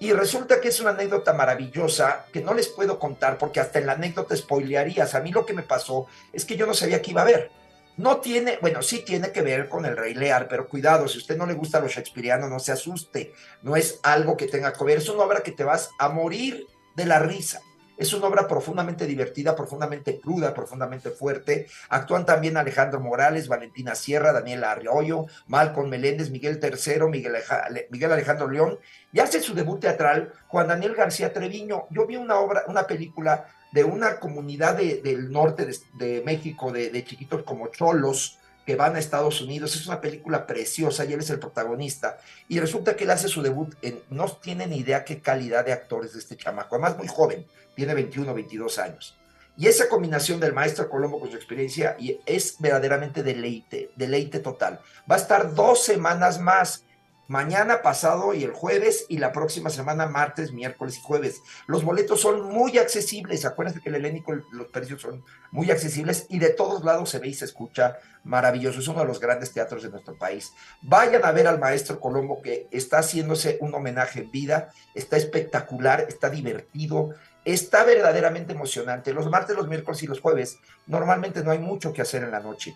y 0.00 0.12
resulta 0.12 0.60
que 0.60 0.68
es 0.68 0.80
una 0.80 0.90
anécdota 0.90 1.32
maravillosa 1.32 2.26
que 2.32 2.40
no 2.40 2.54
les 2.54 2.68
puedo 2.68 2.98
contar 2.98 3.36
porque 3.36 3.60
hasta 3.60 3.78
en 3.78 3.86
la 3.86 3.92
anécdota 3.92 4.36
spoilearías. 4.36 5.14
A 5.14 5.20
mí 5.20 5.32
lo 5.32 5.44
que 5.44 5.54
me 5.54 5.62
pasó 5.62 6.06
es 6.32 6.44
que 6.44 6.56
yo 6.56 6.66
no 6.66 6.74
sabía 6.74 7.02
que 7.02 7.10
iba 7.10 7.22
a 7.22 7.26
ver. 7.26 7.50
No 7.96 8.18
tiene, 8.18 8.58
bueno, 8.60 8.80
sí 8.80 9.00
tiene 9.04 9.32
que 9.32 9.42
ver 9.42 9.68
con 9.68 9.84
el 9.84 9.96
Rey 9.96 10.14
Lear, 10.14 10.46
pero 10.46 10.68
cuidado, 10.68 11.08
si 11.08 11.18
usted 11.18 11.36
no 11.36 11.46
le 11.46 11.54
gusta 11.54 11.80
lo 11.80 11.88
shakespeariano, 11.88 12.48
no 12.48 12.60
se 12.60 12.70
asuste. 12.70 13.32
No 13.62 13.74
es 13.74 13.98
algo 14.04 14.36
que 14.36 14.46
tenga 14.46 14.72
que 14.72 14.84
ver, 14.84 14.98
es 14.98 15.08
una 15.08 15.24
obra 15.24 15.40
que 15.40 15.50
te 15.50 15.64
vas 15.64 15.90
a 15.98 16.08
morir 16.08 16.64
de 16.94 17.06
la 17.06 17.18
risa. 17.18 17.60
Es 17.98 18.12
una 18.14 18.28
obra 18.28 18.46
profundamente 18.46 19.06
divertida, 19.06 19.56
profundamente 19.56 20.20
cruda, 20.20 20.54
profundamente 20.54 21.10
fuerte. 21.10 21.66
Actúan 21.88 22.24
también 22.24 22.56
Alejandro 22.56 23.00
Morales, 23.00 23.48
Valentina 23.48 23.96
Sierra, 23.96 24.32
Daniela 24.32 24.70
Arroyo, 24.70 25.26
Malcolm 25.48 25.90
Meléndez, 25.90 26.30
Miguel 26.30 26.60
III, 26.62 27.08
Miguel, 27.10 27.34
Miguel 27.90 28.12
Alejandro 28.12 28.48
León. 28.48 28.78
Y 29.12 29.18
hace 29.18 29.40
su 29.40 29.52
debut 29.52 29.80
teatral 29.80 30.32
Juan 30.46 30.68
Daniel 30.68 30.94
García 30.94 31.32
Treviño. 31.32 31.86
Yo 31.90 32.06
vi 32.06 32.14
una 32.14 32.36
obra, 32.38 32.62
una 32.68 32.86
película 32.86 33.46
de 33.72 33.82
una 33.82 34.20
comunidad 34.20 34.76
del 34.76 35.30
norte 35.30 35.68
de, 35.98 36.22
México, 36.24 36.72
de, 36.72 36.90
de, 36.90 37.04
chiquitos 37.04 37.42
como 37.42 37.66
cholos, 37.68 38.37
que 38.68 38.76
van 38.76 38.96
a 38.96 38.98
Estados 38.98 39.40
Unidos. 39.40 39.74
Es 39.76 39.86
una 39.86 39.98
película 39.98 40.46
preciosa 40.46 41.02
y 41.06 41.14
él 41.14 41.20
es 41.20 41.30
el 41.30 41.38
protagonista. 41.38 42.18
Y 42.48 42.60
resulta 42.60 42.96
que 42.96 43.04
él 43.04 43.10
hace 43.10 43.26
su 43.26 43.40
debut, 43.40 43.74
en, 43.80 44.02
no 44.10 44.26
tiene 44.26 44.66
ni 44.66 44.76
idea 44.76 45.06
qué 45.06 45.22
calidad 45.22 45.64
de 45.64 45.72
actores 45.72 46.12
de 46.12 46.18
este 46.18 46.36
chamaco, 46.36 46.74
además 46.74 46.98
muy 46.98 47.08
joven, 47.08 47.46
tiene 47.74 47.94
21 47.94 48.30
o 48.30 48.34
22 48.34 48.78
años. 48.78 49.16
Y 49.56 49.68
esa 49.68 49.88
combinación 49.88 50.38
del 50.38 50.52
maestro 50.52 50.90
Colombo 50.90 51.18
con 51.18 51.30
su 51.30 51.36
experiencia 51.36 51.96
y 51.98 52.20
es 52.26 52.56
verdaderamente 52.58 53.22
deleite, 53.22 53.90
deleite 53.96 54.40
total. 54.40 54.80
Va 55.10 55.14
a 55.14 55.18
estar 55.18 55.54
dos 55.54 55.82
semanas 55.82 56.38
más, 56.38 56.84
mañana 57.28 57.82
pasado 57.82 58.34
y 58.34 58.42
el 58.42 58.52
jueves 58.52 59.04
y 59.08 59.18
la 59.18 59.32
próxima 59.32 59.70
semana 59.70 60.06
martes, 60.06 60.52
miércoles 60.52 60.96
y 60.96 61.02
jueves. 61.02 61.42
Los 61.66 61.84
boletos 61.84 62.20
son 62.20 62.42
muy 62.42 62.78
accesibles, 62.78 63.44
acuérdense 63.44 63.80
que 63.80 63.90
el 63.90 63.96
helénico 63.96 64.34
los 64.50 64.68
precios 64.68 65.02
son 65.02 65.22
muy 65.52 65.70
accesibles 65.70 66.26
y 66.30 66.38
de 66.38 66.50
todos 66.50 66.84
lados 66.84 67.10
se 67.10 67.18
ve 67.18 67.28
y 67.28 67.34
se 67.34 67.44
escucha 67.44 67.98
maravilloso, 68.24 68.80
es 68.80 68.88
uno 68.88 69.00
de 69.00 69.06
los 69.06 69.20
grandes 69.20 69.52
teatros 69.52 69.82
de 69.82 69.90
nuestro 69.90 70.16
país. 70.16 70.52
Vayan 70.82 71.24
a 71.24 71.32
ver 71.32 71.46
al 71.46 71.60
maestro 71.60 72.00
Colombo 72.00 72.40
que 72.42 72.66
está 72.70 72.98
haciéndose 72.98 73.58
un 73.60 73.74
homenaje 73.74 74.20
en 74.20 74.30
vida, 74.30 74.70
está 74.94 75.18
espectacular, 75.18 76.06
está 76.08 76.30
divertido, 76.30 77.14
está 77.44 77.84
verdaderamente 77.84 78.54
emocionante. 78.54 79.12
Los 79.12 79.28
martes, 79.28 79.54
los 79.54 79.68
miércoles 79.68 80.02
y 80.02 80.06
los 80.06 80.20
jueves 80.20 80.58
normalmente 80.86 81.44
no 81.44 81.50
hay 81.50 81.58
mucho 81.58 81.92
que 81.92 82.02
hacer 82.02 82.22
en 82.22 82.30
la 82.30 82.40
noche. 82.40 82.74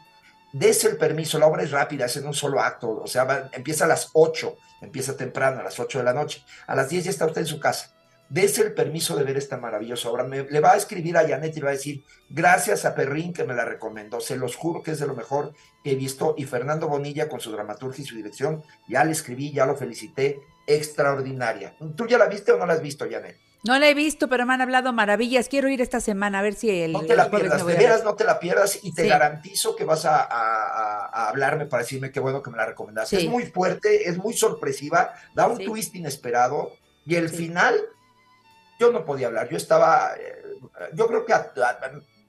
Dese 0.52 0.88
el 0.88 0.96
permiso, 0.96 1.38
la 1.38 1.46
obra 1.46 1.62
es 1.62 1.70
rápida, 1.70 2.04
es 2.04 2.16
en 2.16 2.26
un 2.26 2.34
solo 2.34 2.60
acto, 2.60 3.00
o 3.02 3.06
sea, 3.06 3.48
empieza 3.52 3.86
a 3.86 3.88
las 3.88 4.10
8, 4.12 4.56
empieza 4.82 5.16
temprano, 5.16 5.60
a 5.60 5.64
las 5.64 5.80
8 5.80 5.98
de 5.98 6.04
la 6.04 6.12
noche. 6.12 6.44
A 6.66 6.74
las 6.74 6.90
10 6.90 7.04
ya 7.04 7.10
está 7.10 7.26
usted 7.26 7.40
en 7.40 7.46
su 7.46 7.58
casa. 7.58 7.94
Dese 8.28 8.62
el 8.62 8.72
permiso 8.72 9.14
de 9.14 9.24
ver 9.24 9.36
esta 9.36 9.58
maravillosa 9.58 10.08
obra. 10.08 10.26
le 10.26 10.60
va 10.60 10.72
a 10.72 10.76
escribir 10.76 11.18
a 11.18 11.28
Janet 11.28 11.54
y 11.54 11.60
le 11.60 11.64
va 11.64 11.70
a 11.70 11.74
decir, 11.74 12.02
gracias 12.30 12.86
a 12.86 12.94
Perrín 12.94 13.34
que 13.34 13.44
me 13.44 13.52
la 13.52 13.66
recomendó. 13.66 14.20
Se 14.20 14.36
los 14.36 14.56
juro 14.56 14.82
que 14.82 14.92
es 14.92 15.00
de 15.00 15.06
lo 15.06 15.14
mejor 15.14 15.52
que 15.84 15.92
he 15.92 15.96
visto. 15.96 16.34
Y 16.38 16.46
Fernando 16.46 16.88
Bonilla 16.88 17.28
con 17.28 17.40
su 17.40 17.52
dramaturgia 17.52 18.02
y 18.02 18.06
su 18.06 18.16
dirección, 18.16 18.62
ya 18.88 19.04
le 19.04 19.12
escribí, 19.12 19.52
ya 19.52 19.66
lo 19.66 19.76
felicité. 19.76 20.40
Extraordinaria. 20.66 21.76
¿Tú 21.94 22.06
ya 22.06 22.16
la 22.16 22.26
viste 22.26 22.52
o 22.52 22.56
no 22.56 22.64
la 22.64 22.72
has 22.72 22.80
visto, 22.80 23.06
Janet? 23.10 23.38
No 23.64 23.78
la 23.78 23.88
he 23.88 23.94
visto, 23.94 24.28
pero 24.28 24.44
me 24.44 24.54
han 24.54 24.60
hablado 24.60 24.92
maravillas. 24.92 25.48
Quiero 25.48 25.68
ir 25.68 25.80
esta 25.80 26.00
semana 26.00 26.40
a 26.40 26.42
ver 26.42 26.54
si 26.54 26.68
el. 26.68 26.92
No 26.92 27.02
te 27.02 27.14
la 27.14 27.30
pierdas, 27.30 27.64
de 27.64 27.74
veras 27.74 28.02
no 28.02 28.14
te 28.16 28.24
la 28.24 28.40
pierdas 28.40 28.80
y 28.82 28.92
te 28.92 29.06
garantizo 29.06 29.76
que 29.76 29.84
vas 29.84 30.04
a, 30.04 31.28
hablarme 31.28 31.66
para 31.66 31.84
decirme 31.84 32.10
qué 32.10 32.18
bueno 32.18 32.42
que 32.42 32.50
me 32.50 32.56
la 32.56 32.66
recomendaste. 32.66 33.18
Es 33.18 33.28
muy 33.28 33.46
fuerte, 33.46 34.08
es 34.08 34.18
muy 34.18 34.34
sorpresiva, 34.34 35.14
da 35.34 35.46
un 35.46 35.58
twist 35.58 35.94
inesperado 35.94 36.72
y 37.06 37.14
el 37.14 37.28
final, 37.28 37.80
yo 38.80 38.90
no 38.90 39.04
podía 39.04 39.28
hablar. 39.28 39.48
Yo 39.48 39.56
estaba, 39.56 40.14
eh, 40.18 40.42
yo 40.94 41.06
creo 41.06 41.24
que 41.24 41.32
a 41.32 41.52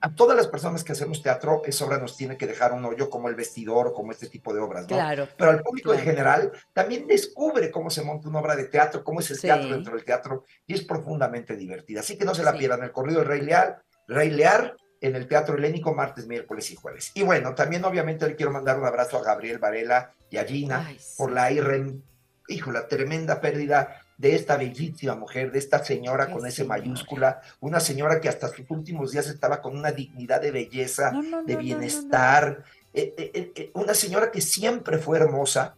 todas 0.09 0.35
las 0.35 0.47
personas 0.47 0.83
que 0.83 0.91
hacemos 0.91 1.21
teatro, 1.21 1.61
esa 1.65 1.85
obra 1.85 1.97
nos 1.97 2.17
tiene 2.17 2.37
que 2.37 2.47
dejar 2.47 2.73
un 2.73 2.83
hoyo 2.83 3.09
como 3.09 3.29
el 3.29 3.35
vestidor, 3.35 3.93
como 3.93 4.11
este 4.11 4.27
tipo 4.27 4.53
de 4.53 4.59
obras, 4.59 4.83
¿no? 4.83 4.95
Claro. 4.95 5.27
Pero 5.37 5.51
al 5.51 5.61
público 5.61 5.93
en 5.93 6.01
general 6.01 6.51
también 6.73 7.07
descubre 7.07 7.71
cómo 7.71 7.89
se 7.89 8.03
monta 8.03 8.27
una 8.27 8.39
obra 8.39 8.55
de 8.55 8.65
teatro, 8.65 9.03
cómo 9.03 9.21
es 9.21 9.31
el 9.31 9.39
teatro 9.39 9.69
dentro 9.69 9.95
del 9.95 10.03
teatro, 10.03 10.43
y 10.67 10.73
es 10.73 10.83
profundamente 10.83 11.55
divertida. 11.55 12.01
Así 12.01 12.17
que 12.17 12.25
no 12.25 12.35
se 12.35 12.43
la 12.43 12.53
pierdan, 12.53 12.83
el 12.83 12.91
corrido 12.91 13.19
del 13.19 13.27
Rey 13.29 13.41
Leal, 13.41 13.77
Rey 14.07 14.29
Lear, 14.29 14.75
en 15.03 15.17
el 15.17 15.27
Teatro 15.27 15.57
Helénico, 15.57 15.93
martes, 15.93 16.27
miércoles 16.27 16.71
y 16.71 16.75
jueves. 16.75 17.11
Y 17.13 17.23
bueno, 17.23 17.53
también 17.53 17.83
obviamente 17.83 18.25
le 18.25 18.37
quiero 18.37 18.53
mandar 18.53 18.79
un 18.79 18.85
abrazo 18.85 19.17
a 19.17 19.23
Gabriel 19.23 19.59
Varela 19.59 20.11
y 20.29 20.37
a 20.37 20.45
Gina 20.45 20.95
por 21.17 21.31
la 21.31 21.51
irren, 21.51 22.01
hijo, 22.47 22.71
la 22.71 22.87
tremenda 22.87 23.41
pérdida 23.41 24.01
de 24.23 24.35
esta 24.35 24.55
bellísima 24.55 25.15
mujer, 25.15 25.51
de 25.51 25.59
esta 25.59 25.83
señora 25.83 26.31
con 26.31 26.47
ese 26.47 26.63
mayúscula, 26.63 27.41
una 27.59 27.81
señora 27.81 28.21
que 28.21 28.29
hasta 28.29 28.47
sus 28.47 28.63
últimos 28.69 29.11
días 29.11 29.27
estaba 29.27 29.61
con 29.61 29.75
una 29.75 29.91
dignidad 29.91 30.39
de 30.39 30.49
belleza, 30.49 31.11
de 31.45 31.55
bienestar, 31.57 32.63
eh, 32.93 33.13
eh, 33.17 33.51
eh, 33.53 33.71
una 33.73 33.93
señora 33.93 34.31
que 34.31 34.39
siempre 34.39 34.97
fue 34.97 35.17
hermosa, 35.17 35.75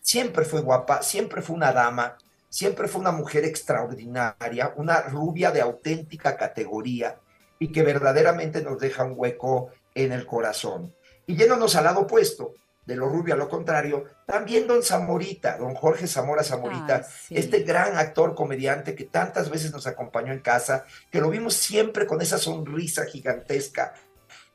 siempre 0.00 0.44
fue 0.44 0.60
guapa, 0.60 1.02
siempre 1.02 1.42
fue 1.42 1.56
una 1.56 1.72
dama, 1.72 2.16
siempre 2.48 2.86
fue 2.86 3.00
una 3.00 3.10
mujer 3.10 3.44
extraordinaria, 3.44 4.72
una 4.76 5.00
rubia 5.00 5.50
de 5.50 5.60
auténtica 5.60 6.36
categoría 6.36 7.18
y 7.58 7.72
que 7.72 7.82
verdaderamente 7.82 8.62
nos 8.62 8.78
deja 8.78 9.02
un 9.02 9.14
hueco 9.16 9.70
en 9.92 10.12
el 10.12 10.24
corazón. 10.24 10.94
Y 11.26 11.34
yéndonos 11.34 11.74
al 11.74 11.82
lado 11.82 12.02
opuesto, 12.02 12.54
de 12.86 12.96
lo 12.96 13.08
rubio 13.08 13.34
a 13.34 13.36
lo 13.36 13.48
contrario, 13.48 14.04
también 14.24 14.66
don 14.66 14.82
Zamorita, 14.82 15.58
don 15.58 15.74
Jorge 15.74 16.06
Zamora 16.06 16.44
Zamorita, 16.44 17.06
este 17.30 17.60
gran 17.64 17.98
actor 17.98 18.34
comediante 18.34 18.94
que 18.94 19.04
tantas 19.04 19.50
veces 19.50 19.72
nos 19.72 19.86
acompañó 19.86 20.32
en 20.32 20.40
casa, 20.40 20.84
que 21.10 21.20
lo 21.20 21.28
vimos 21.28 21.54
siempre 21.54 22.06
con 22.06 22.22
esa 22.22 22.38
sonrisa 22.38 23.04
gigantesca 23.04 23.92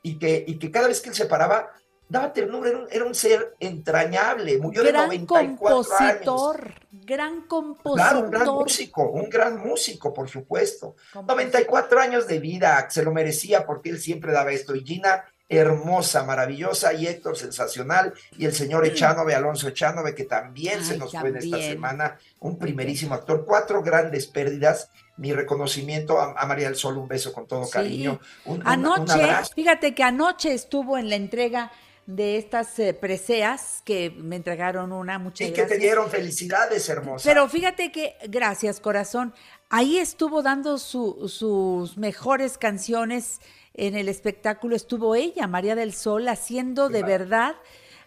y 0.01 0.17
que, 0.17 0.43
y 0.47 0.57
que 0.57 0.71
cada 0.71 0.87
vez 0.87 1.01
que 1.01 1.09
él 1.09 1.15
se 1.15 1.25
paraba 1.25 1.71
daba 2.11 2.33
ternura, 2.33 2.69
era 2.89 3.05
un, 3.05 3.15
ser 3.15 3.55
entrañable, 3.59 4.57
murió 4.57 4.83
gran 4.83 5.09
de 5.09 5.19
94 5.19 5.55
compositor, 5.55 6.73
Gran 6.91 7.47
compositor, 7.47 7.95
Claro, 7.95 8.19
un 8.19 8.31
gran 8.31 8.47
músico, 8.47 9.09
un 9.11 9.29
gran 9.29 9.57
músico, 9.65 10.13
por 10.13 10.29
supuesto. 10.29 10.97
94 11.13 12.01
años 12.01 12.27
de 12.27 12.39
vida, 12.39 12.85
se 12.89 13.01
lo 13.01 13.13
merecía 13.13 13.65
porque 13.65 13.89
él 13.89 13.99
siempre 13.99 14.33
daba 14.33 14.51
esto. 14.51 14.75
Y 14.75 14.83
Gina 14.83 15.23
hermosa, 15.57 16.23
maravillosa, 16.23 16.94
y 16.94 17.07
Héctor 17.07 17.38
sensacional, 17.38 18.14
y 18.38 18.45
el 18.45 18.53
señor 18.53 18.86
Echanove, 18.86 19.36
Alonso 19.36 19.68
Echanove, 19.68 20.15
que 20.15 20.23
también 20.23 20.84
se 20.84 20.98
nos 20.98 21.11
fue 21.11 21.30
en 21.30 21.38
esta 21.38 21.57
semana, 21.57 22.18
un 22.40 22.57
primerísimo 22.57 23.14
actor, 23.14 23.44
cuatro 23.45 23.84
grandes 23.84 24.28
pérdidas, 24.28 24.90
mi 25.18 25.34
reconocimiento 25.34 26.19
a, 26.19 26.45
María 26.45 26.68
del 26.68 26.78
Sol, 26.78 26.98
un 26.98 27.07
beso 27.07 27.34
con 27.34 27.48
todo 27.48 27.69
cariño. 27.69 28.19
anoche, 28.64 29.22
fíjate 29.53 29.94
que 29.94 30.03
anoche 30.03 30.53
estuvo 30.53 30.98
en 30.98 31.10
la 31.10 31.18
entrega 31.18 31.72
de 32.06 32.38
estas 32.38 32.80
eh, 32.80 32.94
preseas 32.94 33.82
que 33.86 34.10
me 34.10 34.38
entregaron 34.38 34.91
una, 34.91 35.19
muchas 35.19 35.49
Y 35.49 35.53
que 35.53 35.64
te 35.64 35.78
dieron 35.78 36.10
felicidades, 36.10 36.88
hermosa. 36.90 37.30
Pero 37.30 37.48
fíjate 37.48 37.91
que, 37.91 38.15
gracias, 38.28 38.80
corazón, 38.80 39.34
ahí 39.69 39.98
estuvo 39.98 40.41
dando 40.41 40.78
sus 40.78 41.98
mejores 41.98 42.57
canciones 42.57 43.40
en 43.73 43.95
el 43.95 44.10
espectáculo 44.10 44.76
estuvo 44.76 45.15
ella, 45.15 45.48
María 45.48 45.76
del 45.76 45.93
Sol, 45.93 46.27
haciendo 46.27 46.89
de 46.89 47.03
verdad, 47.03 47.56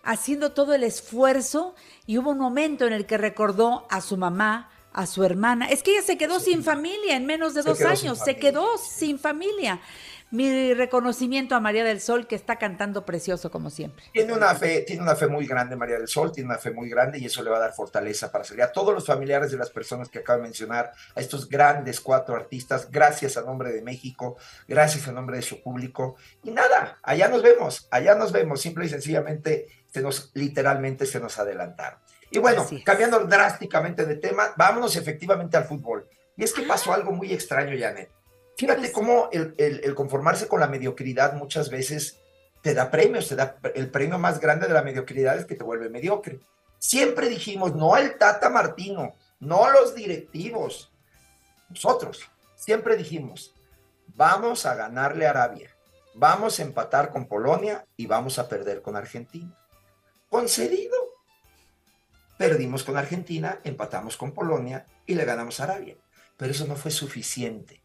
haciendo 0.02 0.52
todo 0.52 0.74
el 0.74 0.84
esfuerzo 0.84 1.74
y 2.06 2.18
hubo 2.18 2.30
un 2.30 2.38
momento 2.38 2.86
en 2.86 2.92
el 2.92 3.06
que 3.06 3.16
recordó 3.16 3.86
a 3.90 4.00
su 4.00 4.16
mamá, 4.16 4.70
a 4.92 5.06
su 5.06 5.24
hermana. 5.24 5.66
Es 5.66 5.82
que 5.82 5.92
ella 5.92 6.02
se 6.02 6.18
quedó 6.18 6.40
sin 6.40 6.62
familia 6.62 7.16
en 7.16 7.26
menos 7.26 7.54
de 7.54 7.62
dos 7.62 7.80
años, 7.82 8.18
se 8.18 8.36
quedó 8.36 8.78
sin 8.78 9.18
familia 9.18 9.80
mi 10.34 10.74
reconocimiento 10.74 11.54
a 11.54 11.60
María 11.60 11.84
del 11.84 12.00
Sol, 12.00 12.26
que 12.26 12.34
está 12.34 12.56
cantando 12.56 13.06
precioso 13.06 13.52
como 13.52 13.70
siempre. 13.70 14.04
Tiene 14.12 14.32
una 14.32 14.52
fe, 14.56 14.80
tiene 14.80 15.02
una 15.02 15.14
fe 15.14 15.28
muy 15.28 15.46
grande 15.46 15.76
María 15.76 15.96
del 15.96 16.08
Sol, 16.08 16.32
tiene 16.32 16.50
una 16.50 16.58
fe 16.58 16.72
muy 16.72 16.90
grande 16.90 17.20
y 17.20 17.26
eso 17.26 17.40
le 17.44 17.50
va 17.50 17.58
a 17.58 17.60
dar 17.60 17.72
fortaleza 17.72 18.32
para 18.32 18.42
salir 18.42 18.64
a 18.64 18.72
todos 18.72 18.92
los 18.92 19.06
familiares 19.06 19.52
de 19.52 19.58
las 19.58 19.70
personas 19.70 20.08
que 20.08 20.18
acabo 20.18 20.38
de 20.38 20.48
mencionar, 20.48 20.92
a 21.14 21.20
estos 21.20 21.48
grandes 21.48 22.00
cuatro 22.00 22.34
artistas, 22.34 22.90
gracias 22.90 23.36
a 23.36 23.42
nombre 23.42 23.72
de 23.72 23.82
México, 23.82 24.36
gracias 24.66 25.06
a 25.06 25.12
nombre 25.12 25.36
de 25.36 25.42
su 25.42 25.62
público. 25.62 26.16
Y 26.42 26.50
nada, 26.50 26.98
allá 27.04 27.28
nos 27.28 27.40
vemos, 27.40 27.86
allá 27.92 28.16
nos 28.16 28.32
vemos, 28.32 28.60
simple 28.60 28.86
y 28.86 28.88
sencillamente 28.88 29.68
se 29.92 30.02
nos, 30.02 30.32
literalmente 30.34 31.06
se 31.06 31.20
nos 31.20 31.38
adelantaron. 31.38 32.00
Y 32.32 32.40
bueno, 32.40 32.66
cambiando 32.84 33.20
drásticamente 33.20 34.04
de 34.04 34.16
tema, 34.16 34.52
vámonos 34.56 34.96
efectivamente 34.96 35.56
al 35.56 35.64
fútbol. 35.66 36.08
Y 36.36 36.42
es 36.42 36.52
que 36.52 36.62
pasó 36.62 36.92
algo 36.92 37.12
muy 37.12 37.32
extraño, 37.32 37.78
Janet. 37.78 38.10
Fíjate 38.56 38.92
cómo 38.92 39.28
el, 39.32 39.94
conformarse 39.94 40.46
con 40.46 40.60
la 40.60 40.68
mediocridad 40.68 41.34
muchas 41.34 41.70
veces 41.70 42.20
te 42.62 42.72
da 42.72 42.90
premios, 42.90 43.28
te 43.28 43.36
da 43.36 43.58
el 43.74 43.90
premio 43.90 44.18
más 44.18 44.40
grande 44.40 44.68
de 44.68 44.74
la 44.74 44.82
mediocridad 44.82 45.36
es 45.36 45.44
que 45.44 45.56
te 45.56 45.64
vuelve 45.64 45.88
mediocre. 45.90 46.40
Siempre 46.78 47.28
dijimos, 47.28 47.74
no 47.74 47.96
el 47.96 48.16
Tata 48.16 48.50
Martino, 48.50 49.14
no 49.40 49.70
los 49.70 49.94
directivos, 49.94 50.92
nosotros, 51.68 52.22
siempre 52.54 52.96
dijimos, 52.96 53.54
vamos 54.14 54.66
a 54.66 54.74
ganarle 54.74 55.26
a 55.26 55.30
Arabia, 55.30 55.70
vamos 56.14 56.58
a 56.58 56.62
empatar 56.62 57.10
con 57.10 57.26
Polonia 57.26 57.84
y 57.96 58.06
vamos 58.06 58.38
a 58.38 58.48
perder 58.48 58.82
con 58.82 58.96
Argentina. 58.96 59.52
Concedido. 60.28 60.94
Perdimos 62.38 62.82
con 62.82 62.96
Argentina, 62.96 63.60
empatamos 63.64 64.16
con 64.16 64.32
Polonia 64.32 64.86
y 65.06 65.14
le 65.14 65.24
ganamos 65.24 65.60
a 65.60 65.64
Arabia. 65.64 65.96
Pero 66.36 66.50
eso 66.50 66.66
no 66.66 66.74
fue 66.74 66.90
suficiente 66.90 67.83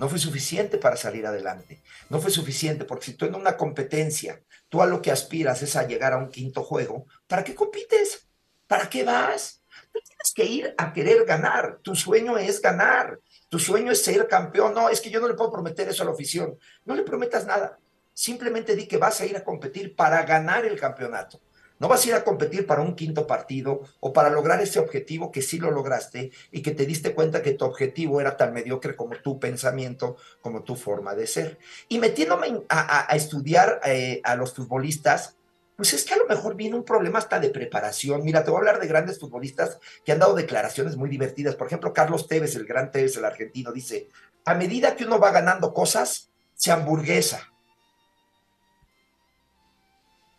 No 0.00 0.08
fue 0.08 0.18
suficiente 0.18 0.78
para 0.78 0.96
salir 0.96 1.26
adelante. 1.26 1.82
No 2.08 2.22
fue 2.22 2.30
suficiente 2.30 2.86
porque 2.86 3.04
si 3.04 3.12
tú 3.12 3.26
en 3.26 3.34
una 3.34 3.58
competencia, 3.58 4.40
tú 4.70 4.80
a 4.80 4.86
lo 4.86 5.02
que 5.02 5.10
aspiras 5.10 5.60
es 5.60 5.76
a 5.76 5.86
llegar 5.86 6.14
a 6.14 6.16
un 6.16 6.30
quinto 6.30 6.62
juego, 6.62 7.04
¿para 7.26 7.44
qué 7.44 7.54
compites? 7.54 8.26
¿Para 8.66 8.88
qué 8.88 9.04
vas? 9.04 9.62
Tú 9.92 9.98
tienes 10.02 10.32
que 10.34 10.44
ir 10.46 10.74
a 10.78 10.94
querer 10.94 11.26
ganar. 11.26 11.80
Tu 11.82 11.94
sueño 11.94 12.38
es 12.38 12.62
ganar. 12.62 13.20
Tu 13.50 13.58
sueño 13.58 13.92
es 13.92 14.02
ser 14.02 14.26
campeón. 14.26 14.72
No, 14.72 14.88
es 14.88 15.02
que 15.02 15.10
yo 15.10 15.20
no 15.20 15.28
le 15.28 15.34
puedo 15.34 15.52
prometer 15.52 15.86
eso 15.90 16.02
a 16.02 16.06
la 16.06 16.12
afición. 16.12 16.58
No 16.86 16.94
le 16.94 17.02
prometas 17.02 17.44
nada. 17.44 17.78
Simplemente 18.14 18.74
di 18.74 18.88
que 18.88 18.96
vas 18.96 19.20
a 19.20 19.26
ir 19.26 19.36
a 19.36 19.44
competir 19.44 19.94
para 19.94 20.22
ganar 20.22 20.64
el 20.64 20.80
campeonato. 20.80 21.42
No 21.80 21.88
vas 21.88 22.04
a 22.04 22.08
ir 22.08 22.14
a 22.14 22.22
competir 22.22 22.66
para 22.66 22.82
un 22.82 22.94
quinto 22.94 23.26
partido 23.26 23.80
o 23.98 24.12
para 24.12 24.30
lograr 24.30 24.60
ese 24.60 24.78
objetivo 24.78 25.32
que 25.32 25.42
sí 25.42 25.58
lo 25.58 25.70
lograste 25.72 26.30
y 26.52 26.62
que 26.62 26.70
te 26.70 26.86
diste 26.86 27.14
cuenta 27.14 27.42
que 27.42 27.54
tu 27.54 27.64
objetivo 27.64 28.20
era 28.20 28.36
tan 28.36 28.52
mediocre 28.52 28.94
como 28.94 29.16
tu 29.16 29.40
pensamiento, 29.40 30.16
como 30.40 30.62
tu 30.62 30.76
forma 30.76 31.14
de 31.16 31.26
ser. 31.26 31.58
Y 31.88 31.98
metiéndome 31.98 32.62
a, 32.68 33.10
a- 33.12 33.16
estudiar 33.16 33.80
eh, 33.84 34.20
a 34.22 34.36
los 34.36 34.54
futbolistas, 34.54 35.36
pues 35.76 35.94
es 35.94 36.04
que 36.04 36.12
a 36.14 36.18
lo 36.18 36.26
mejor 36.26 36.54
viene 36.56 36.76
un 36.76 36.84
problema 36.84 37.18
hasta 37.18 37.40
de 37.40 37.48
preparación. 37.50 38.22
Mira, 38.22 38.44
te 38.44 38.50
voy 38.50 38.58
a 38.58 38.60
hablar 38.60 38.80
de 38.80 38.86
grandes 38.86 39.18
futbolistas 39.18 39.78
que 40.04 40.12
han 40.12 40.18
dado 40.18 40.34
declaraciones 40.34 40.96
muy 40.96 41.08
divertidas. 41.08 41.56
Por 41.56 41.66
ejemplo, 41.66 41.94
Carlos 41.94 42.28
Tevez, 42.28 42.54
el 42.56 42.66
gran 42.66 42.90
Tevez, 42.92 43.16
el 43.16 43.24
argentino, 43.24 43.72
dice, 43.72 44.08
a 44.44 44.54
medida 44.54 44.94
que 44.96 45.04
uno 45.04 45.18
va 45.18 45.30
ganando 45.30 45.72
cosas, 45.72 46.30
se 46.54 46.70
hamburguesa. 46.70 47.49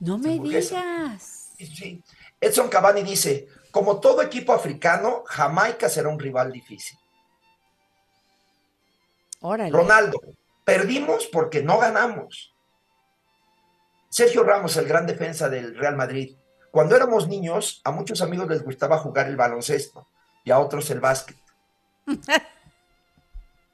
No 0.02 0.18
me 0.18 0.40
digas. 0.40 0.74
Sí. 1.58 2.04
Edson 2.40 2.70
Cavani 2.70 3.04
dice, 3.04 3.48
como 3.70 4.00
todo 4.00 4.24
equipo 4.24 4.52
africano, 4.52 5.24
Jamaica 5.28 5.90
será 5.90 6.10
un 6.10 6.20
rival 6.20 6.52
difícil. 6.52 6.98
Órale. 9.42 9.72
Ronaldo, 9.72 10.20
perdimos 10.66 11.28
porque 11.28 11.62
no 11.62 11.78
ganamos. 11.78 12.52
Sergio 14.10 14.44
Ramos, 14.44 14.76
el 14.78 14.88
gran 14.88 15.06
defensa 15.06 15.50
del 15.50 15.78
Real 15.78 15.96
Madrid. 15.96 16.36
Cuando 16.72 16.96
éramos 16.96 17.28
niños, 17.28 17.80
a 17.84 17.92
muchos 17.92 18.24
amigos 18.24 18.50
les 18.50 18.64
gustaba 18.64 18.98
jugar 18.98 19.28
el 19.28 19.38
baloncesto 19.38 20.08
y 20.44 20.50
a 20.50 20.58
otros 20.58 20.90
el 20.90 21.00
básquet. 21.00 21.38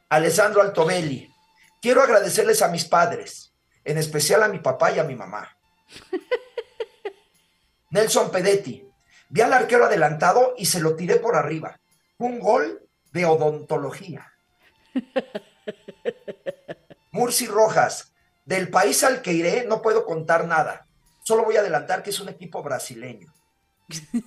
Alessandro 0.10 0.62
Altobelli, 0.62 1.34
quiero 1.82 2.02
agradecerles 2.02 2.62
a 2.62 2.68
mis 2.68 2.84
padres, 2.84 3.54
en 3.86 3.98
especial 3.98 4.44
a 4.44 4.50
mi 4.50 4.60
papá 4.60 4.92
y 4.92 5.00
a 5.00 5.06
mi 5.06 5.16
mamá. 5.16 5.57
Nelson 7.92 8.32
Pedetti, 8.32 8.88
vi 9.30 9.42
al 9.42 9.54
arquero 9.54 9.86
adelantado 9.86 10.54
y 10.58 10.66
se 10.66 10.80
lo 10.80 10.96
tiré 10.96 11.18
por 11.18 11.36
arriba. 11.36 11.80
Un 12.18 12.40
gol 12.40 12.88
de 13.12 13.26
odontología. 13.26 14.34
Murci 17.12 17.48
Rojas, 17.48 18.14
del 18.46 18.70
país 18.70 19.04
al 19.04 19.22
que 19.22 19.34
iré 19.34 19.66
no 19.66 19.82
puedo 19.82 20.06
contar 20.06 20.46
nada. 20.46 20.86
Solo 21.24 21.44
voy 21.44 21.58
a 21.58 21.62
adelantar 21.62 22.04
que 22.04 22.12
es 22.12 22.20
un 22.20 22.30
equipo 22.30 22.62
brasileño. 22.64 23.34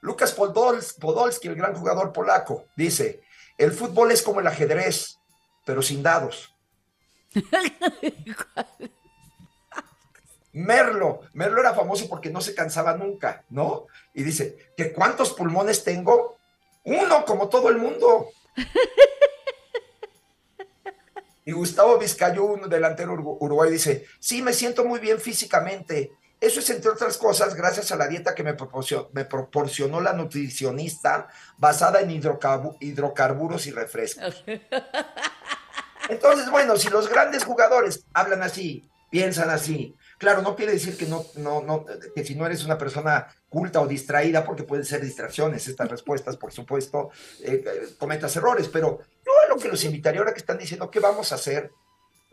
Lucas 0.00 0.36
Podols- 0.36 0.98
Podolski, 0.98 1.48
el 1.48 1.54
gran 1.54 1.74
jugador 1.74 2.12
polaco, 2.12 2.66
dice, 2.76 3.22
el 3.56 3.72
fútbol 3.72 4.10
es 4.10 4.22
como 4.22 4.40
el 4.40 4.46
ajedrez, 4.48 5.18
pero 5.64 5.80
sin 5.80 6.02
dados. 6.02 6.52
Merlo, 10.52 11.20
Merlo 11.32 11.60
era 11.60 11.74
famoso 11.74 12.08
porque 12.08 12.30
no 12.30 12.40
se 12.40 12.54
cansaba 12.54 12.94
nunca, 12.96 13.44
¿no? 13.50 13.86
Y 14.14 14.22
dice, 14.22 14.56
¿que 14.76 14.92
cuántos 14.92 15.32
pulmones 15.32 15.82
tengo? 15.84 16.36
Uno, 16.84 17.24
como 17.24 17.48
todo 17.48 17.68
el 17.70 17.78
mundo. 17.78 18.28
Y 21.44 21.52
Gustavo 21.52 21.98
Vizcayo, 21.98 22.44
un 22.44 22.68
delantero 22.68 23.14
urugu- 23.14 23.36
uruguayo, 23.40 23.72
dice, 23.72 24.06
sí, 24.20 24.42
me 24.42 24.52
siento 24.52 24.84
muy 24.84 25.00
bien 25.00 25.18
físicamente. 25.20 26.12
Eso 26.40 26.60
es, 26.60 26.70
entre 26.70 26.90
otras 26.90 27.16
cosas, 27.18 27.54
gracias 27.54 27.90
a 27.92 27.96
la 27.96 28.06
dieta 28.08 28.34
que 28.34 28.42
me 28.44 28.54
proporcionó, 28.54 29.08
me 29.12 29.24
proporcionó 29.24 30.00
la 30.00 30.12
nutricionista 30.12 31.28
basada 31.56 32.00
en 32.00 32.10
hidrocarbu- 32.10 32.76
hidrocarburos 32.80 33.66
y 33.66 33.70
refrescos. 33.72 34.44
Entonces, 36.08 36.50
bueno, 36.50 36.76
si 36.76 36.90
los 36.90 37.08
grandes 37.08 37.44
jugadores 37.44 38.04
hablan 38.12 38.42
así, 38.42 38.88
piensan 39.10 39.50
así, 39.50 39.96
claro, 40.22 40.40
no 40.40 40.54
quiere 40.54 40.70
decir 40.70 40.96
que 40.96 41.06
no, 41.06 41.26
no, 41.34 41.62
no, 41.62 41.84
que 42.14 42.24
si 42.24 42.36
no 42.36 42.46
eres 42.46 42.64
una 42.64 42.78
persona 42.78 43.26
culta 43.48 43.80
o 43.80 43.88
distraída, 43.88 44.44
porque 44.44 44.62
pueden 44.62 44.84
ser 44.84 45.00
distracciones 45.00 45.66
estas 45.66 45.90
respuestas, 45.90 46.36
por 46.36 46.52
supuesto, 46.52 47.10
eh, 47.42 47.64
eh, 47.66 47.88
cometas 47.98 48.36
errores, 48.36 48.68
pero 48.68 49.00
yo 49.26 49.32
a 49.44 49.48
lo 49.48 49.56
que 49.56 49.66
los 49.66 49.82
invitaría 49.82 50.20
ahora 50.20 50.32
que 50.32 50.38
están 50.38 50.58
diciendo 50.58 50.88
qué 50.92 51.00
vamos 51.00 51.32
a 51.32 51.34
hacer, 51.34 51.72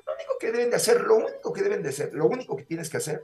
lo 0.06 0.14
único 0.14 0.38
que 0.40 0.52
deben 0.52 0.70
de 0.70 0.76
hacer, 0.76 1.02
lo 1.02 1.16
único 1.16 1.52
que 1.52 1.64
deben 1.64 1.82
de 1.82 1.90
hacer, 1.90 2.14
lo 2.14 2.28
único 2.28 2.56
que 2.56 2.64
tienes 2.64 2.92
que 2.92 2.98
hacer 2.98 3.24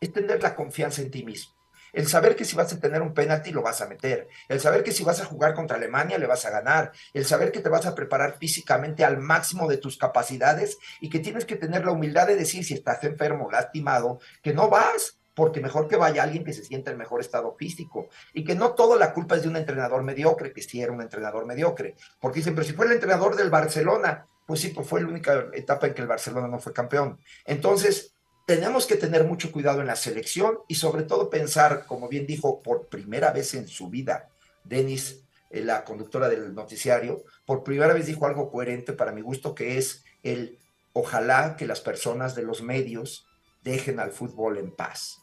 es 0.00 0.12
tener 0.12 0.42
la 0.42 0.56
confianza 0.56 1.02
en 1.02 1.12
ti 1.12 1.22
mismo. 1.22 1.54
El 1.92 2.06
saber 2.06 2.36
que 2.36 2.44
si 2.44 2.56
vas 2.56 2.72
a 2.72 2.78
tener 2.78 3.02
un 3.02 3.14
penalti 3.14 3.50
lo 3.50 3.62
vas 3.62 3.80
a 3.80 3.86
meter. 3.86 4.28
El 4.48 4.60
saber 4.60 4.82
que 4.82 4.92
si 4.92 5.04
vas 5.04 5.20
a 5.20 5.24
jugar 5.24 5.54
contra 5.54 5.76
Alemania 5.76 6.18
le 6.18 6.26
vas 6.26 6.44
a 6.46 6.50
ganar. 6.50 6.92
El 7.14 7.24
saber 7.24 7.52
que 7.52 7.60
te 7.60 7.68
vas 7.68 7.86
a 7.86 7.94
preparar 7.94 8.36
físicamente 8.38 9.04
al 9.04 9.18
máximo 9.18 9.68
de 9.68 9.76
tus 9.76 9.96
capacidades 9.96 10.78
y 11.00 11.08
que 11.08 11.18
tienes 11.18 11.44
que 11.44 11.56
tener 11.56 11.84
la 11.84 11.92
humildad 11.92 12.26
de 12.26 12.36
decir 12.36 12.64
si 12.64 12.74
estás 12.74 13.02
enfermo, 13.04 13.50
lastimado, 13.50 14.20
que 14.42 14.52
no 14.52 14.68
vas, 14.68 15.18
porque 15.34 15.60
mejor 15.60 15.88
que 15.88 15.96
vaya 15.96 16.22
alguien 16.22 16.44
que 16.44 16.52
se 16.52 16.64
sienta 16.64 16.90
en 16.90 16.98
mejor 16.98 17.20
estado 17.20 17.54
físico. 17.56 18.08
Y 18.34 18.44
que 18.44 18.54
no 18.54 18.74
toda 18.74 18.96
la 18.98 19.12
culpa 19.12 19.36
es 19.36 19.42
de 19.42 19.48
un 19.48 19.56
entrenador 19.56 20.02
mediocre, 20.02 20.52
que 20.52 20.62
sí 20.62 20.82
era 20.82 20.92
un 20.92 21.00
entrenador 21.00 21.46
mediocre. 21.46 21.96
Porque 22.20 22.40
dicen, 22.40 22.54
pero 22.54 22.66
si 22.66 22.72
fue 22.72 22.86
el 22.86 22.92
entrenador 22.92 23.36
del 23.36 23.50
Barcelona, 23.50 24.26
pues 24.46 24.60
sí, 24.60 24.68
pues 24.68 24.86
fue 24.86 25.00
la 25.00 25.08
única 25.08 25.46
etapa 25.54 25.86
en 25.86 25.94
que 25.94 26.02
el 26.02 26.08
Barcelona 26.08 26.48
no 26.48 26.58
fue 26.58 26.72
campeón. 26.72 27.18
Entonces, 27.44 28.14
tenemos 28.50 28.84
que 28.88 28.96
tener 28.96 29.22
mucho 29.22 29.52
cuidado 29.52 29.80
en 29.80 29.86
la 29.86 29.94
selección 29.94 30.58
y 30.66 30.74
sobre 30.74 31.04
todo 31.04 31.30
pensar, 31.30 31.86
como 31.86 32.08
bien 32.08 32.26
dijo 32.26 32.60
por 32.64 32.88
primera 32.88 33.30
vez 33.30 33.54
en 33.54 33.68
su 33.68 33.90
vida, 33.90 34.28
Denis, 34.64 35.20
eh, 35.50 35.60
la 35.60 35.84
conductora 35.84 36.28
del 36.28 36.52
noticiario, 36.52 37.22
por 37.46 37.62
primera 37.62 37.94
vez 37.94 38.06
dijo 38.06 38.26
algo 38.26 38.50
coherente 38.50 38.92
para 38.92 39.12
mi 39.12 39.20
gusto, 39.20 39.54
que 39.54 39.78
es 39.78 40.02
el 40.24 40.58
ojalá 40.94 41.54
que 41.56 41.64
las 41.64 41.80
personas 41.80 42.34
de 42.34 42.42
los 42.42 42.60
medios 42.60 43.24
dejen 43.62 44.00
al 44.00 44.10
fútbol 44.10 44.58
en 44.58 44.72
paz. 44.72 45.22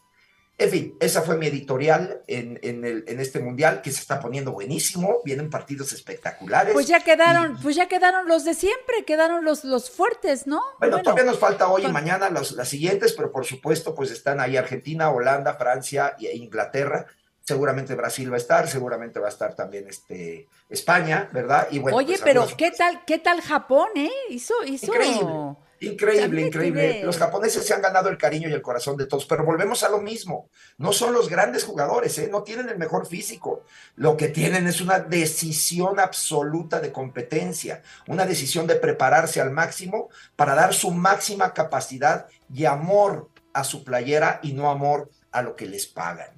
En 0.60 0.70
fin, 0.70 0.96
esa 0.98 1.22
fue 1.22 1.36
mi 1.36 1.46
editorial 1.46 2.22
en, 2.26 2.58
en 2.64 2.84
el- 2.84 3.04
en 3.06 3.20
este 3.20 3.38
mundial 3.38 3.80
que 3.80 3.92
se 3.92 4.00
está 4.00 4.18
poniendo 4.18 4.50
buenísimo, 4.50 5.20
vienen 5.24 5.50
partidos 5.50 5.92
espectaculares. 5.92 6.72
Pues 6.72 6.88
ya 6.88 6.98
quedaron, 6.98 7.56
pues 7.62 7.76
ya 7.76 7.86
quedaron 7.86 8.26
los 8.26 8.44
de 8.44 8.54
siempre, 8.54 9.04
quedaron 9.06 9.44
los, 9.44 9.62
los 9.62 9.88
fuertes, 9.88 10.48
¿no? 10.48 10.60
Bueno, 10.80 11.00
todavía 11.00 11.24
nos 11.24 11.38
falta 11.38 11.68
hoy 11.68 11.84
y 11.84 11.92
mañana 11.92 12.28
los- 12.28 12.52
las 12.52 12.68
siguientes, 12.68 13.12
pero 13.12 13.30
por 13.30 13.44
supuesto, 13.46 13.94
pues 13.94 14.10
están 14.10 14.40
ahí 14.40 14.56
Argentina, 14.56 15.10
Holanda, 15.10 15.54
Francia 15.54 16.16
e 16.18 16.36
Inglaterra. 16.36 17.06
Seguramente 17.44 17.94
Brasil 17.94 18.30
va 18.30 18.34
a 18.34 18.38
estar, 18.38 18.68
seguramente 18.68 19.20
va 19.20 19.26
a 19.26 19.30
estar 19.30 19.54
también 19.54 19.86
este, 19.88 20.48
España, 20.68 21.28
¿verdad? 21.32 21.68
Y 21.70 21.78
bueno, 21.78 21.96
Oye, 21.98 22.08
pues, 22.08 22.20
pero 22.22 22.40
algunos- 22.42 22.58
¿qué 22.58 22.72
tal, 22.72 23.04
qué 23.06 23.18
tal 23.18 23.40
Japón, 23.42 23.88
eh? 23.94 24.10
Hizo, 24.28 24.54
hizo. 24.66 24.86
Increíble. 24.86 25.54
Increíble, 25.80 26.42
increíble. 26.42 27.02
Los 27.04 27.18
japoneses 27.18 27.64
se 27.64 27.72
han 27.72 27.82
ganado 27.82 28.08
el 28.08 28.18
cariño 28.18 28.48
y 28.48 28.52
el 28.52 28.62
corazón 28.62 28.96
de 28.96 29.06
todos, 29.06 29.26
pero 29.26 29.44
volvemos 29.44 29.82
a 29.84 29.88
lo 29.88 30.00
mismo. 30.00 30.50
No 30.76 30.92
son 30.92 31.12
los 31.12 31.28
grandes 31.28 31.64
jugadores, 31.64 32.18
¿eh? 32.18 32.28
no 32.30 32.42
tienen 32.42 32.68
el 32.68 32.78
mejor 32.78 33.06
físico. 33.06 33.62
Lo 33.94 34.16
que 34.16 34.28
tienen 34.28 34.66
es 34.66 34.80
una 34.80 34.98
decisión 34.98 36.00
absoluta 36.00 36.80
de 36.80 36.90
competencia, 36.90 37.82
una 38.08 38.26
decisión 38.26 38.66
de 38.66 38.76
prepararse 38.76 39.40
al 39.40 39.52
máximo 39.52 40.08
para 40.34 40.54
dar 40.54 40.74
su 40.74 40.90
máxima 40.90 41.54
capacidad 41.54 42.26
y 42.52 42.64
amor 42.64 43.28
a 43.52 43.62
su 43.62 43.84
playera 43.84 44.40
y 44.42 44.52
no 44.52 44.70
amor 44.70 45.10
a 45.30 45.42
lo 45.42 45.54
que 45.54 45.66
les 45.66 45.86
pagan. 45.86 46.30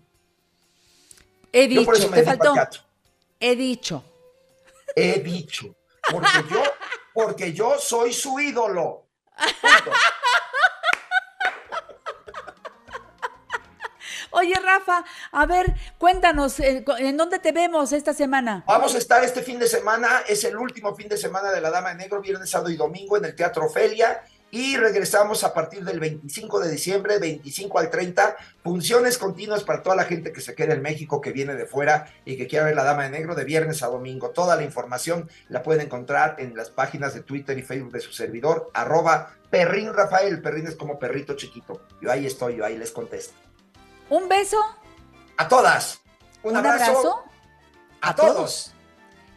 He 1.52 1.68
Yo 1.68 1.84
por 1.84 1.94
dicho, 1.94 2.06
eso 2.06 2.10
me 2.10 2.18
te 2.18 2.24
faltó. 2.24 2.54
He 3.40 3.56
dicho. 3.56 4.04
He 4.94 5.20
dicho, 5.20 5.74
porque 6.10 6.44
yo, 6.50 6.62
porque 7.14 7.52
yo 7.52 7.78
soy 7.78 8.12
su 8.12 8.38
ídolo. 8.38 9.06
Oye, 14.32 14.54
Rafa, 14.54 15.04
a 15.32 15.46
ver, 15.46 15.74
cuéntanos, 15.98 16.60
eh, 16.60 16.84
¿en 16.98 17.16
dónde 17.16 17.40
te 17.40 17.52
vemos 17.52 17.92
esta 17.92 18.14
semana? 18.14 18.62
Vamos 18.66 18.94
a 18.94 18.98
estar 18.98 19.24
este 19.24 19.42
fin 19.42 19.58
de 19.58 19.66
semana, 19.66 20.22
es 20.28 20.44
el 20.44 20.56
último 20.56 20.94
fin 20.94 21.08
de 21.08 21.16
semana 21.16 21.50
de 21.50 21.60
la 21.60 21.70
Dama 21.70 21.90
de 21.90 21.96
Negro, 21.96 22.20
viernes, 22.20 22.48
sábado 22.48 22.70
y 22.70 22.76
domingo 22.76 23.16
en 23.16 23.24
el 23.24 23.34
Teatro 23.34 23.66
Ofelia. 23.66 24.22
Y 24.52 24.76
regresamos 24.76 25.44
a 25.44 25.54
partir 25.54 25.84
del 25.84 26.00
25 26.00 26.58
de 26.60 26.70
diciembre, 26.70 27.18
25 27.18 27.78
al 27.78 27.88
30, 27.88 28.36
funciones 28.64 29.16
continuas 29.16 29.62
para 29.62 29.82
toda 29.82 29.94
la 29.94 30.04
gente 30.04 30.32
que 30.32 30.40
se 30.40 30.56
queda 30.56 30.74
en 30.74 30.82
México, 30.82 31.20
que 31.20 31.30
viene 31.30 31.54
de 31.54 31.66
fuera 31.66 32.12
y 32.24 32.36
que 32.36 32.48
quiera 32.48 32.64
ver 32.64 32.74
la 32.74 32.82
Dama 32.82 33.04
de 33.04 33.10
Negro 33.10 33.36
de 33.36 33.44
viernes 33.44 33.84
a 33.84 33.86
domingo. 33.86 34.30
Toda 34.30 34.56
la 34.56 34.64
información 34.64 35.30
la 35.48 35.62
pueden 35.62 35.86
encontrar 35.86 36.36
en 36.38 36.56
las 36.56 36.70
páginas 36.70 37.14
de 37.14 37.22
Twitter 37.22 37.56
y 37.58 37.62
Facebook 37.62 37.92
de 37.92 38.00
su 38.00 38.12
servidor, 38.12 38.70
arroba 38.74 39.36
Perrín 39.50 39.94
Rafael. 39.94 40.42
Perrín 40.42 40.66
es 40.66 40.74
como 40.74 40.98
perrito 40.98 41.34
chiquito. 41.36 41.86
Yo 42.02 42.10
ahí 42.10 42.26
estoy, 42.26 42.56
yo 42.56 42.64
ahí 42.64 42.76
les 42.76 42.90
contesto. 42.90 43.34
Un 44.08 44.28
beso, 44.28 44.58
A 45.36 45.46
todas. 45.46 46.00
Un, 46.42 46.52
un 46.52 46.56
abrazo, 46.56 46.84
abrazo 46.84 47.24
a 48.00 48.14
todos. 48.16 48.72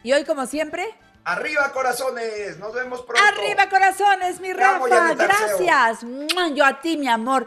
y 0.02 0.12
hoy 0.12 0.24
como 0.24 0.46
siempre, 0.46 0.86
Arriba, 1.24 1.72
corazones. 1.72 2.58
Nos 2.58 2.74
vemos 2.74 3.00
pronto. 3.02 3.22
Arriba, 3.26 3.68
corazones, 3.70 4.40
mi 4.40 4.52
Rafa. 4.52 5.14
Gracias. 5.14 6.00
Yo 6.54 6.64
a 6.64 6.80
ti, 6.80 6.98
mi 6.98 7.08
amor. 7.08 7.46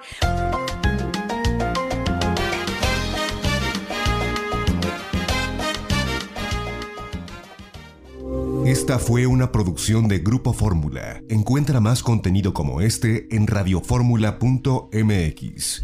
Esta 8.66 8.99
fue 8.99 9.28
una 9.28 9.52
producción 9.52 10.08
de 10.08 10.20
Grupo 10.20 10.54
Fórmula. 10.54 11.22
Encuentra 11.30 11.80
más 11.80 12.04
contenido 12.04 12.54
como 12.54 12.82
este 12.82 13.34
en 13.34 13.48
radioformula.mx. 13.48 15.84